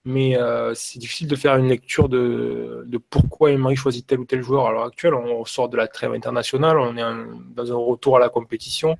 Mais 0.05 0.37
c'est 0.75 0.99
difficile 0.99 1.27
de 1.27 1.35
faire 1.35 1.55
une 1.57 1.67
lecture 1.67 2.09
de, 2.09 2.85
pourquoi 3.09 3.51
Emery 3.51 3.75
choisit 3.75 4.05
tel 4.05 4.19
ou 4.19 4.25
tel 4.25 4.43
joueur 4.43 4.67
à 4.67 4.71
l'heure 4.71 4.85
actuelle. 4.85 5.15
On 5.15 5.45
sort 5.45 5.69
de 5.69 5.77
la 5.77 5.87
trêve 5.87 6.13
internationale, 6.13 6.77
on 6.77 6.95
est 6.95 7.25
dans 7.55 7.71
un 7.71 7.75
retour 7.75 8.17
à 8.17 8.19
la 8.19 8.29
compétition. 8.29 8.97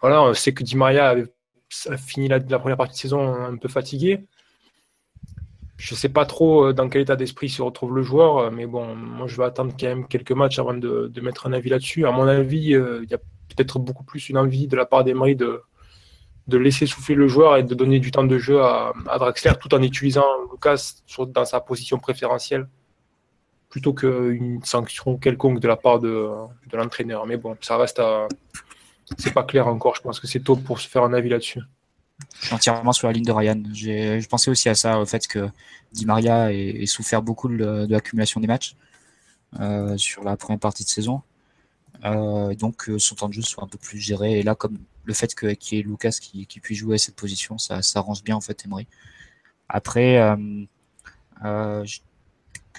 Voilà, 0.00 0.22
on 0.22 0.32
sait 0.32 0.54
que 0.54 0.62
Di 0.62 0.76
Maria 0.76 1.08
avait 1.08 1.33
a 1.90 1.96
fini 1.96 2.28
la, 2.28 2.40
première 2.40 2.76
partie 2.76 2.94
de 2.94 2.98
saison 2.98 3.34
un 3.34 3.56
peu 3.56 3.68
fatigué. 3.68 4.26
Je 5.76 5.94
ne 5.94 5.98
sais 5.98 6.08
pas 6.08 6.24
trop 6.24 6.66
euh, 6.66 6.72
dans 6.72 6.88
quel 6.88 7.02
état 7.02 7.16
d'esprit 7.16 7.48
se 7.48 7.60
retrouve 7.60 7.94
le 7.94 8.02
joueur, 8.02 8.38
euh, 8.38 8.50
mais 8.50 8.66
bon, 8.66 8.94
moi 8.94 9.26
je 9.26 9.36
vais 9.36 9.44
attendre 9.44 9.74
quand 9.78 9.86
même 9.86 10.06
quelques 10.06 10.32
matchs 10.32 10.58
avant 10.58 10.74
de, 10.74 11.10
mettre 11.20 11.46
un 11.46 11.52
avis 11.52 11.68
là-dessus. 11.68 12.06
À 12.06 12.12
mon 12.12 12.28
avis, 12.28 12.74
euh, 12.74 13.00
il 13.02 13.10
y 13.10 13.14
a 13.14 13.18
peut-être 13.18 13.78
beaucoup 13.78 14.04
plus 14.04 14.28
une 14.28 14.38
envie 14.38 14.68
de 14.68 14.76
la 14.76 14.86
part 14.86 15.02
d'Emery 15.04 15.34
de, 15.34 15.62
de 16.46 16.58
laisser 16.58 16.86
souffler 16.86 17.14
le 17.14 17.26
joueur 17.28 17.56
et 17.56 17.64
de 17.64 17.74
donner 17.74 17.98
du 17.98 18.10
temps 18.10 18.24
de 18.24 18.38
jeu 18.38 18.62
à, 18.62 18.92
Draxler 19.18 19.52
tout 19.60 19.74
en 19.74 19.82
utilisant 19.82 20.26
Lucas 20.52 20.94
dans 21.18 21.44
sa 21.44 21.60
position 21.60 21.98
préférentielle 21.98 22.68
plutôt 23.68 23.92
qu'une 23.92 24.62
sanction 24.62 25.16
quelconque 25.18 25.58
de 25.58 25.66
la 25.66 25.76
part 25.76 25.98
de, 25.98 26.30
de 26.70 26.76
l'entraîneur. 26.76 27.26
Mais 27.26 27.36
bon, 27.36 27.56
ça 27.60 27.76
reste 27.76 27.98
à, 27.98 28.28
c'est 29.18 29.32
pas 29.32 29.44
clair 29.44 29.66
encore. 29.66 29.94
Je 29.94 30.02
pense 30.02 30.20
que 30.20 30.26
c'est 30.26 30.40
tôt 30.40 30.56
pour 30.56 30.80
se 30.80 30.88
faire 30.88 31.02
un 31.02 31.12
avis 31.12 31.28
là-dessus. 31.28 31.60
Je 32.40 32.46
suis 32.46 32.54
entièrement 32.54 32.92
sur 32.92 33.06
la 33.06 33.12
ligne 33.12 33.24
de 33.24 33.32
Ryan. 33.32 33.60
Je 33.72 34.26
pensais 34.28 34.50
aussi 34.50 34.68
à 34.68 34.74
ça, 34.74 35.00
au 35.00 35.06
fait 35.06 35.26
que 35.26 35.48
Di 35.92 36.06
Maria 36.06 36.52
ait, 36.52 36.86
souffert 36.86 37.22
beaucoup 37.22 37.48
de, 37.48 37.86
l'accumulation 37.88 38.40
des 38.40 38.46
matchs 38.46 38.76
euh, 39.60 39.96
sur 39.96 40.24
la 40.24 40.36
première 40.36 40.60
partie 40.60 40.84
de 40.84 40.88
saison. 40.88 41.22
Euh, 42.04 42.54
donc 42.54 42.90
son 42.98 43.14
temps 43.14 43.28
de 43.28 43.34
jeu 43.34 43.42
soit 43.42 43.64
un 43.64 43.68
peu 43.68 43.78
plus 43.78 43.98
géré. 43.98 44.38
Et 44.38 44.42
là, 44.42 44.54
comme 44.54 44.78
le 45.04 45.14
fait 45.14 45.34
qu'il 45.34 45.78
y 45.78 45.80
ait 45.80 45.82
Lucas 45.82 46.16
qui, 46.20 46.46
puisse 46.46 46.78
jouer 46.78 46.94
à 46.94 46.98
cette 46.98 47.16
position, 47.16 47.58
ça, 47.58 47.82
ça 47.82 47.98
arrange 47.98 48.22
bien 48.22 48.36
en 48.36 48.40
fait 48.40 48.64
Emery. 48.64 48.86
Après, 49.68 50.18
je, 51.42 52.00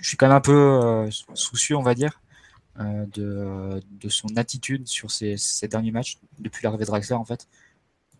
suis 0.02 0.18
quand 0.18 0.28
même 0.28 0.38
un 0.38 0.42
peu 0.42 1.10
soucieux, 1.34 1.76
on 1.76 1.84
va 1.84 1.94
dire, 1.94 2.22
de, 2.78 3.82
de, 4.02 4.10
son 4.10 4.28
attitude 4.36 4.88
sur 4.88 5.10
ces, 5.10 5.38
ces 5.38 5.68
derniers 5.68 5.92
matchs 5.92 6.18
depuis 6.40 6.64
l'arrivée 6.64 6.84
de 6.84 6.90
Draxler 6.90 7.16
en 7.16 7.26
fait. 7.26 7.48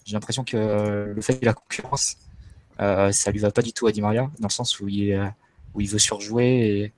J'ai 0.06 0.14
l'impression 0.14 0.44
que 0.44 1.12
le 1.14 1.22
fait 1.22 1.40
de 1.40 1.46
la 1.46 1.54
concurrence, 1.54 2.18
euh, 2.80 3.12
ça 3.12 3.32
lui 3.32 3.40
va 3.40 3.52
pas 3.52 3.62
du 3.62 3.74
tout 3.74 3.88
à 3.88 3.92
Di 3.92 4.02
Maria, 4.02 4.30
dans 4.40 4.48
le 4.48 4.54
sens 4.54 4.80
où 4.80 4.88
il, 4.88 5.34
où 5.74 5.82
il 5.82 5.90
veut 5.90 6.00
surjouer 6.00 6.68
et 6.68 6.94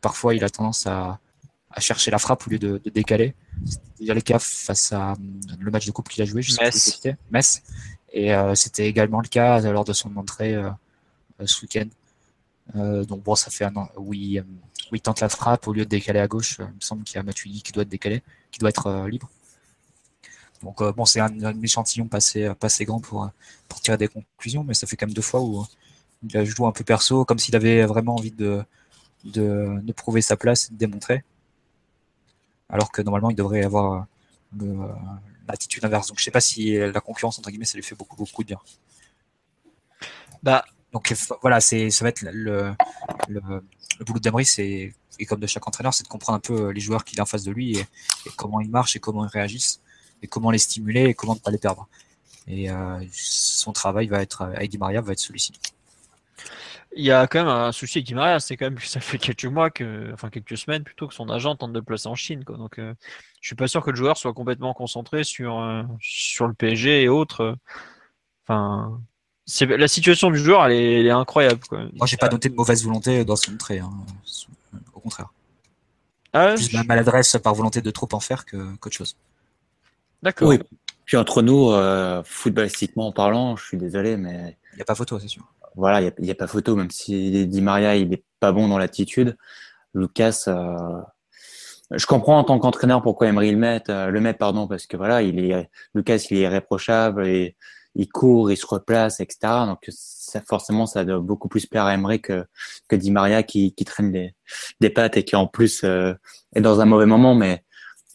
parfois 0.00 0.34
il 0.34 0.44
a 0.44 0.50
tendance 0.50 0.86
à, 0.86 1.18
à 1.70 1.80
chercher 1.80 2.10
la 2.10 2.18
frappe 2.18 2.46
au 2.46 2.50
lieu 2.50 2.58
de, 2.58 2.80
de 2.84 2.90
décaler. 2.90 3.34
C'était 3.64 3.84
déjà 4.00 4.14
le 4.14 4.20
cas 4.20 4.38
face 4.38 4.92
à 4.92 5.14
le 5.58 5.70
match 5.70 5.86
de 5.86 5.92
coupe 5.92 6.08
qu'il 6.08 6.22
a 6.22 6.26
joué, 6.26 6.42
je 6.42 6.52
sais 6.52 6.62
Metz. 6.62 7.00
Metz. 7.30 7.62
Et 8.12 8.34
euh, 8.34 8.54
c'était 8.54 8.86
également 8.86 9.20
le 9.20 9.28
cas 9.28 9.60
lors 9.60 9.84
de 9.84 9.92
son 9.92 10.16
entrée 10.16 10.54
euh, 10.54 10.70
ce 11.44 11.62
week-end. 11.62 11.86
Euh, 12.76 13.04
donc 13.04 13.22
bon, 13.22 13.34
ça 13.34 13.50
fait 13.50 13.64
un 13.64 13.74
an 13.76 13.88
où 13.96 14.14
il, 14.14 14.40
où 14.90 14.94
il, 14.94 15.00
tente 15.00 15.20
la 15.20 15.28
frappe 15.28 15.66
au 15.68 15.72
lieu 15.72 15.84
de 15.84 15.90
décaler 15.90 16.20
à 16.20 16.28
gauche. 16.28 16.58
Il 16.58 16.64
me 16.64 16.80
semble 16.80 17.04
qu'il 17.04 17.16
y 17.16 17.18
a 17.18 17.22
Matuidi 17.22 17.62
qui 17.62 17.72
doit 17.72 17.82
être 17.82 17.88
décalé, 17.88 18.22
qui 18.50 18.58
doit 18.58 18.70
être 18.70 19.06
libre. 19.08 19.30
Donc 20.62 20.80
euh, 20.82 20.92
bon, 20.92 21.04
c'est 21.04 21.20
un, 21.20 21.62
échantillon 21.62 22.08
pas 22.08 22.18
assez, 22.18 22.84
grand 22.84 23.00
pour, 23.00 23.30
tirer 23.82 23.96
des 23.96 24.08
conclusions, 24.08 24.64
mais 24.64 24.74
ça 24.74 24.86
fait 24.86 24.96
quand 24.96 25.06
même 25.06 25.14
deux 25.14 25.22
fois 25.22 25.40
où 25.40 25.64
il 26.22 26.36
a 26.36 26.44
joué 26.44 26.66
un 26.66 26.72
peu 26.72 26.84
perso, 26.84 27.24
comme 27.24 27.38
s'il 27.38 27.54
avait 27.56 27.84
vraiment 27.84 28.16
envie 28.16 28.32
de, 28.32 28.62
de, 29.24 29.92
prouver 29.92 30.20
sa 30.20 30.36
place 30.36 30.72
de 30.72 30.76
démontrer. 30.76 31.24
Alors 32.68 32.92
que 32.92 33.00
normalement, 33.02 33.30
il 33.30 33.36
devrait 33.36 33.64
avoir 33.64 34.06
l'attitude 35.48 35.84
inverse. 35.84 36.08
Donc 36.08 36.18
je 36.18 36.24
sais 36.24 36.30
pas 36.30 36.40
si 36.40 36.76
la 36.76 37.00
concurrence, 37.00 37.38
entre 37.38 37.50
guillemets, 37.50 37.64
ça 37.64 37.76
lui 37.78 37.84
fait 37.84 37.94
beaucoup, 37.94 38.16
beaucoup 38.16 38.42
de 38.42 38.48
bien. 38.48 38.58
Bah, 40.42 40.64
donc 40.92 41.14
voilà, 41.42 41.60
c'est 41.60 41.90
ça 41.90 42.04
va 42.04 42.08
être 42.10 42.22
le, 42.22 42.72
le, 43.28 43.40
le 43.98 44.04
boulot 44.04 44.20
d'Emery, 44.20 44.44
c'est 44.44 44.94
et 45.18 45.26
comme 45.26 45.40
de 45.40 45.46
chaque 45.46 45.66
entraîneur, 45.66 45.94
c'est 45.94 46.04
de 46.04 46.08
comprendre 46.08 46.36
un 46.36 46.40
peu 46.40 46.70
les 46.70 46.80
joueurs 46.80 47.04
qu'il 47.04 47.18
a 47.20 47.22
en 47.22 47.26
face 47.26 47.44
de 47.44 47.50
lui 47.50 47.76
et, 47.78 47.86
comment 48.36 48.60
ils 48.60 48.70
marchent 48.70 48.96
et 48.96 49.00
comment 49.00 49.24
ils 49.24 49.30
réagissent 49.30 49.80
et 50.22 50.26
comment 50.26 50.50
les 50.50 50.58
stimuler 50.58 51.04
et 51.06 51.14
comment 51.14 51.34
ne 51.34 51.40
pas 51.40 51.50
les 51.50 51.58
perdre. 51.58 51.88
Et 52.46 52.70
euh, 52.70 53.00
son 53.12 53.72
travail 53.72 54.06
va 54.06 54.22
être 54.22 54.42
avec 54.42 54.70
Di 54.70 54.78
Maria 54.78 55.00
va 55.00 55.12
être 55.12 55.18
celui-ci. 55.18 55.52
Il 56.96 57.04
y 57.04 57.12
a 57.12 57.26
quand 57.26 57.40
même 57.40 57.48
un 57.48 57.72
souci 57.72 57.98
avec 57.98 58.06
Di 58.06 58.14
Maria, 58.14 58.40
c'est 58.40 58.56
quand 58.56 58.66
même 58.66 58.78
que 58.78 58.86
ça 58.86 59.00
fait 59.00 59.18
quelques 59.18 59.44
mois 59.44 59.70
que, 59.70 60.10
enfin 60.12 60.30
quelques 60.30 60.56
semaines 60.56 60.84
plutôt 60.84 61.06
que 61.06 61.14
son 61.14 61.28
agent 61.28 61.56
tente 61.56 61.72
de 61.72 61.78
le 61.78 61.84
placer 61.84 62.08
en 62.08 62.14
Chine. 62.14 62.44
Quoi. 62.44 62.56
Donc, 62.56 62.78
euh, 62.78 62.94
je 63.40 63.48
suis 63.48 63.56
pas 63.56 63.68
sûr 63.68 63.84
que 63.84 63.90
le 63.90 63.96
joueur 63.96 64.16
soit 64.16 64.32
complètement 64.32 64.72
concentré 64.72 65.24
sur 65.24 65.60
euh, 65.60 65.82
sur 66.00 66.46
le 66.46 66.54
PSG 66.54 67.02
et 67.02 67.08
autres. 67.08 67.56
Enfin, 68.44 69.00
c'est 69.50 69.64
la 69.64 69.88
situation 69.88 70.30
du 70.30 70.38
joueur, 70.38 70.66
elle 70.66 70.72
est, 70.72 71.00
elle 71.00 71.06
est 71.06 71.10
incroyable. 71.10 71.60
Quoi. 71.66 71.80
Moi, 71.94 72.06
j'ai 72.06 72.18
pas 72.18 72.28
noté 72.28 72.50
de 72.50 72.54
mauvaise 72.54 72.84
volonté 72.84 73.24
dans 73.24 73.34
son 73.34 73.54
entrée. 73.54 73.78
Hein. 73.78 73.90
Au 74.92 75.00
contraire. 75.00 75.32
Ah, 76.34 76.52
Plus 76.54 76.70
je... 76.70 76.86
maladresse 76.86 77.34
par 77.42 77.54
volonté 77.54 77.80
de 77.80 77.90
trop 77.90 78.06
en 78.12 78.20
faire 78.20 78.44
qu'autre 78.44 78.94
chose. 78.94 79.16
D'accord. 80.22 80.48
Oui. 80.48 80.58
Puis 81.06 81.16
entre 81.16 81.40
nous, 81.40 81.70
euh, 81.70 82.22
footballistiquement 82.26 83.10
parlant, 83.10 83.56
je 83.56 83.64
suis 83.64 83.78
désolé, 83.78 84.18
mais. 84.18 84.58
Il 84.74 84.76
n'y 84.76 84.82
a 84.82 84.84
pas 84.84 84.94
photo, 84.94 85.18
c'est 85.18 85.28
sûr. 85.28 85.50
Voilà, 85.76 86.02
il 86.02 86.12
n'y 86.18 86.28
a, 86.28 86.32
a, 86.32 86.36
pas 86.36 86.46
photo, 86.46 86.76
même 86.76 86.90
si 86.90 87.46
Di 87.46 87.62
Maria, 87.62 87.96
il 87.96 88.10
n'est 88.10 88.22
pas 88.40 88.52
bon 88.52 88.68
dans 88.68 88.76
l'attitude. 88.76 89.38
Lucas, 89.94 90.44
euh, 90.48 91.00
je 91.92 92.04
comprends 92.04 92.38
en 92.38 92.44
tant 92.44 92.58
qu'entraîneur 92.58 93.00
pourquoi 93.00 93.28
Emery 93.28 93.52
le 93.52 93.56
met, 93.56 93.82
euh, 93.88 94.10
le 94.10 94.20
met, 94.20 94.34
pardon, 94.34 94.68
parce 94.68 94.86
que 94.86 94.98
voilà, 94.98 95.22
il 95.22 95.38
est, 95.38 95.70
Lucas, 95.94 96.26
il 96.30 96.36
est 96.36 96.42
irréprochable 96.42 97.26
et 97.26 97.56
il 97.94 98.08
court, 98.08 98.50
il 98.50 98.56
se 98.56 98.66
replace, 98.66 99.20
etc. 99.20 99.38
Donc, 99.66 99.84
ça, 99.88 100.40
forcément, 100.46 100.86
ça 100.86 101.04
doit 101.04 101.18
beaucoup 101.20 101.48
plus 101.48 101.66
plaire 101.66 101.84
à 101.84 101.94
Emery 101.94 102.20
que, 102.20 102.44
que 102.88 102.96
Di 102.96 103.10
Maria 103.10 103.42
qui, 103.42 103.74
qui 103.74 103.84
traîne 103.84 104.12
des, 104.12 104.34
des 104.80 104.90
pattes 104.90 105.16
et 105.16 105.24
qui 105.24 105.36
en 105.36 105.46
plus 105.46 105.84
euh, 105.84 106.14
est 106.54 106.60
dans 106.60 106.80
un 106.80 106.84
mauvais 106.84 107.06
moment, 107.06 107.34
mais 107.34 107.64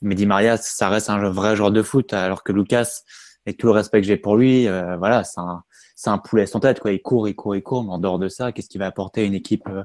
mais 0.03 0.15
Di 0.15 0.26
Maria, 0.26 0.57
ça 0.57 0.89
reste 0.89 1.09
un 1.09 1.30
vrai 1.30 1.55
joueur 1.55 1.71
de 1.71 1.82
foot, 1.82 2.13
alors 2.13 2.43
que 2.43 2.51
Lucas, 2.51 3.01
avec 3.45 3.57
tout 3.57 3.67
le 3.67 3.74
respect 3.74 4.01
que 4.01 4.07
j'ai 4.07 4.17
pour 4.17 4.36
lui, 4.36 4.67
euh, 4.67 4.97
voilà, 4.97 5.24
c'est 5.24 5.39
un, 5.39 5.63
c'est 5.95 6.09
un 6.09 6.17
poulet 6.17 6.45
sans 6.45 6.59
tête, 6.59 6.80
quoi. 6.80 6.91
Il 6.91 7.01
court, 7.01 7.28
il 7.28 7.36
court, 7.36 7.55
il 7.55 7.63
court, 7.63 7.84
mais 7.84 7.91
en 7.91 7.99
dehors 7.99 8.19
de 8.19 8.28
ça, 8.28 8.51
qu'est-ce 8.51 8.67
qu'il 8.67 8.80
va 8.80 8.88
apporter 8.88 9.21
à 9.21 9.24
une 9.24 9.34
équipe 9.34 9.67
euh, 9.69 9.84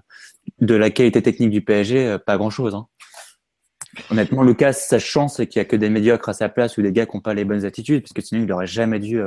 de 0.61 0.75
la 0.75 0.91
qualité 0.91 1.23
technique 1.23 1.51
du 1.51 1.63
PSG 1.63 2.07
euh, 2.07 2.19
Pas 2.19 2.37
grand-chose. 2.37 2.75
Hein. 2.75 2.87
Honnêtement, 4.11 4.43
Lucas, 4.43 4.73
sa 4.73 4.99
chance, 4.99 5.37
c'est 5.37 5.47
qu'il 5.47 5.61
y 5.61 5.63
a 5.63 5.65
que 5.65 5.77
des 5.77 5.89
médiocres 5.89 6.29
à 6.29 6.35
sa 6.35 6.49
place 6.49 6.77
ou 6.79 6.83
des 6.83 6.93
gars 6.93 7.07
qui 7.07 7.17
n'ont 7.17 7.23
pas 7.23 7.35
les 7.35 7.45
bonnes 7.45 7.65
attitudes, 7.65 8.03
parce 8.03 8.13
que 8.13 8.23
sinon, 8.23 8.43
il 8.43 8.47
n'aurait 8.47 8.67
jamais 8.67 8.99
dû, 8.99 9.21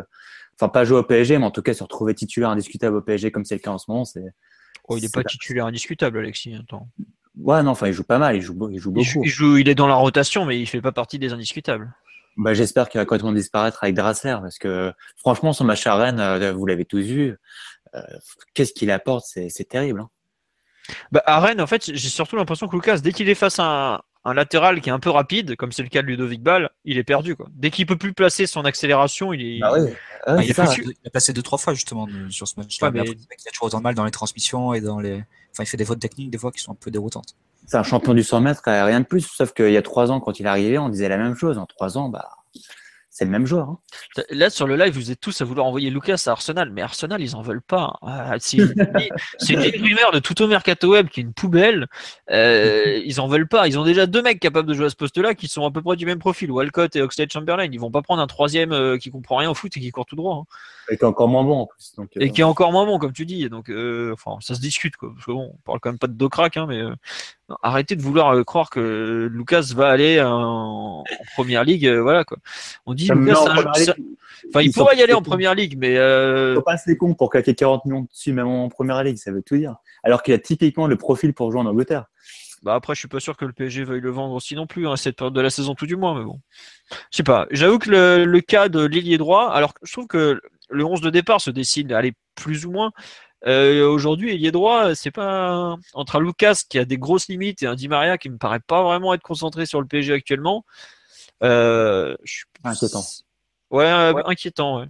enfin, 0.62 0.70
pas 0.70 0.86
jouer 0.86 1.00
au 1.00 1.04
PSG, 1.04 1.38
mais 1.38 1.46
en 1.46 1.52
tout 1.52 1.62
cas, 1.62 1.74
se 1.74 1.84
retrouver 1.84 2.14
titulaire 2.14 2.50
indiscutable 2.50 2.98
au 2.98 3.02
PSG 3.02 3.32
comme 3.32 3.46
c'est 3.46 3.56
le 3.56 3.60
cas 3.60 3.72
en 3.72 3.78
ce 3.78 3.90
moment, 3.90 4.06
c'est. 4.06 4.24
Oh, 4.88 4.98
il 4.98 5.04
n'est 5.04 5.10
pas 5.10 5.24
titulaire 5.24 5.66
indiscutable, 5.66 6.20
Alexis. 6.20 6.56
Attends. 6.56 6.88
Ouais, 7.38 7.64
non, 7.64 7.72
enfin, 7.72 7.88
il 7.88 7.94
joue 7.94 8.04
pas 8.04 8.18
mal, 8.18 8.36
il 8.36 8.42
joue, 8.42 8.70
il 8.72 8.80
joue 8.80 8.92
beaucoup. 8.92 9.24
Il, 9.24 9.30
joue, 9.30 9.58
il 9.58 9.70
est 9.70 9.76
dans 9.76 9.88
la 9.88 9.96
rotation, 9.96 10.46
mais 10.46 10.60
il 10.60 10.66
fait 10.66 10.82
pas 10.82 10.92
partie 10.92 11.18
des 11.18 11.32
indiscutables. 11.32 11.94
Bah, 12.38 12.54
j'espère 12.54 12.90
qu'il 12.90 13.00
va 13.00 13.06
complètement 13.06 13.32
disparaître 13.32 13.84
avec 13.84 13.96
Drassler, 13.96 14.38
parce 14.42 14.58
que 14.58 14.94
franchement, 15.18 15.54
son 15.54 15.64
match 15.64 15.86
à 15.88 15.96
Rennes, 15.96 16.20
euh, 16.20 16.54
vous 16.54 16.66
l'avez 16.66 16.86
tous 16.86 17.02
vu, 17.02 17.38
euh, 17.96 18.02
qu'est-ce 18.54 18.74
qu'il 18.74 18.92
apporte, 18.92 19.26
c'est 19.26 19.68
terrible. 19.70 20.02
Hein. 20.02 20.10
Bah, 21.12 21.24
à 21.26 21.40
Rennes, 21.40 21.62
en 21.62 21.68
fait, 21.68 21.86
j'ai 21.94 22.10
surtout 22.10 22.36
l'impression 22.36 22.68
que 22.68 22.76
Lucas, 22.76 22.98
dès 22.98 23.12
qu'il 23.12 23.30
est 23.30 23.36
face 23.36 23.60
à 23.60 23.66
un, 23.96 24.02
un, 24.24 24.34
latéral 24.34 24.82
qui 24.82 24.90
est 24.90 24.92
un 24.92 25.00
peu 25.00 25.10
rapide, 25.10 25.56
comme 25.56 25.72
c'est 25.72 25.84
le 25.84 25.90
cas 25.90 26.02
de 26.02 26.08
Ludovic 26.08 26.42
Ball, 26.42 26.70
il 26.86 26.98
est 26.98 27.04
perdu. 27.04 27.36
Quoi. 27.36 27.48
Dès 27.54 27.72
qu'il 27.72 27.86
peut 27.86 27.98
plus 27.98 28.14
placer 28.14 28.48
son 28.48 28.66
accélération, 28.66 29.34
il 29.34 29.42
est. 29.42 29.60
Bah 29.60 29.74
ah, 30.28 30.36
il, 30.44 30.52
a 30.60 30.76
il, 30.78 31.08
a 31.08 31.10
passé 31.10 31.34
deux 31.34 31.42
trois 31.42 31.58
fois 31.58 31.74
justement 31.74 32.08
sur 32.30 32.48
ce 32.48 32.60
match-là. 32.60 32.90
Ouais, 32.90 33.02
mais... 33.02 33.06
Il 33.06 33.48
a 33.48 33.52
toujours 33.52 33.68
autant 33.68 33.80
de 33.80 33.84
mal 33.84 33.96
dans 33.96 34.06
les 34.06 34.12
transmissions 34.12 34.74
et 34.74 34.82
dans 34.82 35.00
les. 35.00 35.24
Enfin, 35.52 35.64
il 35.64 35.66
fait 35.66 35.78
des 35.78 35.86
fautes 35.86 36.00
techniques 36.00 36.30
des 36.30 36.38
fois 36.38 36.52
qui 36.52 36.62
sont 36.62 36.72
un 36.72 36.78
peu 36.80 36.92
déroutantes. 36.92 37.36
C'est 37.66 37.78
un 37.78 37.84
champion 37.84 38.14
du 38.14 38.24
100 38.24 38.42
mètres, 38.42 38.62
rien 38.66 39.00
de 39.00 39.06
plus. 39.06 39.22
Sauf 39.22 39.54
qu'il 39.54 39.72
y 39.72 39.78
a 39.78 39.82
trois 39.82 40.12
ans, 40.12 40.20
quand 40.20 40.40
il 40.40 40.46
est 40.46 40.50
arrivé, 40.50 40.78
on 40.78 40.90
disait 40.90 41.10
la 41.10 41.18
même 41.18 41.36
chose. 41.36 41.58
En 41.58 41.66
trois 41.66 41.98
ans, 41.98 42.10
bah, 42.10 42.30
c'est 43.22 43.26
le 43.26 43.32
même 43.32 43.46
joueur. 43.46 43.70
Hein. 43.70 43.78
Là, 44.32 44.50
sur 44.50 44.66
le 44.66 44.76
live, 44.76 44.96
vous 44.96 45.12
êtes 45.12 45.20
tous 45.20 45.42
à 45.42 45.46
vouloir 45.46 45.68
envoyer 45.68 45.92
Lucas 45.92 46.24
à 46.26 46.32
Arsenal, 46.32 46.72
mais 46.72 46.82
Arsenal, 46.82 47.22
ils 47.22 47.36
en 47.36 47.44
veulent 47.44 47.62
pas. 47.62 48.00
Ah, 48.02 48.34
c'est 48.40 48.58
une, 48.58 48.74
une 49.50 49.60
rumeur 49.60 50.12
de 50.12 50.18
tout 50.18 50.42
au 50.42 50.48
mercato 50.48 50.90
web 50.90 51.08
qui 51.08 51.20
est 51.20 51.24
une 51.24 51.34
poubelle. 51.34 51.86
Euh, 52.32 53.00
ils 53.06 53.22
en 53.22 53.28
veulent 53.28 53.48
pas. 53.48 53.68
Ils 53.68 53.78
ont 53.78 53.84
déjà 53.84 54.08
deux 54.08 54.24
mecs 54.24 54.40
capables 54.40 54.68
de 54.68 54.74
jouer 54.74 54.88
à 54.88 54.90
ce 54.90 54.96
poste-là 54.96 55.36
qui 55.36 55.48
sont 55.48 55.64
à 55.64 55.70
peu 55.70 55.84
près 55.84 55.98
du 55.98 56.08
même 56.08 56.18
profil, 56.18 56.50
Walcott 56.50 56.96
et 56.96 57.02
Oxlade 57.04 57.32
Chamberlain. 57.32 57.68
Ils 57.72 57.80
vont 57.80 57.92
pas 57.92 58.02
prendre 58.02 58.24
un 58.24 58.28
troisième 58.28 58.72
euh, 58.72 58.98
qui 58.98 59.12
comprend 59.12 59.36
rien 59.36 59.52
au 59.52 59.54
foot 59.54 59.78
et 59.78 59.80
qui 59.80 59.92
court 59.92 60.08
tout 60.08 60.16
droit. 60.16 60.38
Hein. 60.38 60.56
Et 60.92 60.98
qui 60.98 61.04
est 61.04 61.08
encore 61.08 61.30
moins 61.30 61.44
bon 61.44 61.60
en 61.60 61.66
plus. 61.68 61.96
Donc, 61.96 62.10
et 62.16 62.32
qui 62.32 62.42
est 62.42 62.44
encore 62.44 62.72
moins 62.72 62.86
bon, 62.86 63.00
comme 63.00 63.14
tu 63.14 63.26
dis. 63.26 63.50
Donc, 63.50 63.70
euh, 63.70 64.12
enfin, 64.14 64.38
ça 64.42 64.56
se 64.56 64.60
discute 64.60 64.98
quoi. 64.98 65.12
Parce 65.14 65.26
que 65.26 65.32
bon, 65.32 65.52
on 65.54 65.58
parle 65.64 65.80
quand 65.80 65.90
même 65.90 66.00
pas 66.00 66.08
de 66.08 66.14
Docrac, 66.14 66.58
hein, 66.58 66.66
mais 66.68 66.80
euh, 66.80 66.94
arrêtez 67.62 67.96
de 67.96 68.02
vouloir 68.02 68.36
euh, 68.36 68.44
croire 68.44 68.70
que 68.70 69.30
Lucas 69.32 69.72
va 69.74 69.90
aller 69.90 70.22
en, 70.22 71.00
en 71.00 71.04
première 71.34 71.64
ligue. 71.64 71.88
Euh, 71.88 72.02
voilà 72.02 72.24
quoi. 72.24 72.38
On 72.86 72.94
dit 72.94 73.10
Lucas, 73.10 73.40
un, 73.48 73.80
ligue, 73.80 73.94
enfin, 74.50 74.62
il 74.62 74.72
pourrait 74.74 74.98
y 74.98 75.02
aller 75.02 75.14
en 75.14 75.22
première 75.22 75.56
ligue, 75.56 75.78
mais 75.78 75.98
euh... 75.98 76.56
faut 76.56 76.62
pas 76.62 76.78
se 76.78 76.90
les 76.90 76.98
cons 76.98 77.14
pour 77.14 77.30
claquer 77.30 77.56
40 77.56 77.86
millions 77.86 78.02
dessus 78.02 78.34
même 78.34 78.48
en 78.48 78.70
première 78.70 79.04
ligue, 79.04 79.18
ça 79.18 79.32
veut 79.32 79.42
tout 79.42 79.58
dire. 79.58 79.76
Alors 80.04 80.24
qu'il 80.24 80.34
a 80.34 80.40
typiquement 80.40 80.88
le 80.88 80.98
profil 80.98 81.34
pour 81.34 81.52
jouer 81.52 81.62
en 81.62 81.66
Angleterre. 81.66 82.06
Bah 82.64 82.76
après, 82.76 82.94
je 82.94 83.00
suis 83.00 83.08
pas 83.08 83.20
sûr 83.20 83.38
que 83.38 83.46
le 83.46 83.54
PSG 83.54 83.84
veuille 83.84 84.02
le 84.02 84.12
vendre 84.12 84.36
aussi 84.36 84.54
non 84.54 84.68
plus 84.68 84.88
hein, 84.88 84.96
cette 84.96 85.16
période 85.16 85.34
de 85.34 85.42
la 85.42 85.50
saison 85.50 85.74
tout 85.74 85.88
du 85.88 85.96
moins, 85.96 86.18
mais 86.18 86.24
bon. 86.24 86.40
Je 87.10 87.18
sais 87.18 87.24
pas. 87.24 87.48
J'avoue 87.50 87.80
que 87.80 87.90
le, 87.90 88.26
le, 88.26 88.42
cas 88.42 88.70
de 88.70 88.86
l'ailier 88.86 89.18
droit, 89.18 89.50
alors 89.50 89.74
je 89.82 89.92
trouve 89.92 90.06
que 90.06 90.40
le 90.72 90.86
11 90.86 91.02
de 91.02 91.10
départ 91.10 91.42
se 91.42 91.52
décide, 91.52 91.92
aller 91.92 92.14
plus 92.36 92.66
ou 92.66 92.72
moins. 92.72 92.92
Euh, 93.48 93.88
Aujourd'hui, 93.88 94.36
il 94.36 94.46
est 94.46 94.52
droit, 94.52 94.94
c'est 94.96 95.12
pas 95.12 95.76
entre 95.94 96.16
un 96.18 96.20
Lucas 96.20 96.62
qui 96.70 96.78
a 96.78 96.86
des 96.86 96.98
grosses 96.98 97.28
limites 97.28 97.64
et 97.64 97.68
un 97.68 97.76
Di 97.76 97.88
Maria 97.88 98.18
qui 98.18 98.30
me 98.30 98.38
paraît 98.38 98.60
pas 98.60 98.84
vraiment 98.84 99.14
être 99.14 99.24
concentré 99.24 99.66
sur 99.66 99.82
le 99.82 99.88
PSG 99.88 100.14
actuellement. 100.14 100.66
Euh, 101.44 102.16
je 102.24 102.34
suis... 102.34 102.46
Inquiétant. 102.64 103.04
Ouais, 103.72 104.12
ouais. 104.12 104.22
inquiétant. 104.26 104.80
Ouais. 104.80 104.88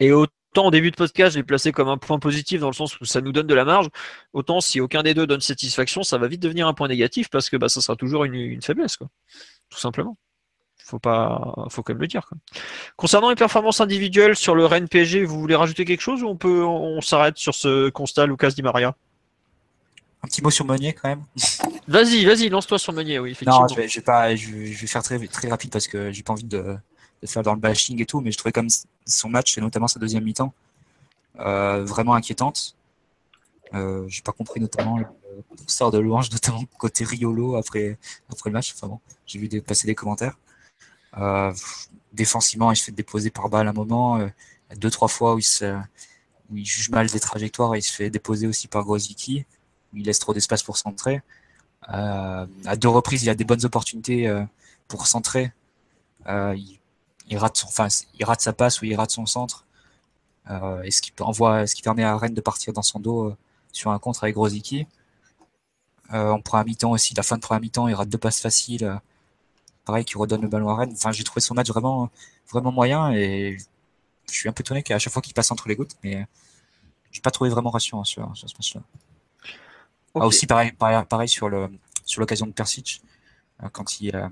Et 0.00 0.12
autant 0.12 0.66
au 0.66 0.70
début 0.70 0.90
de 0.90 0.96
podcast, 0.96 1.32
je 1.32 1.38
l'ai 1.38 1.44
placé 1.44 1.72
comme 1.72 1.88
un 1.88 1.96
point 1.96 2.18
positif 2.18 2.60
dans 2.60 2.68
le 2.68 2.74
sens 2.74 3.00
où 3.00 3.04
ça 3.04 3.20
nous 3.20 3.32
donne 3.32 3.46
de 3.46 3.54
la 3.54 3.64
marge. 3.64 3.88
Autant 4.32 4.60
si 4.60 4.80
aucun 4.80 5.02
des 5.02 5.14
deux 5.14 5.26
donne 5.26 5.40
satisfaction, 5.40 6.02
ça 6.02 6.18
va 6.18 6.28
vite 6.28 6.42
devenir 6.42 6.66
un 6.68 6.74
point 6.74 6.88
négatif 6.88 7.30
parce 7.30 7.48
que 7.48 7.56
bah, 7.56 7.68
ça 7.68 7.80
sera 7.80 7.96
toujours 7.96 8.24
une, 8.24 8.34
une 8.34 8.62
faiblesse, 8.62 8.96
quoi. 8.96 9.08
Tout 9.70 9.78
simplement 9.78 10.16
faut 10.90 10.98
pas, 10.98 11.54
faut 11.70 11.82
quand 11.82 11.92
même 11.92 12.00
le 12.00 12.06
dire. 12.06 12.26
Quoi. 12.26 12.36
Concernant 12.96 13.30
les 13.30 13.36
performances 13.36 13.80
individuelles 13.80 14.36
sur 14.36 14.54
le 14.54 14.66
Rennes 14.66 14.88
PSG, 14.88 15.24
vous 15.24 15.40
voulez 15.40 15.54
rajouter 15.54 15.84
quelque 15.84 16.00
chose 16.00 16.22
ou 16.22 16.28
on 16.28 16.36
peut, 16.36 16.64
on 16.64 17.00
s'arrête 17.00 17.38
sur 17.38 17.54
ce 17.54 17.88
constat 17.90 18.26
Lucas 18.26 18.50
Di 18.50 18.62
Maria? 18.62 18.94
Un 20.22 20.28
petit 20.28 20.42
mot 20.42 20.50
sur 20.50 20.66
Meunier 20.66 20.92
quand 20.92 21.08
même. 21.08 21.24
Vas-y, 21.88 22.24
vas-y, 22.24 22.48
lance-toi 22.50 22.78
sur 22.78 22.92
Meunier, 22.92 23.18
oui. 23.18 23.36
Non, 23.46 23.66
je 23.66 23.74
vais, 23.74 23.88
je 23.88 23.98
vais 23.98 24.04
pas, 24.04 24.36
je 24.36 24.50
vais, 24.50 24.86
faire 24.86 25.02
très, 25.02 25.18
très 25.26 25.48
rapide 25.48 25.70
parce 25.70 25.88
que 25.88 26.12
j'ai 26.12 26.22
pas 26.22 26.34
envie 26.34 26.44
de, 26.44 26.76
de 27.22 27.26
faire 27.26 27.42
dans 27.42 27.54
le 27.54 27.58
bashing 27.58 28.00
et 28.00 28.06
tout, 28.06 28.20
mais 28.20 28.30
je 28.30 28.38
trouvais 28.38 28.52
comme 28.52 28.68
son 29.06 29.28
match, 29.28 29.58
et 29.58 29.60
notamment 29.60 29.88
sa 29.88 29.98
deuxième 29.98 30.22
mi-temps, 30.22 30.52
euh, 31.40 31.84
vraiment 31.84 32.14
inquiétante. 32.14 32.76
Euh, 33.74 34.04
j'ai 34.08 34.22
pas 34.22 34.32
compris 34.32 34.60
notamment 34.60 34.98
le 34.98 35.06
sort 35.66 35.90
de 35.90 35.98
louange, 35.98 36.30
notamment 36.30 36.62
côté 36.78 37.04
Riolo 37.04 37.56
après, 37.56 37.98
après 38.30 38.50
le 38.50 38.54
match. 38.54 38.72
Enfin 38.76 38.88
bon, 38.88 39.00
j'ai 39.26 39.38
vu 39.38 39.48
des, 39.48 39.60
passer 39.60 39.86
des 39.86 39.94
commentaires. 39.94 40.36
Euh, 41.18 41.52
défensivement, 42.12 42.72
il 42.72 42.76
se 42.76 42.84
fait 42.84 42.92
déposer 42.92 43.30
par 43.30 43.48
balle 43.48 43.66
à 43.66 43.70
un 43.70 43.74
moment. 43.74 44.18
Euh, 44.18 44.28
deux, 44.76 44.90
trois 44.90 45.08
fois 45.08 45.34
où 45.34 45.38
il, 45.38 45.44
il 46.54 46.64
juge 46.64 46.90
mal 46.90 47.08
des 47.08 47.20
trajectoires 47.20 47.76
il 47.76 47.82
se 47.82 47.92
fait 47.92 48.10
déposer 48.10 48.46
aussi 48.46 48.68
par 48.68 48.84
Grozicki. 48.84 49.46
Il 49.94 50.04
laisse 50.04 50.18
trop 50.18 50.34
d'espace 50.34 50.62
pour 50.62 50.76
centrer. 50.76 51.22
Euh, 51.92 52.46
à 52.66 52.76
deux 52.76 52.88
reprises, 52.88 53.24
il 53.24 53.30
a 53.30 53.34
des 53.34 53.44
bonnes 53.44 53.64
opportunités 53.64 54.28
euh, 54.28 54.44
pour 54.88 55.06
centrer. 55.06 55.52
Il, 56.28 56.78
il, 57.28 57.38
rate 57.38 57.56
son, 57.56 57.66
enfin, 57.66 57.88
il 58.18 58.24
rate 58.24 58.40
sa 58.40 58.52
passe 58.52 58.80
ou 58.82 58.84
il 58.84 58.94
rate 58.94 59.10
son 59.10 59.26
centre. 59.26 59.66
Et 60.84 60.90
ce 60.90 61.00
qui 61.00 61.12
envoie, 61.20 61.66
ce 61.66 61.74
qui 61.76 61.82
permet 61.82 62.02
à 62.02 62.16
Rennes 62.16 62.34
de 62.34 62.40
partir 62.40 62.72
dans 62.72 62.82
son 62.82 62.98
dos 62.98 63.34
sur 63.72 63.90
un 63.90 63.98
contre 63.98 64.24
avec 64.24 64.34
Grozicki. 64.34 64.86
Euh, 66.12 66.30
en 66.30 66.40
première 66.40 66.64
mi-temps 66.64 66.90
aussi, 66.90 67.14
la 67.14 67.22
fin 67.22 67.36
de 67.36 67.40
première 67.40 67.60
mi-temps, 67.60 67.88
il 67.88 67.94
rate 67.94 68.08
deux 68.08 68.18
passes 68.18 68.40
faciles. 68.40 69.00
Pareil, 69.90 70.04
qui 70.04 70.16
redonne 70.16 70.42
le 70.42 70.48
ballon 70.48 70.68
à 70.68 70.76
Rennes. 70.76 70.92
Enfin, 70.92 71.10
j'ai 71.10 71.24
trouvé 71.24 71.40
son 71.40 71.54
match 71.54 71.68
vraiment, 71.68 72.10
vraiment 72.50 72.70
moyen 72.70 73.12
et 73.12 73.58
je 74.28 74.34
suis 74.34 74.48
un 74.48 74.52
peu 74.52 74.62
étonné 74.62 74.82
qu'à 74.82 74.98
chaque 74.98 75.12
fois 75.12 75.20
qu'il 75.20 75.34
passe 75.34 75.50
entre 75.50 75.68
les 75.68 75.74
gouttes, 75.74 75.96
mais 76.04 76.26
j'ai 77.10 77.20
pas 77.20 77.32
trouvé 77.32 77.50
vraiment 77.50 77.70
rassurant 77.70 78.04
sur, 78.04 78.36
sur 78.36 78.48
ce 78.48 78.54
match-là. 78.54 78.82
Okay. 79.42 80.24
Ah, 80.24 80.26
aussi, 80.26 80.46
pareil, 80.46 80.72
pareil, 80.72 81.04
pareil 81.08 81.28
sur 81.28 81.48
le 81.48 81.68
sur 82.04 82.20
l'occasion 82.20 82.46
de 82.46 82.52
Persic, 82.52 83.02
euh, 83.62 83.68
quand 83.72 84.00
il 84.00 84.14
euh, 84.14 84.28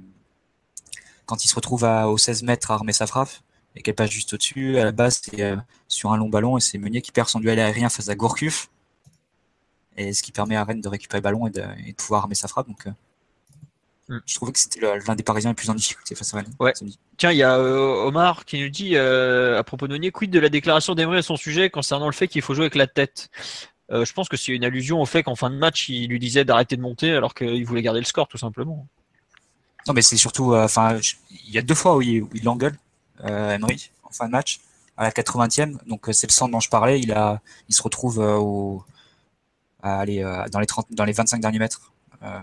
quand 1.26 1.44
il 1.44 1.48
se 1.48 1.54
retrouve 1.54 1.84
à, 1.84 2.08
aux 2.08 2.18
16 2.18 2.42
mètres 2.44 2.70
à 2.70 2.74
armer 2.74 2.92
sa 2.92 3.06
frappe 3.06 3.30
et 3.76 3.82
qu'elle 3.82 3.94
passe 3.94 4.10
juste 4.10 4.32
au-dessus, 4.32 4.78
à 4.78 4.84
la 4.84 4.92
base, 4.92 5.20
c'est 5.22 5.42
euh, 5.42 5.56
sur 5.88 6.12
un 6.12 6.16
long 6.16 6.28
ballon 6.28 6.56
et 6.56 6.60
c'est 6.60 6.78
Meunier 6.78 7.02
qui 7.02 7.12
perd 7.12 7.28
son 7.28 7.40
duel 7.40 7.58
aérien 7.60 7.88
face 7.88 8.08
à 8.08 8.14
Gourcuff. 8.14 8.70
Et 9.96 10.12
ce 10.12 10.22
qui 10.22 10.30
permet 10.32 10.56
à 10.56 10.64
Rennes 10.64 10.80
de 10.80 10.88
récupérer 10.88 11.18
le 11.18 11.24
ballon 11.24 11.46
et 11.48 11.50
de, 11.50 11.64
et 11.84 11.92
de 11.92 11.96
pouvoir 11.96 12.22
armer 12.22 12.36
sa 12.36 12.46
frappe. 12.48 12.68
Donc, 12.68 12.86
mm. 14.08 14.18
je 14.26 14.34
trouvais 14.34 14.52
que 14.52 14.58
c'était 14.58 14.80
l'un 14.80 15.14
des 15.14 15.22
Parisiens 15.22 15.50
les 15.50 15.54
plus 15.54 15.70
en 15.70 15.74
difficulté 15.74 16.14
face 16.14 16.34
à 16.34 16.38
Rennes. 16.38 16.52
Ouais. 16.60 16.72
Tiens, 17.16 17.32
il 17.32 17.38
y 17.38 17.42
a 17.42 17.56
euh, 17.56 18.06
Omar 18.06 18.44
qui 18.44 18.60
nous 18.60 18.68
dit 18.68 18.96
euh, 18.96 19.58
à 19.58 19.64
propos 19.64 19.86
de 19.88 19.92
Meunier, 19.92 20.10
quid 20.10 20.30
de 20.30 20.38
la 20.38 20.48
déclaration 20.48 20.94
d'Emery 20.94 21.18
à 21.18 21.22
son 21.22 21.36
sujet 21.36 21.70
concernant 21.70 22.06
le 22.06 22.12
fait 22.12 22.28
qu'il 22.28 22.42
faut 22.42 22.54
jouer 22.54 22.64
avec 22.64 22.74
la 22.74 22.86
tête? 22.86 23.30
Euh, 23.90 24.04
je 24.04 24.12
pense 24.12 24.28
que 24.28 24.36
c'est 24.36 24.52
une 24.52 24.64
allusion 24.64 25.00
au 25.00 25.06
fait 25.06 25.22
qu'en 25.22 25.34
fin 25.34 25.50
de 25.50 25.56
match, 25.56 25.88
il 25.88 26.08
lui 26.08 26.18
disait 26.18 26.44
d'arrêter 26.44 26.76
de 26.76 26.82
monter 26.82 27.12
alors 27.12 27.34
qu'il 27.34 27.64
voulait 27.64 27.82
garder 27.82 28.00
le 28.00 28.06
score, 28.06 28.28
tout 28.28 28.38
simplement. 28.38 28.86
Non, 29.86 29.94
mais 29.94 30.02
c'est 30.02 30.16
surtout, 30.16 30.54
enfin, 30.54 30.98
il 31.46 31.50
y 31.50 31.58
a 31.58 31.62
deux 31.62 31.74
fois 31.74 31.96
où 31.96 32.02
il, 32.02 32.22
où 32.22 32.28
il 32.34 32.44
l'engueule, 32.44 32.76
Emery, 33.24 33.90
en 34.02 34.10
fin 34.10 34.26
de 34.26 34.32
match, 34.32 34.60
à 34.98 35.04
la 35.04 35.10
80e. 35.10 35.78
Donc 35.86 36.08
c'est 36.12 36.26
le 36.26 36.32
centre 36.32 36.52
dont 36.52 36.60
je 36.60 36.68
parlais. 36.68 37.00
Il 37.00 37.12
a, 37.12 37.40
il 37.68 37.74
se 37.74 37.82
retrouve 37.82 38.20
euh, 38.20 38.36
au, 38.36 38.84
à 39.82 40.00
aller 40.00 40.22
euh, 40.22 40.46
dans 40.50 40.60
les 40.60 40.66
30, 40.66 40.88
dans 40.90 41.04
les 41.04 41.12
25 41.12 41.40
derniers 41.40 41.60
mètres. 41.60 41.92
Euh, 42.22 42.40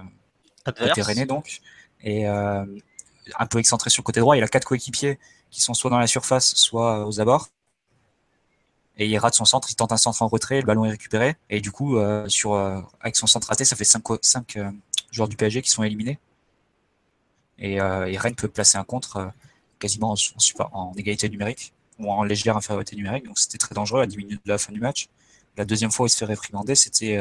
René 0.65 1.25
donc, 1.25 1.59
et 2.03 2.25
un 2.27 3.45
peu 3.49 3.59
excentré 3.59 3.89
sur 3.89 4.01
le 4.01 4.05
côté 4.05 4.19
droit. 4.19 4.37
Il 4.37 4.43
a 4.43 4.47
quatre 4.47 4.65
coéquipiers 4.65 5.19
qui 5.51 5.61
sont 5.61 5.73
soit 5.73 5.89
dans 5.89 5.99
la 5.99 6.07
surface, 6.07 6.55
soit 6.55 7.05
aux 7.07 7.19
abords 7.19 7.49
et 8.97 9.07
il 9.07 9.17
rate 9.17 9.35
son 9.35 9.45
centre, 9.45 9.69
il 9.69 9.75
tente 9.75 9.91
un 9.91 9.97
centre 9.97 10.21
en 10.21 10.27
retrait, 10.27 10.61
le 10.61 10.65
ballon 10.65 10.85
est 10.85 10.91
récupéré, 10.91 11.35
et 11.49 11.59
du 11.61 11.71
coup, 11.71 11.97
euh, 11.97 12.27
sur, 12.29 12.53
euh, 12.53 12.79
avec 13.01 13.15
son 13.15 13.27
centre 13.27 13.47
raté, 13.47 13.65
ça 13.65 13.75
fait 13.75 13.83
5 13.83 14.03
cinq, 14.21 14.55
euh, 14.57 14.71
joueurs 15.11 15.27
du 15.27 15.35
PSG 15.35 15.61
qui 15.61 15.69
sont 15.69 15.83
éliminés. 15.83 16.19
Et, 17.57 17.79
euh, 17.81 18.05
et 18.07 18.17
Rennes 18.17 18.35
peut 18.35 18.47
placer 18.47 18.77
un 18.77 18.83
contre 18.83 19.17
euh, 19.17 19.27
quasiment 19.79 20.13
en, 20.13 20.15
en, 20.73 20.93
égalité 20.95 21.29
numérique, 21.29 21.73
ou 21.99 22.11
en 22.11 22.23
légère 22.23 22.57
infériorité 22.57 22.95
numérique, 22.95 23.25
donc 23.25 23.37
c'était 23.39 23.57
très 23.57 23.75
dangereux 23.75 24.01
à 24.01 24.05
10 24.05 24.17
minutes 24.17 24.41
de 24.45 24.51
la 24.51 24.57
fin 24.57 24.71
du 24.73 24.79
match. 24.79 25.07
La 25.57 25.65
deuxième 25.65 25.91
fois 25.91 26.05
où 26.05 26.07
il 26.07 26.09
se 26.09 26.17
fait 26.17 26.25
réprimander, 26.25 26.75
c'était 26.75 27.17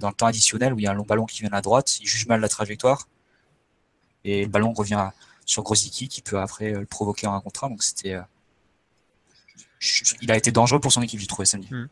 dans 0.00 0.08
le 0.08 0.14
temps 0.14 0.26
additionnel 0.26 0.72
où 0.72 0.78
il 0.78 0.84
y 0.84 0.86
a 0.86 0.90
un 0.90 0.94
long 0.94 1.04
ballon 1.04 1.26
qui 1.26 1.40
vient 1.40 1.52
à 1.52 1.60
droite, 1.60 1.98
il 2.00 2.06
juge 2.06 2.26
mal 2.26 2.40
la 2.40 2.48
trajectoire, 2.48 3.08
et 4.24 4.42
le 4.44 4.48
ballon 4.48 4.72
revient 4.72 5.10
sur 5.46 5.62
Grosicki 5.62 6.08
qui 6.08 6.22
peut 6.22 6.38
après 6.38 6.72
le 6.72 6.86
provoquer 6.86 7.26
en 7.26 7.34
un 7.34 7.40
contre 7.40 7.68
donc 7.68 7.82
c'était 7.82 8.18
il 10.20 10.30
a 10.30 10.36
été 10.36 10.52
dangereux 10.52 10.80
pour 10.80 10.92
son 10.92 11.00
équipe, 11.02 11.20
j'ai 11.20 11.26
trouvé 11.26 11.46
samedi. 11.46 11.68
Hmm. 11.72 11.88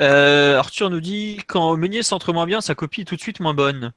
Euh, 0.00 0.58
Arthur 0.58 0.90
nous 0.90 1.00
dit 1.00 1.38
quand 1.46 1.76
Meunier 1.76 2.02
centre 2.02 2.32
moins 2.32 2.46
bien, 2.46 2.60
sa 2.60 2.74
copie 2.74 3.02
est 3.02 3.04
tout 3.04 3.16
de 3.16 3.20
suite 3.20 3.40
moins 3.40 3.54
bonne. 3.54 3.92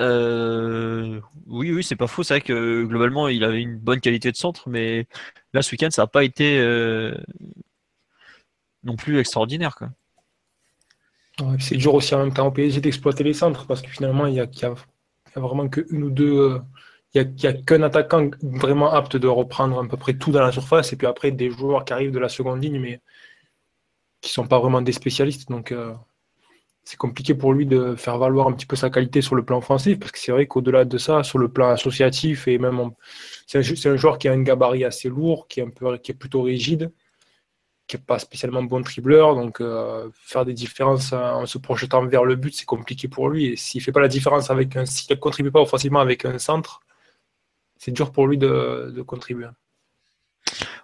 Euh, 0.00 1.20
oui, 1.46 1.72
oui, 1.72 1.82
c'est 1.82 1.96
pas 1.96 2.06
faux. 2.06 2.22
C'est 2.22 2.34
vrai 2.34 2.40
que 2.40 2.84
globalement, 2.84 3.26
il 3.26 3.42
avait 3.42 3.60
une 3.60 3.78
bonne 3.78 4.00
qualité 4.00 4.30
de 4.30 4.36
centre, 4.36 4.68
mais 4.68 5.08
là, 5.52 5.62
ce 5.62 5.72
week-end, 5.72 5.90
ça 5.90 6.02
n'a 6.02 6.06
pas 6.06 6.22
été 6.22 6.58
euh, 6.60 7.16
non 8.84 8.94
plus 8.94 9.18
extraordinaire. 9.18 9.76
C'est 11.60 11.76
dur 11.76 11.94
aussi 11.94 12.14
en 12.14 12.18
même 12.18 12.32
temps 12.32 12.46
au 12.46 12.50
PSG 12.50 12.80
d'exploiter 12.80 13.24
les 13.24 13.32
centres 13.32 13.66
parce 13.66 13.82
que 13.82 13.88
finalement, 13.88 14.26
il 14.26 14.34
n'y 14.34 14.40
a, 14.40 14.48
vraiment 15.36 15.68
qu'une 15.68 16.02
ou 16.02 16.10
deux 16.10 16.36
euh, 16.36 16.58
il 17.14 17.34
n'y 17.36 17.46
a, 17.46 17.52
qu'un 17.52 17.82
attaquant 17.82 18.30
vraiment 18.42 18.92
apte 18.92 19.16
de 19.16 19.28
reprendre 19.28 19.82
à 19.82 19.88
peu 19.88 19.96
près 19.96 20.14
tout 20.14 20.32
dans 20.32 20.42
la 20.42 20.52
surface, 20.52 20.92
et 20.92 20.96
puis 20.96 21.06
après 21.06 21.30
des 21.30 21.50
joueurs 21.50 21.84
qui 21.84 21.92
arrivent 21.92 22.12
de 22.12 22.18
la 22.18 22.28
seconde 22.28 22.62
ligne, 22.62 22.80
mais 22.80 23.00
qui 24.20 24.30
ne 24.30 24.32
sont 24.32 24.46
pas 24.48 24.58
vraiment 24.58 24.82
des 24.82 24.92
spécialistes. 24.92 25.48
Donc 25.48 25.72
euh, 25.72 25.94
c'est 26.84 26.96
compliqué 26.96 27.34
pour 27.34 27.52
lui 27.52 27.66
de 27.66 27.94
faire 27.96 28.18
valoir 28.18 28.48
un 28.48 28.52
petit 28.52 28.66
peu 28.66 28.76
sa 28.76 28.90
qualité 28.90 29.22
sur 29.22 29.34
le 29.36 29.44
plan 29.44 29.58
offensif, 29.58 29.98
parce 29.98 30.12
que 30.12 30.18
c'est 30.18 30.32
vrai 30.32 30.46
qu'au-delà 30.46 30.84
de 30.84 30.98
ça, 30.98 31.22
sur 31.22 31.38
le 31.38 31.48
plan 31.48 31.70
associatif, 31.70 32.48
et 32.48 32.58
même 32.58 32.90
c'est 33.46 33.58
un, 33.58 33.92
un, 33.92 33.96
joueur 33.96 34.18
qui 34.18 34.28
a 34.28 34.32
un 34.32 34.42
gabarit 34.42 34.84
assez 34.84 35.08
lourd, 35.08 35.48
qui 35.48 35.60
est, 35.60 35.64
un 35.64 35.70
peu, 35.70 35.96
qui 35.98 36.12
est 36.12 36.14
plutôt 36.14 36.42
rigide, 36.42 36.92
qui 37.88 37.96
n'est 37.96 38.02
pas 38.02 38.18
spécialement 38.18 38.62
bon 38.62 38.82
tribleur, 38.82 39.34
donc 39.34 39.60
euh, 39.60 40.08
faire 40.12 40.44
des 40.44 40.52
différences 40.52 41.12
en 41.14 41.46
se 41.46 41.56
projetant 41.58 42.06
vers 42.06 42.24
le 42.24 42.36
but, 42.36 42.54
c'est 42.54 42.66
compliqué 42.66 43.08
pour 43.08 43.30
lui. 43.30 43.46
Et 43.46 43.56
s'il 43.56 43.82
fait 43.82 43.92
pas 43.92 44.00
la 44.00 44.08
différence 44.08 44.50
avec 44.50 44.76
un, 44.76 44.84
s'il 44.84 45.14
ne 45.14 45.18
contribue 45.18 45.50
pas 45.50 45.60
offensivement 45.60 46.00
avec 46.00 46.26
un 46.26 46.38
centre, 46.38 46.80
c'est 47.78 47.90
dur 47.90 48.12
pour 48.12 48.26
lui 48.26 48.36
de, 48.36 48.92
de, 48.94 49.02
contribuer. 49.02 49.48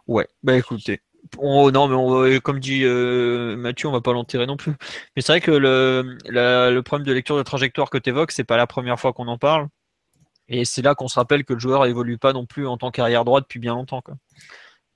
Ouais, 0.07 0.27
bah 0.43 0.57
écoutez. 0.57 1.01
On, 1.39 1.71
non, 1.71 1.89
mais 1.89 1.95
on, 1.95 2.41
comme 2.41 2.59
dit 2.59 2.85
euh, 2.85 3.57
Mathieu, 3.57 3.89
on 3.89 3.93
va 3.93 4.01
pas 4.01 4.13
l'enterrer 4.13 4.47
non 4.47 4.57
plus. 4.57 4.73
Mais 5.15 5.23
c'est 5.23 5.33
vrai 5.33 5.41
que 5.41 5.51
le, 5.51 6.17
le 6.27 6.81
problème 6.81 7.07
de 7.07 7.13
lecture 7.13 7.37
de 7.37 7.43
trajectoire 7.43 7.91
que 7.91 7.99
tu 7.99 8.11
évoques, 8.11 8.33
c'est 8.33 8.45
pas 8.45 8.57
la 8.57 8.67
première 8.67 8.99
fois 8.99 9.13
qu'on 9.13 9.29
en 9.29 9.39
parle. 9.39 9.69
Et 10.49 10.65
c'est 10.65 10.83
là 10.83 10.95
qu'on 10.95 11.09
se 11.09 11.19
rappelle 11.19 11.45
que 11.45 11.55
le 11.55 11.61
joueur 11.61 11.85
évolue 11.87 12.19
pas 12.19 12.33
non 12.33 12.47
plus 12.47 12.67
en 12.67 12.77
tant 12.77 12.91
qu'arrière 12.91 13.25
droit 13.25 13.41
depuis 13.41 13.59
bien 13.59 13.75
longtemps. 13.75 14.03
Quoi. 14.03 14.17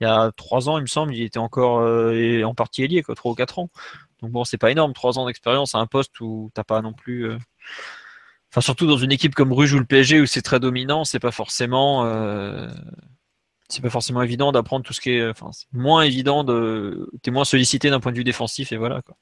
Il 0.01 0.05
y 0.05 0.07
a 0.07 0.31
trois 0.37 0.69
ans, 0.69 0.79
il 0.79 0.83
me 0.83 0.87
semble, 0.87 1.15
il 1.15 1.23
était 1.23 1.39
encore 1.39 1.81
euh, 1.81 2.43
en 2.45 2.55
partie 2.55 2.85
ailier, 2.85 3.03
quoi, 3.03 3.15
trois 3.15 3.33
ou 3.33 3.35
quatre 3.35 3.59
ans. 3.59 3.69
Donc 4.23 4.31
bon, 4.31 4.45
c'est 4.45 4.59
pas 4.59 4.71
énorme, 4.71 4.93
trois 4.93 5.19
ans 5.19 5.27
d'expérience 5.27 5.75
à 5.75 5.79
un 5.79 5.87
poste 5.87 6.21
où 6.21 6.51
t'as 6.55 6.65
pas 6.65 6.83
non 6.83 6.93
plus. 6.93 7.31
Euh, 7.31 7.39
Enfin, 8.51 8.63
surtout 8.63 8.87
dans 8.87 8.97
une 8.97 9.13
équipe 9.13 9.35
comme 9.35 9.51
Bruges 9.51 9.75
ou 9.75 9.79
le 9.79 9.85
PSG 9.85 10.21
où 10.21 10.27
c'est 10.27 10.43
très 10.43 10.59
dominant, 10.59 11.05
c'est 11.05 11.19
pas 11.19 11.31
forcément, 11.31 12.07
euh, 12.07 12.69
c'est 13.69 13.83
pas 13.83 13.91
forcément 13.91 14.23
évident 14.23 14.53
d'apprendre 14.53 14.85
tout 14.85 14.95
ce 14.95 15.01
qui 15.03 15.11
est, 15.11 15.29
enfin, 15.29 15.51
c'est 15.53 15.67
moins 15.73 16.03
évident 16.03 16.45
de, 16.45 17.11
t'es 17.23 17.31
moins 17.31 17.45
sollicité 17.45 17.91
d'un 17.91 18.01
point 18.01 18.11
de 18.13 18.17
vue 18.17 18.25
défensif 18.25 18.73
et 18.73 18.79
voilà 18.79 19.03
quoi. 19.03 19.17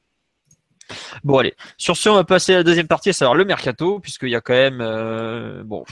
Bon 1.24 1.38
allez, 1.38 1.56
sur 1.76 1.96
ce 1.96 2.08
on 2.08 2.14
va 2.14 2.22
passer 2.22 2.54
à 2.54 2.58
la 2.58 2.62
deuxième 2.62 2.86
partie, 2.86 3.08
à 3.08 3.12
savoir 3.12 3.34
le 3.34 3.44
mercato, 3.44 3.98
puisqu'il 3.98 4.28
y 4.28 4.36
a 4.36 4.40
quand 4.40 4.52
même, 4.54 4.80
euh, 4.80 5.64
bon, 5.64 5.84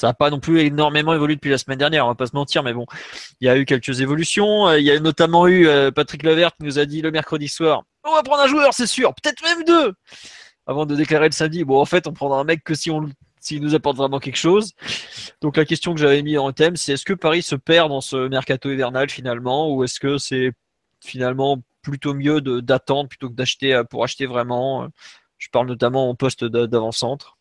ça 0.00 0.08
n'a 0.08 0.14
pas 0.14 0.30
non 0.30 0.40
plus 0.40 0.60
énormément 0.60 1.12
évolué 1.12 1.36
depuis 1.36 1.50
la 1.50 1.58
semaine 1.58 1.78
dernière, 1.78 2.06
on 2.06 2.08
va 2.08 2.14
pas 2.14 2.26
se 2.26 2.34
mentir, 2.34 2.62
mais 2.62 2.72
bon, 2.72 2.86
il 3.40 3.46
y 3.46 3.48
a 3.50 3.56
eu 3.56 3.64
quelques 3.64 4.00
évolutions. 4.00 4.72
Il 4.72 4.84
y 4.84 4.90
a 4.90 4.98
notamment 4.98 5.46
eu 5.46 5.66
euh, 5.66 5.90
Patrick 5.90 6.22
Levert 6.22 6.56
qui 6.56 6.64
nous 6.64 6.78
a 6.78 6.86
dit 6.86 7.02
le 7.02 7.10
mercredi 7.10 7.48
soir, 7.48 7.82
on 8.04 8.14
va 8.14 8.22
prendre 8.22 8.42
un 8.42 8.48
joueur, 8.48 8.72
c'est 8.72 8.86
sûr, 8.86 9.14
peut-être 9.14 9.42
même 9.42 9.64
deux 9.64 9.94
avant 10.66 10.86
de 10.86 10.94
déclarer 10.94 11.26
le 11.26 11.32
samedi, 11.32 11.64
bon, 11.64 11.80
en 11.80 11.84
fait, 11.84 12.06
on 12.06 12.12
prendra 12.12 12.38
un 12.40 12.44
mec 12.44 12.62
que 12.62 12.74
si 12.74 12.90
on 12.90 13.08
s'il 13.40 13.62
nous 13.62 13.74
apporte 13.74 13.96
vraiment 13.96 14.20
quelque 14.20 14.36
chose. 14.36 14.72
Donc 15.40 15.56
la 15.56 15.64
question 15.64 15.94
que 15.94 16.00
j'avais 16.00 16.22
mis 16.22 16.36
en 16.36 16.52
thème, 16.52 16.76
c'est 16.76 16.92
est-ce 16.92 17.06
que 17.06 17.14
Paris 17.14 17.42
se 17.42 17.56
perd 17.56 17.88
dans 17.88 18.02
ce 18.02 18.28
mercato 18.28 18.70
hivernal 18.70 19.08
finalement, 19.08 19.74
ou 19.74 19.82
est-ce 19.82 19.98
que 19.98 20.18
c'est 20.18 20.52
finalement 21.00 21.58
plutôt 21.82 22.12
mieux 22.12 22.42
d'attendre 22.42 23.08
plutôt 23.08 23.30
que 23.30 23.34
d'acheter 23.34 23.74
euh, 23.74 23.82
pour 23.82 24.04
acheter 24.04 24.26
vraiment? 24.26 24.88
Je 25.38 25.48
parle 25.50 25.68
notamment 25.68 26.10
en 26.10 26.14
poste 26.14 26.44
d'avant-centre. 26.44 27.38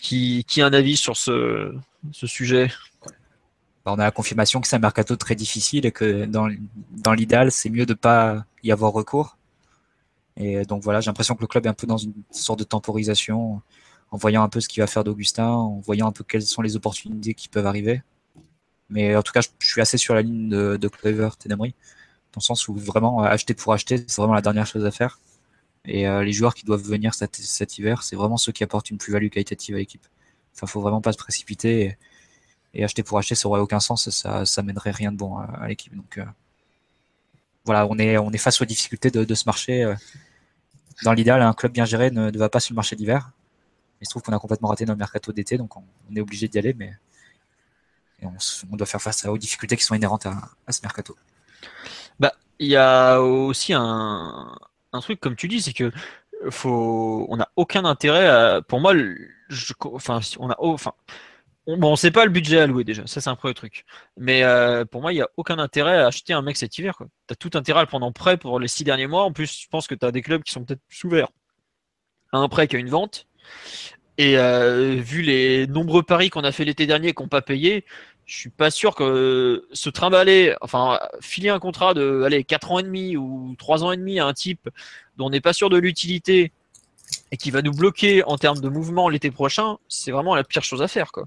Qui, 0.00 0.44
a 0.58 0.66
un 0.66 0.72
avis 0.72 0.96
sur 0.96 1.16
ce, 1.16 1.74
sujet? 2.12 2.70
Bah, 3.84 3.92
on 3.92 3.98
a 3.98 4.04
la 4.04 4.10
confirmation 4.10 4.60
que 4.60 4.66
c'est 4.66 4.76
un 4.76 4.80
mercato 4.80 5.16
très 5.16 5.34
difficile 5.34 5.86
et 5.86 5.92
que 5.92 6.24
dans, 6.24 7.14
l'idéal, 7.14 7.52
c'est 7.52 7.70
mieux 7.70 7.86
de 7.86 7.92
ne 7.92 7.98
pas 7.98 8.44
y 8.62 8.72
avoir 8.72 8.92
recours. 8.92 9.36
Et 10.36 10.64
donc 10.64 10.82
voilà, 10.82 11.00
j'ai 11.00 11.10
l'impression 11.10 11.34
que 11.34 11.42
le 11.42 11.46
club 11.46 11.66
est 11.66 11.68
un 11.68 11.74
peu 11.74 11.86
dans 11.86 11.98
une 11.98 12.14
sorte 12.30 12.58
de 12.58 12.64
temporisation, 12.64 13.60
en 14.10 14.16
voyant 14.16 14.42
un 14.42 14.48
peu 14.48 14.60
ce 14.60 14.68
qu'il 14.68 14.80
va 14.82 14.86
faire 14.86 15.04
d'Augustin, 15.04 15.48
en 15.48 15.80
voyant 15.80 16.06
un 16.08 16.12
peu 16.12 16.24
quelles 16.24 16.42
sont 16.42 16.62
les 16.62 16.76
opportunités 16.76 17.34
qui 17.34 17.48
peuvent 17.48 17.66
arriver. 17.66 18.02
Mais 18.88 19.14
en 19.16 19.22
tout 19.22 19.32
cas, 19.32 19.40
je, 19.42 19.48
suis 19.66 19.80
assez 19.80 19.98
sur 19.98 20.14
la 20.14 20.22
ligne 20.22 20.48
de, 20.48 20.76
de 20.76 20.88
Clever 20.88 21.28
Ténébry, 21.38 21.74
dans 22.32 22.38
le 22.38 22.42
sens 22.42 22.68
où 22.68 22.74
vraiment 22.74 23.22
acheter 23.22 23.54
pour 23.54 23.72
acheter, 23.72 24.04
c'est 24.06 24.16
vraiment 24.16 24.34
la 24.34 24.42
dernière 24.42 24.66
chose 24.66 24.86
à 24.86 24.90
faire. 24.90 25.18
Et 25.84 26.06
euh, 26.06 26.22
les 26.22 26.32
joueurs 26.32 26.54
qui 26.54 26.64
doivent 26.64 26.82
venir 26.82 27.14
cet, 27.14 27.78
hiver, 27.78 28.02
c'est 28.02 28.16
vraiment 28.16 28.36
ceux 28.36 28.52
qui 28.52 28.64
apportent 28.64 28.90
une 28.90 28.98
plus-value 28.98 29.28
qualitative 29.28 29.74
à 29.74 29.78
l'équipe. 29.78 30.06
Enfin, 30.54 30.66
faut 30.66 30.80
vraiment 30.80 31.00
pas 31.00 31.12
se 31.12 31.18
précipiter. 31.18 31.96
et 32.74 32.84
acheter 32.84 33.02
pour 33.02 33.18
acheter, 33.18 33.34
ça 33.34 33.48
aurait 33.48 33.60
aucun 33.60 33.80
sens 33.80 34.10
ça, 34.10 34.44
ça 34.44 34.62
mènerait 34.62 34.90
rien 34.90 35.12
de 35.12 35.16
bon 35.16 35.38
à, 35.38 35.66
l'équipe. 35.68 35.94
Donc 35.94 36.18
euh, 36.18 36.24
voilà, 37.64 37.86
on 37.86 37.98
est, 37.98 38.38
face 38.38 38.60
aux 38.60 38.64
difficultés 38.64 39.10
de, 39.10 39.34
ce 39.34 39.44
marché. 39.46 39.84
Euh. 39.84 39.94
Dans 41.04 41.12
l'idéal, 41.14 41.40
un 41.42 41.54
club 41.54 41.72
bien 41.72 41.86
géré 41.86 42.10
ne, 42.10 42.36
va 42.36 42.48
pas 42.50 42.60
sur 42.60 42.74
le 42.74 42.76
marché 42.76 42.94
d'hiver. 42.96 43.32
Il 44.00 44.06
se 44.06 44.10
trouve 44.10 44.22
qu'on 44.22 44.32
a 44.32 44.38
complètement 44.38 44.68
raté 44.68 44.84
notre 44.86 44.98
mercato 44.98 45.32
d'été, 45.32 45.58
donc 45.58 45.76
on, 45.76 45.84
est 46.14 46.20
obligé 46.20 46.48
d'y 46.48 46.58
aller, 46.58 46.74
mais 46.74 46.94
on, 48.22 48.76
doit 48.76 48.86
faire 48.86 49.00
face 49.00 49.24
aux 49.26 49.38
difficultés 49.38 49.76
qui 49.76 49.84
sont 49.84 49.94
inhérentes 49.94 50.26
à, 50.26 50.72
ce 50.72 50.80
mercato. 50.82 51.16
Bah, 52.18 52.32
il 52.58 52.68
y 52.68 52.76
a 52.76 53.20
aussi 53.20 53.72
un, 53.74 54.54
un 54.92 55.00
truc, 55.00 55.20
comme 55.20 55.36
tu 55.36 55.48
dis, 55.48 55.60
c'est 55.62 55.72
que 55.72 55.90
faut, 56.50 57.26
on 57.28 57.36
n'a 57.36 57.48
aucun 57.56 57.84
intérêt 57.84 58.26
à, 58.26 58.62
pour 58.62 58.80
moi, 58.80 58.94
on 58.94 60.50
a, 60.50 60.56
enfin, 60.58 60.92
bon, 61.66 61.92
on 61.92 61.96
sait 61.96 62.10
pas 62.10 62.24
le 62.24 62.30
budget 62.30 62.60
à 62.60 62.66
louer 62.66 62.84
déjà, 62.84 63.06
ça 63.06 63.20
c'est 63.20 63.30
un 63.30 63.36
premier 63.36 63.54
truc. 63.54 63.84
Mais 64.16 64.42
euh, 64.42 64.84
pour 64.84 65.02
moi, 65.02 65.12
il 65.12 65.16
n'y 65.16 65.22
a 65.22 65.28
aucun 65.36 65.58
intérêt 65.58 65.98
à 65.98 66.06
acheter 66.06 66.32
un 66.32 66.42
mec 66.42 66.56
cet 66.56 66.78
hiver. 66.78 66.96
Tu 66.98 67.32
as 67.32 67.36
tout 67.36 67.50
intérêt 67.54 67.80
à 67.80 67.82
le 67.82 67.88
prendre 67.88 68.06
en 68.06 68.12
prêt 68.12 68.36
pour 68.36 68.58
les 68.58 68.68
six 68.68 68.84
derniers 68.84 69.06
mois. 69.06 69.24
En 69.24 69.32
plus, 69.32 69.62
je 69.62 69.68
pense 69.68 69.86
que 69.86 69.94
tu 69.94 70.06
as 70.06 70.12
des 70.12 70.22
clubs 70.22 70.42
qui 70.42 70.52
sont 70.52 70.64
peut-être 70.64 70.82
ouverts 71.04 71.28
à 72.32 72.38
un 72.38 72.48
prêt 72.48 72.66
qu'à 72.68 72.78
une 72.78 72.88
vente. 72.88 73.26
Et 74.18 74.36
euh, 74.36 74.96
vu 75.00 75.22
les 75.22 75.66
nombreux 75.66 76.02
paris 76.02 76.30
qu'on 76.30 76.44
a 76.44 76.52
fait 76.52 76.64
l'été 76.64 76.86
dernier 76.86 77.14
qu'on 77.14 77.28
pas 77.28 77.42
payé, 77.42 77.86
je 78.30 78.36
suis 78.36 78.48
pas 78.48 78.70
sûr 78.70 78.94
que 78.94 79.66
se 79.72 79.90
trimballer, 79.90 80.54
enfin 80.60 81.00
filer 81.20 81.48
un 81.48 81.58
contrat 81.58 81.94
de 81.94 82.22
allez, 82.22 82.44
4 82.44 82.70
ans 82.70 82.78
et 82.78 82.84
demi 82.84 83.16
ou 83.16 83.56
3 83.58 83.82
ans 83.82 83.90
et 83.90 83.96
demi 83.96 84.20
à 84.20 84.26
un 84.26 84.32
type 84.32 84.70
dont 85.16 85.26
on 85.26 85.30
n'est 85.30 85.40
pas 85.40 85.52
sûr 85.52 85.68
de 85.68 85.76
l'utilité 85.76 86.52
et 87.32 87.36
qui 87.36 87.50
va 87.50 87.60
nous 87.60 87.72
bloquer 87.72 88.22
en 88.22 88.38
termes 88.38 88.60
de 88.60 88.68
mouvement 88.68 89.08
l'été 89.08 89.32
prochain, 89.32 89.78
c'est 89.88 90.12
vraiment 90.12 90.36
la 90.36 90.44
pire 90.44 90.62
chose 90.62 90.80
à 90.80 90.86
faire. 90.86 91.10
Quoi. 91.10 91.26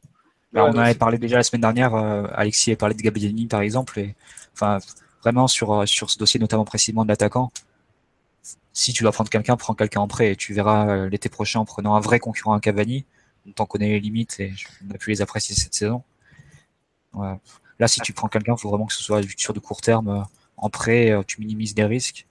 Bah, 0.53 0.63
on 0.63 0.69
en 0.69 0.77
avait 0.77 0.95
parlé 0.95 1.17
déjà 1.17 1.35
la 1.35 1.43
semaine 1.43 1.59
dernière, 1.59 1.93
euh, 1.93 2.23
Alexis 2.35 2.71
a 2.71 2.77
parlé 2.77 2.95
de 2.95 3.01
Gabbiani 3.01 3.47
par 3.47 3.59
exemple, 3.59 3.99
et 3.99 4.15
enfin 4.53 4.79
vraiment 5.21 5.49
sur, 5.49 5.73
euh, 5.73 5.85
sur 5.85 6.09
ce 6.09 6.17
dossier, 6.17 6.39
notamment 6.39 6.63
précisément 6.63 7.03
de 7.03 7.09
l'attaquant, 7.09 7.51
si 8.71 8.93
tu 8.93 9.03
dois 9.03 9.11
prendre 9.11 9.29
quelqu'un, 9.29 9.57
prends 9.57 9.73
quelqu'un 9.73 9.99
en 9.99 10.07
prêt 10.07 10.31
et 10.31 10.35
tu 10.37 10.53
verras 10.53 10.87
euh, 10.87 11.09
l'été 11.09 11.27
prochain 11.27 11.59
en 11.59 11.65
prenant 11.65 11.95
un 11.95 11.99
vrai 11.99 12.19
concurrent 12.19 12.53
à 12.53 12.61
Cavani, 12.61 13.03
on 13.59 13.65
connaît 13.65 13.89
les 13.89 13.99
limites 13.99 14.39
et 14.39 14.53
on 14.89 14.95
a 14.95 14.97
pu 14.97 15.09
les 15.09 15.21
apprécier 15.21 15.53
cette 15.53 15.73
saison. 15.73 16.01
Là, 17.79 17.87
si 17.87 17.99
tu 18.01 18.13
prends 18.13 18.27
quelqu'un, 18.27 18.55
il 18.57 18.61
faut 18.61 18.69
vraiment 18.69 18.85
que 18.85 18.93
ce 18.93 19.03
soit 19.03 19.21
sur 19.37 19.53
de 19.53 19.59
court 19.59 19.81
terme, 19.81 20.09
euh, 20.09 20.21
en 20.57 20.69
prêt, 20.69 21.11
euh, 21.11 21.23
tu 21.25 21.41
minimises 21.41 21.73
des 21.73 21.85
risques. 21.85 22.27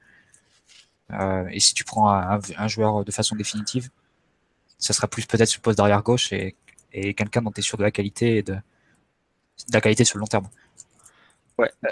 Euh, 1.13 1.47
et 1.51 1.61
si 1.61 1.75
tu 1.75 1.85
prends 1.85 2.09
un, 2.09 2.69
joueur 2.69 3.05
de 3.05 3.11
façon 3.13 3.37
définitive, 3.37 3.91
ça 4.79 4.93
sera 4.93 5.09
plus 5.09 5.27
peut-être 5.27 5.49
sur 5.49 5.61
poste 5.61 5.79
d'arrière 5.79 6.03
gauche 6.03 6.33
et, 6.33 6.57
quelqu'un 6.93 7.43
dont 7.43 7.51
tu 7.51 7.61
es 7.61 7.63
sûr 7.63 7.79
de 7.79 7.83
la 7.83 7.91
qualité 7.91 8.39
et 8.39 8.43
de 8.43 8.57
la 9.73 9.81
qualité 9.81 10.05
sur 10.05 10.19
le 10.19 10.21
long 10.21 10.27
terme. 10.27 10.49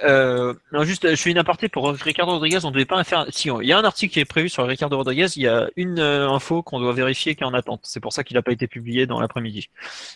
Euh, 0.05 0.55
juste, 0.83 1.09
je 1.09 1.17
fais 1.17 1.31
une 1.31 1.39
aparté 1.39 1.69
pour 1.69 1.91
Ricardo 1.93 2.33
Rodriguez. 2.33 2.59
On 2.65 2.71
devait 2.71 2.85
pas 2.85 3.03
faire. 3.05 3.27
Si, 3.31 3.49
il 3.49 3.67
y 3.67 3.73
a 3.73 3.79
un 3.79 3.85
article 3.85 4.13
qui 4.13 4.21
est 4.21 4.25
prévu 4.25 4.49
sur 4.49 4.67
Ricardo 4.67 4.97
Rodriguez. 4.97 5.27
Il 5.37 5.43
y 5.43 5.49
a 5.49 5.69
une 5.77 5.99
euh, 5.99 6.31
info 6.31 6.63
qu'on 6.63 6.81
doit 6.81 6.93
vérifier 6.93 7.35
qui 7.35 7.43
est 7.43 7.47
en 7.47 7.55
attente. 7.55 7.81
C'est 7.85 8.01
pour 8.01 8.13
ça 8.13 8.25
qu'il 8.25 8.37
n'a 8.37 8.43
pas 8.43 8.53
été 8.53 8.67
publié 8.67 9.07
dans 9.07 9.21
l'après-midi. 9.21 9.69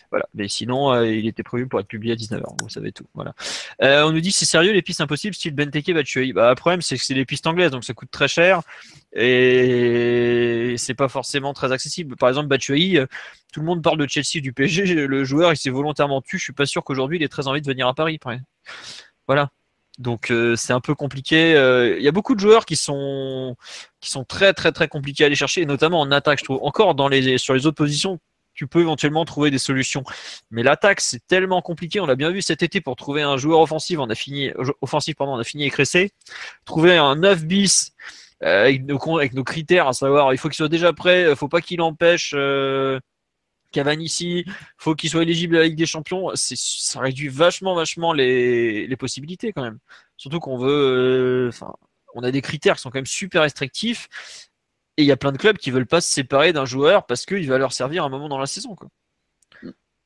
Voilà. 0.09 0.25
Mais 0.33 0.47
sinon, 0.47 0.93
euh, 0.93 1.07
il 1.07 1.27
était 1.27 1.43
prévu 1.43 1.67
pour 1.67 1.79
être 1.79 1.87
publié 1.87 2.13
à 2.13 2.15
19h. 2.15 2.43
Vous 2.61 2.69
savez 2.69 2.91
tout. 2.91 3.05
Voilà. 3.13 3.33
Euh, 3.81 4.03
on 4.05 4.11
nous 4.11 4.21
dit 4.21 4.31
c'est 4.31 4.45
sérieux 4.45 4.71
les 4.71 4.81
pistes 4.81 5.01
impossibles 5.01 5.35
style 5.35 5.53
Benteke 5.55 5.93
Batshuayi. 5.93 6.33
Bah, 6.33 6.49
le 6.49 6.55
problème 6.55 6.81
c'est 6.81 6.97
que 6.97 7.03
c'est 7.03 7.13
des 7.13 7.25
pistes 7.25 7.47
anglaises 7.47 7.71
donc 7.71 7.83
ça 7.83 7.93
coûte 7.93 8.09
très 8.11 8.27
cher 8.27 8.61
et 9.13 10.75
c'est 10.77 10.93
pas 10.93 11.07
forcément 11.07 11.53
très 11.53 11.71
accessible. 11.71 12.15
Par 12.15 12.29
exemple, 12.29 12.47
Batshuayi, 12.47 12.99
tout 13.53 13.61
le 13.61 13.65
monde 13.65 13.81
parle 13.81 13.97
de 13.97 14.07
Chelsea 14.07 14.41
du 14.41 14.51
PSG. 14.51 15.07
Le 15.07 15.23
joueur 15.23 15.53
il 15.53 15.57
s'est 15.57 15.69
volontairement 15.69 16.21
tué. 16.21 16.37
Je 16.37 16.43
suis 16.43 16.53
pas 16.53 16.65
sûr 16.65 16.83
qu'aujourd'hui 16.83 17.17
il 17.17 17.23
ait 17.23 17.29
très 17.29 17.47
envie 17.47 17.61
de 17.61 17.67
venir 17.67 17.87
à 17.87 17.93
Paris. 17.93 18.19
Voilà. 19.27 19.49
Donc 19.97 20.29
euh, 20.31 20.55
c'est 20.55 20.73
un 20.73 20.81
peu 20.81 20.95
compliqué. 20.95 21.55
Euh, 21.55 21.97
il 21.97 22.03
y 22.03 22.07
a 22.07 22.11
beaucoup 22.11 22.35
de 22.35 22.39
joueurs 22.39 22.65
qui 22.65 22.75
sont 22.75 23.55
qui 24.01 24.09
sont 24.09 24.23
très 24.25 24.53
très 24.53 24.71
très 24.71 24.87
compliqués 24.87 25.23
à 25.23 25.27
aller 25.27 25.35
chercher, 25.35 25.61
et 25.61 25.65
notamment 25.65 26.01
en 26.01 26.11
attaque. 26.11 26.39
Je 26.39 26.43
trouve 26.43 26.59
encore 26.63 26.95
dans 26.95 27.07
les 27.07 27.37
sur 27.37 27.53
les 27.53 27.65
autres 27.65 27.77
positions, 27.77 28.19
tu 28.53 28.67
peux 28.67 28.81
éventuellement 28.81 29.23
trouver 29.25 29.51
des 29.51 29.57
solutions. 29.57 30.03
Mais 30.51 30.63
l'attaque 30.63 31.01
c'est 31.01 31.25
tellement 31.27 31.61
compliqué. 31.61 31.99
On 31.99 32.05
l'a 32.05 32.15
bien 32.15 32.31
vu 32.31 32.41
cet 32.41 32.61
été 32.63 32.81
pour 32.81 32.95
trouver 32.95 33.21
un 33.21 33.37
joueur 33.37 33.59
offensif. 33.61 33.99
On 33.99 34.09
a 34.09 34.15
fini 34.15 34.51
offensif 34.81 35.15
pardon, 35.15 35.33
on 35.35 35.39
a 35.39 35.43
fini. 35.43 35.71
Trouver 36.65 36.97
un 36.97 37.15
9 37.15 37.45
bis. 37.45 37.93
Euh, 38.43 38.63
avec, 38.65 38.85
nos, 38.85 39.17
avec 39.17 39.33
nos 39.33 39.45
critères, 39.45 39.87
à 39.87 39.93
savoir, 39.93 40.33
il 40.33 40.37
faut 40.37 40.49
qu'il 40.49 40.57
soit 40.57 40.67
déjà 40.67 40.91
prêt, 40.91 41.25
il 41.29 41.35
faut 41.37 41.47
pas 41.47 41.61
qu'il 41.61 41.81
empêche 41.81 42.35
Cavani 43.75 44.05
ici, 44.05 44.45
faut 44.77 44.95
qu'il 44.95 45.09
soit 45.09 45.23
éligible 45.23 45.57
à 45.57 45.59
la 45.59 45.65
Ligue 45.65 45.77
des 45.77 45.85
Champions. 45.85 46.31
Ça 46.35 47.01
réduit 47.01 47.27
vachement, 47.27 47.75
vachement 47.75 48.13
les, 48.13 48.95
possibilités 48.97 49.51
quand 49.51 49.63
même. 49.63 49.79
Surtout 50.15 50.39
qu'on 50.39 50.57
veut, 50.57 51.51
euh, 51.51 51.51
on 52.13 52.23
a 52.23 52.31
des 52.31 52.41
critères 52.41 52.75
qui 52.75 52.81
sont 52.81 52.89
quand 52.89 52.99
même 52.99 53.05
super 53.05 53.41
restrictifs. 53.41 54.07
Et 54.97 55.03
il 55.03 55.05
y 55.05 55.11
a 55.11 55.17
plein 55.17 55.33
de 55.33 55.37
clubs 55.37 55.57
qui 55.57 55.71
veulent 55.71 55.85
pas 55.85 55.99
se 55.99 56.09
séparer 56.09 56.53
d'un 56.53 56.63
joueur 56.63 57.05
parce 57.05 57.25
qu'il 57.25 57.47
va 57.49 57.57
leur 57.57 57.73
servir 57.73 58.05
un 58.05 58.09
moment 58.09 58.29
dans 58.29 58.37
la 58.37 58.45
saison. 58.45 58.77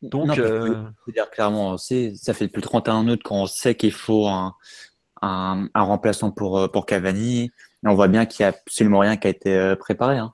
Donc, 0.01 0.39
euh... 0.39 0.85
dire 1.13 1.29
clairement, 1.29 1.77
ça 1.77 2.33
fait 2.33 2.47
depuis 2.47 2.61
le 2.61 2.61
31 2.61 3.07
août 3.07 3.21
qu'on 3.21 3.45
sait 3.45 3.75
qu'il 3.75 3.91
faut 3.91 4.27
un, 4.27 5.69
remplaçant 5.75 6.31
pour, 6.31 6.57
euh, 6.57 6.67
pour 6.67 6.87
Cavani. 6.87 7.51
Et 7.83 7.87
on 7.87 7.93
voit 7.93 8.07
bien 8.07 8.25
qu'il 8.25 8.43
n'y 8.43 8.47
a 8.47 8.55
absolument 8.57 8.99
rien 8.99 9.15
qui 9.15 9.27
a 9.27 9.29
été 9.29 9.75
préparé. 9.79 10.17
Hein. 10.17 10.33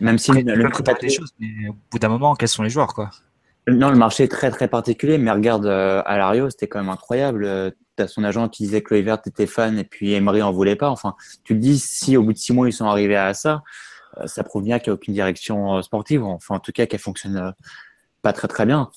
Même 0.00 0.18
si 0.18 0.32
le, 0.32 0.42
des 1.00 1.08
choses, 1.08 1.34
mais 1.38 1.68
au 1.68 1.76
bout 1.90 1.98
d'un 1.98 2.08
moment, 2.08 2.34
quels 2.34 2.48
sont 2.48 2.62
les 2.62 2.70
joueurs, 2.70 2.94
quoi 2.94 3.10
Non, 3.68 3.90
le 3.90 3.96
marché 3.96 4.24
est 4.24 4.28
très 4.28 4.50
très 4.50 4.66
particulier, 4.68 5.18
mais 5.18 5.30
regarde 5.30 5.66
euh, 5.66 6.02
Alario, 6.04 6.50
c'était 6.50 6.66
quand 6.66 6.80
même 6.80 6.88
incroyable. 6.88 7.44
Euh, 7.44 7.70
tu 7.96 8.02
as 8.02 8.08
son 8.08 8.24
agent 8.24 8.48
qui 8.48 8.64
disait 8.64 8.82
que 8.82 8.94
Evert 8.94 9.20
était 9.24 9.46
fan 9.46 9.78
et 9.78 9.84
puis 9.84 10.12
Emery 10.12 10.42
en 10.42 10.52
voulait 10.52 10.74
pas. 10.74 10.90
Enfin, 10.90 11.14
tu 11.44 11.54
te 11.54 11.58
dis 11.58 11.78
si 11.78 12.16
au 12.16 12.24
bout 12.24 12.32
de 12.32 12.38
six 12.38 12.52
mois 12.52 12.68
ils 12.68 12.72
sont 12.72 12.86
arrivés 12.86 13.16
à 13.16 13.34
ça, 13.34 13.62
euh, 14.18 14.26
ça 14.26 14.42
prouve 14.42 14.64
bien 14.64 14.80
qu'il 14.80 14.90
n'y 14.90 14.94
a 14.94 14.94
aucune 14.94 15.14
direction 15.14 15.80
sportive. 15.82 16.24
Enfin, 16.24 16.56
en 16.56 16.60
tout 16.60 16.72
cas, 16.72 16.86
qu'elle 16.86 17.00
fonctionne 17.00 17.54
pas 18.20 18.32
très 18.32 18.48
très 18.48 18.66
bien. 18.66 18.90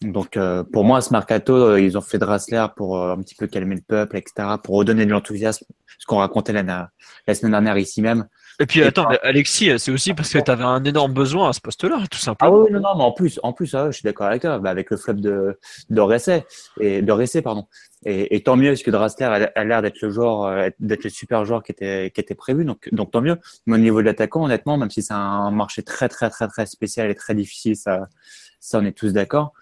Donc, 0.00 0.38
pour 0.72 0.84
moi, 0.84 1.00
ce 1.00 1.12
mercato, 1.12 1.76
ils 1.76 1.98
ont 1.98 2.00
fait 2.00 2.18
Drassler 2.18 2.66
pour 2.76 3.02
un 3.02 3.16
petit 3.18 3.34
peu 3.34 3.48
calmer 3.48 3.74
le 3.74 3.82
peuple, 3.82 4.16
etc., 4.16 4.50
pour 4.62 4.76
redonner 4.76 5.04
de 5.04 5.10
l'enthousiasme, 5.10 5.66
ce 5.98 6.06
qu'on 6.06 6.18
racontait 6.18 6.52
la, 6.52 6.90
la, 7.26 7.34
semaine 7.34 7.52
dernière 7.52 7.76
ici 7.76 8.02
même. 8.02 8.28
Et 8.60 8.66
puis 8.66 8.82
attends, 8.82 9.06
Alexis, 9.22 9.78
c'est 9.78 9.92
aussi 9.92 10.14
parce 10.14 10.32
que 10.32 10.38
tu 10.38 10.50
avais 10.50 10.64
un 10.64 10.82
énorme 10.82 11.12
besoin 11.12 11.50
à 11.50 11.52
ce 11.52 11.60
poste-là, 11.60 12.02
tout 12.10 12.18
simplement. 12.18 12.52
Ah 12.52 12.64
oui, 12.64 12.72
non, 12.72 12.80
non, 12.80 12.96
mais 12.96 13.04
en 13.04 13.12
plus, 13.12 13.38
en 13.44 13.52
plus, 13.52 13.72
ah 13.74 13.86
je 13.90 13.98
suis 13.98 14.02
d'accord 14.02 14.26
avec 14.26 14.42
toi, 14.42 14.58
bah, 14.58 14.70
avec 14.70 14.90
le 14.90 14.96
flop 14.96 15.14
de 15.14 15.58
d'Oressé 15.90 16.44
et 16.80 17.00
de 17.00 17.40
pardon. 17.40 17.66
Et, 18.04 18.34
et, 18.34 18.42
tant 18.42 18.56
mieux, 18.56 18.70
parce 18.70 18.82
que 18.82 18.90
Drasler 18.90 19.50
a, 19.54 19.64
l'air 19.64 19.82
d'être 19.82 20.00
le 20.00 20.10
joueur, 20.10 20.44
euh, 20.44 20.70
d'être 20.80 21.04
le 21.04 21.10
super 21.10 21.44
joueur 21.44 21.62
qui 21.62 21.72
était 21.72 22.10
qui 22.12 22.20
était 22.20 22.34
prévu, 22.34 22.64
donc 22.64 22.88
donc 22.92 23.12
tant 23.12 23.20
mieux. 23.20 23.36
Mais 23.66 23.74
au 23.74 23.78
niveau 23.78 24.00
de 24.00 24.06
l'attaquant, 24.06 24.44
honnêtement, 24.44 24.76
même 24.76 24.90
si 24.90 25.02
c'est 25.02 25.14
un 25.14 25.50
marché 25.52 25.82
très 25.82 26.08
très 26.08 26.28
très 26.28 26.48
très 26.48 26.66
spécial 26.66 27.10
et 27.10 27.14
très 27.14 27.34
difficile, 27.34 27.76
ça 27.76 28.08
ça 28.60 28.78
on 28.80 28.84
est 28.84 28.92
tous 28.92 29.12
d'accord. 29.12 29.52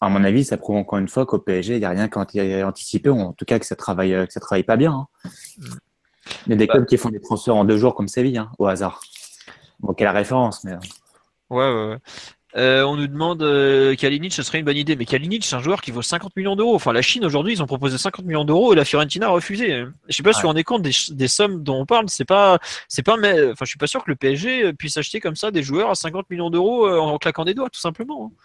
À 0.00 0.08
mon 0.10 0.22
avis, 0.22 0.44
ça 0.44 0.56
prouve 0.56 0.76
encore 0.76 0.98
une 0.98 1.08
fois 1.08 1.26
qu'au 1.26 1.38
PSG, 1.40 1.74
il 1.74 1.80
n'y 1.80 1.84
a 1.84 1.90
rien 1.90 2.08
qu'à 2.08 2.20
anticiper, 2.66 3.10
ou 3.10 3.18
en 3.20 3.32
tout 3.32 3.44
cas 3.44 3.58
que 3.58 3.66
ça 3.66 3.74
travaille 3.74 4.12
que 4.26 4.32
ça 4.32 4.40
travaille 4.40 4.64
pas 4.64 4.76
bien. 4.76 4.92
Hein. 4.92 5.28
Il 6.46 6.50
y 6.50 6.52
a 6.52 6.56
des 6.56 6.66
bah. 6.66 6.74
clubs 6.74 6.86
qui 6.86 6.96
font 6.96 7.10
des 7.10 7.20
transferts 7.20 7.56
en 7.56 7.64
deux 7.64 7.76
jours 7.76 7.94
comme 7.94 8.08
Séville, 8.08 8.38
hein, 8.38 8.50
au 8.58 8.66
hasard. 8.66 9.00
Bon, 9.80 9.92
quelle 9.92 10.08
référence, 10.08 10.64
mais. 10.64 10.72
Euh. 10.72 10.78
Ouais, 11.50 11.72
ouais, 11.72 11.88
ouais. 11.90 11.98
Euh, 12.56 12.82
on 12.82 12.96
nous 12.96 13.06
demande 13.06 13.42
euh, 13.42 13.94
Kalinic, 13.94 14.32
ce 14.32 14.42
serait 14.42 14.58
une 14.58 14.64
bonne 14.64 14.76
idée. 14.76 14.96
Mais 14.96 15.04
Kalinic, 15.04 15.44
c'est 15.44 15.54
un 15.54 15.60
joueur 15.60 15.82
qui 15.82 15.90
vaut 15.90 16.02
50 16.02 16.34
millions 16.34 16.56
d'euros. 16.56 16.74
Enfin, 16.74 16.92
la 16.92 17.02
Chine 17.02 17.24
aujourd'hui, 17.24 17.52
ils 17.52 17.62
ont 17.62 17.66
proposé 17.66 17.98
50 17.98 18.24
millions 18.24 18.44
d'euros 18.44 18.72
et 18.72 18.76
la 18.76 18.86
Fiorentina 18.86 19.26
a 19.26 19.30
refusé. 19.30 19.84
Je 20.08 20.16
sais 20.16 20.22
pas 20.22 20.32
si 20.32 20.44
on 20.46 20.54
est 20.54 20.64
compte 20.64 20.82
des, 20.82 21.28
sommes 21.28 21.62
dont 21.62 21.80
on 21.80 21.86
parle. 21.86 22.06
C'est 22.08 22.24
pas, 22.24 22.58
c'est 22.88 23.02
pas, 23.02 23.16
mais, 23.18 23.50
enfin, 23.50 23.64
je 23.64 23.68
suis 23.68 23.78
pas 23.78 23.86
sûr 23.86 24.02
que 24.02 24.10
le 24.10 24.16
PSG 24.16 24.72
puisse 24.72 24.96
acheter 24.96 25.20
comme 25.20 25.36
ça 25.36 25.50
des 25.50 25.62
joueurs 25.62 25.90
à 25.90 25.94
50 25.94 26.28
millions 26.30 26.50
d'euros 26.50 26.88
en 26.88 27.18
claquant 27.18 27.44
des 27.44 27.54
doigts, 27.54 27.68
tout 27.70 27.80
simplement. 27.80 28.32
Hein. 28.32 28.36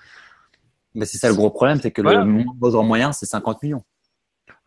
Mais 0.95 1.05
c'est 1.05 1.18
ça 1.18 1.30
le 1.30 1.35
gros 1.35 1.49
problème, 1.49 1.80
c'est 1.81 1.91
que 1.91 2.01
le 2.01 2.84
moyen, 2.84 3.14
c'est 3.14 3.26
50 3.26 3.64
millions 3.64 3.84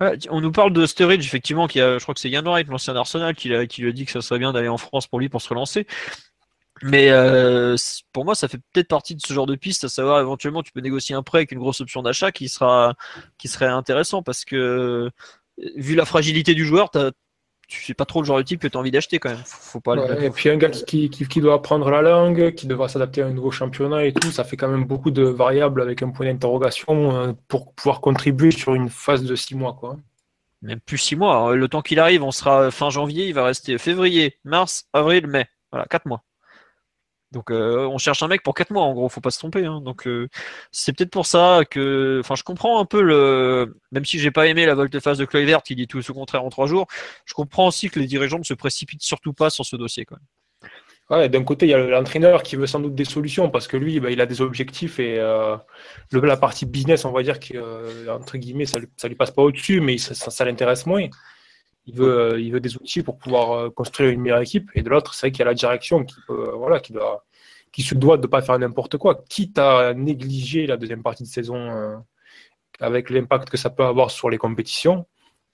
on 0.01 0.40
nous 0.40 0.52
parle 0.52 0.73
de 0.73 0.86
Sturridge, 0.86 1.24
effectivement, 1.27 1.66
qui 1.66 1.81
a, 1.81 1.98
je 1.98 2.02
crois 2.02 2.14
que 2.14 2.20
c'est 2.20 2.31
Yann 2.31 2.47
Wright, 2.47 2.68
l'ancien 2.68 2.94
Arsenal, 2.97 3.35
qui, 3.35 3.48
lui 3.48 3.94
dit 3.94 4.05
que 4.05 4.12
ça 4.12 4.20
serait 4.20 4.39
bien 4.39 4.52
d'aller 4.52 4.68
en 4.68 4.78
France 4.78 5.06
pour 5.06 5.18
lui 5.20 5.28
pour 5.28 5.40
se 5.40 5.48
relancer. 5.48 5.86
Mais 6.82 7.09
euh, 7.10 7.74
pour 8.12 8.27
moi, 8.27 8.35
ça 8.35 8.48
fait 8.48 8.59
peut-être 8.73 8.89
partie 8.89 9.14
de 9.14 9.20
ce 9.27 9.32
genre 9.32 9.47
de 9.47 9.55
piste, 9.55 9.85
à 9.85 9.89
savoir 9.89 10.20
éventuellement 10.20 10.62
tu 10.62 10.73
peux 10.73 10.81
négocier 10.81 11.14
un 11.14 11.23
prêt 11.23 11.39
avec 11.39 11.52
une 11.52 11.59
grosse 11.59 11.81
option 11.81 12.02
d'achat 12.02 12.32
qui 12.32 12.51
sera 12.51 12.94
qui 13.39 13.48
serait 13.48 13.66
intéressant 13.66 14.23
parce 14.23 14.44
que 14.44 15.10
vu 15.77 15.94
la 15.94 16.05
fragilité 16.05 16.55
du 16.55 16.66
joueur, 16.66 16.90
tu 17.66 17.82
sais 17.82 17.94
pas 17.94 18.05
trop 18.05 18.20
le 18.20 18.26
genre 18.26 18.38
de 18.38 18.43
type 18.43 18.60
que 18.60 18.68
tu 18.68 18.76
as 18.76 18.80
envie 18.80 18.90
d'acheter 18.90 19.18
quand 19.18 19.30
même. 19.30 19.43
Faut, 19.44 19.80
pas 19.80 19.97
et 20.20 20.30
puis 20.30 20.48
un 20.48 20.56
gars 20.56 20.70
qui, 20.70 21.10
qui, 21.10 21.40
doit 21.40 21.55
apprendre 21.55 21.90
la 21.90 22.02
langue, 22.02 22.55
qui 22.55 22.66
devra 22.66 22.88
s'adapter 22.88 23.22
à 23.22 23.26
un 23.26 23.32
nouveau 23.32 23.51
championnat 23.51 24.05
et 24.05 24.12
tout, 24.12 24.30
ça 24.30 24.44
fait 24.44 24.56
quand 24.56 24.68
même 24.68 24.84
beaucoup 24.84 25.10
de 25.10 25.22
variables 25.22 25.82
avec 25.82 26.02
un 26.02 26.10
point 26.10 26.26
d'interrogation 26.26 27.16
euh, 27.16 27.32
pour 27.48 27.72
pouvoir 27.74 28.01
contribuer 28.01 28.52
sur 28.52 28.74
une 28.74 28.88
phase 28.88 29.24
de 29.24 29.34
six 29.34 29.56
mois. 29.56 29.76
Quoi. 29.78 29.97
Même 30.62 30.80
plus 30.80 30.98
six 30.98 31.16
mois. 31.16 31.36
Hein. 31.36 31.55
Le 31.55 31.68
temps 31.68 31.82
qu'il 31.82 31.98
arrive, 31.98 32.22
on 32.22 32.30
sera 32.30 32.70
fin 32.70 32.90
janvier, 32.90 33.26
il 33.26 33.34
va 33.34 33.44
rester 33.44 33.78
février, 33.78 34.38
mars, 34.44 34.86
avril, 34.93 35.26
mai. 35.26 35.47
Voilà, 35.72 35.86
quatre 35.86 36.06
mois. 36.06 36.22
Donc 37.37 37.51
euh, 37.51 37.87
on 37.87 37.99
cherche 37.99 38.23
un 38.23 38.29
mec 38.29 38.43
pour 38.43 38.55
4 38.55 38.71
mois 38.71 38.85
en 38.85 38.95
gros, 38.95 39.11
faut 39.11 39.21
pas 39.21 39.31
se 39.31 39.39
tromper. 39.39 39.67
Hein. 39.67 39.83
Donc 39.83 40.07
euh, 40.07 40.27
c'est 40.73 40.95
peut-être 40.97 41.11
pour 41.11 41.27
ça 41.27 41.61
que, 41.71 42.19
enfin 42.21 42.35
je 42.35 42.43
comprends 42.43 42.81
un 42.81 42.87
peu 42.87 43.03
le, 43.03 43.77
même 43.93 44.07
si 44.07 44.19
j'ai 44.19 44.31
pas 44.31 44.47
aimé 44.47 44.65
la 44.65 44.75
volte-face 44.75 45.19
de 45.19 45.27
Kluivert 45.27 45.63
qui 45.63 45.77
dit 45.77 45.87
tout 45.87 46.01
ce 46.01 46.13
contraire 46.13 46.45
en 46.45 46.49
3 46.49 46.67
jours, 46.67 46.87
je 47.27 47.35
comprends 47.35 47.67
aussi 47.67 47.91
que 47.91 48.01
les 48.01 48.07
dirigeants 48.07 48.39
ne 48.39 48.45
se 48.45 48.55
précipitent 48.55 49.03
surtout 49.03 49.35
pas 49.35 49.51
sur 49.51 49.67
ce 49.67 49.77
dossier. 49.77 50.07
Ouais, 51.11 51.29
d'un 51.29 51.45
côté, 51.45 51.67
il 51.67 51.69
y 51.69 51.75
a 51.75 51.79
l'entraîneur 51.79 52.43
qui 52.43 52.57
veut 52.57 52.67
sans 52.67 52.81
doute 52.81 52.95
des 52.95 53.05
solutions 53.05 53.51
parce 53.51 53.69
que 53.69 53.77
lui, 53.77 54.01
bah, 54.01 54.11
il 54.11 54.23
a 54.23 54.27
des 54.27 54.41
objectifs 54.41 54.99
et 54.99 55.19
euh, 55.19 55.57
le, 56.11 56.21
la 56.21 56.39
partie 56.39 56.65
business, 56.65 57.05
on 57.05 57.13
va 57.13 57.23
dire 57.23 57.39
qu'entre 57.39 58.39
guillemets, 58.39 58.65
ça, 58.65 58.79
ça 58.97 59.09
lui 59.09 59.15
passe 59.15 59.31
pas 59.31 59.43
au-dessus, 59.43 59.83
mais 59.83 59.99
ça 59.99 60.45
l'intéresse 60.47 60.87
moins. 60.87 61.07
Il 61.87 61.95
veut, 61.95 62.41
il 62.41 62.53
veut 62.53 62.61
des 62.61 62.77
outils 62.77 63.03
pour 63.03 63.17
pouvoir 63.17 63.73
construire 63.73 64.11
une 64.11 64.21
meilleure 64.21 64.41
équipe. 64.41 64.71
Et 64.75 64.83
de 64.83 64.89
l'autre, 64.89 65.15
c'est 65.15 65.27
vrai 65.27 65.31
qu'il 65.31 65.39
y 65.41 65.43
a 65.43 65.47
la 65.47 65.55
direction 65.55 66.05
qui, 66.05 66.17
peut, 66.27 66.51
voilà, 66.57 66.81
qui, 66.81 66.93
doit, 66.93 67.25
qui 67.77 67.83
se 67.83 67.95
doit 67.95 68.17
de 68.17 68.23
ne 68.23 68.27
pas 68.27 68.41
faire 68.41 68.59
n'importe 68.59 68.97
quoi, 68.97 69.23
quitte 69.29 69.59
à 69.59 69.93
négliger 69.93 70.67
la 70.67 70.79
deuxième 70.79 71.03
partie 71.03 71.25
de 71.25 71.29
saison 71.29 71.57
euh, 71.57 71.97
avec 72.81 73.11
l'impact 73.11 73.51
que 73.51 73.59
ça 73.59 73.69
peut 73.69 73.85
avoir 73.85 74.11
sur 74.11 74.31
les 74.31 74.39
compétitions. 74.39 75.07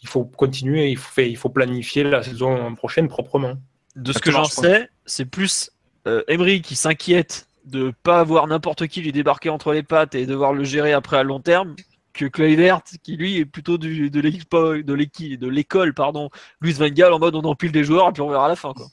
Il 0.02 0.08
faut 0.08 0.24
continuer, 0.24 0.88
il 0.88 0.96
faut, 0.96 1.20
il 1.20 1.36
faut 1.36 1.48
planifier 1.48 2.04
la 2.04 2.22
saison 2.22 2.76
prochaine 2.76 3.08
proprement. 3.08 3.54
De 3.96 4.12
ce 4.12 4.20
que 4.20 4.30
j'en 4.30 4.44
sais, 4.44 4.88
c'est 5.04 5.24
plus 5.24 5.72
euh, 6.06 6.22
Emery 6.28 6.62
qui 6.62 6.76
s'inquiète 6.76 7.48
de 7.64 7.86
ne 7.86 7.90
pas 7.90 8.20
avoir 8.20 8.46
n'importe 8.46 8.86
qui 8.86 9.00
lui 9.00 9.10
débarquer 9.10 9.50
entre 9.50 9.72
les 9.72 9.82
pattes 9.82 10.14
et 10.14 10.24
devoir 10.24 10.52
le 10.52 10.62
gérer 10.62 10.92
après 10.92 11.16
à 11.16 11.24
long 11.24 11.40
terme 11.40 11.74
que 12.12 12.26
Kluivert, 12.26 12.82
qui 13.02 13.16
lui 13.16 13.38
est 13.38 13.44
plutôt 13.44 13.78
de 13.78 14.20
l'équipe 14.20 14.50
de 14.54 15.48
l'école 15.48 15.94
pardon, 15.94 16.30
Luis 16.60 16.72
Van 16.72 16.88
en 17.12 17.18
mode 17.18 17.34
on 17.34 17.42
empile 17.42 17.72
des 17.72 17.84
joueurs 17.84 18.08
et 18.08 18.12
puis 18.12 18.22
on 18.22 18.28
verra 18.28 18.48
la 18.48 18.56
fin 18.56 18.72
quoi. 18.72 18.88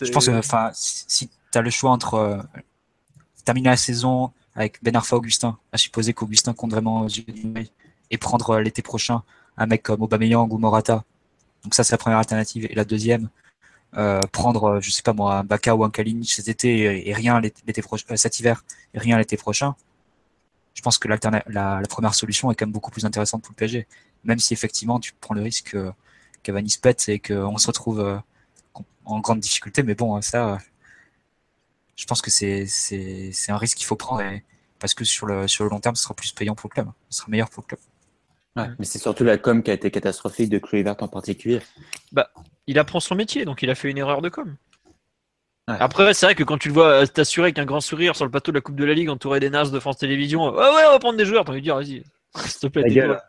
Je 0.00 0.10
pense 0.10 0.26
que 0.26 0.32
enfin 0.32 0.70
si 0.74 1.28
tu 1.28 1.58
as 1.58 1.62
le 1.62 1.70
choix 1.70 1.90
entre 1.90 2.14
euh, 2.14 2.38
terminer 3.44 3.70
la 3.70 3.76
saison 3.76 4.30
avec 4.54 4.82
Ben 4.82 4.94
Arfa 4.96 5.16
Augustin, 5.16 5.58
à 5.72 5.78
supposer 5.78 6.12
qu'Augustin 6.12 6.52
compte 6.52 6.72
vraiment 6.72 7.06
et 8.10 8.18
prendre 8.18 8.50
euh, 8.50 8.62
l'été 8.62 8.82
prochain 8.82 9.22
un 9.56 9.66
mec 9.66 9.82
comme 9.82 10.02
Aubameyang 10.02 10.52
ou 10.52 10.58
Morata. 10.58 11.04
Donc 11.64 11.74
ça 11.74 11.84
c'est 11.84 11.92
la 11.92 11.98
première 11.98 12.18
alternative 12.18 12.66
et 12.70 12.74
la 12.74 12.84
deuxième 12.84 13.28
euh, 13.96 14.20
prendre 14.32 14.80
je 14.80 14.90
sais 14.90 15.02
pas 15.02 15.12
moi 15.12 15.36
un 15.36 15.44
Baka 15.44 15.74
ou 15.74 15.84
un 15.84 15.90
Kalinic 15.90 16.30
cet 16.30 16.48
été 16.48 17.08
et, 17.08 17.12
rien 17.12 17.40
l'été 17.40 17.82
prochain 17.82 18.16
cet 18.16 18.38
hiver 18.38 18.64
et 18.94 18.98
rien 18.98 19.18
l'été 19.18 19.36
prochain 19.36 19.74
je 20.74 20.82
pense 20.82 20.98
que 20.98 21.08
la, 21.08 21.18
la, 21.46 21.82
première 21.88 22.14
solution 22.14 22.50
est 22.50 22.54
quand 22.54 22.66
même 22.66 22.72
beaucoup 22.72 22.90
plus 22.90 23.04
intéressante 23.04 23.42
pour 23.42 23.52
le 23.52 23.56
PSG. 23.56 23.86
Même 24.24 24.38
si 24.38 24.52
effectivement 24.52 25.00
tu 25.00 25.12
prends 25.20 25.34
le 25.34 25.42
risque 25.42 25.72
que 25.72 25.92
Cavani 26.42 26.70
se 26.70 26.78
pète 26.78 27.08
et 27.08 27.18
qu'on 27.18 27.58
se 27.58 27.66
retrouve 27.66 28.00
euh, 28.00 28.16
en 29.04 29.20
grande 29.20 29.40
difficulté. 29.40 29.82
Mais 29.82 29.94
bon, 29.94 30.20
ça, 30.22 30.58
je 31.96 32.06
pense 32.06 32.22
que 32.22 32.30
c'est 32.30 32.66
un 33.48 33.56
risque 33.56 33.76
qu'il 33.76 33.86
faut 33.86 33.96
prendre 33.96 34.22
parce 34.78 34.94
que 34.94 35.04
sur 35.04 35.26
le, 35.26 35.46
sur 35.46 35.64
le 35.64 35.70
long 35.70 35.80
terme, 35.80 35.94
ce 35.94 36.02
sera 36.02 36.14
plus 36.14 36.32
payant 36.32 36.54
pour 36.54 36.70
le 36.70 36.74
club. 36.74 36.88
Ce 37.10 37.18
sera 37.18 37.30
meilleur 37.30 37.50
pour 37.50 37.62
le 37.62 37.68
club. 37.68 37.80
Ouais, 38.56 38.74
mais 38.78 38.84
c'est 38.84 38.98
surtout 38.98 39.22
la 39.22 39.38
com 39.38 39.62
qui 39.62 39.70
a 39.70 39.74
été 39.74 39.90
catastrophique 39.90 40.48
de 40.48 40.58
Kluivert 40.58 40.96
en 41.00 41.08
particulier. 41.08 41.60
Bah, 42.10 42.30
il 42.66 42.78
apprend 42.78 42.98
son 42.98 43.14
métier, 43.14 43.44
donc 43.44 43.62
il 43.62 43.70
a 43.70 43.74
fait 43.74 43.90
une 43.90 43.98
erreur 43.98 44.22
de 44.22 44.28
com. 44.28 44.56
Après, 45.78 46.14
c'est 46.14 46.26
vrai 46.26 46.34
que 46.34 46.42
quand 46.42 46.58
tu 46.58 46.68
le 46.68 46.74
vois 46.74 46.88
euh, 46.88 47.06
t'assurer 47.06 47.46
avec 47.46 47.58
un 47.58 47.64
grand 47.64 47.80
sourire 47.80 48.16
sur 48.16 48.24
le 48.24 48.30
plateau 48.30 48.52
de 48.52 48.56
la 48.56 48.60
Coupe 48.60 48.76
de 48.76 48.84
la 48.84 48.94
Ligue 48.94 49.10
entouré 49.10 49.40
des 49.40 49.50
nazes 49.50 49.70
de 49.70 49.78
France 49.78 49.98
Télévisions, 49.98 50.44
ouais, 50.44 50.58
ouais, 50.58 50.82
on 50.88 50.92
va 50.92 50.98
prendre 50.98 51.16
des 51.16 51.24
joueurs, 51.24 51.44
t'as 51.44 51.52
envie 51.52 51.60
de 51.60 51.64
dire, 51.64 51.76
vas-y, 51.76 52.02
s'il 52.46 52.60
te 52.60 52.66
plaît, 52.68 52.84
tais-toi. 52.84 53.20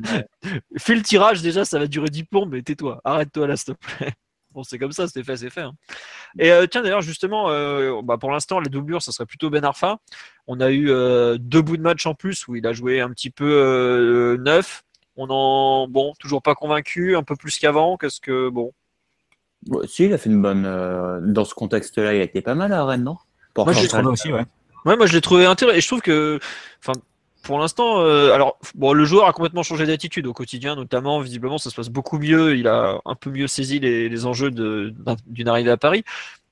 Fais 0.78 0.94
le 0.94 1.02
tirage 1.02 1.42
déjà, 1.42 1.64
ça 1.64 1.78
va 1.78 1.86
durer 1.86 2.08
10 2.08 2.24
plombs, 2.24 2.46
mais 2.46 2.62
tais-toi, 2.62 3.00
arrête-toi 3.04 3.46
là, 3.46 3.56
s'il 3.56 3.74
te 3.74 3.78
plaît. 3.78 4.12
Bon, 4.52 4.62
c'est 4.64 4.78
comme 4.78 4.92
ça, 4.92 5.06
c'est 5.06 5.22
fait, 5.22 5.36
c'est 5.36 5.50
fait. 5.50 5.60
Hein. 5.60 5.74
Et 6.38 6.50
euh, 6.50 6.66
tiens, 6.66 6.82
d'ailleurs, 6.82 7.02
justement, 7.02 7.50
euh, 7.50 8.00
bah, 8.02 8.16
pour 8.16 8.32
l'instant, 8.32 8.60
les 8.60 8.70
doublures, 8.70 9.02
ça 9.02 9.12
serait 9.12 9.26
plutôt 9.26 9.50
Ben 9.50 9.62
Arfa. 9.62 9.98
On 10.46 10.58
a 10.58 10.70
eu 10.70 10.86
deux 11.38 11.60
bouts 11.60 11.76
de 11.76 11.82
match 11.82 12.06
en 12.06 12.14
plus 12.14 12.48
où 12.48 12.56
il 12.56 12.66
a 12.66 12.72
joué 12.72 13.02
un 13.02 13.10
petit 13.10 13.28
peu 13.28 14.36
neuf. 14.40 14.84
On 15.16 15.28
en, 15.28 15.86
bon, 15.86 16.14
toujours 16.18 16.42
pas 16.42 16.54
convaincu, 16.54 17.14
un 17.14 17.22
peu 17.22 17.36
plus 17.36 17.58
qu'avant. 17.58 17.98
Qu'est-ce 17.98 18.22
que, 18.22 18.48
bon, 18.48 18.72
si, 19.86 20.04
il 20.04 20.12
a 20.12 20.18
fait 20.18 20.30
une 20.30 20.42
bonne. 20.42 20.64
Euh, 20.66 21.20
dans 21.22 21.44
ce 21.44 21.54
contexte-là, 21.54 22.14
il 22.14 22.20
a 22.20 22.24
été 22.24 22.40
pas 22.40 22.54
mal 22.54 22.72
à 22.72 22.84
Rennes, 22.84 23.04
non? 23.04 23.16
Moi, 23.56 23.72
je 23.72 23.80
l'ai 23.82 23.88
trouvé 23.88 24.06
aussi, 24.06 24.32
ouais. 24.32 24.44
Ouais, 24.84 24.96
moi, 24.96 25.06
je 25.06 25.12
l'ai 25.12 25.20
trouvé 25.20 25.44
intéressant. 25.44 25.76
Et 25.76 25.80
je 25.80 25.86
trouve 25.86 26.00
que. 26.00 26.38
Enfin, 26.80 26.98
pour 27.42 27.58
l'instant, 27.58 28.00
euh, 28.00 28.32
alors 28.32 28.58
bon, 28.74 28.92
le 28.92 29.04
joueur 29.04 29.26
a 29.26 29.32
complètement 29.32 29.62
changé 29.62 29.86
d'attitude 29.86 30.26
au 30.26 30.32
quotidien, 30.32 30.76
notamment 30.76 31.20
visiblement 31.20 31.56
ça 31.56 31.70
se 31.70 31.76
passe 31.76 31.88
beaucoup 31.88 32.18
mieux. 32.18 32.56
Il 32.56 32.68
a 32.68 33.00
un 33.04 33.14
peu 33.14 33.30
mieux 33.30 33.46
saisi 33.46 33.78
les, 33.78 34.08
les 34.08 34.26
enjeux 34.26 34.50
d'une 34.50 35.48
arrivée 35.48 35.70
à 35.70 35.76
Paris, 35.76 36.04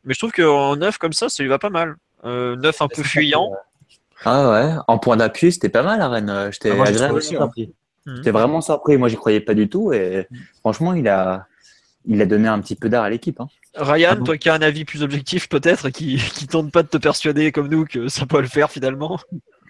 mais 0.04 0.14
je 0.14 0.18
trouve 0.18 0.32
qu'en 0.32 0.76
neuf 0.76 0.96
comme 0.96 1.12
ça, 1.12 1.28
ça 1.28 1.42
lui 1.42 1.50
va 1.50 1.58
pas 1.58 1.70
mal. 1.70 1.96
Euh, 2.24 2.56
neuf 2.56 2.80
un 2.80 2.88
peu 2.88 3.02
fuyant. 3.02 3.52
Ah 4.24 4.50
ouais, 4.50 4.74
en 4.88 4.98
point 4.98 5.18
d'appui, 5.18 5.52
c'était 5.52 5.68
pas 5.68 5.82
mal 5.82 6.00
à 6.00 6.08
Rennes. 6.08 6.48
J'étais 6.50 6.70
ah, 6.70 6.82
agréablement 6.82 7.20
surpris. 7.20 7.74
Mhm. 8.06 8.16
J'étais 8.16 8.30
vraiment 8.30 8.60
surpris. 8.62 8.96
Moi, 8.96 9.08
j'y 9.08 9.16
croyais 9.16 9.40
pas 9.40 9.54
du 9.54 9.68
tout, 9.68 9.92
et 9.92 10.26
mhm. 10.30 10.38
franchement, 10.60 10.94
il 10.94 11.06
a 11.08 11.46
il 12.06 12.22
a 12.22 12.26
donné 12.26 12.48
un 12.48 12.60
petit 12.60 12.76
peu 12.76 12.88
d'art 12.88 13.04
à 13.04 13.10
l'équipe. 13.10 13.40
Hein. 13.40 13.48
Ryan, 13.74 14.10
ah 14.12 14.16
toi 14.16 14.36
qui 14.38 14.48
as 14.48 14.54
un 14.54 14.62
avis 14.62 14.84
plus 14.84 15.02
objectif 15.02 15.48
peut-être, 15.48 15.90
qui, 15.90 16.16
qui 16.16 16.46
tente 16.46 16.72
pas 16.72 16.82
de 16.82 16.88
te 16.88 16.96
persuader 16.96 17.52
comme 17.52 17.68
nous 17.68 17.84
que 17.84 18.08
ça 18.08 18.26
peut 18.26 18.40
le 18.40 18.48
faire 18.48 18.70
finalement. 18.70 19.18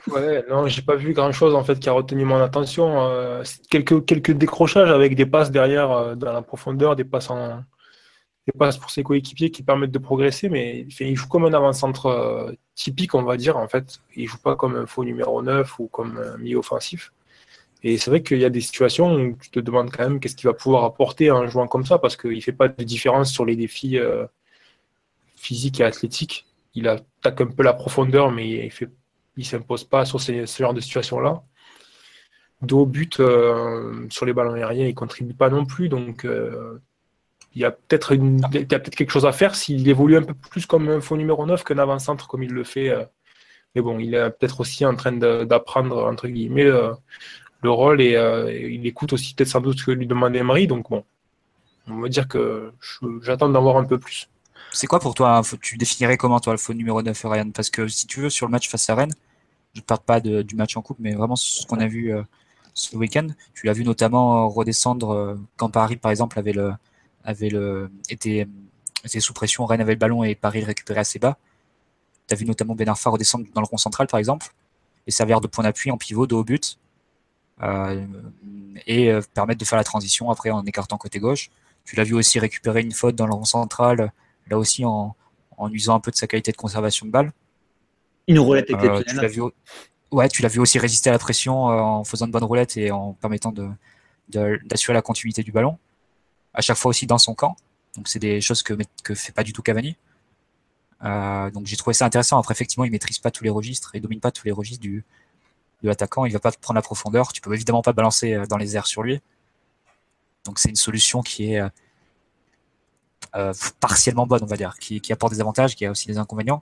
Ouais, 0.09 0.45
non, 0.49 0.69
j'ai 0.69 0.83
pas 0.83 0.95
vu 0.95 1.13
grand 1.13 1.33
chose 1.33 1.55
en 1.55 1.65
fait 1.65 1.81
qui 1.81 1.89
a 1.89 1.93
retenu 1.93 2.25
mon 2.25 2.41
attention. 2.41 3.09
Euh, 3.09 3.43
quelques, 3.71 4.05
quelques 4.05 4.33
décrochages 4.33 4.91
avec 4.91 5.17
des 5.17 5.27
passes 5.27 5.51
derrière 5.51 5.91
euh, 5.91 6.15
dans 6.15 6.33
la 6.33 6.43
profondeur, 6.43 6.95
des 6.95 7.05
passes, 7.05 7.31
en, 7.31 7.65
des 8.47 8.53
passes 8.57 8.77
pour 8.77 8.91
ses 8.91 9.03
coéquipiers 9.03 9.51
qui 9.51 9.65
permettent 9.65 9.91
de 9.91 9.99
progresser, 9.99 10.49
mais 10.49 10.87
il 11.01 11.17
joue 11.17 11.27
comme 11.27 11.45
un 11.45 11.55
avant-centre 11.55 12.07
euh, 12.07 12.53
typique, 12.77 13.15
on 13.15 13.25
va 13.25 13.37
dire 13.37 13.57
en 13.57 13.67
fait. 13.67 13.99
Il 14.15 14.29
joue 14.29 14.39
pas 14.39 14.55
comme 14.55 14.77
un 14.77 14.87
faux 14.87 15.05
numéro 15.05 15.43
9 15.43 15.79
ou 15.81 15.89
comme 15.89 16.19
un 16.19 16.39
milieu 16.39 16.59
offensif. 16.59 17.13
Et 17.83 17.99
c'est 17.99 18.11
vrai 18.11 18.23
qu'il 18.23 18.39
y 18.39 18.45
a 18.45 18.51
des 18.51 18.61
situations 18.61 19.15
où 19.15 19.37
tu 19.41 19.51
te 19.51 19.61
demandes 19.61 19.91
quand 19.91 20.03
même 20.03 20.21
qu'est-ce 20.21 20.37
qu'il 20.37 20.49
va 20.49 20.55
pouvoir 20.55 20.85
apporter 20.85 21.31
en 21.31 21.47
jouant 21.47 21.69
comme 21.69 21.85
ça, 21.85 21.99
parce 21.99 22.17
qu'il 22.17 22.35
ne 22.35 22.41
fait 22.41 22.53
pas 22.53 22.69
de 22.69 22.85
différence 22.85 23.31
sur 23.31 23.45
les 23.45 23.57
défis 23.57 23.99
euh, 23.99 24.27
physiques 25.37 25.81
et 25.81 25.85
athlétiques. 25.85 26.47
Il 26.75 26.89
attaque 26.89 27.41
un 27.41 27.47
peu 27.47 27.63
la 27.63 27.75
profondeur, 27.75 28.33
mais 28.33 28.49
il 28.49 28.65
ne 28.65 28.87
il 29.37 29.45
s'impose 29.45 29.85
pas 29.85 30.05
sur 30.05 30.21
ce 30.21 30.45
genre 30.47 30.75
de 30.75 30.81
situation-là. 30.81 31.43
Dos 32.63 32.87
but 32.87 33.21
euh, 33.21 34.07
sur 34.09 34.25
les 34.25 34.33
ballons 34.33 34.55
aériens, 34.55 34.87
il 34.87 34.91
ne 34.91 34.95
contribue 34.95 35.35
pas 35.35 35.51
non 35.51 35.67
plus. 35.67 35.89
Donc 35.89 36.25
euh, 36.25 36.81
il 37.55 37.61
y 37.61 37.65
a 37.65 37.71
peut-être 37.71 38.15
peut 38.17 38.91
quelque 38.91 39.11
chose 39.11 39.27
à 39.27 39.33
faire 39.33 39.55
s'il 39.55 39.87
évolue 39.89 40.17
un 40.17 40.23
peu 40.23 40.35
plus 40.35 40.67
comme 40.67 40.89
un 40.89 41.01
faux 41.01 41.17
numéro 41.17 41.45
9 41.47 41.65
qu'un 41.65 41.79
avant-centre 41.79 42.29
comme 42.29 42.43
il 42.43 42.53
le 42.53 42.65
fait. 42.65 42.93
mais 43.75 43.83
bon, 43.83 43.99
il 43.99 44.15
est 44.15 44.31
peut-être 44.31 44.61
aussi 44.61 44.85
en 44.85 44.95
train 44.97 45.13
d'apprendre, 45.13 46.05
entre 46.05 46.29
guillemets, 46.29 46.71
le 47.63 47.71
rôle 47.71 48.01
et 48.01 48.15
euh, 48.17 48.53
il 48.53 48.87
écoute 48.87 49.13
aussi 49.13 49.35
peut-être 49.35 49.49
sans 49.49 49.61
doute 49.61 49.79
ce 49.79 49.85
que 49.85 49.91
lui 49.91 50.07
demande 50.07 50.35
Emery. 50.37 50.67
Donc 50.67 50.91
bon, 50.91 51.05
on 51.89 52.01
va 52.01 52.09
dire 52.09 52.29
que 52.29 52.73
j'attends 53.23 53.49
d'en 53.49 53.63
voir 53.63 53.77
un 53.77 53.85
peu 53.85 53.99
plus. 53.99 54.29
C'est 54.73 54.87
quoi 54.87 55.01
pour 55.01 55.15
toi 55.15 55.43
Tu 55.63 55.79
définirais 55.79 56.17
comment 56.17 56.41
toi 56.41 56.53
le 56.53 56.59
faux 56.59 56.75
numéro 56.75 57.01
9 57.03 57.25
Ryan? 57.25 57.51
Parce 57.51 57.71
que 57.71 57.89
si 57.89 58.07
tu 58.07 58.21
veux, 58.21 58.31
sur 58.31 58.47
le 58.47 58.51
match 58.51 58.69
face 58.69 58.91
à 58.91 58.95
Rennes, 58.95 59.15
je 59.75 59.81
ne 59.81 59.85
parle 59.85 60.01
pas 60.01 60.21
du 60.21 60.57
match 60.57 60.77
en 60.77 60.83
coupe, 60.83 60.99
mais 60.99 61.15
vraiment 61.15 61.37
ce 61.37 61.67
qu'on 61.67 61.79
a 61.79 61.87
vu 61.87 62.13
euh, 62.15 62.23
ce 62.75 62.97
week-end. 62.97 63.29
Tu 63.55 63.67
l'as 63.67 63.73
vu 63.73 63.85
notamment 63.85 64.49
redescendre 64.49 65.11
euh, 65.11 65.35
quand 65.57 65.71
Paris, 65.71 65.97
par 65.97 66.11
exemple, 66.11 66.39
avait 66.39 66.53
le, 66.53 66.73
avait 67.25 67.49
le, 67.49 67.91
était, 68.09 68.47
était 69.05 69.21
sous 69.21 69.33
pression, 69.35 69.67
Rennes 69.67 69.81
avait 69.81 69.93
le 69.93 69.99
ballon 69.99 70.25
et 70.25 70.35
Paris 70.35 70.61
le 70.61 70.67
récupérait 70.67 71.01
assez 71.01 71.19
bas. 71.19 71.39
Tu 72.29 72.35
as 72.35 72.37
vu 72.37 72.45
notamment 72.45 72.75
Ben 72.75 72.89
Arfa 72.89 73.11
redescendre 73.11 73.47
dans 73.55 73.61
le 73.61 73.67
rond 73.67 73.77
central, 73.77 74.07
par 74.07 74.19
exemple, 74.19 74.49
et 75.07 75.11
servir 75.11 75.41
de 75.41 75.47
point 75.47 75.65
d'appui 75.65 75.91
en 75.91 75.99
pivot, 75.99 76.27
de 76.27 76.35
haut 76.35 76.45
but. 76.45 76.79
Euh, 77.63 78.05
et 78.87 79.11
euh, 79.11 79.23
permettre 79.33 79.61
de 79.61 79.65
faire 79.65 79.79
la 79.79 79.85
transition 79.85 80.31
après 80.31 80.51
en 80.51 80.65
écartant 80.67 80.99
côté 80.99 81.19
gauche. 81.19 81.51
Tu 81.85 81.97
l'as 81.97 82.05
vu 82.05 82.15
aussi 82.15 82.39
récupérer 82.39 82.83
une 82.83 82.93
faute 82.93 83.17
dans 83.17 83.27
le 83.27 83.33
rond 83.33 83.45
central, 83.45 84.13
là 84.49 84.59
aussi 84.59 84.85
en, 84.85 85.15
en 85.57 85.73
usant 85.73 85.95
un 85.95 86.01
peu 86.01 86.11
de 86.11 86.17
sa 86.17 86.27
qualité 86.27 86.53
de 86.53 86.57
conservation 86.57 87.07
de 87.07 87.11
balle. 87.11 87.33
Une 88.29 88.39
roulette 88.39 88.71
euh, 88.71 88.75
exceptionnelle. 88.75 89.31
tu 89.31 89.37
vu, 89.37 89.43
ouais, 90.11 90.29
tu 90.29 90.43
l'as 90.43 90.49
vu 90.49 90.59
aussi 90.59 90.79
résister 90.79 91.09
à 91.11 91.13
la 91.13 91.19
pression 91.19 91.65
en 91.65 92.05
faisant 92.05 92.27
de 92.27 92.33
bonnes 92.33 92.45
roulettes 92.45 92.77
et 92.77 92.91
en 92.91 93.15
permettant 93.15 93.53
de, 93.53 93.71
d'assurer 94.29 94.95
la 94.95 95.03
continuité 95.03 95.43
du 95.43 95.53
ballon. 95.53 95.79
À 96.53 96.61
chaque 96.61 96.77
fois 96.77 96.91
aussi 96.91 97.07
dans 97.07 97.19
son 97.19 97.35
camp. 97.35 97.57
Donc 97.97 98.09
c'est 98.09 98.19
des 98.19 98.41
choses 98.41 98.63
que 98.63 98.75
que 99.03 99.15
fait 99.15 99.33
pas 99.33 99.43
du 99.43 99.53
tout 99.53 99.63
Cavani. 99.63 99.97
Euh, 101.05 101.51
donc 101.51 101.67
j'ai 101.67 101.77
trouvé 101.77 101.95
ça 101.95 102.05
intéressant. 102.05 102.39
Après 102.39 102.53
effectivement 102.53 102.85
il 102.85 102.91
maîtrise 102.91 103.19
pas 103.19 103.31
tous 103.31 103.45
les 103.45 103.51
registres 103.51 103.95
et 103.95 104.01
domine 104.01 104.21
pas 104.21 104.31
tous 104.31 104.45
les 104.45 104.53
registres 104.53 104.83
du, 104.83 105.05
de 105.83 105.89
l'attaquant, 105.89 106.25
il 106.25 106.33
va 106.33 106.39
pas 106.39 106.53
prendre 106.53 106.77
la 106.77 106.83
profondeur. 106.83 107.33
Tu 107.33 107.41
peux 107.41 107.53
évidemment 107.55 107.83
pas 107.83 107.93
balancer 107.93 108.35
euh, 108.35 108.47
dans 108.47 108.57
les 108.57 108.77
airs 108.77 108.87
sur 108.87 109.03
lui. 109.03 109.21
Donc 110.45 110.59
c'est 110.59 110.69
une 110.69 110.77
solution 110.77 111.23
qui 111.23 111.53
est 111.53 111.61
euh, 111.61 111.69
euh, 113.35 113.53
partiellement 113.81 114.27
bonne, 114.27 114.43
on 114.43 114.47
va 114.47 114.57
dire, 114.57 114.77
qui, 114.79 115.01
apporte 115.13 115.33
des 115.33 115.41
avantages, 115.41 115.75
qui 115.75 115.85
a 115.85 115.91
aussi 115.91 116.07
des 116.07 116.19
inconvénients. 116.19 116.61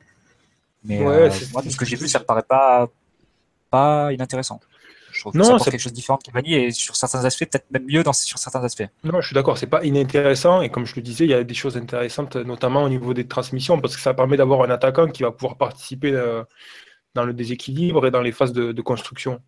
Mais 0.84 0.98
moi, 1.00 1.62
de 1.62 1.70
ce 1.70 1.76
que 1.76 1.84
j'ai 1.84 1.96
vu, 1.96 2.08
ça 2.08 2.18
me 2.18 2.24
paraît 2.24 2.42
pas, 2.42 2.88
pas 3.70 4.12
inintéressant. 4.12 4.60
Je 5.14 5.20
trouve 5.20 5.36
non, 5.36 5.58
c'est 5.58 5.70
quelque 5.70 5.80
chose 5.80 5.92
de 5.92 5.96
différent 5.96 6.18
de 6.18 6.24
Cavani 6.24 6.54
et 6.54 6.70
sur 6.72 6.96
certains 6.96 7.24
aspects, 7.24 7.44
peut-être 7.48 7.70
même 7.70 7.86
mieux 7.86 8.02
dans, 8.02 8.12
sur 8.12 8.38
certains 8.38 8.64
aspects. 8.64 8.86
Non, 9.04 9.20
je 9.20 9.28
suis 9.28 9.34
d'accord, 9.34 9.56
c'est 9.56 9.68
pas 9.68 9.84
inintéressant 9.84 10.60
et 10.60 10.70
comme 10.70 10.86
je 10.86 10.96
le 10.96 11.02
disais, 11.02 11.24
il 11.24 11.30
y 11.30 11.34
a 11.34 11.44
des 11.44 11.54
choses 11.54 11.76
intéressantes, 11.76 12.34
notamment 12.34 12.82
au 12.82 12.88
niveau 12.88 13.14
des 13.14 13.26
transmissions, 13.26 13.80
parce 13.80 13.94
que 13.94 14.02
ça 14.02 14.12
permet 14.12 14.36
d'avoir 14.36 14.62
un 14.62 14.70
attaquant 14.70 15.06
qui 15.06 15.22
va 15.22 15.30
pouvoir 15.30 15.56
participer 15.56 16.10
euh, 16.10 16.42
dans 17.14 17.24
le 17.24 17.32
déséquilibre 17.32 18.06
et 18.06 18.10
dans 18.10 18.22
les 18.22 18.32
phases 18.32 18.52
de, 18.52 18.82
construction. 18.82 19.40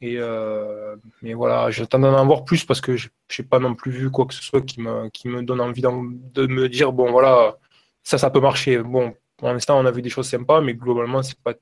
Et 0.00 0.16
euh, 0.18 0.96
mais 1.22 1.34
voilà, 1.34 1.70
j'attends 1.70 1.98
d'en 1.98 2.14
avoir 2.14 2.44
plus 2.44 2.64
parce 2.64 2.80
que 2.80 2.96
je 2.96 3.08
n'ai 3.38 3.44
pas 3.44 3.58
non 3.58 3.74
plus 3.74 3.90
vu 3.90 4.10
quoi 4.10 4.26
que 4.26 4.34
ce 4.34 4.42
soit 4.42 4.62
qui 4.62 4.80
me, 4.80 5.08
qui 5.08 5.28
me 5.28 5.42
donne 5.42 5.60
envie 5.60 5.82
de 5.82 6.46
me 6.46 6.68
dire 6.68 6.92
bon 6.92 7.10
voilà, 7.10 7.56
ça, 8.04 8.16
ça 8.18 8.30
peut 8.30 8.40
marcher. 8.40 8.78
Bon, 8.78 9.14
pour 9.36 9.48
l'instant, 9.48 9.78
on 9.78 9.86
a 9.86 9.90
vu 9.90 10.02
des 10.02 10.10
choses 10.10 10.28
sympas, 10.28 10.60
mais 10.60 10.74
globalement, 10.74 11.22
c'est 11.22 11.38
pas 11.40 11.54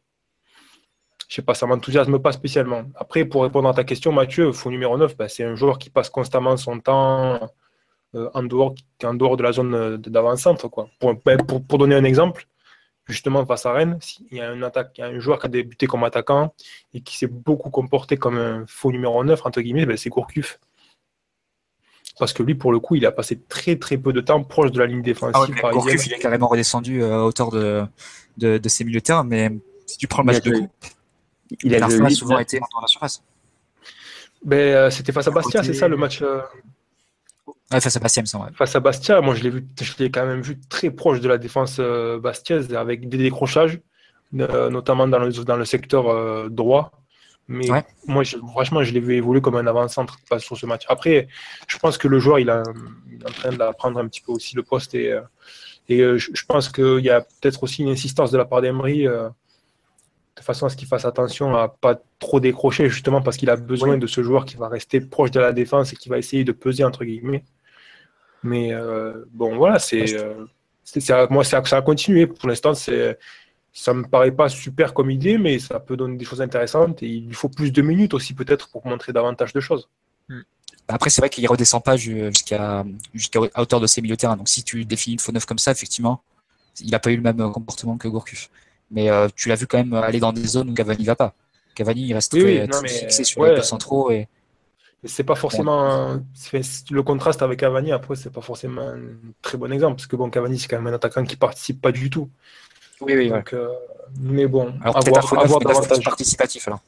je 1.29 1.35
sais 1.35 1.43
pas, 1.43 1.55
ça 1.55 1.67
m'enthousiasme 1.67 2.19
pas 2.21 2.33
spécialement. 2.33 2.85
Après, 2.95 3.25
pour 3.25 3.43
répondre 3.43 3.69
à 3.69 3.75
ta 3.75 3.85
question, 3.85 4.13
Mathieu, 4.13 4.53
faux 4.53 4.71
numéro 4.71 4.97
9, 4.97 5.17
bah, 5.17 5.29
c'est 5.29 5.45
un 5.45 5.57
joueur 5.57 5.79
qui 5.79 5.91
passe 5.91 6.09
constamment 6.11 6.57
son 6.57 6.79
temps 6.81 7.51
euh, 8.15 8.31
en, 8.35 8.43
dehors, 8.45 8.75
en 9.03 9.15
dehors 9.15 9.37
de 9.37 9.43
la 9.43 9.53
zone 9.53 9.97
d'avant-centre. 9.97 10.69
Pour, 10.69 11.15
ben, 11.25 11.39
pour, 11.39 11.65
pour, 11.67 11.79
donner 11.79 11.97
un 11.97 12.05
exemple, 12.05 12.47
justement 13.07 13.45
face 13.47 13.67
à 13.67 13.73
Rennes, 13.73 13.99
il 14.31 14.39
y, 14.39 14.41
a 14.41 14.51
un 14.51 14.63
attaque, 14.63 14.93
il 14.99 15.01
y 15.01 15.05
a 15.05 15.07
un 15.07 15.19
joueur 15.19 15.39
qui 15.39 15.47
a 15.47 15.49
débuté 15.49 15.87
comme 15.87 16.05
attaquant 16.05 16.55
et 16.95 17.01
qui 17.01 17.17
s'est 17.17 17.27
beaucoup 17.27 17.71
comporté 17.71 18.17
comme 18.17 18.39
un 18.39 18.65
faux 18.67 18.93
numéro 18.93 19.23
9, 19.23 19.45
entre 19.45 19.61
guillemets, 19.61 19.87
ben, 19.87 19.97
c'est 19.97 20.11
Gourcuff. 20.11 20.59
Parce 22.19 22.33
que 22.33 22.43
lui, 22.43 22.55
pour 22.55 22.73
le 22.73 22.81
coup, 22.81 22.95
il 22.95 23.05
a 23.05 23.13
passé 23.13 23.39
très 23.49 23.77
très 23.77 23.99
peu 23.99 24.13
de 24.13 24.21
temps 24.21 24.43
proche 24.43 24.73
de 24.73 24.79
la 24.79 24.87
ligne 24.87 25.03
défensive. 25.03 25.55
Ah 25.63 25.71
Gourcuff, 25.71 26.07
il 26.07 26.15
est 26.15 26.19
carrément 26.19 26.49
redescendu 26.49 27.03
euh, 27.03 27.15
à 27.15 27.25
hauteur 27.25 27.51
de, 27.51 27.85
de, 28.39 28.59
de 28.59 28.69
ses 28.69 28.85
milieux 28.85 29.01
de 29.01 29.05
terrain, 29.05 29.25
mais 29.25 29.51
si 29.87 29.99
tu 29.99 30.09
prends 30.09 30.23
le 30.23 30.27
match 30.27 30.43
de 30.43 30.69
il 31.63 31.75
a 31.75 32.11
souvent 32.11 32.39
été 32.39 32.59
dans 32.59 32.81
la 32.81 32.89
surface. 32.89 33.23
Ben, 34.45 34.57
euh, 34.57 34.91
c'était 34.91 35.13
face 35.13 35.29
à 35.29 35.31
Bastia, 35.31 35.63
c'est 35.63 35.75
ça 35.75 35.89
le 35.89 35.97
match 35.97 36.23
euh, 36.23 36.41
face 37.71 37.97
à 37.97 38.01
Bastia, 38.01 38.23
me 38.23 38.27
semble. 38.27 38.53
Face 38.55 38.77
à 38.77 38.81
Bastia, 38.81 39.21
moi 39.21 39.35
je 39.35 39.43
l'ai 39.43 39.51
vu, 39.51 39.67
je 39.81 39.93
l'ai 39.99 40.11
quand 40.11 40.27
même 40.27 40.43
vu 40.43 40.59
très 40.69 40.91
proche 40.91 41.21
de 41.21 41.29
la 41.29 41.39
défense 41.39 41.77
euh, 41.81 42.19
bastiaise 42.19 42.73
avec 42.75 43.09
des 43.09 43.19
décrochages, 43.19 43.81
notamment 44.33 45.09
dans 45.09 45.19
le, 45.19 45.33
dans 45.33 45.57
le 45.57 45.65
secteur 45.65 46.51
droit. 46.51 46.93
Mais 47.49 47.69
moi, 48.09 48.25
franchement, 48.25 48.83
je 48.83 48.93
l'ai 48.93 48.99
vu 48.99 49.15
évoluer 49.15 49.41
comme 49.41 49.55
un 49.57 49.67
avant-centre 49.69 50.19
sur 50.39 50.57
ce 50.57 50.67
match. 50.67 50.85
Après, 50.89 51.29
je 51.69 51.79
pense 51.79 51.97
que 51.97 52.09
le 52.09 52.19
joueur, 52.19 52.41
il, 52.41 52.49
est 52.49 52.53
en 52.53 53.33
train 53.33 53.53
d'apprendre 53.53 54.01
un 54.01 54.09
petit 54.09 54.21
peu 54.21 54.33
aussi 54.33 54.57
le 54.57 54.65
poste 54.65 54.97
et, 54.97 55.17
et 55.89 56.19
je, 56.19 56.45
pense 56.49 56.69
qu'il 56.69 57.05
y 57.05 57.11
a 57.11 57.21
peut-être 57.21 57.63
aussi 57.63 57.83
une 57.83 57.91
insistance 57.91 58.33
de 58.33 58.39
la 58.39 58.45
part 58.45 58.63
d'Emery 58.63 59.07
de 60.37 60.43
façon 60.43 60.67
à 60.67 60.69
ce 60.69 60.77
qu'il 60.77 60.87
fasse 60.87 61.05
attention 61.05 61.57
à 61.57 61.69
pas 61.69 62.01
trop 62.19 62.41
décrocher, 62.41 62.89
justement 62.89 63.23
parce 63.23 63.37
qu'il 63.37 63.49
a 63.51 63.57
besoin 63.57 63.97
de 63.97 64.07
ce 64.07 64.23
joueur 64.23 64.45
qui 64.45 64.57
va 64.57 64.69
rester 64.69 65.01
proche 65.01 65.31
de 65.31 65.41
la 65.41 65.53
défense 65.53 65.93
et 65.93 65.97
qui 65.97 66.09
va 66.09 66.19
essayer 66.19 66.45
de 66.45 66.53
peser, 66.53 66.85
entre 66.85 67.05
guillemets. 67.05 67.43
Mais 68.43 68.73
euh, 68.73 69.25
bon, 69.33 69.57
voilà, 69.57 69.79
c'est, 69.79 70.15
euh, 70.15 71.27
moi, 71.31 71.45
ça, 71.45 71.65
ça 71.65 71.79
a 71.79 71.83
continué. 71.83 72.27
Pour 72.27 72.49
l'instant, 72.49 72.75
c'est, 72.75 73.19
ça 73.73 73.93
me 73.93 74.05
paraît 74.05 74.33
pas 74.33 74.49
super 74.49 74.95
comme 74.95 75.11
idée, 75.11 75.39
mais 75.39 75.59
ça 75.59 75.81
peut 75.81 75.97
donner 75.97 76.17
des 76.17 76.25
choses 76.25 76.41
intéressantes 76.41 77.03
et 77.03 77.09
il 77.09 77.35
faut 77.35 77.49
plus 77.49 77.73
de 77.73 77.83
minutes 77.83 78.15
aussi, 78.15 78.35
peut-être, 78.35 78.69
pour 78.69 78.87
montrer 78.87 79.13
davantage 79.13 79.53
de 79.53 79.61
choses. 79.61 79.89
Hmm. 80.29 80.41
Après, 80.89 81.11
c'est 81.11 81.21
vrai 81.21 81.29
qu'il 81.29 81.47
redescend 81.49 81.83
pas 81.83 81.97
jusqu'à 81.97 82.85
jusqu'à 83.13 83.41
hauteur 83.41 83.81
de 83.81 83.87
ses 83.87 84.01
milieux 84.01 84.15
de 84.15 84.21
terrain. 84.21 84.37
Donc, 84.37 84.49
si 84.49 84.63
tu 84.63 84.85
définis 84.85 85.15
une 85.15 85.21
faux 85.21 85.33
neuf 85.33 85.45
comme 85.45 85.59
ça, 85.59 85.73
effectivement, 85.73 86.23
il 86.81 86.91
n'a 86.91 86.99
pas 86.99 87.11
eu 87.11 87.17
le 87.17 87.23
même 87.23 87.51
comportement 87.53 87.97
que 87.99 88.09
Gourcuff. 88.09 88.51
Mais 88.91 89.11
euh, 89.11 89.29
tu 89.35 89.49
l'as 89.49 89.57
vu 89.57 89.67
quand 89.67 89.79
même 89.79 89.95
aller 89.95 90.21
dans 90.21 90.33
des 90.33 90.47
zones 90.47 90.71
où 90.71 90.75
Cavani 90.75 91.05
va 91.05 91.17
pas. 91.17 91.35
Cavani, 91.75 92.07
il 92.07 92.15
reste 92.15 92.33
très, 92.33 92.69
fixé 92.89 93.25
sur 93.25 93.45
les 93.45 93.63
centraux. 93.63 94.11
Et... 94.11 94.29
C'est 95.07 95.25
pas 95.25 95.35
forcément. 95.35 96.21
Le 96.91 97.03
contraste 97.03 97.43
avec 97.43 97.61
Cavani, 97.61 97.93
après, 97.93 98.17
c'est 98.17 98.33
pas 98.33 98.41
forcément 98.41 98.83
un 98.83 99.01
très 99.43 99.59
bon 99.59 99.73
exemple. 99.73 99.97
Parce 99.97 100.07
que 100.07 100.17
bon, 100.17 100.31
Cavani, 100.31 100.59
c'est 100.59 100.69
quand 100.69 100.77
même 100.77 100.93
un 100.93 100.97
attaquant 100.97 101.25
qui 101.25 101.37
participe 101.37 101.81
pas 101.81 101.93
du 101.93 102.11
tout. 102.11 102.31
Oui, 103.01 103.15
oui. 103.17 103.29
Donc, 103.29 103.53
euh, 103.53 103.69
mais 104.21 104.47
bon, 104.47 104.75
alors, 104.81 104.97
avoir, 104.97 105.45
avoir 105.45 105.61
davantage 105.61 106.03
participatif 106.03 106.67
alors. 106.69 106.81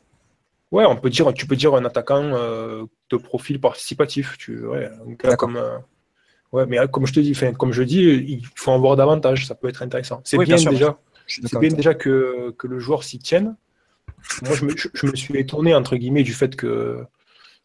Ouais, 0.71 0.85
on 0.85 0.97
peut 0.97 1.09
dire, 1.09 1.33
tu 1.33 1.47
peux 1.47 1.57
dire 1.57 1.75
un 1.75 1.85
attaquant 1.85 2.23
euh, 2.23 2.85
de 3.11 3.17
profil 3.17 3.61
participatif. 3.61 4.37
Tu, 4.39 4.67
ouais, 4.67 4.91
comme, 5.39 5.59
ouais, 6.53 6.67
mais 6.67 6.79
comme 6.91 7.07
je 7.07 7.13
te 7.13 7.21
dis, 7.21 7.35
comme 7.59 7.73
je 7.73 7.83
dis, 7.83 8.03
il 8.03 8.47
faut 8.55 8.71
en 8.71 8.79
voir 8.79 8.97
davantage. 8.97 9.47
Ça 9.47 9.55
peut 9.55 9.69
être 9.69 9.83
intéressant. 9.83 10.21
C'est 10.25 10.39
bien, 10.39 10.57
déjà. 10.57 10.99
C'est 11.27 11.59
bien 11.59 11.71
déjà 11.71 11.95
que, 11.95 12.55
que, 12.59 12.67
le 12.67 12.79
joueur 12.79 13.03
s'y 13.03 13.19
tienne. 13.19 13.57
Moi, 14.43 14.55
je 14.55 14.65
me, 14.65 14.75
je, 14.77 15.07
me, 15.07 15.15
suis 15.15 15.37
étonné, 15.39 15.75
entre 15.75 15.97
guillemets, 15.97 16.23
du 16.23 16.33
fait 16.33 16.57
que 16.57 17.05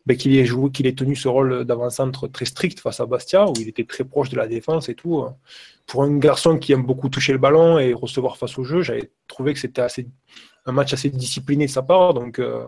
ben, 0.06 0.18
qu'il 0.18 0.36
ait 0.36 0.46
joué, 0.46 0.70
qu'il 0.72 0.88
ait 0.88 0.94
tenu 0.94 1.16
ce 1.16 1.28
rôle 1.28 1.66
d'avant-centre 1.66 2.28
très 2.28 2.46
strict 2.46 2.80
face 2.80 3.00
à 3.00 3.06
Bastia, 3.06 3.48
où 3.48 3.54
il 3.60 3.70
était 3.70 3.86
très 3.86 4.04
proche 4.04 4.30
de 4.30 4.36
la 4.36 4.48
défense 4.48 4.90
et 4.90 4.96
tout. 4.96 5.26
Pour 5.86 6.04
un 6.04 6.18
garçon 6.18 6.58
qui 6.58 6.74
aime 6.74 6.84
beaucoup 6.84 7.10
toucher 7.10 7.32
le 7.32 7.38
ballon 7.38 7.80
et 7.80 7.94
recevoir 7.94 8.38
face 8.38 8.58
au 8.58 8.64
jeu, 8.64 8.82
j'avais 8.82 9.12
trouvé 9.28 9.54
que 9.54 9.60
c'était 9.60 9.82
assez, 9.82 10.08
un 10.66 10.72
match 10.72 10.94
assez 10.94 11.10
discipliné 11.10 11.66
de 11.66 11.72
sa 11.72 11.82
part. 11.82 12.14
Donc, 12.14 12.40
euh, 12.40 12.66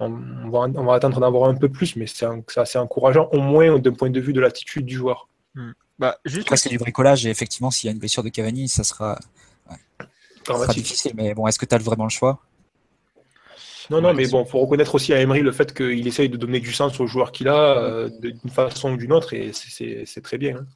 on, 0.00 0.08
va, 0.50 0.60
on, 0.74 0.84
va, 0.84 0.94
attendre 0.94 1.20
d'en 1.20 1.30
voir 1.30 1.48
un 1.48 1.54
peu 1.54 1.68
plus, 1.68 1.96
mais 1.96 2.06
c'est 2.06 2.26
assez 2.56 2.78
encourageant, 2.78 3.28
au 3.32 3.40
moins 3.40 3.78
d'un 3.78 3.92
point 3.92 4.10
de 4.10 4.20
vue 4.20 4.32
de 4.32 4.40
l'attitude 4.40 4.86
du 4.86 4.94
joueur. 4.94 5.28
Hmm. 5.54 5.72
Bah, 5.98 6.18
juste... 6.24 6.48
Après, 6.48 6.56
c'est 6.56 6.70
du 6.70 6.78
bricolage, 6.78 7.26
et 7.26 7.30
effectivement, 7.30 7.70
s'il 7.70 7.88
y 7.88 7.90
a 7.90 7.92
une 7.92 7.98
blessure 7.98 8.22
de 8.22 8.28
Cavani, 8.28 8.68
ça 8.68 8.82
sera 8.82 9.18
Ouais. 9.70 10.74
difficile, 10.74 11.12
mais 11.14 11.34
bon, 11.34 11.46
est-ce 11.46 11.58
que 11.58 11.66
tu 11.66 11.74
as 11.74 11.78
vraiment 11.78 12.04
le 12.04 12.10
choix? 12.10 12.40
Non, 13.90 14.00
non, 14.00 14.14
mais 14.14 14.26
bon, 14.28 14.44
faut 14.44 14.58
reconnaître 14.60 14.94
aussi 14.94 15.12
à 15.12 15.20
Emery 15.20 15.40
le 15.40 15.52
fait 15.52 15.74
qu'il 15.74 16.06
essaye 16.06 16.28
de 16.28 16.36
donner 16.36 16.60
du 16.60 16.72
sens 16.72 16.98
aux 17.00 17.06
joueurs 17.06 17.32
qu'il 17.32 17.48
a 17.48 17.76
euh, 17.78 18.08
d'une 18.20 18.50
façon 18.50 18.92
ou 18.92 18.96
d'une 18.96 19.12
autre, 19.12 19.34
et 19.34 19.52
c'est 19.52 20.22
très 20.22 20.38
bien. 20.38 20.56
Hein. 20.56 20.66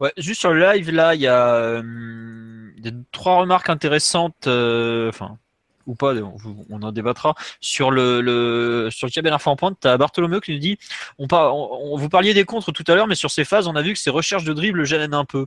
Ouais, 0.00 0.12
juste 0.16 0.40
sur 0.40 0.52
le 0.52 0.60
live, 0.60 0.90
là, 0.90 1.14
il 1.14 1.20
y, 1.20 1.26
a, 1.26 1.54
euh, 1.54 1.82
trois 3.12 3.40
remarques 3.40 3.70
intéressantes, 3.70 4.46
euh, 4.46 5.08
enfin, 5.08 5.38
ou 5.86 5.94
pas, 5.94 6.14
on, 6.14 6.82
en 6.82 6.92
débattra. 6.92 7.34
Sur 7.60 7.90
le, 7.90 8.20
le 8.20 8.88
sur 8.90 9.08
le 9.08 9.32
en 9.32 9.56
pointe, 9.56 9.78
tu 9.80 9.88
as 9.88 9.96
Bartholomew 9.96 10.40
qui 10.40 10.52
nous 10.52 10.58
dit 10.58 10.78
on, 11.18 11.26
on, 11.30 11.96
vous 11.96 12.08
parliez 12.08 12.34
des 12.34 12.44
contres 12.44 12.72
tout 12.72 12.84
à 12.88 12.94
l'heure, 12.94 13.06
mais 13.06 13.14
sur 13.14 13.30
ces 13.30 13.44
phases, 13.44 13.66
on 13.66 13.76
a 13.76 13.82
vu 13.82 13.92
que 13.92 13.98
ces 13.98 14.10
recherches 14.10 14.44
de 14.44 14.52
dribble 14.52 14.84
gênent 14.84 15.14
un 15.14 15.24
peu. 15.24 15.46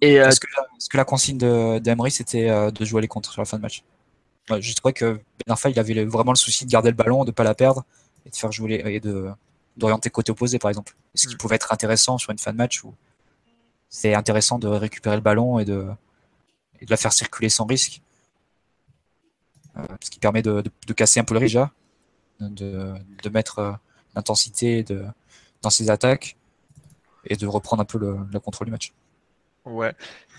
Et, 0.00 0.20
euh, 0.20 0.28
est-ce, 0.28 0.40
que 0.40 0.96
la, 0.96 1.04
consigne 1.04 1.38
d'Emery, 1.80 2.10
c'était 2.10 2.48
euh, 2.48 2.70
de 2.70 2.84
jouer 2.84 3.02
les 3.02 3.08
contres 3.08 3.32
sur 3.32 3.42
la 3.42 3.46
fin 3.46 3.58
de 3.58 3.62
match 3.62 3.82
Je 4.48 4.74
trouvais 4.74 4.92
que 4.92 5.14
Ben 5.14 5.50
Arfa, 5.52 5.70
il 5.70 5.78
avait 5.78 6.04
vraiment 6.04 6.32
le 6.32 6.36
souci 6.36 6.64
de 6.64 6.70
garder 6.70 6.90
le 6.90 6.96
ballon, 6.96 7.24
de 7.24 7.30
ne 7.30 7.34
pas 7.34 7.44
la 7.44 7.54
perdre 7.54 7.84
et 8.26 8.30
de 8.30 8.36
faire 8.36 8.52
jouer 8.52 8.82
et 8.84 9.00
de 9.00 9.30
d'orienter 9.76 10.10
côté 10.10 10.32
opposé, 10.32 10.58
par 10.58 10.68
exemple. 10.68 10.94
Ce 11.14 11.26
qui 11.26 11.34
mm. 11.34 11.38
pouvait 11.38 11.56
être 11.56 11.72
intéressant 11.72 12.18
sur 12.18 12.32
une 12.32 12.38
fin 12.38 12.52
de 12.52 12.56
match 12.56 12.82
où 12.84 12.94
c'est 13.88 14.14
intéressant 14.14 14.58
de 14.58 14.68
récupérer 14.68 15.16
le 15.16 15.22
ballon 15.22 15.58
et 15.58 15.64
de, 15.64 15.88
et 16.80 16.86
de 16.86 16.90
la 16.90 16.96
faire 16.96 17.12
circuler 17.12 17.48
sans 17.48 17.66
risque. 17.66 18.02
Euh, 19.76 19.86
ce 20.00 20.10
qui 20.10 20.18
permet 20.18 20.42
de, 20.42 20.62
de, 20.86 20.92
casser 20.92 21.20
un 21.20 21.24
peu 21.24 21.34
le 21.34 21.40
Rija, 21.40 21.70
de, 22.40 22.92
de 23.22 23.28
mettre 23.28 23.78
l'intensité 24.16 24.84
dans 25.62 25.70
ses 25.70 25.90
attaques 25.90 26.36
et 27.24 27.36
de 27.36 27.46
reprendre 27.46 27.82
un 27.82 27.84
peu 27.84 27.98
le, 27.98 28.18
le 28.32 28.40
contrôle 28.40 28.66
du 28.66 28.72
match. 28.72 28.92
Ouais. 29.64 29.94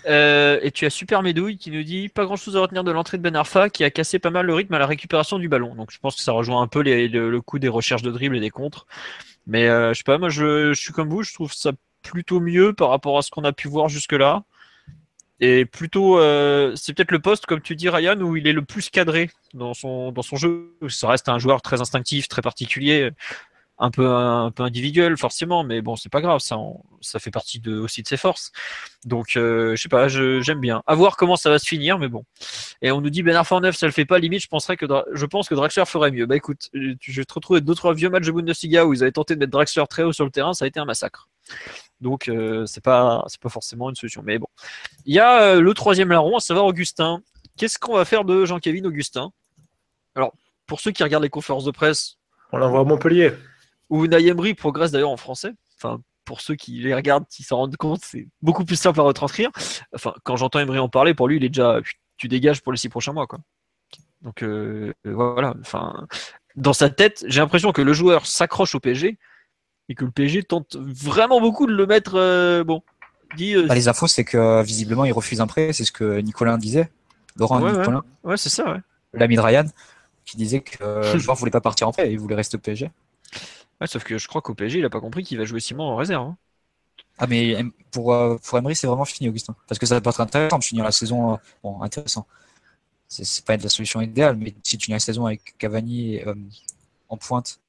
Euh, 0.06 0.58
et 0.62 0.70
tu 0.70 0.84
as 0.84 0.90
Super 0.90 1.22
Médouille 1.22 1.56
qui 1.56 1.70
nous 1.70 1.82
dit 1.82 2.08
pas 2.08 2.24
grand 2.24 2.36
chose 2.36 2.56
à 2.56 2.60
retenir 2.60 2.84
de 2.84 2.90
l'entrée 2.90 3.18
de 3.18 3.22
Ben 3.22 3.36
Arfa 3.36 3.70
qui 3.70 3.84
a 3.84 3.90
cassé 3.90 4.18
pas 4.18 4.30
mal 4.30 4.46
le 4.46 4.54
rythme 4.54 4.74
à 4.74 4.78
la 4.78 4.86
récupération 4.86 5.38
du 5.38 5.48
ballon. 5.48 5.74
Donc 5.74 5.90
je 5.90 5.98
pense 5.98 6.16
que 6.16 6.22
ça 6.22 6.32
rejoint 6.32 6.62
un 6.62 6.66
peu 6.66 6.82
le, 6.82 7.40
coup 7.40 7.58
des 7.58 7.68
recherches 7.68 8.02
de 8.02 8.10
dribble 8.10 8.36
et 8.36 8.40
des 8.40 8.50
contres. 8.50 8.86
Mais 9.46 9.68
euh, 9.68 9.92
je 9.92 9.98
sais 9.98 10.04
pas, 10.04 10.18
moi 10.18 10.28
je, 10.28 10.72
suis 10.74 10.92
comme 10.92 11.08
vous, 11.08 11.22
je 11.22 11.34
trouve 11.34 11.52
ça 11.52 11.72
plutôt 12.02 12.40
mieux 12.40 12.72
par 12.72 12.90
rapport 12.90 13.18
à 13.18 13.22
ce 13.22 13.30
qu'on 13.30 13.44
a 13.44 13.52
pu 13.52 13.68
voir 13.68 13.88
jusque-là. 13.88 14.44
Et 15.40 15.64
plutôt, 15.64 16.20
euh, 16.20 16.72
c'est 16.76 16.94
peut-être 16.94 17.10
le 17.10 17.18
poste, 17.18 17.46
comme 17.46 17.60
tu 17.60 17.74
dis 17.74 17.88
Ryan, 17.88 18.20
où 18.20 18.36
il 18.36 18.46
est 18.46 18.52
le 18.52 18.62
plus 18.62 18.90
cadré 18.90 19.30
dans 19.54 19.74
son, 19.74 20.12
dans 20.12 20.22
son 20.22 20.36
jeu. 20.36 20.76
Ça 20.88 21.08
reste 21.08 21.28
un 21.28 21.40
joueur 21.40 21.62
très 21.62 21.80
instinctif, 21.80 22.28
très 22.28 22.42
particulier 22.42 23.10
un 23.78 23.90
peu 23.90 24.06
un, 24.06 24.50
peu 24.50 24.62
individuel 24.62 25.16
forcément, 25.16 25.64
mais 25.64 25.82
bon 25.82 25.96
c'est 25.96 26.10
pas 26.10 26.20
grave, 26.20 26.40
ça 26.40 26.56
ça 27.00 27.18
fait 27.18 27.30
partie 27.30 27.58
de, 27.58 27.78
aussi 27.78 28.02
de 28.02 28.08
ses 28.08 28.16
forces. 28.16 28.52
Donc 29.04 29.36
euh, 29.36 29.74
je 29.74 29.82
sais 29.82 29.88
pas, 29.88 30.08
j'aime 30.08 30.60
bien. 30.60 30.82
À 30.86 30.94
voir 30.94 31.16
comment 31.16 31.36
ça 31.36 31.50
va 31.50 31.58
se 31.58 31.66
finir, 31.66 31.98
mais 31.98 32.08
bon. 32.08 32.24
Et 32.80 32.92
on 32.92 33.00
nous 33.00 33.10
dit 33.10 33.22
Ben 33.22 33.34
Arfa 33.34 33.58
9, 33.58 33.76
ça 33.76 33.86
le 33.86 33.92
fait 33.92 34.04
pas. 34.04 34.18
Limite, 34.18 34.42
je 34.42 34.48
penserais 34.48 34.76
que 34.76 34.86
je 35.12 35.26
pense 35.26 35.48
que 35.48 35.54
Draxler 35.54 35.84
ferait 35.86 36.10
mieux. 36.10 36.26
Bah 36.26 36.36
écoute, 36.36 36.70
je 36.72 37.12
vais 37.12 37.24
te 37.24 37.34
retrouver 37.34 37.60
d'autres 37.60 37.92
vieux 37.92 38.08
matchs 38.10 38.26
de 38.26 38.32
Bundesliga 38.32 38.86
où 38.86 38.94
ils 38.94 39.02
avaient 39.02 39.12
tenté 39.12 39.34
de 39.34 39.40
mettre 39.40 39.52
Draxler 39.52 39.84
très 39.88 40.02
haut 40.02 40.12
sur 40.12 40.24
le 40.24 40.30
terrain, 40.30 40.54
ça 40.54 40.64
a 40.64 40.68
été 40.68 40.78
un 40.78 40.84
massacre. 40.84 41.28
Donc 42.00 42.28
euh, 42.28 42.66
c'est 42.66 42.82
pas 42.82 43.24
pas 43.40 43.48
forcément 43.48 43.88
une 43.88 43.96
solution. 43.96 44.22
Mais 44.24 44.38
bon, 44.38 44.48
il 45.06 45.14
y 45.14 45.18
a 45.18 45.42
euh, 45.42 45.60
le 45.60 45.74
troisième 45.74 46.10
larron, 46.10 46.36
à 46.36 46.40
savoir 46.40 46.66
Augustin. 46.66 47.20
Qu'est-ce 47.56 47.78
qu'on 47.78 47.94
va 47.94 48.04
faire 48.04 48.24
de 48.24 48.44
Jean-Kévin 48.44 48.84
Augustin? 48.84 49.32
Alors 50.14 50.32
pour 50.66 50.80
ceux 50.80 50.92
qui 50.92 51.02
regardent 51.02 51.24
les 51.24 51.30
conférences 51.30 51.64
de 51.64 51.70
presse, 51.70 52.16
on 52.52 52.58
l'envoie 52.58 52.80
à 52.80 52.84
Montpellier 52.84 53.32
où 53.92 54.06
Nayemri 54.06 54.54
progresse 54.54 54.90
d'ailleurs 54.90 55.10
en 55.10 55.16
français. 55.16 55.52
Enfin, 55.76 56.00
pour 56.24 56.40
ceux 56.40 56.54
qui 56.54 56.80
les 56.80 56.94
regardent, 56.94 57.26
qui 57.28 57.42
s'en 57.42 57.58
rendent 57.58 57.76
compte, 57.76 58.00
c'est 58.04 58.26
beaucoup 58.40 58.64
plus 58.64 58.76
simple 58.76 58.98
à 59.00 59.02
retranscrire. 59.02 59.50
Enfin, 59.94 60.14
quand 60.24 60.36
j'entends 60.36 60.60
Emery 60.60 60.78
en 60.78 60.88
parler, 60.88 61.12
pour 61.14 61.28
lui, 61.28 61.36
il 61.36 61.44
est 61.44 61.48
déjà 61.50 61.78
tu 62.16 62.28
dégages 62.28 62.62
pour 62.62 62.72
les 62.72 62.78
six 62.78 62.88
prochains 62.88 63.12
mois, 63.12 63.26
quoi. 63.26 63.40
Donc 64.22 64.42
euh, 64.42 64.92
voilà, 65.04 65.54
enfin, 65.60 66.06
dans 66.56 66.72
sa 66.72 66.88
tête, 66.88 67.24
j'ai 67.26 67.40
l'impression 67.40 67.72
que 67.72 67.82
le 67.82 67.92
joueur 67.92 68.24
s'accroche 68.26 68.74
au 68.74 68.80
PSG 68.80 69.18
et 69.88 69.94
que 69.94 70.04
le 70.04 70.10
PSG 70.10 70.44
tente 70.44 70.76
vraiment 70.76 71.40
beaucoup 71.40 71.66
de 71.66 71.72
le 71.74 71.86
mettre. 71.86 72.14
euh, 72.14 72.62
bon, 72.64 72.82
dit. 73.36 73.54
euh, 73.56 73.66
Bah, 73.66 73.74
les 73.74 73.88
infos, 73.88 74.06
c'est 74.06 74.24
que 74.24 74.62
visiblement, 74.62 75.04
il 75.04 75.12
refuse 75.12 75.40
un 75.40 75.46
prêt. 75.46 75.72
C'est 75.72 75.84
ce 75.84 75.92
que 75.92 76.20
Nicolas 76.20 76.56
disait. 76.56 76.88
Laurent 77.36 77.60
Ouais. 77.60 77.72
Nicolas, 77.76 78.02
ouais, 78.24 78.36
c'est 78.36 78.48
ça. 78.50 78.72
Ouais. 78.72 78.80
l'ami 79.14 79.34
de 79.36 79.40
Ryan, 79.40 79.64
qui 80.24 80.36
disait 80.36 80.60
que 80.60 80.82
euh, 80.82 81.12
le 81.14 81.18
joueur 81.24 81.36
voulait 81.36 81.50
pas 81.50 81.60
partir 81.60 81.88
en 81.88 81.92
prêt 81.92 82.08
et 82.08 82.12
il 82.12 82.20
voulait 82.20 82.36
rester 82.36 82.56
au 82.56 82.60
PSG. 82.60 82.90
Ouais, 83.80 83.86
sauf 83.86 84.04
que 84.04 84.16
je 84.18 84.28
crois 84.28 84.40
qu'au 84.42 84.54
PSG, 84.54 84.78
il 84.78 84.84
a 84.84 84.90
pas 84.90 85.00
compris 85.00 85.24
qu'il 85.24 85.38
va 85.38 85.44
jouer 85.44 85.60
six 85.60 85.74
mois 85.74 85.86
en 85.86 85.96
réserve. 85.96 86.26
hein. 86.28 86.36
Ah, 87.18 87.26
mais 87.26 87.56
pour, 87.90 88.12
euh, 88.14 88.36
pour 88.38 88.58
Emery, 88.58 88.74
c'est 88.74 88.86
vraiment 88.86 89.04
fini, 89.04 89.28
Augustin. 89.28 89.54
Parce 89.68 89.78
que 89.78 89.86
ça 89.86 90.00
pas 90.00 90.10
être 90.10 90.20
intéressant 90.20 90.58
de 90.58 90.64
finir 90.64 90.84
la 90.84 90.92
saison. 90.92 91.34
euh, 91.34 91.36
bon, 91.62 91.80
intéressant. 91.82 92.26
C'est 93.08 93.44
pas 93.44 93.56
la 93.56 93.68
solution 93.70 94.00
idéale, 94.00 94.36
mais 94.36 94.54
si 94.62 94.78
tu 94.78 94.86
finis 94.86 94.96
la 94.96 95.00
saison 95.00 95.26
avec 95.26 95.56
Cavani 95.58 96.20
euh, 96.22 96.34
en 97.08 97.16
pointe 97.18 97.60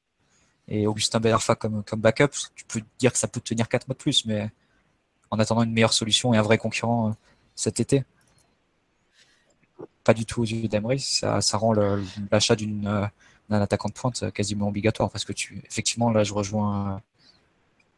et 0.70 0.88
Augustin 0.88 1.20
Benarfa 1.20 1.56
comme, 1.56 1.84
comme 1.84 2.02
backup, 2.02 2.30
tu 2.56 2.66
peux 2.66 2.82
dire 3.00 3.12
que 3.14 3.20
ça 3.20 3.28
peut 3.28 3.42
tenir 3.42 3.70
4 3.70 3.88
mois 3.88 3.96
de 3.96 4.00
plus, 4.00 4.26
mais 4.26 4.52
en 5.32 5.40
attendant 5.40 5.64
une 5.64 5.74
meilleure 5.74 5.94
solution 5.94 6.34
et 6.34 6.38
un 6.38 6.44
vrai 6.44 6.58
concurrent 6.60 7.16
cet 7.56 7.80
été, 7.82 8.06
pas 10.04 10.14
du 10.14 10.26
tout 10.26 10.42
aux 10.42 10.46
yeux 10.46 10.68
d'Emery, 10.68 11.00
ça, 11.00 11.42
ça 11.42 11.58
rend 11.58 11.74
l'achat 12.32 12.56
d'une 12.56 13.10
d'un 13.50 13.62
attaquant 13.62 13.90
de 13.90 13.94
pointe 13.94 14.24
euh, 14.24 14.32
quasiment 14.32 14.68
obligatoire 14.68 15.10
parce 15.10 15.26
que 15.26 15.34
tu 15.34 15.62
effectivement 15.66 16.12
là 16.12 16.24
je 16.24 16.34
rejoins 16.34 17.02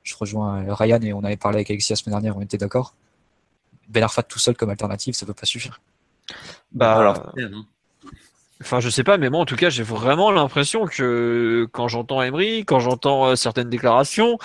je 0.04 0.16
rejoins 0.16 0.64
euh, 0.64 0.74
Ryan 0.74 1.02
et 1.02 1.14
on 1.14 1.24
avait 1.24 1.38
parlé 1.38 1.58
avec 1.58 1.70
Alexis 1.70 1.92
la 1.92 1.98
semaine 1.98 2.14
dernière, 2.14 2.38
on 2.38 2.42
était 2.42 2.58
d'accord. 2.58 2.94
Ben 3.90 4.04
Arfa 4.04 4.24
tout 4.24 4.40
seul 4.40 4.56
comme 4.56 4.70
alternative, 4.70 5.14
ça 5.14 5.26
peut 5.26 5.34
pas 5.34 5.46
suffire. 5.46 5.82
Bah, 6.72 6.98
Alors, 6.98 7.34
Enfin, 8.62 8.80
je 8.80 8.90
sais 8.90 9.04
pas, 9.04 9.18
mais 9.18 9.30
moi, 9.30 9.42
en 9.42 9.46
tout 9.46 9.58
cas, 9.58 9.70
j'ai 9.70 9.84
vraiment 9.84 10.32
l'impression 10.32 10.86
que 10.86 11.68
quand 11.72 11.88
j'entends 11.90 12.22
Emery, 12.22 12.64
quand 12.64 12.80
j'entends 12.80 13.28
euh, 13.28 13.36
certaines 13.36 13.70
déclarations, 13.70 14.38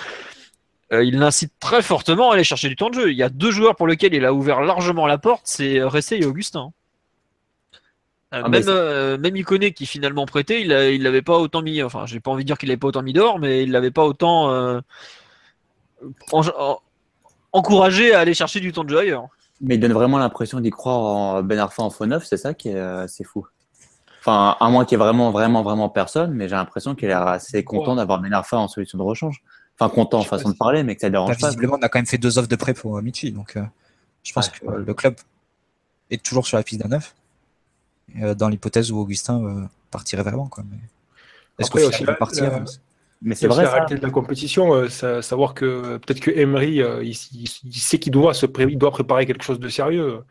euh, 0.91 1.03
il 1.03 1.17
l'incite 1.17 1.53
très 1.59 1.81
fortement 1.81 2.31
à 2.31 2.33
aller 2.33 2.43
chercher 2.43 2.67
du 2.67 2.75
temps 2.75 2.89
de 2.89 2.95
jeu. 2.95 3.11
Il 3.11 3.17
y 3.17 3.23
a 3.23 3.29
deux 3.29 3.51
joueurs 3.51 3.75
pour 3.75 3.87
lesquels 3.87 4.13
il 4.13 4.25
a 4.25 4.33
ouvert 4.33 4.61
largement 4.61 5.07
la 5.07 5.17
porte, 5.17 5.43
c'est 5.45 5.81
Ressé 5.81 6.17
et 6.17 6.25
Augustin. 6.25 6.73
Euh, 8.33 8.41
Ah, 8.45 8.49
mais 8.49 8.59
même, 8.59 8.69
euh, 8.69 9.17
même 9.17 9.35
Iconé 9.35 9.73
qui 9.73 9.85
finalement 9.85 10.25
prêté, 10.25 10.61
il, 10.61 10.71
a- 10.71 10.89
il 10.89 11.03
l'avait 11.03 11.21
pas 11.21 11.37
autant 11.37 11.61
mis. 11.61 11.83
Enfin, 11.83 12.05
j'ai 12.05 12.19
pas 12.21 12.31
envie 12.31 12.43
de 12.43 12.47
dire 12.47 12.57
qu'il 12.57 12.69
l'avait 12.69 12.77
pas 12.79 12.87
autant 12.87 13.01
mis 13.01 13.11
dehors, 13.13 13.39
mais 13.39 13.63
il 13.63 13.71
l'avait 13.71 13.91
pas 13.91 14.05
autant 14.05 14.49
euh, 14.51 14.79
en- 16.31 16.47
en- 16.47 16.79
encouragé 17.51 18.13
à 18.13 18.19
aller 18.19 18.33
chercher 18.33 18.59
du 18.59 18.71
temps 18.71 18.83
de 18.83 18.89
jeu 18.89 18.99
ailleurs. 18.99 19.27
Mais 19.59 19.75
il 19.75 19.79
donne 19.79 19.93
vraiment 19.93 20.17
l'impression 20.17 20.59
d'y 20.59 20.69
croire 20.71 20.99
en 20.99 21.43
Ben 21.43 21.59
Arfa 21.59 21.83
en 21.83 21.89
faux 21.89 22.05
neuf, 22.05 22.25
c'est 22.25 22.37
ça 22.37 22.53
qui 22.53 22.69
est 22.69 22.75
euh, 22.75 23.03
assez 23.03 23.23
fou. 23.23 23.45
Enfin, 24.21 24.55
à 24.59 24.69
moins 24.69 24.85
qu'il 24.85 24.97
y 24.97 25.01
ait 25.01 25.03
vraiment, 25.03 25.31
vraiment, 25.31 25.61
vraiment 25.63 25.89
personne, 25.89 26.31
mais 26.33 26.47
j'ai 26.47 26.55
l'impression 26.55 26.95
qu'il 26.95 27.09
est 27.09 27.13
assez 27.13 27.63
content 27.63 27.95
d'avoir 27.95 28.19
Ben 28.19 28.31
Arfa 28.33 28.57
en 28.57 28.67
solution 28.67 28.97
de 28.97 29.03
rechange. 29.03 29.43
Enfin, 29.79 29.93
content 29.93 30.19
en 30.19 30.23
façon 30.23 30.47
si- 30.47 30.53
de 30.53 30.57
parler, 30.57 30.83
mais 30.83 30.95
que 30.95 31.01
ça 31.01 31.07
Bah, 31.07 31.11
dérange 31.19 31.37
pas. 31.39 31.47
visiblement, 31.47 31.75
on 31.79 31.83
a 31.83 31.89
quand 31.89 31.99
même 31.99 32.05
fait 32.05 32.17
deux 32.19 32.37
offres 32.37 32.47
de 32.47 32.55
prêt 32.55 32.73
pour 32.73 32.97
euh, 32.97 33.01
Michi, 33.01 33.31
donc 33.31 33.57
euh, 33.57 33.63
je 34.23 34.31
pense 34.33 34.47
Ouais. 34.47 34.53
que 34.61 34.65
euh, 34.67 34.83
le 34.85 34.93
club 34.93 35.15
est 36.11 36.23
toujours 36.23 36.45
sur 36.45 36.57
la 36.57 36.63
piste 36.63 36.81
d'un 36.81 36.89
neuf, 36.89 37.15
euh, 37.15 37.20
dans 38.35 38.49
l'hypothèse 38.49 38.91
où 38.91 38.97
Augustin 38.99 39.43
euh, 39.43 39.63
partirait 39.89 40.23
vraiment. 40.23 40.47
Quoi. 40.47 40.63
Mais... 40.69 40.77
Est-ce 41.59 41.67
Après, 41.69 41.81
qu'au 41.83 41.87
aussi, 41.89 42.03
va 42.03 42.13
partir 42.15 42.43
la- 42.49 42.63
Mais 43.23 43.35
C'est 43.35 43.41
c'est 43.41 43.47
vrai, 43.47 43.63
la 43.63 43.69
ça. 43.69 43.73
réalité 43.75 43.95
de 43.95 44.01
la 44.01 44.09
compétition, 44.09 44.73
euh, 44.73 44.89
ça- 44.89 45.21
savoir 45.21 45.53
que 45.53 45.97
peut-être 45.97 46.19
que 46.21 46.31
Emery, 46.31 46.81
euh, 46.81 47.03
il, 47.03 47.11
il- 47.33 47.47
il 47.65 47.73
sait 47.79 47.99
qu'il 47.99 48.11
doit 48.11 48.33
se 48.33 48.45
pré- 48.47 48.65
il 48.69 48.77
doit 48.77 48.91
préparer 48.91 49.25
quelque 49.27 49.43
chose 49.43 49.59
de 49.59 49.69
sérieux. 49.69 50.23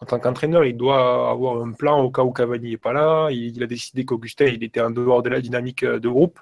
En 0.00 0.06
tant 0.06 0.18
qu'entraîneur, 0.18 0.64
il 0.64 0.76
doit 0.76 1.30
avoir 1.30 1.62
un 1.62 1.70
plan 1.72 2.00
au 2.00 2.10
cas 2.10 2.22
où 2.22 2.32
Cavani 2.32 2.70
n'est 2.72 2.76
pas 2.76 2.92
là. 2.92 3.28
Il, 3.30 3.56
il 3.56 3.62
a 3.62 3.66
décidé 3.66 4.04
qu'Augustin, 4.04 4.46
il 4.46 4.62
était 4.64 4.80
en 4.80 4.90
dehors 4.90 5.22
de 5.22 5.28
la 5.30 5.40
dynamique 5.40 5.84
euh, 5.84 6.00
de 6.00 6.08
groupe. 6.08 6.38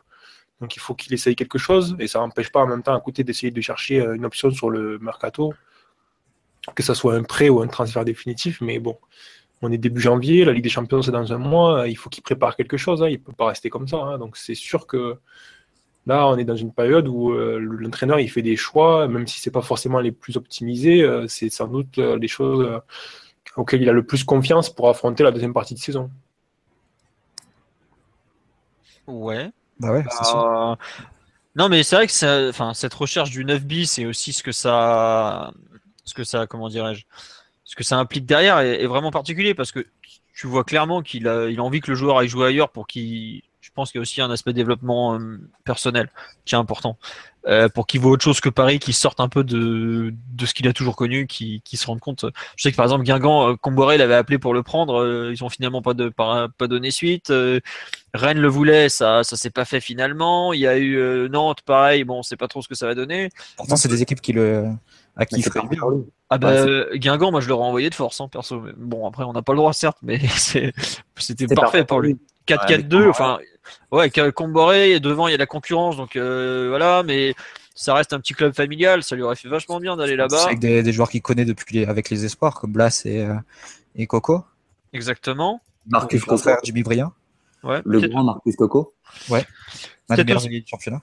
Donc 0.61 0.75
il 0.77 0.81
faut 0.81 0.95
qu'il 0.95 1.13
essaye 1.13 1.37
quelque 1.37 1.59
chose. 1.59 1.95
Et 1.99 2.07
ça 2.09 2.21
n'empêche 2.21 2.51
pas 2.51 2.61
en 2.61 2.67
même 2.67 2.83
temps 2.83 2.95
à 2.95 3.01
côté 3.01 3.23
d'essayer 3.23 3.51
de 3.51 3.61
chercher 3.61 4.01
euh, 4.01 4.15
une 4.15 4.25
option 4.25 4.51
sur 4.51 4.71
le 4.71 4.99
mercato, 5.01 5.53
que 6.75 6.83
ce 6.83 6.95
soit 6.95 7.15
un 7.17 7.23
prêt 7.25 7.49
ou 7.51 7.61
un 7.61 7.67
transfert 7.67 8.05
définitif. 8.05 8.61
Mais 8.63 8.79
bon, 8.79 8.97
on 9.63 9.73
est 9.73 9.79
début 9.79 10.01
janvier, 10.01 10.45
la 10.45 10.53
Ligue 10.53 10.65
des 10.65 10.69
Champions 10.69 11.03
c'est 11.03 11.13
dans 11.13 11.33
un 11.33 11.39
mois. 11.39 11.89
Il 11.89 11.97
faut 11.97 12.11
qu'il 12.11 12.23
prépare 12.23 12.57
quelque 12.57 12.77
chose. 12.77 13.03
hein. 13.03 13.09
Il 13.09 13.13
ne 13.13 13.17
peut 13.19 13.33
pas 13.33 13.47
rester 13.47 13.71
comme 13.71 13.89
ça. 13.89 13.97
hein. 13.99 14.19
Donc 14.19 14.37
c'est 14.37 14.55
sûr 14.55 14.87
que 14.87 15.19
Là, 16.05 16.27
on 16.27 16.37
est 16.37 16.45
dans 16.45 16.57
une 16.57 16.73
période 16.73 17.07
où 17.07 17.31
euh, 17.31 17.59
l'entraîneur 17.61 18.19
il 18.19 18.29
fait 18.29 18.43
des 18.43 18.57
choix, 18.57 19.07
même 19.07 19.29
si 19.29 19.41
c'est 19.41 19.53
pas 19.53 19.63
forcément 19.63 20.01
les 20.01 20.11
plus 20.11 20.37
optimisés, 20.37 21.03
euh, 21.03 21.29
c'est 21.29 21.49
sans 21.49 21.69
doute 21.69 21.97
euh, 21.99 22.19
les 22.19 22.27
choses 22.27 22.67
euh, 22.67 22.81
auxquelles 23.57 23.83
il 23.83 23.89
a 23.89 23.93
le 23.93 24.05
plus 24.05 24.25
confiance 24.25 24.69
pour 24.69 24.89
affronter 24.89 25.23
la 25.23 25.31
deuxième 25.31 25.53
partie 25.55 25.75
de 25.75 25.79
saison. 25.79 26.11
Ouais. 29.07 29.51
Bah 29.79 29.93
ouais, 29.93 30.05
c'est 30.11 30.25
sûr. 30.25 30.77
Non, 31.55 31.69
mais 31.69 31.85
c'est 31.85 31.97
vrai 31.97 32.07
que 32.07 32.13
ça, 32.13 32.49
enfin, 32.49 32.75
cette 32.75 32.95
recherche 32.95 33.31
du 33.31 33.45
9 33.45 33.65
bis 33.65 33.93
c'est 33.93 34.07
aussi 34.07 34.33
ce 34.33 34.43
que 34.43 34.53
ça, 34.53 35.53
ce 36.05 36.15
que 36.15 36.25
ça, 36.25 36.49
comment 36.49 36.69
dirais-je, 36.69 37.05
ce 37.73 37.77
que 37.77 37.85
ça 37.85 37.97
implique 37.97 38.27
derrière 38.27 38.59
est, 38.59 38.86
vraiment 38.86 39.11
particulier 39.11 39.55
parce 39.55 39.73
que 39.73 39.86
tu 40.35 40.47
vois 40.47 40.62
clairement 40.62 41.01
qu'il 41.01 41.27
a, 41.27 41.49
il 41.49 41.59
a 41.59 41.62
envie 41.62 41.81
que 41.81 41.90
le 41.90 41.97
joueur 41.97 42.19
aille 42.19 42.28
jouer 42.28 42.49
ailleurs 42.49 42.69
pour 42.69 42.86
qu'il, 42.86 43.40
je 43.62 43.70
pense 43.74 43.90
qu'il 43.90 43.99
y 43.99 44.01
a 44.01 44.03
aussi 44.03 44.20
un 44.20 44.31
aspect 44.31 44.53
développement 44.53 45.15
euh, 45.15 45.39
personnel 45.65 46.11
qui 46.44 46.55
est 46.55 46.59
important. 46.59 46.99
Euh, 47.47 47.70
pour 47.70 47.86
qu'il 47.86 48.01
voit 48.01 48.11
autre 48.11 48.23
chose 48.23 48.40
que 48.40 48.51
Paris, 48.51 48.78
qu'il 48.78 48.93
sorte 48.93 49.20
un 49.20 49.28
peu 49.31 49.43
de, 49.43 50.12
de 50.35 50.47
ce 50.47 50.53
qu'il 50.53 50.69
a 50.69 50.74
toujours 50.74 50.97
connu, 50.97 51.27
qu'il 51.27 51.62
qu'il 51.62 51.78
se 51.78 51.86
rende 51.86 51.99
compte. 51.99 52.27
Je 52.57 52.62
sais 52.62 52.70
que 52.70 52.77
par 52.77 52.85
exemple 52.85 53.05
Guingamp, 53.05 53.49
euh, 53.49 53.57
Comboré 53.57 53.97
l'avait 53.97 54.15
appelé 54.15 54.39
pour 54.39 54.53
le 54.53 54.62
prendre, 54.62 55.31
ils 55.32 55.43
ont 55.43 55.49
finalement 55.49 55.81
pas, 55.81 55.94
de, 55.94 56.11
pas, 56.11 56.51
donné 56.69 56.90
suite. 56.90 57.32
Rennes 58.12 58.39
le 58.39 58.49
voulait, 58.49 58.90
ça 58.90 59.24
ça 59.24 59.39
s'est 59.39 59.51
pas 59.51 59.65
fait 59.65 59.81
finalement. 59.81 60.53
Il 60.53 60.61
y 60.61 60.66
a 60.66 60.77
eu 60.77 61.28
Nantes, 61.31 61.62
pareil, 61.62 62.05
bon, 62.05 62.19
on 62.19 62.23
sait 62.23 62.36
pas 62.36 62.49
trop 62.49 62.61
ce 62.61 62.69
que 62.69 62.74
ça 62.74 62.86
va 62.86 62.94
donner. 62.94 63.31
Pourtant, 63.57 63.77
c'est 63.77 63.89
des 63.89 64.03
équipes 64.03 64.20
qui 64.20 64.35
le, 64.35 64.69
à 65.17 65.27
qui 65.27 65.37
il 65.37 65.43
ferait 65.45 65.61
lui. 65.63 65.79
Ah 66.31 66.39
bah, 66.39 66.49
Ouais, 66.53 66.59
euh, 66.69 66.97
Guingamp, 66.97 67.31
moi 67.31 67.41
je 67.41 67.49
l'aurais 67.49 67.67
envoyé 67.67 67.91
de 67.91 67.95
force, 67.95 68.21
hein, 68.21 68.29
perso. 68.29 68.61
Mais 68.61 68.73
Bon, 68.77 69.07
après, 69.07 69.25
on 69.25 69.33
n'a 69.33 69.43
pas 69.43 69.53
le 69.53 69.59
droit, 69.59 69.73
certes, 69.73 69.99
mais 70.03 70.19
c'était 71.17 71.47
parfait 71.55 71.85
pour 71.85 72.01
lui. 72.01 72.19
4-4-2, 72.47 72.97
Ouais, 73.03 73.07
enfin, 73.09 73.39
ouais, 73.93 74.11
Comboré, 74.33 74.93
et 74.93 75.01
devant 75.01 75.29
il 75.29 75.33
y 75.33 75.35
a 75.35 75.39
la 75.39 75.47
concurrence, 75.47 75.97
donc 75.97 76.17
euh, 76.17 76.67
voilà, 76.71 77.03
mais 77.05 77.35
ça 77.75 77.95
reste 77.95 78.13
un 78.13 78.21
petit 78.21 78.35
club 78.35 78.53
familial, 78.55 79.03
ça 79.03 79.15
lui 79.17 79.23
aurait 79.23 79.37
fait 79.37 79.49
vachement 79.49 79.79
bien 79.81 79.97
d'aller 79.97 80.13
C'est 80.13 80.17
là-bas. 80.17 80.45
avec 80.47 80.59
des, 80.59 80.83
des 80.83 80.93
joueurs 80.93 81.09
qu'il 81.11 81.23
connaît 81.23 81.45
depuis 81.45 81.77
les- 81.79 81.87
avec 81.87 82.11
les 82.11 82.25
espoirs, 82.25 82.55
comme 82.59 82.73
Blas 82.73 83.03
et, 83.05 83.21
euh, 83.25 83.35
et 83.95 84.07
Coco. 84.07 84.45
Exactement. 84.93 85.61
Marcus 85.87 86.23
Coco. 86.25 86.37
frère 86.39 86.59
Jimmy 86.65 86.83
Briand, 86.83 87.13
Ouais, 87.63 87.81
Le 87.85 88.01
grand 88.09 88.25
Marcus 88.25 88.57
Coco. 88.57 88.93
des 90.17 90.25
meilleurs 90.25 90.39
aussi- 90.39 90.47
ailiers 90.49 90.61
du 90.63 90.67
championnat. 90.69 91.01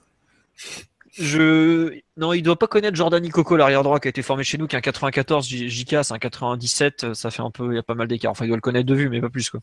Je 1.20 2.00
non, 2.16 2.32
il 2.32 2.42
doit 2.42 2.58
pas 2.58 2.66
connaître 2.66 2.96
Jordani 2.96 3.28
Coco, 3.28 3.56
l'arrière 3.56 3.82
droit 3.82 4.00
qui 4.00 4.08
a 4.08 4.10
été 4.10 4.22
formé 4.22 4.42
chez 4.42 4.56
nous, 4.58 4.66
qui 4.66 4.74
est 4.74 4.78
un 4.78 4.82
94 4.82 5.46
J- 5.46 5.68
JK, 5.68 5.96
c'est 6.02 6.12
un 6.12 6.18
97, 6.18 7.04
euh, 7.04 7.14
ça 7.14 7.30
fait 7.30 7.42
un 7.42 7.50
peu, 7.50 7.72
il 7.72 7.76
y 7.76 7.78
a 7.78 7.82
pas 7.82 7.94
mal 7.94 8.08
d'écart. 8.08 8.30
Enfin, 8.32 8.46
il 8.46 8.48
doit 8.48 8.56
le 8.56 8.62
connaître 8.62 8.86
de 8.86 8.94
vue, 8.94 9.08
mais 9.10 9.20
pas 9.20 9.28
plus 9.28 9.50
quoi. 9.50 9.60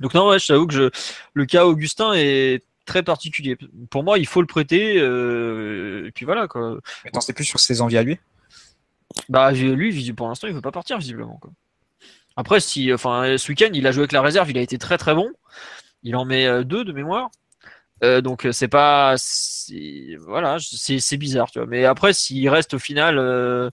Donc 0.00 0.14
non, 0.14 0.28
ouais, 0.28 0.38
je 0.38 0.46
t'avoue 0.46 0.66
que 0.66 0.72
je, 0.74 0.90
le 1.34 1.44
cas 1.46 1.66
Augustin 1.66 2.14
est 2.14 2.62
très 2.86 3.02
particulier. 3.02 3.58
Pour 3.90 4.02
moi, 4.02 4.18
il 4.18 4.26
faut 4.26 4.40
le 4.40 4.46
prêter, 4.46 4.96
euh, 4.98 6.06
et 6.08 6.10
puis 6.12 6.24
voilà 6.24 6.48
quoi. 6.48 6.78
Mais 7.04 7.10
t'en 7.10 7.20
sais 7.20 7.34
plus 7.34 7.44
sur 7.44 7.60
ses 7.60 7.80
envies 7.82 7.98
à 7.98 8.02
lui? 8.02 8.18
Bah 9.28 9.52
lui, 9.52 10.12
pour 10.12 10.28
l'instant, 10.28 10.46
il 10.48 10.54
veut 10.54 10.60
pas 10.62 10.72
partir 10.72 10.98
visiblement. 10.98 11.38
Quoi. 11.40 11.50
Après, 12.36 12.60
si, 12.60 12.92
enfin, 12.92 13.36
ce 13.36 13.48
week-end, 13.50 13.70
il 13.74 13.86
a 13.86 13.92
joué 13.92 14.02
avec 14.02 14.12
la 14.12 14.22
réserve, 14.22 14.50
il 14.50 14.58
a 14.58 14.62
été 14.62 14.78
très 14.78 14.96
très 14.96 15.14
bon. 15.14 15.30
Il 16.02 16.16
en 16.16 16.24
met 16.24 16.46
euh, 16.46 16.62
deux 16.64 16.84
de 16.84 16.92
mémoire. 16.92 17.30
Euh, 18.04 18.20
donc 18.20 18.46
euh, 18.46 18.52
c'est 18.52 18.68
pas, 18.68 19.14
c'est- 19.16 20.16
voilà, 20.20 20.56
c'est 20.60 21.00
c'est 21.00 21.16
bizarre, 21.16 21.50
tu 21.50 21.58
vois. 21.58 21.66
Mais 21.66 21.84
après, 21.84 22.12
s'il 22.12 22.48
reste 22.48 22.74
au 22.74 22.78
final 22.78 23.18
euh, 23.18 23.70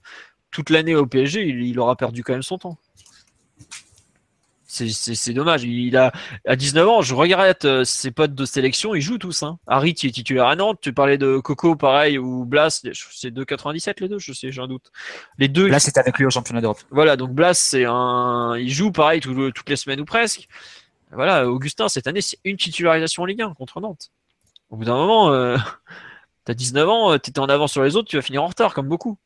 toute 0.50 0.70
l'année 0.70 0.94
au 0.94 1.06
PSG, 1.06 1.46
il, 1.46 1.62
il 1.62 1.78
aura 1.78 1.96
perdu 1.96 2.22
quand 2.24 2.32
même 2.32 2.42
son 2.42 2.58
temps. 2.58 2.78
C'est- 4.68 4.88
C'est 4.90 5.14
c'est 5.14 5.32
dommage. 5.32 5.62
Il 5.62 5.96
a 5.96 6.12
à 6.46 6.56
19 6.56 6.86
ans, 6.88 7.00
je 7.00 7.14
regarde 7.14 7.56
euh, 7.64 7.84
ses 7.84 8.10
potes 8.10 8.34
de 8.34 8.44
sélection, 8.44 8.94
ils 8.94 9.00
jouent 9.00 9.16
tous. 9.16 9.42
Hein. 9.44 9.58
Harit, 9.68 9.92
il 10.02 10.08
est 10.08 10.12
titulaire 10.12 10.46
à 10.48 10.56
Nantes. 10.56 10.80
Tu 10.82 10.92
parlais 10.92 11.18
de 11.18 11.38
Coco, 11.38 11.76
pareil, 11.76 12.18
ou 12.18 12.44
Blas. 12.44 12.82
C'est 13.12 13.30
2,97 13.30 14.00
les 14.00 14.08
deux, 14.08 14.18
je 14.18 14.32
sais, 14.32 14.50
j'ai 14.50 14.60
un 14.60 14.66
doute. 14.66 14.90
Les 15.38 15.48
deux, 15.48 15.68
Là, 15.68 15.78
c'était 15.78 16.00
avec 16.00 16.18
lui 16.18 16.26
au 16.26 16.30
championnat 16.30 16.60
d'Europe. 16.60 16.80
voilà, 16.90 17.16
donc 17.16 17.30
Blas, 17.30 17.54
c'est 17.54 17.84
un, 17.86 18.56
il 18.58 18.70
joue 18.70 18.90
pareil 18.90 19.20
tout 19.20 19.50
toutes 19.52 19.70
les 19.70 19.76
semaines 19.76 20.00
ou 20.00 20.04
presque. 20.04 20.48
Voilà, 21.12 21.48
Augustin, 21.48 21.88
cette 21.88 22.06
année, 22.06 22.20
c'est 22.20 22.38
une 22.44 22.56
titularisation 22.56 23.22
en 23.22 23.26
Ligue 23.26 23.42
1 23.42 23.54
contre 23.54 23.80
Nantes. 23.80 24.10
Au 24.70 24.76
bout 24.76 24.84
d'un 24.84 24.96
moment, 24.96 25.30
euh, 25.30 25.56
t'as 26.44 26.54
19 26.54 26.88
ans, 26.88 27.12
euh, 27.12 27.18
t'étais 27.18 27.38
en 27.38 27.48
avance 27.48 27.72
sur 27.72 27.82
les 27.82 27.96
autres, 27.96 28.08
tu 28.08 28.16
vas 28.16 28.22
finir 28.22 28.42
en 28.42 28.48
retard, 28.48 28.74
comme 28.74 28.88
beaucoup. 28.88 29.16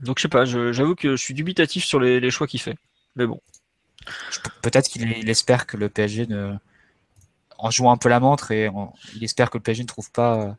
Donc 0.00 0.18
je 0.18 0.22
sais 0.22 0.28
pas, 0.28 0.44
j'avoue 0.44 0.94
que 0.94 1.16
je 1.16 1.22
suis 1.22 1.34
dubitatif 1.34 1.84
sur 1.84 2.00
les, 2.00 2.30
choix 2.30 2.46
qu'il 2.46 2.60
fait. 2.60 2.76
Mais 3.16 3.26
bon. 3.26 3.40
Peut-être 4.62 4.88
qu'il 4.88 5.10
il 5.10 5.28
espère 5.28 5.66
que 5.66 5.76
le 5.76 5.88
PSG 5.88 6.26
ne. 6.26 6.54
En 7.58 7.70
jouant 7.70 7.92
un 7.92 7.98
peu 7.98 8.08
la 8.08 8.20
montre, 8.20 8.52
et 8.52 8.70
il 9.14 9.22
espère 9.22 9.50
que 9.50 9.58
le 9.58 9.62
PSG 9.62 9.82
ne 9.82 9.88
trouve 9.88 10.10
pas 10.10 10.40
euh, 10.40 10.52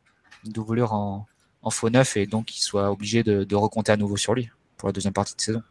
une 0.46 0.52
doublure 0.52 0.94
en, 0.94 1.26
en 1.64 1.70
faux 1.72 1.90
neuf 1.90 2.16
et 2.18 2.28
donc 2.28 2.46
qu'il 2.46 2.62
soit 2.62 2.92
obligé 2.92 3.24
de, 3.24 3.44
de 3.44 3.56
recompter 3.56 3.92
à 3.92 3.98
nouveau 3.98 4.18
sur 4.18 4.36
lui 4.36 4.52
pour 4.78 4.88
la 4.88 4.94
deuxième 4.94 5.14
partie 5.14 5.36
de 5.36 5.42
saison. 5.42 5.64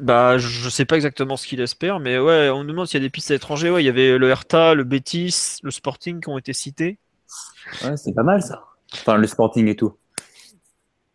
Bah, 0.00 0.38
je 0.38 0.68
sais 0.70 0.84
pas 0.84 0.96
exactement 0.96 1.36
ce 1.36 1.46
qu'il 1.46 1.60
espère, 1.60 2.00
mais 2.00 2.18
ouais, 2.18 2.48
on 2.50 2.64
nous 2.64 2.70
demande 2.70 2.86
s'il 2.86 3.00
y 3.00 3.02
a 3.02 3.06
des 3.06 3.10
pistes 3.10 3.30
à 3.30 3.34
l'étranger. 3.34 3.70
Ouais, 3.70 3.82
il 3.82 3.86
y 3.86 3.90
avait 3.90 4.16
le 4.18 4.28
Hertha, 4.30 4.74
le 4.74 4.84
Betis, 4.84 5.58
le 5.62 5.70
Sporting 5.70 6.20
qui 6.20 6.28
ont 6.28 6.38
été 6.38 6.52
cités. 6.52 6.98
Ouais, 7.84 7.96
c'est 7.96 8.12
pas 8.14 8.22
mal 8.22 8.42
ça. 8.42 8.64
Enfin, 8.94 9.16
le 9.16 9.26
Sporting 9.26 9.68
et 9.68 9.76
tout. 9.76 9.94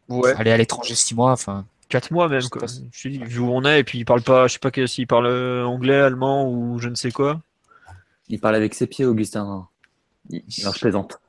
Ouais. 0.09 0.33
Aller 0.35 0.51
à 0.51 0.57
l'étranger 0.57 0.95
six 0.95 1.15
mois, 1.15 1.31
enfin. 1.31 1.65
4 1.89 2.11
mois 2.11 2.27
même, 2.27 2.41
Je 2.41 2.49
quoi. 2.49 2.67
Je 2.91 3.07
dis, 3.09 3.17
vu 3.17 3.39
où 3.39 3.49
on 3.49 3.63
est, 3.63 3.79
et 3.79 3.83
puis 3.83 3.99
il 3.99 4.05
parle 4.05 4.21
pas, 4.21 4.47
je 4.47 4.53
sais 4.53 4.59
pas 4.59 4.71
que- 4.71 4.87
s'il 4.87 5.07
parle 5.07 5.25
euh, 5.27 5.63
anglais, 5.65 5.95
allemand 5.95 6.49
ou 6.49 6.79
je 6.79 6.89
ne 6.89 6.95
sais 6.95 7.11
quoi. 7.11 7.41
Il 8.27 8.39
parle 8.41 8.55
avec 8.55 8.73
ses 8.73 8.87
pieds, 8.87 9.05
Augustin. 9.05 9.67
Il, 10.29 10.43
il 10.57 10.63
leur 10.65 10.73
plaisante. 10.73 11.19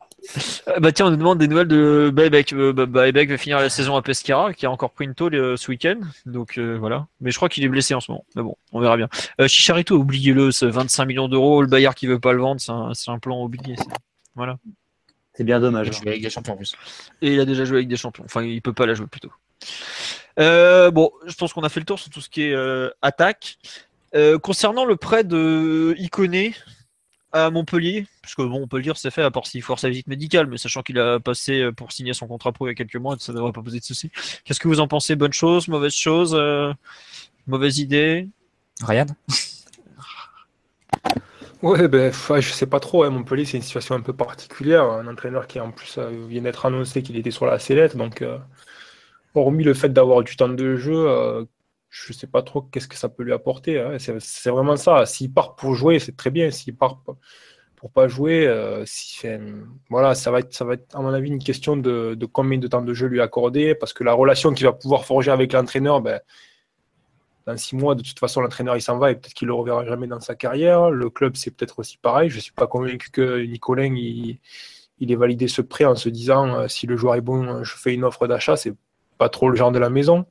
Euh, 0.69 0.81
bah 0.81 0.93
tiens, 0.93 1.07
on 1.07 1.11
nous 1.11 1.17
demande 1.17 1.39
des 1.39 1.49
nouvelles 1.49 1.69
de 1.69 2.11
Baebek. 2.13 2.53
Euh, 2.53 2.73
bah, 2.73 2.87
Baebek 2.87 3.31
va 3.31 3.39
finir 3.39 3.59
la 3.59 3.71
saison 3.71 3.97
à 3.97 4.03
Pescara, 4.03 4.53
qui 4.53 4.67
a 4.67 4.71
encore 4.71 4.91
pris 4.91 5.05
une 5.05 5.15
tôle 5.15 5.35
euh, 5.35 5.57
ce 5.57 5.71
week-end. 5.71 6.01
Donc 6.27 6.59
euh, 6.59 6.77
voilà. 6.79 7.07
Mais 7.21 7.31
je 7.31 7.37
crois 7.37 7.49
qu'il 7.49 7.65
est 7.65 7.69
blessé 7.69 7.95
en 7.95 8.01
ce 8.01 8.11
moment. 8.11 8.25
Mais 8.37 8.43
bon, 8.43 8.57
on 8.73 8.81
verra 8.81 8.97
bien. 8.97 9.09
Euh, 9.41 9.49
Chicharito, 9.49 9.97
oubliez-le, 9.97 10.51
c'est 10.51 10.69
25 10.69 11.07
millions 11.07 11.29
d'euros. 11.29 11.63
Le 11.63 11.69
Bayard 11.69 11.95
qui 11.95 12.07
veut 12.07 12.21
pas 12.21 12.33
le 12.33 12.41
vendre, 12.41 12.61
c'est 12.61 13.11
un, 13.11 13.19
plan 13.19 13.43
oublié. 13.43 13.77
ça. 13.77 13.85
Voilà. 14.35 14.59
C'est 15.35 15.45
bien 15.45 15.61
dommage. 15.61 15.91
Je 15.93 16.03
vais 16.03 16.11
avec 16.11 16.23
des 16.23 16.31
champions 16.31 16.55
en 16.55 16.57
plus. 16.57 16.75
Et 17.23 17.35
il 17.35 17.41
a 17.41 17.45
déjà 17.45 17.65
joué 17.65 17.79
avec 17.79 17.89
des 17.89 17.97
champions. 17.97 18.25
Enfin, 18.25 18.43
il 18.43 18.61
peut 18.61 18.73
pas 18.73 18.87
la 18.87 18.95
jouer 18.95 19.07
plutôt. 19.07 19.33
Euh, 20.39 20.91
bon, 20.91 21.11
je 21.27 21.35
pense 21.35 21.53
qu'on 21.53 21.63
a 21.63 21.69
fait 21.69 21.81
le 21.81 21.87
tour 21.87 21.99
sur 21.99 22.11
tout 22.11 22.21
ce 22.21 22.29
qui 22.29 22.43
est 22.43 22.55
euh, 22.55 22.91
attaque. 23.03 23.59
Euh, 24.15 24.39
concernant 24.39 24.85
le 24.85 24.97
prêt 24.97 25.23
de 25.23 25.95
Iconé 25.99 26.55
à 27.33 27.51
Montpellier, 27.51 28.07
parce 28.23 28.35
que 28.35 28.43
bon, 28.43 28.63
on 28.63 28.69
peut 28.69 28.79
le 28.79 28.83
dire, 28.83 28.97
c'est 28.97 29.11
fait 29.11 29.23
à 29.23 29.31
part 29.31 29.47
s'il 29.47 29.63
faut 29.63 29.77
sa 29.77 29.89
visite 29.89 30.07
médicale, 30.07 30.47
mais 30.47 30.57
sachant 30.59 30.83
qu'il 30.83 30.99
a 30.99 31.21
passé 31.21 31.61
euh, 31.61 31.73
pour 31.73 31.93
signer 31.93 32.15
son 32.15 32.27
contrat 32.27 32.53
pro 32.53 32.67
il 32.67 32.71
y 32.71 32.73
a 32.73 32.75
quelques 32.75 32.97
mois, 32.97 33.17
ça 33.19 33.33
ne 33.33 33.37
devrait 33.37 33.53
pas 33.53 33.63
poser 33.63 33.81
de 33.81 33.85
soucis. 33.85 34.11
Qu'est-ce 34.45 34.61
que 34.61 34.69
vous 34.69 34.81
en 34.81 34.89
pensez? 34.89 35.15
Bonne 35.17 35.33
chose, 35.33 35.69
mauvaise 35.69 35.95
chose, 35.95 36.35
euh, 36.35 36.73
mauvaise 37.47 37.79
idée? 37.79 38.29
Ryan? 38.83 39.07
Ouais, 41.61 41.89
ben, 41.89 42.13
ouais, 42.31 42.41
je 42.41 42.53
sais 42.53 42.67
pas 42.67 42.79
trop. 42.79 43.03
hein. 43.03 43.11
Montpellier, 43.11 43.45
c'est 43.45 43.57
une 43.57 43.63
situation 43.65 43.97
un 43.97 44.01
peu 44.01 44.13
particulière. 44.13 44.85
Un 44.85 45.09
entraîneur 45.09 45.49
qui, 45.49 45.59
en 45.59 45.73
plus, 45.73 45.99
euh, 45.99 46.27
vient 46.29 46.43
d'être 46.43 46.65
annoncé 46.65 47.03
qu'il 47.03 47.17
était 47.17 47.33
sur 47.33 47.47
la 47.47 47.59
sellette. 47.59 47.97
Donc, 47.97 48.23
euh, 48.23 48.39
hormis 49.35 49.65
le 49.65 49.75
fait 49.75 49.89
d'avoir 49.89 50.23
du 50.23 50.37
temps 50.37 50.49
de 50.49 50.77
jeu, 50.77 50.95
euh, 51.09 51.45
je 51.91 52.13
sais 52.13 52.27
pas 52.27 52.43
trop 52.43 52.63
qu'est-ce 52.63 52.89
que 52.89 52.97
ça 52.97 53.09
peut 53.09 53.23
lui 53.23 53.33
apporter. 53.33 53.81
hein. 53.81 53.97
C'est 53.99 54.51
vraiment 54.51 54.77
ça. 54.77 55.07
S'il 55.07 55.33
part 55.33 55.57
pour 55.57 55.75
jouer, 55.75 55.99
c'est 55.99 56.17
très 56.17 56.31
bien. 56.31 56.51
S'il 56.51 56.77
part 56.77 57.03
pour 57.77 57.93
pas 57.93 58.09
jouer, 58.09 58.47
euh, 58.47 58.85
voilà, 59.89 60.15
ça 60.17 60.31
va 60.33 60.41
être, 60.41 60.53
ça 60.53 60.65
va 60.65 60.75
être, 60.75 60.97
à 60.97 61.01
mon 61.01 61.13
avis, 61.15 61.29
une 61.29 61.39
question 61.39 61.77
de, 61.77 62.19
combien 62.33 62.59
de 62.59 62.67
temps 62.67 62.83
de 62.83 62.93
jeu 62.93 63.07
lui 63.07 63.21
accorder. 63.21 63.75
Parce 63.75 63.93
que 63.93 64.05
la 64.05 64.13
relation 64.13 64.53
qu'il 64.53 64.67
va 64.67 64.73
pouvoir 64.73 65.05
forger 65.05 65.31
avec 65.31 65.53
l'entraîneur, 65.53 66.01
ben, 66.01 66.21
dans 67.47 67.57
six 67.57 67.77
mois, 67.77 67.95
de 67.95 68.03
toute 68.03 68.19
façon, 68.19 68.41
l'entraîneur 68.41 68.77
il 68.77 68.83
s'en 68.83 68.99
va 68.99 69.11
et 69.11 69.15
peut-être 69.15 69.33
qu'il 69.33 69.49
le 69.49 69.55
reverra 69.55 69.87
jamais 69.87 70.07
dans 70.07 70.21
sa 70.21 70.35
carrière. 70.35 70.91
Le 70.91 71.09
club, 71.09 71.37
c'est 71.37 71.51
peut-être 71.51 71.79
aussi 71.79 71.97
pareil. 71.99 72.29
Je 72.29 72.41
suis 72.41 72.53
pas 72.53 72.67
convaincu 72.67 73.11
que 73.11 73.43
Nicolin 73.47 73.95
il, 73.95 74.39
ait 75.01 75.17
validé 75.17 75.49
ce 75.49 75.63
prêt 75.63 75.85
en 75.85 75.95
se 75.95 76.09
disant 76.09 76.61
euh, 76.61 76.69
si 76.69 76.87
le 76.87 76.97
joueur 76.97 77.15
est 77.15 77.21
bon, 77.23 77.63
je 77.65 77.77
fais 77.77 77.95
une 77.95 78.05
offre 78.05 78.27
d'achat. 78.27 78.57
C'est 78.57 78.75
pas 79.17 79.29
trop 79.29 79.49
le 79.49 79.57
genre 79.57 79.73
de 79.73 79.79
la 79.79 79.89
maison. 79.89 80.27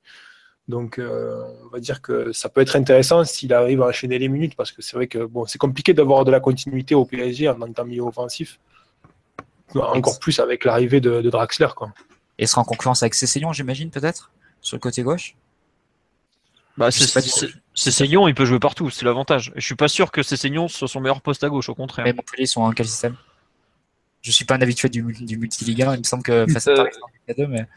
Donc, 0.68 1.00
euh, 1.00 1.44
on 1.66 1.70
va 1.70 1.80
dire 1.80 2.02
que 2.02 2.34
ça 2.34 2.50
peut 2.50 2.60
être 2.62 2.76
intéressant 2.76 3.24
s'il 3.24 3.54
arrive 3.54 3.82
à 3.82 3.88
enchaîner 3.88 4.20
les 4.20 4.28
minutes 4.28 4.56
parce 4.56 4.72
que 4.72 4.82
c'est 4.82 4.98
vrai 4.98 5.08
que 5.08 5.20
bon, 5.20 5.46
c'est 5.46 5.58
compliqué 5.58 5.94
d'avoir 5.94 6.26
de 6.26 6.32
la 6.32 6.42
continuité 6.42 6.94
au 6.94 7.06
PSG 7.06 7.48
en 7.48 7.56
tant 7.56 7.84
que 7.84 7.88
milieu 7.88 8.04
offensif. 8.04 8.60
Encore 9.76 10.20
plus 10.20 10.40
avec 10.40 10.66
l'arrivée 10.66 11.00
de, 11.02 11.22
de 11.22 11.30
Draxler. 11.30 11.70
Quoi. 11.76 11.94
Et 12.38 12.46
sera 12.46 12.62
en 12.62 12.66
concurrence 12.66 13.04
avec 13.04 13.14
Cessignon, 13.14 13.54
j'imagine, 13.54 13.90
peut-être 13.90 14.32
Sur 14.62 14.76
le 14.76 14.82
côté 14.82 15.04
gauche? 15.04 15.36
Bah, 16.78 16.90
il 18.28 18.36
peut 18.36 18.46
jouer 18.46 18.60
partout, 18.60 18.90
c'est 18.92 19.04
l'avantage. 19.04 19.52
Je 19.56 19.66
suis 19.66 19.76
pas 19.76 19.88
sûr 19.88 20.12
que 20.12 20.22
c'est 20.22 20.38
Seignon 20.38 20.68
soit 20.68 20.88
son 20.88 21.02
meilleur 21.02 21.22
poste 21.22 21.44
à 21.44 21.50
gauche, 21.50 21.70
au 21.70 21.76
contraire. 21.76 22.06
Mais 22.06 22.14
Montpellier, 22.14 22.44
ils 22.44 22.48
sont 22.48 22.62
en 22.62 22.72
quel 22.72 22.88
système? 22.88 23.16
Je 24.22 24.32
suis 24.32 24.46
pas 24.46 24.56
un 24.56 24.62
habitué 24.62 24.90
du, 24.90 25.02
du 25.02 25.38
multiliga, 25.38 25.94
il 25.94 26.00
me 26.00 26.04
semble 26.04 26.24
que 26.24 26.46
face 26.48 26.68
à 26.68 26.72
Euh, 26.72 26.86
Liga 27.28 27.46
2, 27.46 27.48
mais 27.48 27.68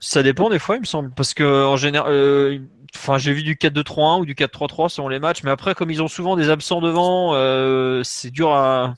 Ça 0.00 0.22
dépend 0.22 0.50
des 0.50 0.58
fois, 0.58 0.76
il 0.76 0.80
me 0.80 0.86
semble, 0.86 1.10
parce 1.10 1.34
que 1.34 1.64
en 1.64 1.76
général, 1.76 2.12
euh, 2.12 2.58
enfin, 2.96 3.18
j'ai 3.18 3.32
vu 3.32 3.42
du 3.42 3.54
4-2-3-1 3.56 4.20
ou 4.20 4.26
du 4.26 4.34
4-3-3 4.34 4.88
selon 4.88 5.08
les 5.08 5.18
matchs, 5.18 5.42
mais 5.44 5.50
après, 5.50 5.74
comme 5.74 5.90
ils 5.90 6.02
ont 6.02 6.08
souvent 6.08 6.36
des 6.36 6.50
absents 6.50 6.80
devant, 6.80 7.34
euh, 7.34 8.02
c'est 8.04 8.30
dur 8.30 8.50
à. 8.52 8.94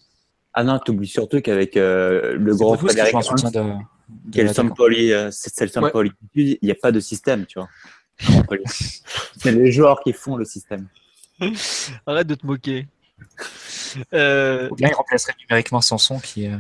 Ah 0.55 0.65
non, 0.65 0.79
t'oublies 0.79 1.07
surtout 1.07 1.41
qu'avec 1.43 1.77
euh, 1.77 2.37
le 2.39 2.57
grand 2.57 2.77
qui 2.77 2.87
Frédéric. 2.87 3.15
Sampoli, 4.53 5.13
euh, 5.13 5.31
c'est 5.31 5.55
le. 5.55 6.11
Il 6.35 6.59
n'y 6.63 6.71
a 6.71 6.75
pas 6.75 6.93
de 6.93 7.01
système, 7.01 7.45
tu 7.47 7.59
vois. 7.59 7.69
à 8.21 8.57
c'est 9.37 9.53
les 9.53 9.71
joueurs 9.71 10.01
qui 10.01 10.13
font 10.13 10.37
le 10.37 10.45
système. 10.45 10.89
Arrête 12.07 12.27
de 12.27 12.35
te 12.35 12.47
moquer. 12.47 12.87
Euh, 14.13 14.69
Ou 14.71 14.77
bien 14.77 14.89
il 14.89 14.95
remplacerait 14.95 15.35
numériquement 15.41 15.81
Sanson 15.81 16.19
qui. 16.19 16.49
Euh... 16.49 16.57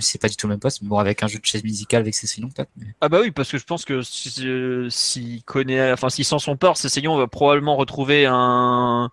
C'est 0.00 0.20
pas 0.20 0.28
du 0.28 0.34
tout 0.36 0.48
le 0.48 0.54
même 0.54 0.60
poste, 0.60 0.82
mais 0.82 0.88
bon, 0.88 0.98
avec 0.98 1.22
un 1.22 1.28
jeu 1.28 1.38
de 1.38 1.44
chaise 1.44 1.62
musicale 1.62 2.00
avec 2.00 2.14
Cessignon, 2.16 2.48
peut-être. 2.48 2.70
mais- 2.76 2.86
Ah 3.00 3.08
bah 3.08 3.20
oui, 3.22 3.30
parce 3.30 3.48
que 3.52 3.58
je 3.58 3.64
pense 3.64 3.84
que 3.84 4.02
euh, 4.42 4.90
s'il 4.90 5.44
connaît, 5.44 5.92
enfin 5.92 6.08
s'il 6.10 6.24
sent 6.24 6.40
son 6.40 6.56
part, 6.56 6.76
Cessignon 6.76 7.16
va 7.16 7.28
probablement 7.28 7.76
retrouver 7.76 8.26
un, 8.26 9.10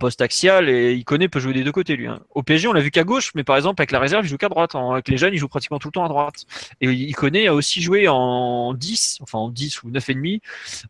poste 0.00 0.20
axial 0.20 0.68
et 0.68 0.94
il 0.94 1.04
connaît 1.04 1.28
peut 1.28 1.38
jouer 1.38 1.52
des 1.52 1.62
deux 1.62 1.70
côtés 1.70 1.94
lui. 1.94 2.08
hein. 2.08 2.20
Au 2.34 2.42
PSG, 2.42 2.66
on 2.66 2.72
l'a 2.72 2.80
vu 2.80 2.90
qu'à 2.90 3.04
gauche, 3.04 3.30
mais 3.36 3.44
par 3.44 3.56
exemple 3.56 3.80
avec 3.80 3.92
la 3.92 4.00
réserve, 4.00 4.26
il 4.26 4.28
joue 4.28 4.36
qu'à 4.36 4.48
droite. 4.48 4.74
Avec 4.74 5.06
les 5.08 5.16
jeunes, 5.16 5.32
il 5.32 5.38
joue 5.38 5.46
pratiquement 5.46 5.78
tout 5.78 5.88
le 5.88 5.92
temps 5.92 6.04
à 6.04 6.08
droite. 6.08 6.44
Et 6.80 6.90
il 6.90 7.14
connaît 7.14 7.46
a 7.46 7.54
aussi 7.54 7.80
joué 7.80 8.08
en 8.08 8.74
10, 8.74 9.18
enfin 9.22 9.38
en 9.38 9.48
10 9.48 9.84
ou 9.84 9.90
9 9.90 10.08
et 10.10 10.14
demi, 10.14 10.40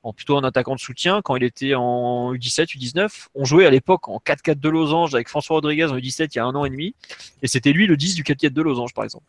en 0.02 0.14
plutôt 0.14 0.36
en 0.38 0.44
attaquant 0.44 0.74
de 0.74 0.80
soutien 0.80 1.20
quand 1.22 1.36
il 1.36 1.44
était 1.44 1.74
en 1.74 2.32
U17, 2.32 2.74
U19. 2.74 3.28
On 3.34 3.44
jouait 3.44 3.66
à 3.66 3.70
l'époque 3.70 4.08
en 4.08 4.18
4-4 4.18 4.60
de 4.60 4.68
losange 4.70 5.14
avec 5.14 5.28
François 5.28 5.56
Rodriguez 5.56 5.84
en 5.84 5.96
U17 5.98 6.28
il 6.32 6.36
y 6.36 6.38
a 6.38 6.46
un 6.46 6.54
an 6.54 6.64
et 6.64 6.70
demi, 6.70 6.94
et 7.42 7.48
c'était 7.48 7.72
lui 7.72 7.86
le 7.86 7.98
10 7.98 8.14
du 8.14 8.22
4-4 8.22 8.54
de 8.54 8.62
losange 8.62 8.94
par 8.94 9.04
exemple. 9.04 9.25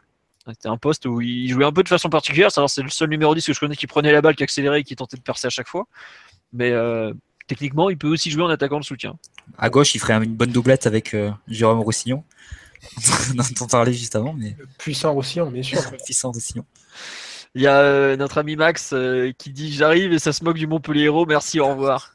C'était 0.50 0.70
un 0.70 0.78
poste 0.78 1.06
où 1.06 1.22
il 1.22 1.50
jouait 1.50 1.66
un 1.66 1.72
peu 1.72 1.84
de 1.84 1.90
façon 1.90 2.10
particulière. 2.10 2.50
C'est 2.52 2.82
le 2.82 2.90
seul 2.90 3.10
numéro 3.10 3.34
10 3.36 3.46
que 3.46 3.54
je 3.54 3.60
connais 3.60 3.76
qui 3.76 3.88
prenait 3.88 4.12
la 4.12 4.22
balle, 4.22 4.36
qui 4.36 4.44
accélérait 4.44 4.82
et 4.82 4.84
qui 4.84 4.96
tentait 4.96 5.18
de 5.18 5.22
percer 5.22 5.48
à 5.48 5.50
chaque 5.50 5.68
fois. 5.68 5.88
Mais 6.54 6.72
euh, 6.72 7.14
techniquement, 7.48 7.90
il 7.90 7.98
peut 7.98 8.08
aussi 8.08 8.32
jouer 8.32 8.44
en 8.44 8.50
attaquant 8.50 8.80
de 8.80 8.86
soutien. 8.86 9.16
À 9.58 9.70
gauche, 9.70 9.96
il 9.96 10.00
ferait 10.00 10.14
une 10.14 10.36
bonne 10.36 10.52
doublette 10.52 10.88
avec 10.88 11.14
euh, 11.14 11.32
Jérôme 11.48 11.80
Roussillon, 11.80 12.24
dont 13.36 13.44
on 13.62 13.68
parlait 13.68 13.94
juste 13.94 14.16
avant, 14.16 14.34
mais 14.34 14.56
Puissant 14.78 15.14
Roussillon, 15.14 15.52
bien 15.52 15.64
sûr. 15.64 15.80
puissant 16.06 16.32
Roussillon. 16.32 16.66
Il 17.56 17.62
y 17.62 17.68
a 17.68 17.80
euh, 17.80 18.18
notre 18.18 18.38
ami 18.38 18.56
Max 18.56 18.92
euh, 18.94 19.32
qui 19.38 19.52
dit 19.52 19.74
J'arrive 19.74 20.14
et 20.14 20.20
ça 20.20 20.32
se 20.32 20.44
moque 20.44 20.58
du 20.58 20.68
Montpellier 20.68 21.06
Héros, 21.06 21.26
merci, 21.26 21.60
au 21.60 21.68
revoir. 21.68 22.14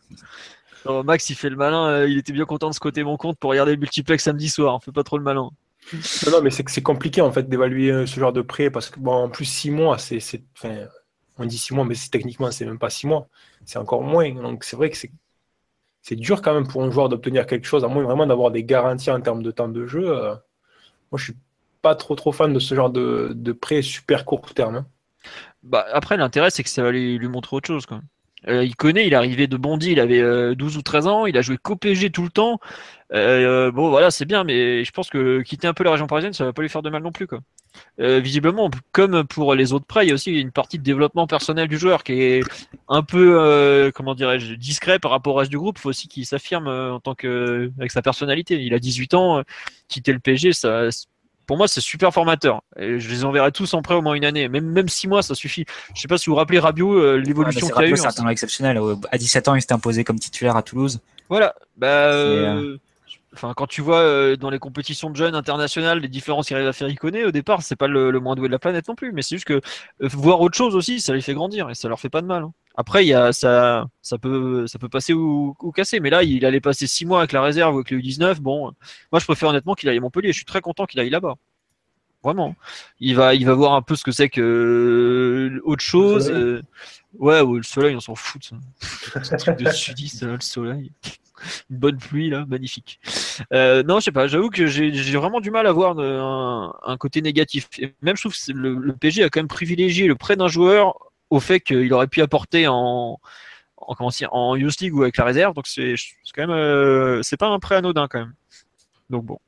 Alors, 0.84 1.04
Max, 1.04 1.28
il 1.30 1.34
fait 1.34 1.50
le 1.50 1.56
malin. 1.56 1.86
euh, 1.88 2.08
il 2.08 2.18
était 2.18 2.32
bien 2.32 2.44
content 2.44 2.68
de 2.68 2.74
squatter 2.74 3.02
mon 3.02 3.16
compte 3.16 3.38
pour 3.38 3.50
regarder 3.50 3.72
le 3.72 3.78
multiplex 3.78 4.22
samedi 4.22 4.48
soir. 4.48 4.80
Fais 4.84 4.92
pas 4.92 5.02
trop 5.02 5.18
le 5.18 5.24
malin. 5.24 5.50
Non, 6.26 6.30
non, 6.32 6.42
mais 6.42 6.50
c'est 6.50 6.82
compliqué 6.82 7.20
en 7.20 7.32
fait 7.32 7.48
d'évaluer 7.48 7.90
euh, 7.90 8.06
ce 8.06 8.18
genre 8.18 8.32
de 8.32 8.42
prêt 8.42 8.70
parce 8.70 8.88
que 8.90 8.98
bon, 9.00 9.12
en 9.12 9.28
plus 9.28 9.44
six 9.44 9.70
mois, 9.70 9.98
c'est, 9.98 10.18
on 11.38 11.44
dit 11.44 11.58
six 11.58 11.74
mois, 11.74 11.84
mais 11.84 11.94
techniquement 12.10 12.50
c'est 12.50 12.64
même 12.64 12.78
pas 12.78 12.90
six 12.90 13.06
mois, 13.06 13.28
c'est 13.66 13.78
encore 13.78 14.02
moins. 14.02 14.30
Donc 14.32 14.64
c'est 14.64 14.76
vrai 14.76 14.90
que 14.90 14.96
c'est, 14.96 16.16
dur 16.16 16.42
quand 16.42 16.54
même 16.54 16.66
pour 16.66 16.82
un 16.82 16.90
joueur 16.90 17.08
d'obtenir 17.08 17.46
quelque 17.46 17.66
chose, 17.66 17.84
à 17.84 17.88
moins 17.88 18.02
vraiment 18.04 18.26
d'avoir 18.26 18.50
des 18.50 18.64
garanties 18.64 19.10
en 19.10 19.20
termes 19.20 19.42
de 19.42 19.50
temps 19.50 19.68
de 19.68 19.86
jeu. 19.86 20.08
euh. 20.08 20.34
moi, 21.12 21.18
je 21.18 21.24
suis 21.24 21.36
pas 21.82 21.94
trop 21.96 22.14
trop 22.16 22.32
fan 22.32 22.52
de 22.54 22.58
ce 22.60 22.74
genre 22.74 22.90
de, 22.90 23.32
de 23.34 23.52
prêt 23.52 23.82
super 23.82 24.24
court 24.24 24.54
terme. 24.54 24.76
hein. 24.76 24.86
Bah, 25.62 25.86
après, 25.92 26.16
l'intérêt, 26.16 26.50
c'est 26.50 26.62
que 26.62 26.68
ça 26.70 26.82
va 26.82 26.90
lui, 26.92 27.18
lui 27.18 27.28
montrer 27.28 27.56
autre 27.56 27.66
chose. 27.66 27.86
Quoi. 27.86 28.00
Euh, 28.48 28.64
il 28.64 28.76
connaît, 28.76 29.06
il 29.06 29.12
est 29.12 29.16
arrivé 29.16 29.46
de 29.46 29.56
Bondy, 29.56 29.92
il 29.92 30.00
avait 30.00 30.20
euh, 30.20 30.54
12 30.54 30.76
ou 30.76 30.82
13 30.82 31.06
ans, 31.06 31.26
il 31.26 31.36
a 31.36 31.42
joué 31.42 31.58
qu'au 31.58 31.76
PSG 31.76 32.10
tout 32.10 32.22
le 32.22 32.30
temps. 32.30 32.58
Euh, 33.12 33.70
bon, 33.70 33.90
voilà, 33.90 34.10
c'est 34.10 34.24
bien, 34.24 34.44
mais 34.44 34.84
je 34.84 34.90
pense 34.92 35.10
que 35.10 35.42
quitter 35.42 35.68
un 35.68 35.74
peu 35.74 35.84
la 35.84 35.92
région 35.92 36.06
parisienne, 36.06 36.32
ça 36.32 36.44
va 36.44 36.52
pas 36.52 36.62
lui 36.62 36.68
faire 36.68 36.82
de 36.82 36.90
mal 36.90 37.02
non 37.02 37.12
plus. 37.12 37.26
Quoi. 37.26 37.40
Euh, 38.00 38.20
visiblement, 38.20 38.70
comme 38.92 39.24
pour 39.24 39.54
les 39.54 39.72
autres 39.72 39.86
prêts, 39.86 40.04
il 40.04 40.08
y 40.08 40.10
a 40.12 40.14
aussi 40.14 40.40
une 40.40 40.50
partie 40.50 40.78
de 40.78 40.82
développement 40.82 41.26
personnel 41.26 41.68
du 41.68 41.78
joueur 41.78 42.04
qui 42.04 42.12
est 42.14 42.42
un 42.88 43.02
peu, 43.02 43.38
euh, 43.40 43.90
comment 43.94 44.14
dirais-je, 44.14 44.54
discret 44.54 44.98
par 44.98 45.10
rapport 45.10 45.34
au 45.34 45.38
reste 45.38 45.50
du 45.50 45.58
groupe. 45.58 45.78
Il 45.78 45.82
faut 45.82 45.88
aussi 45.90 46.08
qu'il 46.08 46.26
s'affirme 46.26 46.68
euh, 46.68 46.94
en 46.94 47.00
tant 47.00 47.14
que, 47.14 47.70
avec 47.78 47.90
sa 47.90 48.02
personnalité. 48.02 48.62
Il 48.62 48.74
a 48.74 48.78
18 48.78 49.14
ans, 49.14 49.38
euh, 49.38 49.42
quitter 49.88 50.12
le 50.12 50.20
PSG, 50.20 50.52
ça, 50.52 50.88
pour 51.52 51.58
moi, 51.58 51.68
c'est 51.68 51.82
super 51.82 52.14
formateur. 52.14 52.62
Et 52.78 52.98
je 52.98 53.10
les 53.10 53.26
enverrai 53.26 53.52
tous 53.52 53.74
en 53.74 53.82
prêt 53.82 53.94
au 53.94 54.00
moins 54.00 54.14
une 54.14 54.24
année. 54.24 54.48
Même, 54.48 54.64
même 54.64 54.88
six 54.88 55.06
mois, 55.06 55.20
ça 55.22 55.34
suffit. 55.34 55.66
Je 55.94 56.00
sais 56.00 56.08
pas 56.08 56.16
si 56.16 56.26
vous 56.26 56.32
vous 56.32 56.38
rappelez 56.38 56.58
Rabiot, 56.58 56.94
euh, 56.94 57.16
Ouais, 57.16 57.20
l'évolution 57.20 57.66
qu'il 57.68 57.76
a 57.76 57.80
eu. 57.80 57.90
Rabiot, 57.90 57.96
c'est 57.96 58.06
un 58.06 58.10
talent 58.12 58.30
exceptionnel. 58.30 58.78
Euh, 58.78 58.94
À 59.10 59.18
17 59.18 59.48
ans, 59.48 59.54
il 59.54 59.60
s'était 59.60 59.74
imposé 59.74 60.02
comme 60.02 60.18
titulaire 60.18 60.56
à 60.56 60.62
Toulouse. 60.62 61.00
Voilà. 61.28 61.54
Bah, 61.76 62.08
C'est, 62.10 62.16
euh, 62.16 62.78
enfin, 63.34 63.52
quand 63.54 63.66
tu 63.66 63.82
vois 63.82 63.98
euh, 63.98 64.36
dans 64.36 64.48
les 64.48 64.58
compétitions 64.58 65.10
de 65.10 65.16
jeunes 65.16 65.34
internationales 65.34 65.98
les 66.00 66.08
différences 66.08 66.46
qu'il 66.46 66.56
arrive 66.56 66.68
à 66.68 66.72
faire 66.72 66.88
Iconé, 66.88 67.26
au 67.26 67.32
départ, 67.32 67.60
c'est 67.60 67.76
pas 67.76 67.86
le, 67.86 68.10
le 68.10 68.18
moins 68.20 68.34
doué 68.34 68.48
de 68.48 68.52
la 68.52 68.58
planète 68.58 68.88
non 68.88 68.94
plus. 68.94 69.12
Mais 69.12 69.20
c'est 69.20 69.36
juste 69.36 69.44
que 69.46 69.52
euh, 69.52 69.60
voir 70.00 70.40
autre 70.40 70.56
chose 70.56 70.74
aussi, 70.74 71.00
ça 71.02 71.12
les 71.12 71.20
fait 71.20 71.34
grandir 71.34 71.68
et 71.68 71.74
ça 71.74 71.86
leur 71.88 72.00
fait 72.00 72.08
pas 72.08 72.22
de 72.22 72.26
mal. 72.26 72.44
hein. 72.44 72.52
Après, 72.76 73.04
il 73.04 73.08
y 73.08 73.14
a 73.14 73.32
ça, 73.32 73.86
ça 74.00 74.18
peut, 74.18 74.66
ça 74.66 74.78
peut 74.78 74.88
passer 74.88 75.12
ou, 75.12 75.54
ou 75.60 75.72
casser. 75.72 76.00
Mais 76.00 76.10
là, 76.10 76.22
il 76.22 76.44
allait 76.46 76.60
passer 76.60 76.86
six 76.86 77.04
mois 77.04 77.18
avec 77.18 77.32
la 77.32 77.42
réserve 77.42 77.74
ou 77.74 77.78
avec 77.78 77.90
le 77.90 77.98
U19. 77.98 78.40
Bon, 78.40 78.72
moi, 79.12 79.20
je 79.20 79.24
préfère 79.24 79.50
honnêtement 79.50 79.74
qu'il 79.74 79.88
aille 79.88 79.98
à 79.98 80.00
Montpellier. 80.00 80.32
Je 80.32 80.36
suis 80.36 80.44
très 80.46 80.60
content 80.60 80.86
qu'il 80.86 81.00
aille 81.00 81.10
là-bas. 81.10 81.34
Vraiment. 82.22 82.54
Il 83.00 83.16
va, 83.16 83.34
il 83.34 83.44
va 83.46 83.54
voir 83.54 83.74
un 83.74 83.82
peu 83.82 83.96
ce 83.96 84.04
que 84.04 84.12
c'est 84.12 84.28
que 84.28 84.40
euh, 84.40 85.60
autre 85.64 85.82
chose. 85.82 86.30
Euh, 86.30 86.62
ouais, 87.18 87.42
le 87.44 87.62
soleil, 87.62 87.96
on 87.96 88.00
s'en 88.00 88.14
fout. 88.14 88.44
ça. 88.80 89.20
truc 89.38 89.58
de 89.58 89.70
sudiste, 89.70 90.22
là, 90.22 90.34
le 90.34 90.40
soleil. 90.40 90.92
Une 91.70 91.78
bonne 91.78 91.98
pluie, 91.98 92.30
là, 92.30 92.46
magnifique. 92.46 93.00
Euh, 93.52 93.82
non, 93.82 93.98
je 93.98 94.04
sais 94.04 94.12
pas, 94.12 94.28
j'avoue 94.28 94.50
que 94.50 94.66
j'ai 94.68 95.16
vraiment 95.16 95.40
du 95.40 95.50
mal 95.50 95.66
à 95.66 95.72
voir 95.72 95.96
de- 95.96 96.04
un, 96.04 96.72
un 96.84 96.96
côté 96.96 97.20
négatif. 97.20 97.68
Et 97.80 97.92
même, 98.02 98.16
je 98.16 98.22
trouve 98.22 98.34
que 98.34 98.52
le, 98.52 98.74
le 98.76 98.92
PG 98.92 99.24
a 99.24 99.28
quand 99.28 99.40
même 99.40 99.48
privilégié 99.48 100.06
le 100.06 100.14
prêt 100.14 100.36
d'un 100.36 100.46
joueur 100.46 101.11
au 101.32 101.40
fait 101.40 101.60
qu'il 101.60 101.90
aurait 101.94 102.08
pu 102.08 102.20
apporter 102.20 102.68
en, 102.68 103.18
en, 103.78 103.94
comment 103.94 104.10
en 104.30 104.54
Youth 104.54 104.80
League 104.80 104.94
ou 104.94 105.00
avec 105.00 105.16
la 105.16 105.24
réserve. 105.24 105.54
Donc, 105.54 105.66
c'est 105.66 105.94
quand 106.34 106.42
même, 106.42 106.50
euh, 106.50 107.22
c'est 107.22 107.38
pas 107.38 107.48
un 107.48 107.58
prêt 107.58 107.76
anodin 107.76 108.06
quand 108.06 108.18
même. 108.18 108.34
Donc, 109.08 109.24
bon. 109.24 109.38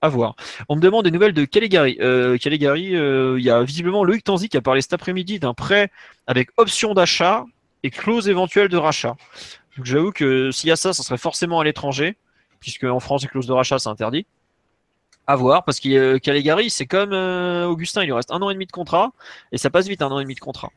À 0.00 0.08
voir. 0.08 0.34
On 0.70 0.76
me 0.76 0.80
demande 0.80 1.04
des 1.04 1.10
nouvelles 1.10 1.34
de 1.34 1.44
Caligari. 1.44 1.98
Euh, 2.00 2.38
Caligari, 2.38 2.96
euh, 2.96 3.38
il 3.38 3.44
y 3.44 3.50
a 3.50 3.62
visiblement 3.62 4.02
Loïc 4.02 4.24
Tanzi 4.24 4.48
qui 4.48 4.56
a 4.56 4.62
parlé 4.62 4.80
cet 4.80 4.94
après-midi 4.94 5.38
d'un 5.38 5.52
prêt 5.52 5.90
avec 6.26 6.48
option 6.56 6.94
d'achat 6.94 7.44
et 7.82 7.90
clause 7.90 8.28
éventuelle 8.28 8.68
de 8.68 8.76
rachat. 8.78 9.16
Donc 9.76 9.84
j'avoue 9.84 10.12
que 10.12 10.50
s'il 10.50 10.68
y 10.70 10.72
a 10.72 10.76
ça, 10.76 10.94
ça 10.94 11.02
serait 11.02 11.18
forcément 11.18 11.60
à 11.60 11.64
l'étranger, 11.64 12.16
puisque 12.60 12.84
en 12.84 13.00
France, 13.00 13.22
les 13.22 13.28
clauses 13.28 13.46
de 13.46 13.52
rachat, 13.52 13.78
c'est 13.78 13.90
interdit. 13.90 14.26
À 15.26 15.36
voir, 15.36 15.64
parce 15.64 15.80
que 15.80 16.18
Caligari, 16.18 16.70
c'est 16.70 16.86
comme 16.86 17.12
Augustin, 17.12 18.02
il 18.04 18.06
lui 18.06 18.12
reste 18.12 18.30
un 18.30 18.40
an 18.40 18.48
et 18.48 18.54
demi 18.54 18.66
de 18.66 18.72
contrat, 18.72 19.12
et 19.52 19.58
ça 19.58 19.70
passe 19.70 19.86
vite 19.86 20.00
un 20.00 20.10
an 20.10 20.20
et 20.20 20.22
demi 20.22 20.34
de 20.34 20.40
contrat. 20.40 20.70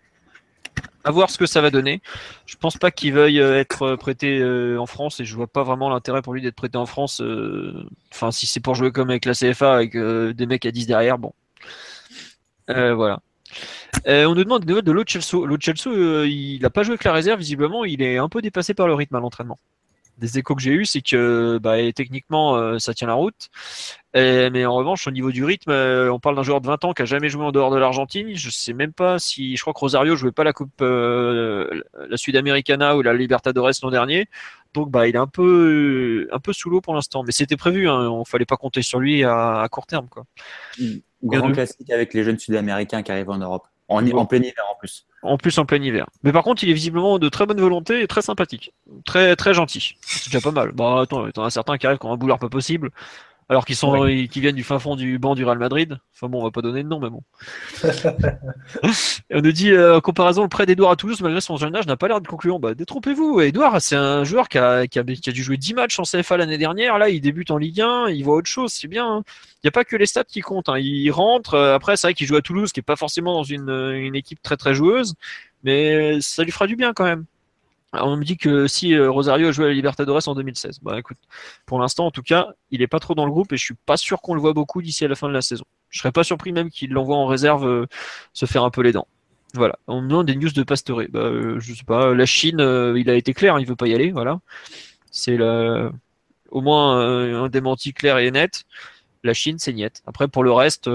À 1.06 1.11
voir 1.11 1.30
ce 1.30 1.38
que 1.38 1.45
ça 1.45 1.61
va 1.61 1.72
donner. 1.72 2.02
Je 2.45 2.56
pense 2.57 2.77
pas 2.77 2.91
qu'il 2.91 3.14
veuille 3.14 3.40
euh, 3.40 3.57
être 3.60 3.95
prêté 3.95 4.40
euh, 4.40 4.77
en 4.80 4.86
France, 4.86 5.19
et 5.22 5.26
je 5.26 5.34
vois 5.36 5.48
pas 5.48 5.64
vraiment 5.64 5.90
l'intérêt 5.90 6.22
pour 6.22 6.34
lui 6.34 6.41
d'être 6.41 6.56
prêté 6.56 6.77
en 6.77 6.86
France. 6.86 7.22
euh, 7.22 7.86
Enfin, 8.11 8.31
si 8.31 8.45
c'est 8.48 8.60
pour 8.60 8.76
jouer 8.76 8.91
comme 8.91 9.10
avec 9.10 9.26
la 9.26 9.34
CFA, 9.34 9.76
avec 9.76 9.95
euh, 9.95 10.34
des 10.34 10.45
mecs 10.45 10.65
à 10.65 10.72
10 10.72 10.88
derrière, 10.88 11.18
bon. 11.18 11.34
Euh, 12.69 12.94
voilà. 12.94 13.19
Euh, 14.07 14.26
on 14.26 14.36
nous 14.36 14.44
demande 14.44 14.64
des 14.64 14.68
nouvelles 14.69 14.86
de 14.86 14.91
Lo 14.91 15.03
Celso. 15.07 15.45
Lo 15.45 15.57
Celso, 15.60 15.91
euh, 15.91 16.27
il 16.27 16.61
n'a 16.61 16.69
pas 16.69 16.84
joué 16.84 16.94
avec 16.94 17.03
la 17.03 17.14
réserve, 17.14 17.40
visiblement, 17.40 17.86
il 17.86 18.02
est 18.02 18.18
un 18.18 18.30
peu 18.30 18.41
dépassé 18.41 18.73
par 18.73 18.88
le 18.88 18.94
rythme 18.94 19.15
à 19.15 19.19
l'entraînement. 19.19 19.60
Des 20.20 20.38
échos 20.38 20.56
que 20.56 20.62
j'ai 20.62 20.72
eus, 20.72 20.86
c'est 20.86 21.02
que 21.02 21.60
bah, 21.62 21.78
techniquement, 21.94 22.56
euh, 22.58 22.78
ça 22.78 22.94
tient 22.94 23.08
la 23.08 23.14
route. 23.14 23.50
Mais 24.14 24.66
en 24.66 24.76
revanche, 24.76 25.08
au 25.08 25.12
niveau 25.12 25.32
du 25.32 25.46
rythme, 25.46 25.72
euh, 25.72 26.12
on 26.12 26.20
parle 26.20 26.36
d'un 26.36 26.44
joueur 26.44 26.62
de 26.62 26.68
20 26.68 26.84
ans 26.86 26.94
qui 26.94 27.02
a 27.04 27.06
jamais 27.06 27.30
joué 27.30 27.46
en 27.46 27.52
dehors 27.52 27.72
de 27.72 27.78
l'Argentine. 27.78 28.36
Je 28.36 28.50
sais 28.50 28.74
même 28.74 28.91
pas 28.91 29.18
si, 29.20 29.56
je 29.56 29.62
crois 29.62 29.74
que 29.74 29.80
Rosario 29.80 30.16
jouait 30.16 30.32
pas 30.32 30.44
la 30.44 30.52
Coupe, 30.52 30.82
euh, 30.82 31.82
la 32.10 32.18
Sudamericana 32.18 32.98
ou 32.98 33.02
la 33.02 33.14
Libertadores 33.14 33.72
l'an 33.82 33.91
dernier. 33.91 34.28
Donc, 34.74 34.91
bah, 34.91 35.08
il 35.08 35.16
est 35.16 35.20
un 35.20 35.28
peu, 35.28 36.28
un 36.32 36.40
peu 36.40 36.54
sous 36.54 36.70
l'eau 36.70 36.82
pour 36.82 36.94
l'instant. 36.94 37.24
Mais 37.24 37.32
c'était 37.32 37.58
prévu, 37.58 37.88
hein, 37.90 38.10
on 38.10 38.26
fallait 38.26 38.46
pas 38.46 38.58
compter 38.58 38.82
sur 38.82 39.00
lui 39.00 39.24
à, 39.24 39.62
à 39.62 39.70
court 39.70 39.88
terme, 39.88 40.08
quoi. 40.10 40.26
Grand 41.24 41.52
classique 41.52 41.90
avec 41.91 42.14
les 42.14 42.24
jeunes 42.24 42.40
sud-américains 42.40 43.04
qui 43.04 43.12
arrivent 43.12 43.30
en 43.30 43.38
Europe. 43.38 43.68
En, 43.88 44.06
en 44.08 44.26
plein 44.26 44.40
hiver 44.40 44.66
en 44.72 44.76
plus. 44.78 45.08
En 45.22 45.38
plus 45.38 45.58
en 45.58 45.66
plein 45.66 45.82
hiver. 45.82 46.06
Mais 46.24 46.32
par 46.32 46.44
contre, 46.44 46.64
il 46.64 46.70
est 46.70 46.74
visiblement 46.74 47.20
de 47.20 47.28
très 47.28 47.46
bonne 47.46 47.60
volonté 47.60 48.02
et 48.02 48.08
très 48.08 48.22
sympathique. 48.22 48.74
Très 49.06 49.36
très 49.36 49.54
gentil. 49.54 49.96
C'est 50.02 50.30
déjà 50.30 50.40
pas 50.40 50.52
mal. 50.52 50.72
Bah 50.72 51.02
attends, 51.02 51.30
t'en 51.32 51.44
as 51.44 51.50
certains 51.50 51.78
qui 51.78 51.88
arrivent 51.88 52.00
qui 52.00 52.06
ont 52.06 52.14
un 52.14 52.18
boulard 52.18 52.40
pas 52.40 52.50
possible. 52.50 52.91
Alors 53.50 53.66
qu'ils 53.66 53.76
sont 53.76 54.06
qui 54.30 54.42
viennent 54.42 54.56
du 54.56 54.64
fin 54.64 54.78
fond 54.78 54.96
du 54.96 55.18
banc 55.18 55.34
du 55.34 55.44
Real 55.44 55.58
Madrid. 55.58 55.98
Enfin 56.16 56.28
bon, 56.30 56.40
on 56.40 56.44
va 56.44 56.52
pas 56.52 56.62
donner 56.62 56.84
de 56.84 56.88
nom, 56.88 57.00
mais 57.00 57.10
bon. 57.10 57.24
Et 59.32 59.36
on 59.36 59.42
nous 59.42 59.52
dit 59.52 59.72
euh, 59.72 59.98
en 59.98 60.02
comparaison, 60.02 60.44
le 60.44 60.50
prêt 60.50 60.66
d'Edouard 60.68 60.92
à 60.92 60.96
Toulouse, 60.96 61.20
malgré 61.22 61.42
son 61.42 61.58
jeune 61.58 61.76
âge, 61.76 61.88
n'a 61.88 61.98
pas 61.98 62.08
l'air 62.08 62.22
de 62.22 62.28
concluant. 62.28 62.60
Bah 62.60 62.74
détrompez-vous. 62.76 63.42
Edouard, 63.42 63.82
c'est 63.82 63.96
un 63.96 64.24
joueur 64.24 64.50
qui 64.50 64.58
a, 64.60 64.86
qui, 64.88 65.00
a, 65.00 65.04
qui 65.04 65.30
a 65.30 65.34
dû 65.34 65.44
jouer 65.44 65.58
10 65.58 65.74
matchs 65.74 66.00
en 66.00 66.04
CFA 66.04 66.38
l'année 66.38 66.58
dernière. 66.60 66.98
Là, 67.00 67.10
il 67.10 67.22
débute 67.22 67.52
en 67.52 67.58
Ligue 67.58 67.82
1, 67.82 68.10
il 68.10 68.24
voit 68.24 68.36
autre 68.36 68.50
chose, 68.50 68.72
c'est 68.72 68.88
bien. 68.88 69.08
hein. 69.08 69.24
Il 69.56 69.66
n'y 69.66 69.70
a 69.70 69.72
pas 69.72 69.84
que 69.84 69.96
les 69.96 70.06
stats 70.06 70.24
qui 70.26 70.42
comptent. 70.42 70.70
hein. 70.70 70.78
Il 70.78 71.10
rentre. 71.12 71.56
euh, 71.56 71.74
Après, 71.76 71.98
c'est 71.98 72.08
vrai 72.08 72.14
qu'il 72.14 72.28
joue 72.28 72.36
à 72.36 72.42
Toulouse, 72.42 72.72
qui 72.72 72.80
est 72.82 72.84
pas 72.84 72.96
forcément 72.96 73.34
dans 73.34 73.44
une, 73.44 73.70
une 73.70 74.16
équipe 74.16 74.42
très 74.44 74.58
très 74.58 74.74
joueuse, 74.76 75.16
mais 75.64 76.22
ça 76.22 76.44
lui 76.44 76.52
fera 76.52 76.68
du 76.68 76.76
bien 76.76 76.94
quand 76.94 77.06
même. 77.06 77.26
On 77.94 78.18
me 78.18 78.24
dit 78.24 78.38
que 78.38 78.68
si 78.68 78.94
euh, 78.94 79.10
Rosario 79.10 79.48
a 79.48 79.52
joué 79.52 79.66
à 79.66 79.68
la 79.70 79.74
Libertadores 79.74 80.28
en 80.28 80.36
2016, 80.36 80.80
bah 80.84 80.99
écoute, 80.99 81.18
pour 81.66 81.80
l'instant 81.80 82.06
en 82.06 82.11
tout 82.11 82.22
cas, 82.22 82.49
il 82.70 82.84
est 82.84 82.88
pas 82.88 82.99
trop 82.99 83.16
dans 83.16 83.26
le 83.26 83.32
groupe 83.32 83.52
et 83.52 83.57
je 83.57 83.64
suis 83.64 83.76
pas 83.86 83.98
sûr 83.98 84.22
qu'on 84.22 84.36
le 84.36 84.41
voit 84.41 84.53
beaucoup 84.53 84.82
d'ici 84.82 85.06
à 85.06 85.07
la 85.07 85.16
fin 85.16 85.28
de 85.28 85.34
la 85.34 85.41
saison. 85.41 85.66
Je 85.90 85.99
serais 85.99 86.11
pas 86.11 86.24
surpris 86.24 86.52
même 86.52 86.70
qu'il 86.70 86.91
l'envoie 86.91 87.16
en 87.16 87.26
réserve 87.26 87.68
euh, 87.68 87.88
se 88.34 88.45
faire 88.45 88.64
un 88.64 88.70
peu 88.70 88.82
les 88.82 88.91
dents. 88.91 89.07
Voilà. 89.56 89.80
On 89.88 90.02
me 90.02 90.07
demande 90.07 90.28
des 90.28 90.36
news 90.36 90.52
de 90.52 90.61
Pastore. 90.61 91.02
Bah, 91.10 91.20
euh, 91.20 91.60
je 91.60 91.74
sais 91.74 91.84
pas. 91.84 92.14
La 92.14 92.28
Chine, 92.28 92.60
il 92.95 93.10
a 93.10 93.16
été 93.16 93.34
clair, 93.34 93.56
hein, 93.56 93.60
il 93.60 93.66
veut 93.66 93.76
pas 93.76 93.88
y 93.88 93.95
aller. 93.95 94.11
Voilà. 94.11 94.40
C'est 95.10 95.40
au 96.52 96.61
moins 96.61 96.99
un 96.99 97.49
démenti 97.49 97.94
clair 97.94 98.20
et 98.20 98.30
net. 98.30 98.66
La 99.24 99.34
Chine, 99.34 99.57
c'est 99.57 99.74
niet. 99.74 100.03
Après, 100.06 100.28
pour 100.28 100.44
le 100.44 100.52
reste, 100.52 100.88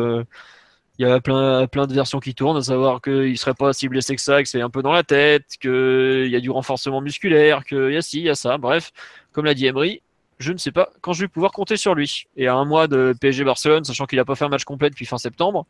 il 0.98 1.06
y 1.06 1.10
a 1.10 1.20
plein, 1.20 1.66
plein 1.66 1.86
de 1.86 1.94
versions 1.94 2.20
qui 2.20 2.34
tournent, 2.34 2.56
à 2.56 2.62
savoir 2.62 3.02
qu'il 3.02 3.36
serait 3.36 3.54
pas 3.54 3.72
si 3.72 3.88
blessé 3.88 4.14
que 4.14 4.22
ça, 4.22 4.42
que 4.42 4.48
c'est 4.48 4.60
un 4.60 4.70
peu 4.70 4.82
dans 4.82 4.92
la 4.92 5.02
tête, 5.02 5.44
qu'il 5.60 6.28
y 6.28 6.36
a 6.36 6.40
du 6.40 6.50
renforcement 6.50 7.00
musculaire, 7.00 7.64
qu'il 7.64 7.90
y 7.92 7.96
a 7.96 8.02
ci, 8.02 8.18
il 8.20 8.24
y 8.24 8.30
a 8.30 8.34
ça. 8.36 8.58
Bref, 8.58 8.92
comme 9.32 9.44
l'a 9.44 9.54
dit 9.54 9.66
Emery, 9.66 10.02
je 10.38 10.52
ne 10.52 10.58
sais 10.58 10.70
pas 10.70 10.90
quand 11.00 11.12
je 11.12 11.22
vais 11.22 11.28
pouvoir 11.28 11.52
compter 11.52 11.76
sur 11.76 11.94
lui. 11.94 12.26
Et 12.36 12.46
à 12.46 12.54
un 12.54 12.64
mois 12.64 12.86
de 12.86 13.14
PSG 13.20 13.44
Barcelone, 13.44 13.84
sachant 13.84 14.06
qu'il 14.06 14.18
n'a 14.18 14.24
pas 14.24 14.36
fait 14.36 14.44
un 14.44 14.48
match 14.48 14.64
complet 14.64 14.90
depuis 14.90 15.06
fin 15.06 15.18
septembre, 15.18 15.66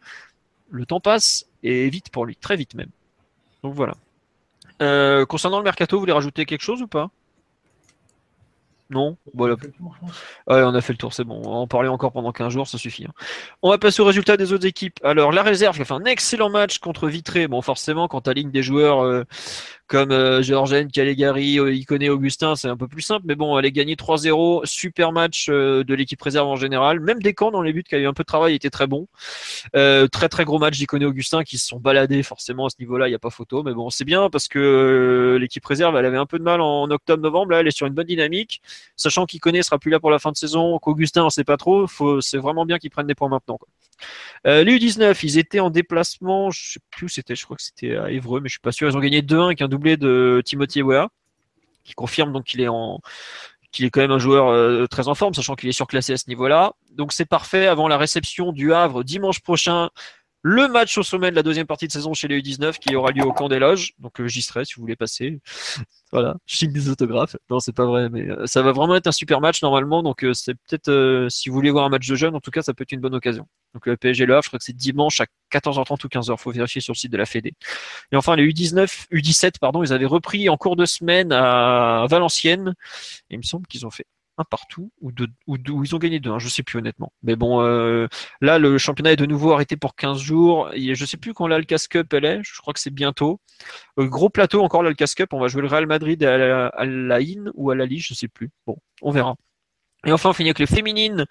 le 0.70 0.84
temps 0.84 1.00
passe 1.00 1.46
et 1.62 1.88
vite 1.88 2.10
pour 2.10 2.26
lui, 2.26 2.36
très 2.36 2.56
vite 2.56 2.74
même. 2.74 2.90
Donc 3.62 3.74
voilà. 3.74 3.94
Euh, 4.82 5.24
concernant 5.24 5.58
le 5.58 5.64
mercato, 5.64 5.96
vous 5.96 6.00
voulez 6.00 6.12
rajouter 6.12 6.44
quelque 6.44 6.62
chose 6.62 6.82
ou 6.82 6.86
pas? 6.86 7.10
Non 8.94 9.16
Voilà. 9.34 9.56
Ouais, 10.46 10.62
on 10.62 10.74
a 10.74 10.80
fait 10.80 10.92
le 10.92 10.96
tour, 10.98 11.12
c'est 11.12 11.24
bon. 11.24 11.42
On 11.44 11.50
va 11.50 11.56
en 11.56 11.66
parler 11.66 11.88
encore 11.88 12.12
pendant 12.12 12.30
15 12.32 12.52
jours, 12.52 12.68
ça 12.68 12.78
suffit. 12.78 13.04
hein. 13.06 13.12
On 13.60 13.70
va 13.70 13.78
passer 13.78 14.00
aux 14.00 14.04
résultats 14.04 14.36
des 14.36 14.52
autres 14.52 14.66
équipes. 14.66 15.00
Alors, 15.02 15.32
la 15.32 15.42
réserve 15.42 15.74
qui 15.76 15.82
a 15.82 15.84
fait 15.84 15.94
un 15.94 16.04
excellent 16.04 16.48
match 16.48 16.78
contre 16.78 17.08
Vitré. 17.08 17.48
Bon, 17.48 17.60
forcément, 17.60 18.06
quand 18.08 18.22
tu 18.22 18.30
alignes 18.30 18.52
des 18.52 18.62
joueurs 18.62 19.04
euh, 19.04 19.24
comme 19.86 20.12
euh, 20.12 20.42
Georgen, 20.42 20.90
Calegari, 20.90 21.58
euh, 21.58 21.74
Iconé, 21.74 22.08
Augustin, 22.08 22.56
c'est 22.56 22.68
un 22.68 22.76
peu 22.76 22.88
plus 22.88 23.02
simple. 23.02 23.24
Mais 23.26 23.34
bon, 23.34 23.58
elle 23.58 23.66
est 23.66 23.72
gagnée 23.72 23.96
3-0. 23.96 24.64
Super 24.64 25.12
match 25.12 25.48
euh, 25.50 25.84
de 25.84 25.94
l'équipe 25.94 26.20
réserve 26.20 26.48
en 26.48 26.56
général. 26.56 27.00
Même 27.00 27.20
Descamps 27.20 27.50
dans 27.50 27.60
les 27.60 27.72
buts 27.72 27.82
qui 27.82 27.94
a 27.94 27.98
eu 27.98 28.06
un 28.06 28.14
peu 28.14 28.22
de 28.22 28.26
travail 28.26 28.54
était 28.54 28.70
très 28.70 28.86
bon. 28.86 29.08
Euh, 29.76 30.06
très 30.08 30.28
très 30.28 30.44
gros 30.44 30.58
match 30.58 30.78
d'Iconé 30.78 31.04
Augustin 31.04 31.44
qui 31.44 31.58
se 31.58 31.66
sont 31.66 31.80
baladés 31.80 32.22
forcément 32.22 32.66
à 32.66 32.70
ce 32.70 32.76
niveau-là, 32.80 33.08
il 33.08 33.10
n'y 33.10 33.16
a 33.16 33.18
pas 33.18 33.30
photo. 33.30 33.62
Mais 33.62 33.74
bon, 33.74 33.90
c'est 33.90 34.04
bien 34.04 34.30
parce 34.30 34.48
que 34.48 35.36
l'équipe 35.40 35.64
réserve, 35.66 35.96
elle 35.96 36.06
avait 36.06 36.16
un 36.16 36.26
peu 36.26 36.38
de 36.38 36.44
mal 36.44 36.60
en 36.60 36.90
octobre-novembre. 36.90 37.52
Là, 37.52 37.60
elle 37.60 37.68
est 37.68 37.76
sur 37.76 37.86
une 37.86 37.94
bonne 37.94 38.06
dynamique 38.06 38.62
sachant 38.96 39.26
qu'il 39.26 39.40
connaît 39.40 39.62
sera 39.62 39.78
plus 39.78 39.90
là 39.90 40.00
pour 40.00 40.10
la 40.10 40.18
fin 40.18 40.32
de 40.32 40.36
saison, 40.36 40.78
qu'Augustin 40.78 41.24
on 41.24 41.30
sait 41.30 41.44
pas 41.44 41.56
trop, 41.56 41.86
c'est 42.20 42.38
vraiment 42.38 42.66
bien 42.66 42.78
qu'ils 42.78 42.90
prennent 42.90 43.06
des 43.06 43.14
points 43.14 43.28
maintenant. 43.28 43.56
Quoi. 43.56 43.68
Les 44.44 44.78
U19, 44.78 45.18
ils 45.22 45.38
étaient 45.38 45.60
en 45.60 45.70
déplacement, 45.70 46.50
je 46.50 46.72
sais 46.72 46.80
plus 46.90 47.06
où 47.06 47.08
c'était, 47.08 47.34
je 47.34 47.44
crois 47.44 47.56
que 47.56 47.62
c'était 47.62 47.96
à 47.96 48.10
Évreux, 48.10 48.40
mais 48.40 48.48
je 48.48 48.54
suis 48.54 48.60
pas 48.60 48.72
sûr. 48.72 48.88
Ils 48.88 48.96
ont 48.96 49.00
gagné 49.00 49.22
2-1 49.22 49.46
avec 49.46 49.62
un 49.62 49.68
doublé 49.74 49.96
de 49.96 50.40
Timothy 50.44 50.82
Weah, 50.82 51.08
qui 51.84 51.94
confirme 51.94 52.32
donc 52.32 52.44
qu'il 52.44 52.60
est 52.60 52.68
en 52.68 53.00
qu'il 53.72 53.84
est 53.84 53.90
quand 53.90 54.00
même 54.00 54.12
un 54.12 54.20
joueur 54.20 54.48
euh, 54.48 54.86
très 54.86 55.08
en 55.08 55.16
forme, 55.16 55.34
sachant 55.34 55.56
qu'il 55.56 55.68
est 55.68 55.72
surclassé 55.72 56.12
à 56.12 56.16
ce 56.16 56.28
niveau-là. 56.28 56.74
Donc 56.92 57.12
c'est 57.12 57.24
parfait 57.24 57.66
avant 57.66 57.88
la 57.88 57.98
réception 57.98 58.52
du 58.52 58.72
Havre 58.72 59.02
dimanche 59.02 59.40
prochain. 59.40 59.90
Le 60.46 60.68
match 60.68 60.98
au 60.98 61.02
sommet 61.02 61.30
de 61.30 61.36
la 61.36 61.42
deuxième 61.42 61.66
partie 61.66 61.86
de 61.86 61.92
saison 61.92 62.12
chez 62.12 62.28
les 62.28 62.38
U19 62.38 62.78
qui 62.78 62.94
aura 62.94 63.12
lieu 63.12 63.24
au 63.24 63.32
camp 63.32 63.48
des 63.48 63.58
loges. 63.58 63.94
Donc 63.98 64.20
euh, 64.20 64.28
j'y 64.28 64.42
serai 64.42 64.66
si 64.66 64.74
vous 64.74 64.82
voulez 64.82 64.94
passer. 64.94 65.40
Voilà, 66.12 66.36
je 66.46 66.58
signe 66.58 66.70
des 66.70 66.88
autographes. 66.90 67.34
Non, 67.50 67.58
c'est 67.58 67.72
pas 67.72 67.86
vrai, 67.86 68.08
mais 68.08 68.30
euh, 68.30 68.46
ça 68.46 68.62
va 68.62 68.70
vraiment 68.70 68.94
être 68.94 69.08
un 69.08 69.12
super 69.12 69.40
match 69.40 69.60
normalement. 69.62 70.00
Donc 70.00 70.22
euh, 70.22 70.32
c'est 70.32 70.54
peut-être, 70.54 70.88
euh, 70.88 71.28
si 71.28 71.48
vous 71.48 71.56
voulez 71.56 71.72
voir 71.72 71.86
un 71.86 71.88
match 71.88 72.06
de 72.06 72.14
jeunes, 72.14 72.36
en 72.36 72.40
tout 72.40 72.52
cas, 72.52 72.62
ça 72.62 72.72
peut 72.72 72.82
être 72.82 72.92
une 72.92 73.00
bonne 73.00 73.16
occasion. 73.16 73.48
Donc 73.72 73.86
le 73.86 73.96
PSG 73.96 74.24
Le 74.24 74.34
Havre, 74.34 74.44
je 74.44 74.48
crois 74.48 74.60
que 74.60 74.64
c'est 74.64 74.76
dimanche 74.76 75.20
à 75.20 75.26
14h30 75.50 76.04
ou 76.04 76.08
15h. 76.08 76.38
Faut 76.38 76.52
vérifier 76.52 76.80
sur 76.80 76.92
le 76.92 76.98
site 76.98 77.10
de 77.10 77.16
la 77.16 77.26
Fédé. 77.26 77.54
Et 78.12 78.16
enfin 78.16 78.36
les 78.36 78.46
U19, 78.46 79.08
U17, 79.10 79.58
pardon, 79.60 79.82
ils 79.82 79.92
avaient 79.92 80.06
repris 80.06 80.48
en 80.48 80.56
cours 80.56 80.76
de 80.76 80.84
semaine 80.84 81.32
à 81.32 82.06
Valenciennes. 82.08 82.74
Il 83.28 83.38
me 83.38 83.42
semble 83.42 83.66
qu'ils 83.66 83.84
ont 83.84 83.90
fait 83.90 84.06
un 84.38 84.44
partout 84.44 84.90
ou 85.00 85.12
deux, 85.12 85.28
ou 85.46 85.58
deux, 85.58 85.72
ils 85.84 85.94
ont 85.94 85.98
gagné 85.98 86.20
deux, 86.20 86.30
hein, 86.30 86.38
je 86.38 86.48
sais 86.48 86.62
plus 86.62 86.78
honnêtement. 86.78 87.12
Mais 87.22 87.36
bon, 87.36 87.62
euh, 87.62 88.08
là 88.40 88.58
le 88.58 88.78
championnat 88.78 89.12
est 89.12 89.16
de 89.16 89.26
nouveau 89.26 89.52
arrêté 89.52 89.76
pour 89.76 89.94
15 89.94 90.18
jours. 90.18 90.70
Et 90.74 90.94
je 90.94 91.04
sais 91.04 91.16
plus 91.16 91.34
quand 91.34 91.46
l'Alcas 91.46 91.86
Cup 91.88 92.12
elle 92.12 92.24
est. 92.24 92.40
Je 92.42 92.60
crois 92.60 92.74
que 92.74 92.80
c'est 92.80 92.90
bientôt. 92.90 93.40
Euh, 93.98 94.06
gros 94.06 94.30
plateau 94.30 94.62
encore 94.62 94.82
l'Alcas 94.82 95.12
Cup. 95.16 95.32
On 95.32 95.40
va 95.40 95.48
jouer 95.48 95.62
le 95.62 95.68
Real 95.68 95.86
Madrid 95.86 96.22
à 96.24 96.38
la, 96.38 96.66
à 96.68 96.84
IN 97.20 97.50
ou 97.54 97.70
à 97.70 97.74
la 97.74 97.86
Lige, 97.86 98.08
je 98.08 98.14
sais 98.14 98.28
plus. 98.28 98.50
Bon, 98.66 98.76
on 99.02 99.10
verra. 99.10 99.36
Et 100.06 100.12
enfin, 100.12 100.30
on 100.30 100.32
finit 100.32 100.50
avec 100.50 100.58
les 100.58 100.66
féminines 100.66 101.26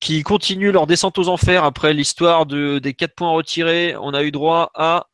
qui 0.00 0.22
continuent 0.22 0.70
leur 0.70 0.86
descente 0.86 1.18
aux 1.18 1.28
enfers 1.28 1.64
après 1.64 1.92
l'histoire 1.92 2.46
de, 2.46 2.78
des 2.78 2.94
quatre 2.94 3.14
points 3.14 3.30
retirés. 3.30 3.96
On 3.96 4.14
a 4.14 4.22
eu 4.22 4.30
droit 4.30 4.70
à 4.74 5.08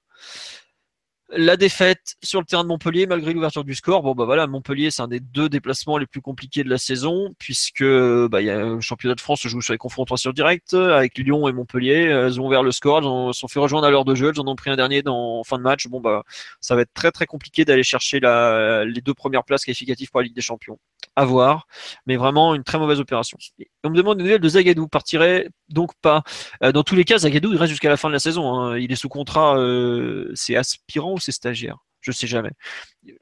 la 1.35 1.57
défaite 1.57 2.17
sur 2.23 2.41
le 2.41 2.47
terrain 2.47 2.63
de 2.63 2.69
Montpellier 2.69 3.07
malgré 3.07 3.33
l'ouverture 3.33 3.65
du 3.65 3.75
score. 3.75 4.03
Bon 4.03 4.15
bah 4.15 4.25
voilà, 4.25 4.47
Montpellier 4.47 4.91
c'est 4.91 5.03
un 5.03 5.09
des 5.09 5.21
deux 5.21 5.49
déplacements 5.49 5.99
les 5.99 6.07
plus 6.07 6.21
compliqués 6.21 6.65
de 6.65 6.69
la 6.69 6.79
saison 6.79 7.35
puisque 7.39 7.85
bah 7.85 8.41
le 8.41 8.81
championnat 8.81 9.15
de 9.15 9.21
France 9.21 9.41
se 9.41 9.49
joue 9.49 9.61
sur 9.61 9.73
les 9.73 9.79
confrontations 9.79 10.33
directes 10.33 10.75
avec 10.75 11.17
Lyon 11.19 11.49
et 11.49 11.53
Montpellier. 11.53 12.05
Elles 12.05 12.41
ont 12.41 12.47
ouvert 12.47 12.63
le 12.63 12.73
score, 12.73 12.99
elles 12.99 13.35
se 13.35 13.41
sont 13.41 13.49
fait 13.49 13.61
rejoindre 13.61 13.87
à 13.87 13.91
l'heure 13.91 14.05
de 14.05 14.15
jeu, 14.15 14.31
elles 14.31 14.41
en 14.41 14.47
ont 14.47 14.57
pris 14.57 14.71
un 14.71 14.77
dernier 14.77 15.03
dans 15.03 15.43
fin 15.45 15.59
de 15.59 15.63
match. 15.63 15.87
Bon 15.89 16.01
bah 16.01 16.23
ça 16.61 16.75
va 16.75 16.83
être 16.83 16.93
très 16.95 17.11
très 17.11 17.27
compliqué 17.27 17.65
d'aller 17.65 17.83
chercher 17.83 18.21
les 18.21 19.01
deux 19.01 19.15
premières 19.15 19.45
places 19.45 19.65
qualificatives 19.65 20.11
pour 20.11 20.21
la 20.21 20.25
Ligue 20.25 20.37
des 20.37 20.43
Champions. 20.43 20.79
À 21.15 21.27
voir, 21.27 21.67
mais 22.07 22.17
vraiment 22.17 22.55
une 22.55 22.65
très 22.65 22.79
mauvaise 22.79 22.99
opération. 22.99 23.37
on 23.85 23.91
me 23.91 23.97
demande 23.97 24.19
une 24.19 24.25
nouvelle 24.25 24.41
de 24.41 24.49
Zagadou, 24.49 24.89
partirait 24.89 25.49
donc 25.69 25.91
pas. 26.01 26.23
Euh, 26.63 26.73
dans 26.73 26.83
tous 26.85 26.95
les 26.95 27.05
cas, 27.05 27.19
Zagadou 27.19 27.53
il 27.53 27.59
reste 27.59 27.71
jusqu'à 27.71 27.91
la 27.91 27.99
fin 27.99 28.09
de 28.09 28.15
la 28.15 28.19
saison. 28.19 28.55
Hein. 28.55 28.79
Il 28.79 28.91
est 28.93 28.97
sous 28.97 29.11
contrat, 29.11 29.59
euh, 29.59 30.31
c'est 30.35 30.57
aspirant 30.57 31.17
ou 31.23 31.25
c'est 31.25 31.33
stagiaire 31.33 31.79
je 32.03 32.13
sais 32.13 32.27
jamais. 32.27 32.51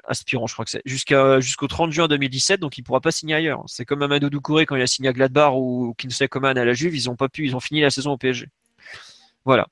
Aspirant, 0.04 0.46
je 0.46 0.54
crois 0.54 0.64
que 0.64 0.70
c'est 0.70 0.82
jusqu'au 0.84 1.68
30 1.68 1.92
juin 1.92 2.08
2017, 2.08 2.60
donc 2.60 2.78
il 2.78 2.82
pourra 2.82 3.00
pas 3.00 3.12
signer 3.12 3.34
ailleurs. 3.34 3.62
C'est 3.66 3.84
comme 3.84 4.02
Amadou 4.02 4.30
Doucouré 4.30 4.66
quand 4.66 4.76
il 4.76 4.82
a 4.82 4.86
signé 4.86 5.08
à 5.10 5.12
Gladbach 5.12 5.52
ou 5.54 5.94
Kinsley 5.96 6.28
Coman 6.28 6.56
à 6.56 6.64
la 6.64 6.72
Juve, 6.72 6.96
ils 6.96 7.08
ont 7.10 7.16
pas 7.16 7.28
pu, 7.28 7.46
ils 7.46 7.54
ont 7.54 7.60
fini 7.60 7.82
la 7.82 7.90
saison 7.90 8.12
au 8.12 8.16
PSG. 8.16 8.48
Voilà. 9.44 9.68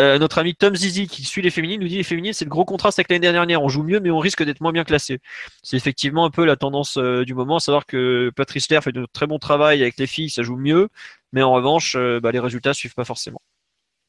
Euh, 0.00 0.18
notre 0.18 0.38
ami 0.38 0.54
Tom 0.54 0.74
Zizi 0.74 1.08
qui 1.08 1.24
suit 1.24 1.42
les 1.42 1.50
féminines 1.50 1.80
nous 1.80 1.88
dit 1.88 1.96
les 1.98 2.04
féminines 2.04 2.32
c'est 2.32 2.46
le 2.46 2.50
gros 2.50 2.64
contraste 2.64 2.98
avec 2.98 3.10
l'année 3.10 3.30
dernière. 3.32 3.62
On 3.62 3.68
joue 3.68 3.82
mieux 3.82 4.00
mais 4.00 4.10
on 4.10 4.18
risque 4.18 4.42
d'être 4.42 4.60
moins 4.60 4.72
bien 4.72 4.84
classé. 4.84 5.20
C'est 5.62 5.76
effectivement 5.76 6.24
un 6.24 6.30
peu 6.30 6.44
la 6.44 6.56
tendance 6.56 6.96
euh, 6.96 7.24
du 7.24 7.34
moment, 7.34 7.56
à 7.56 7.60
savoir 7.60 7.86
que 7.86 8.32
Patrice 8.34 8.70
Lair 8.70 8.82
fait 8.82 8.92
de 8.92 9.06
très 9.12 9.26
bon 9.26 9.38
travail 9.38 9.82
avec 9.82 9.98
les 9.98 10.06
filles, 10.06 10.30
ça 10.30 10.42
joue 10.42 10.56
mieux, 10.56 10.88
mais 11.32 11.42
en 11.42 11.52
revanche 11.52 11.96
euh, 11.96 12.18
bah, 12.20 12.32
les 12.32 12.40
résultats 12.40 12.74
suivent 12.74 12.94
pas 12.94 13.04
forcément. 13.04 13.42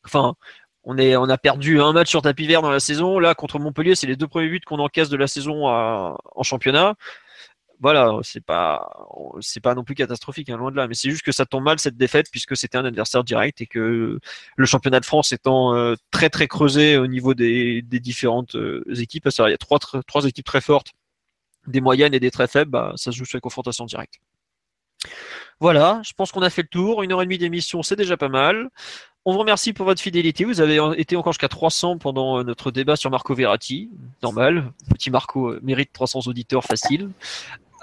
Enfin, 0.06 0.36
on, 0.84 0.98
est, 0.98 1.16
on 1.16 1.30
a 1.30 1.38
perdu 1.38 1.80
un 1.80 1.94
match 1.94 2.10
sur 2.10 2.22
tapis 2.22 2.48
vert 2.48 2.62
dans 2.62 2.72
la 2.72 2.80
saison. 2.80 3.20
Là, 3.20 3.36
contre 3.36 3.60
Montpellier, 3.60 3.96
c'est 3.96 4.08
les 4.08 4.16
deux 4.16 4.28
premiers 4.28 4.50
buts 4.50 4.62
qu'on 4.66 4.80
encaisse 4.80 5.10
de 5.10 5.18
la 5.18 5.28
saison 5.28 5.68
en 5.68 6.44
championnat. 6.44 6.96
Voilà, 7.82 8.16
c'est 8.22 8.46
pas, 8.46 9.08
c'est 9.40 9.60
pas 9.60 9.74
non 9.74 9.84
plus 9.84 9.96
catastrophique, 9.96 10.52
hein, 10.52 10.58
loin 10.58 10.70
de 10.70 10.76
là. 10.76 10.88
Mais 10.88 10.94
c'est 10.94 11.10
juste 11.10 11.24
que 11.24 11.32
ça 11.32 11.48
tombe 11.48 11.64
mal 11.64 11.80
cette 11.80 11.98
défaite 11.98 12.28
puisque 12.30 12.56
c'était 12.56 12.78
un 12.78 12.86
adversaire 12.86 13.24
direct 13.24 13.60
et 13.60 13.66
que 13.66 14.20
le 14.56 14.66
championnat 14.68 15.00
de 15.00 15.06
France 15.06 15.32
étant 15.32 15.74
euh, 15.76 15.96
très 16.12 16.30
très 16.30 16.48
creusé 16.48 16.98
au 16.98 17.08
niveau 17.08 17.34
des, 17.34 17.82
différentes 17.82 18.56
euh, 18.56 18.84
équipes, 18.96 19.28
il 19.36 19.50
y 19.50 19.54
a 19.54 19.58
trois, 19.58 19.80
trois 19.80 20.26
équipes 20.26 20.46
très 20.46 20.62
fortes, 20.62 20.92
des 21.66 21.82
moyennes 21.82 22.14
et 22.14 22.20
des 22.20 22.30
très 22.30 22.48
faibles, 22.48 22.70
bah, 22.70 22.94
ça 22.98 23.12
se 23.12 23.18
joue 23.18 23.26
sur 23.26 23.38
les 23.38 23.42
confrontations 23.42 23.86
directes. 23.86 24.20
Voilà, 25.62 26.02
je 26.04 26.14
pense 26.14 26.32
qu'on 26.32 26.42
a 26.42 26.50
fait 26.50 26.64
le 26.64 26.68
tour. 26.68 27.04
Une 27.04 27.12
heure 27.12 27.22
et 27.22 27.26
demie 27.26 27.38
d'émission, 27.38 27.84
c'est 27.84 27.96
déjà 27.96 28.18
pas 28.18 28.30
mal. 28.30 28.72
On 29.26 29.34
vous 29.34 29.38
remercie 29.38 29.74
pour 29.74 29.86
votre 29.86 30.02
fidélité. 30.02 30.44
Vous 30.44 30.60
avez 30.60 30.80
été 31.00 31.16
encore 31.16 31.34
jusqu'à 31.34 31.50
300 31.50 32.00
pendant 32.00 32.40
euh, 32.40 32.44
notre 32.44 32.72
débat 32.72 32.96
sur 32.96 33.12
Marco 33.12 33.36
Verratti. 33.36 33.92
Normal. 34.24 34.74
Petit 34.90 35.12
Marco 35.12 35.52
euh, 35.52 35.60
mérite 35.62 35.94
300 35.94 36.22
auditeurs 36.26 36.64
facile. 36.64 37.12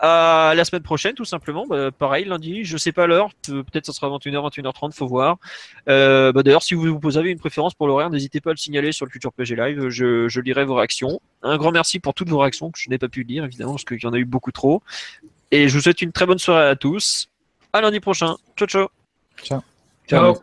À 0.00 0.54
la 0.56 0.64
semaine 0.64 0.82
prochaine, 0.82 1.14
tout 1.14 1.24
simplement. 1.24 1.68
Bah, 1.68 1.92
pareil, 1.92 2.24
lundi, 2.24 2.64
je 2.64 2.76
sais 2.76 2.90
pas 2.90 3.06
l'heure. 3.06 3.30
Peut-être 3.46 3.86
ça 3.86 3.92
sera 3.92 4.08
21h, 4.08 4.50
21h30, 4.50 4.92
faut 4.92 5.06
voir. 5.06 5.38
Euh, 5.88 6.32
bah, 6.32 6.42
D'ailleurs, 6.42 6.64
si 6.64 6.74
vous, 6.74 6.98
vous 7.00 7.16
avez 7.16 7.30
une 7.30 7.38
préférence 7.38 7.74
pour 7.74 7.86
l'horaire, 7.86 8.10
n'hésitez 8.10 8.40
pas 8.40 8.50
à 8.50 8.54
le 8.54 8.58
signaler 8.58 8.90
sur 8.90 9.06
le 9.06 9.12
futur 9.12 9.32
PG 9.32 9.54
Live. 9.54 9.88
Je, 9.88 10.26
je 10.28 10.40
lirai 10.40 10.64
vos 10.64 10.74
réactions. 10.74 11.20
Un 11.44 11.56
grand 11.56 11.70
merci 11.70 12.00
pour 12.00 12.12
toutes 12.12 12.28
vos 12.28 12.38
réactions 12.38 12.72
que 12.72 12.78
je 12.80 12.90
n'ai 12.90 12.98
pas 12.98 13.08
pu 13.08 13.22
lire, 13.22 13.44
évidemment, 13.44 13.74
parce 13.74 13.84
qu'il 13.84 14.02
y 14.02 14.06
en 14.06 14.12
a 14.12 14.18
eu 14.18 14.24
beaucoup 14.24 14.50
trop. 14.50 14.82
Et 15.52 15.68
je 15.68 15.74
vous 15.74 15.80
souhaite 15.80 16.02
une 16.02 16.10
très 16.10 16.26
bonne 16.26 16.38
soirée 16.38 16.68
à 16.68 16.74
tous. 16.74 17.28
À 17.72 17.80
lundi 17.80 18.00
prochain. 18.00 18.36
Ciao, 18.56 18.66
ciao. 18.66 18.88
Ciao. 19.42 19.62
Ciao. 20.08 20.42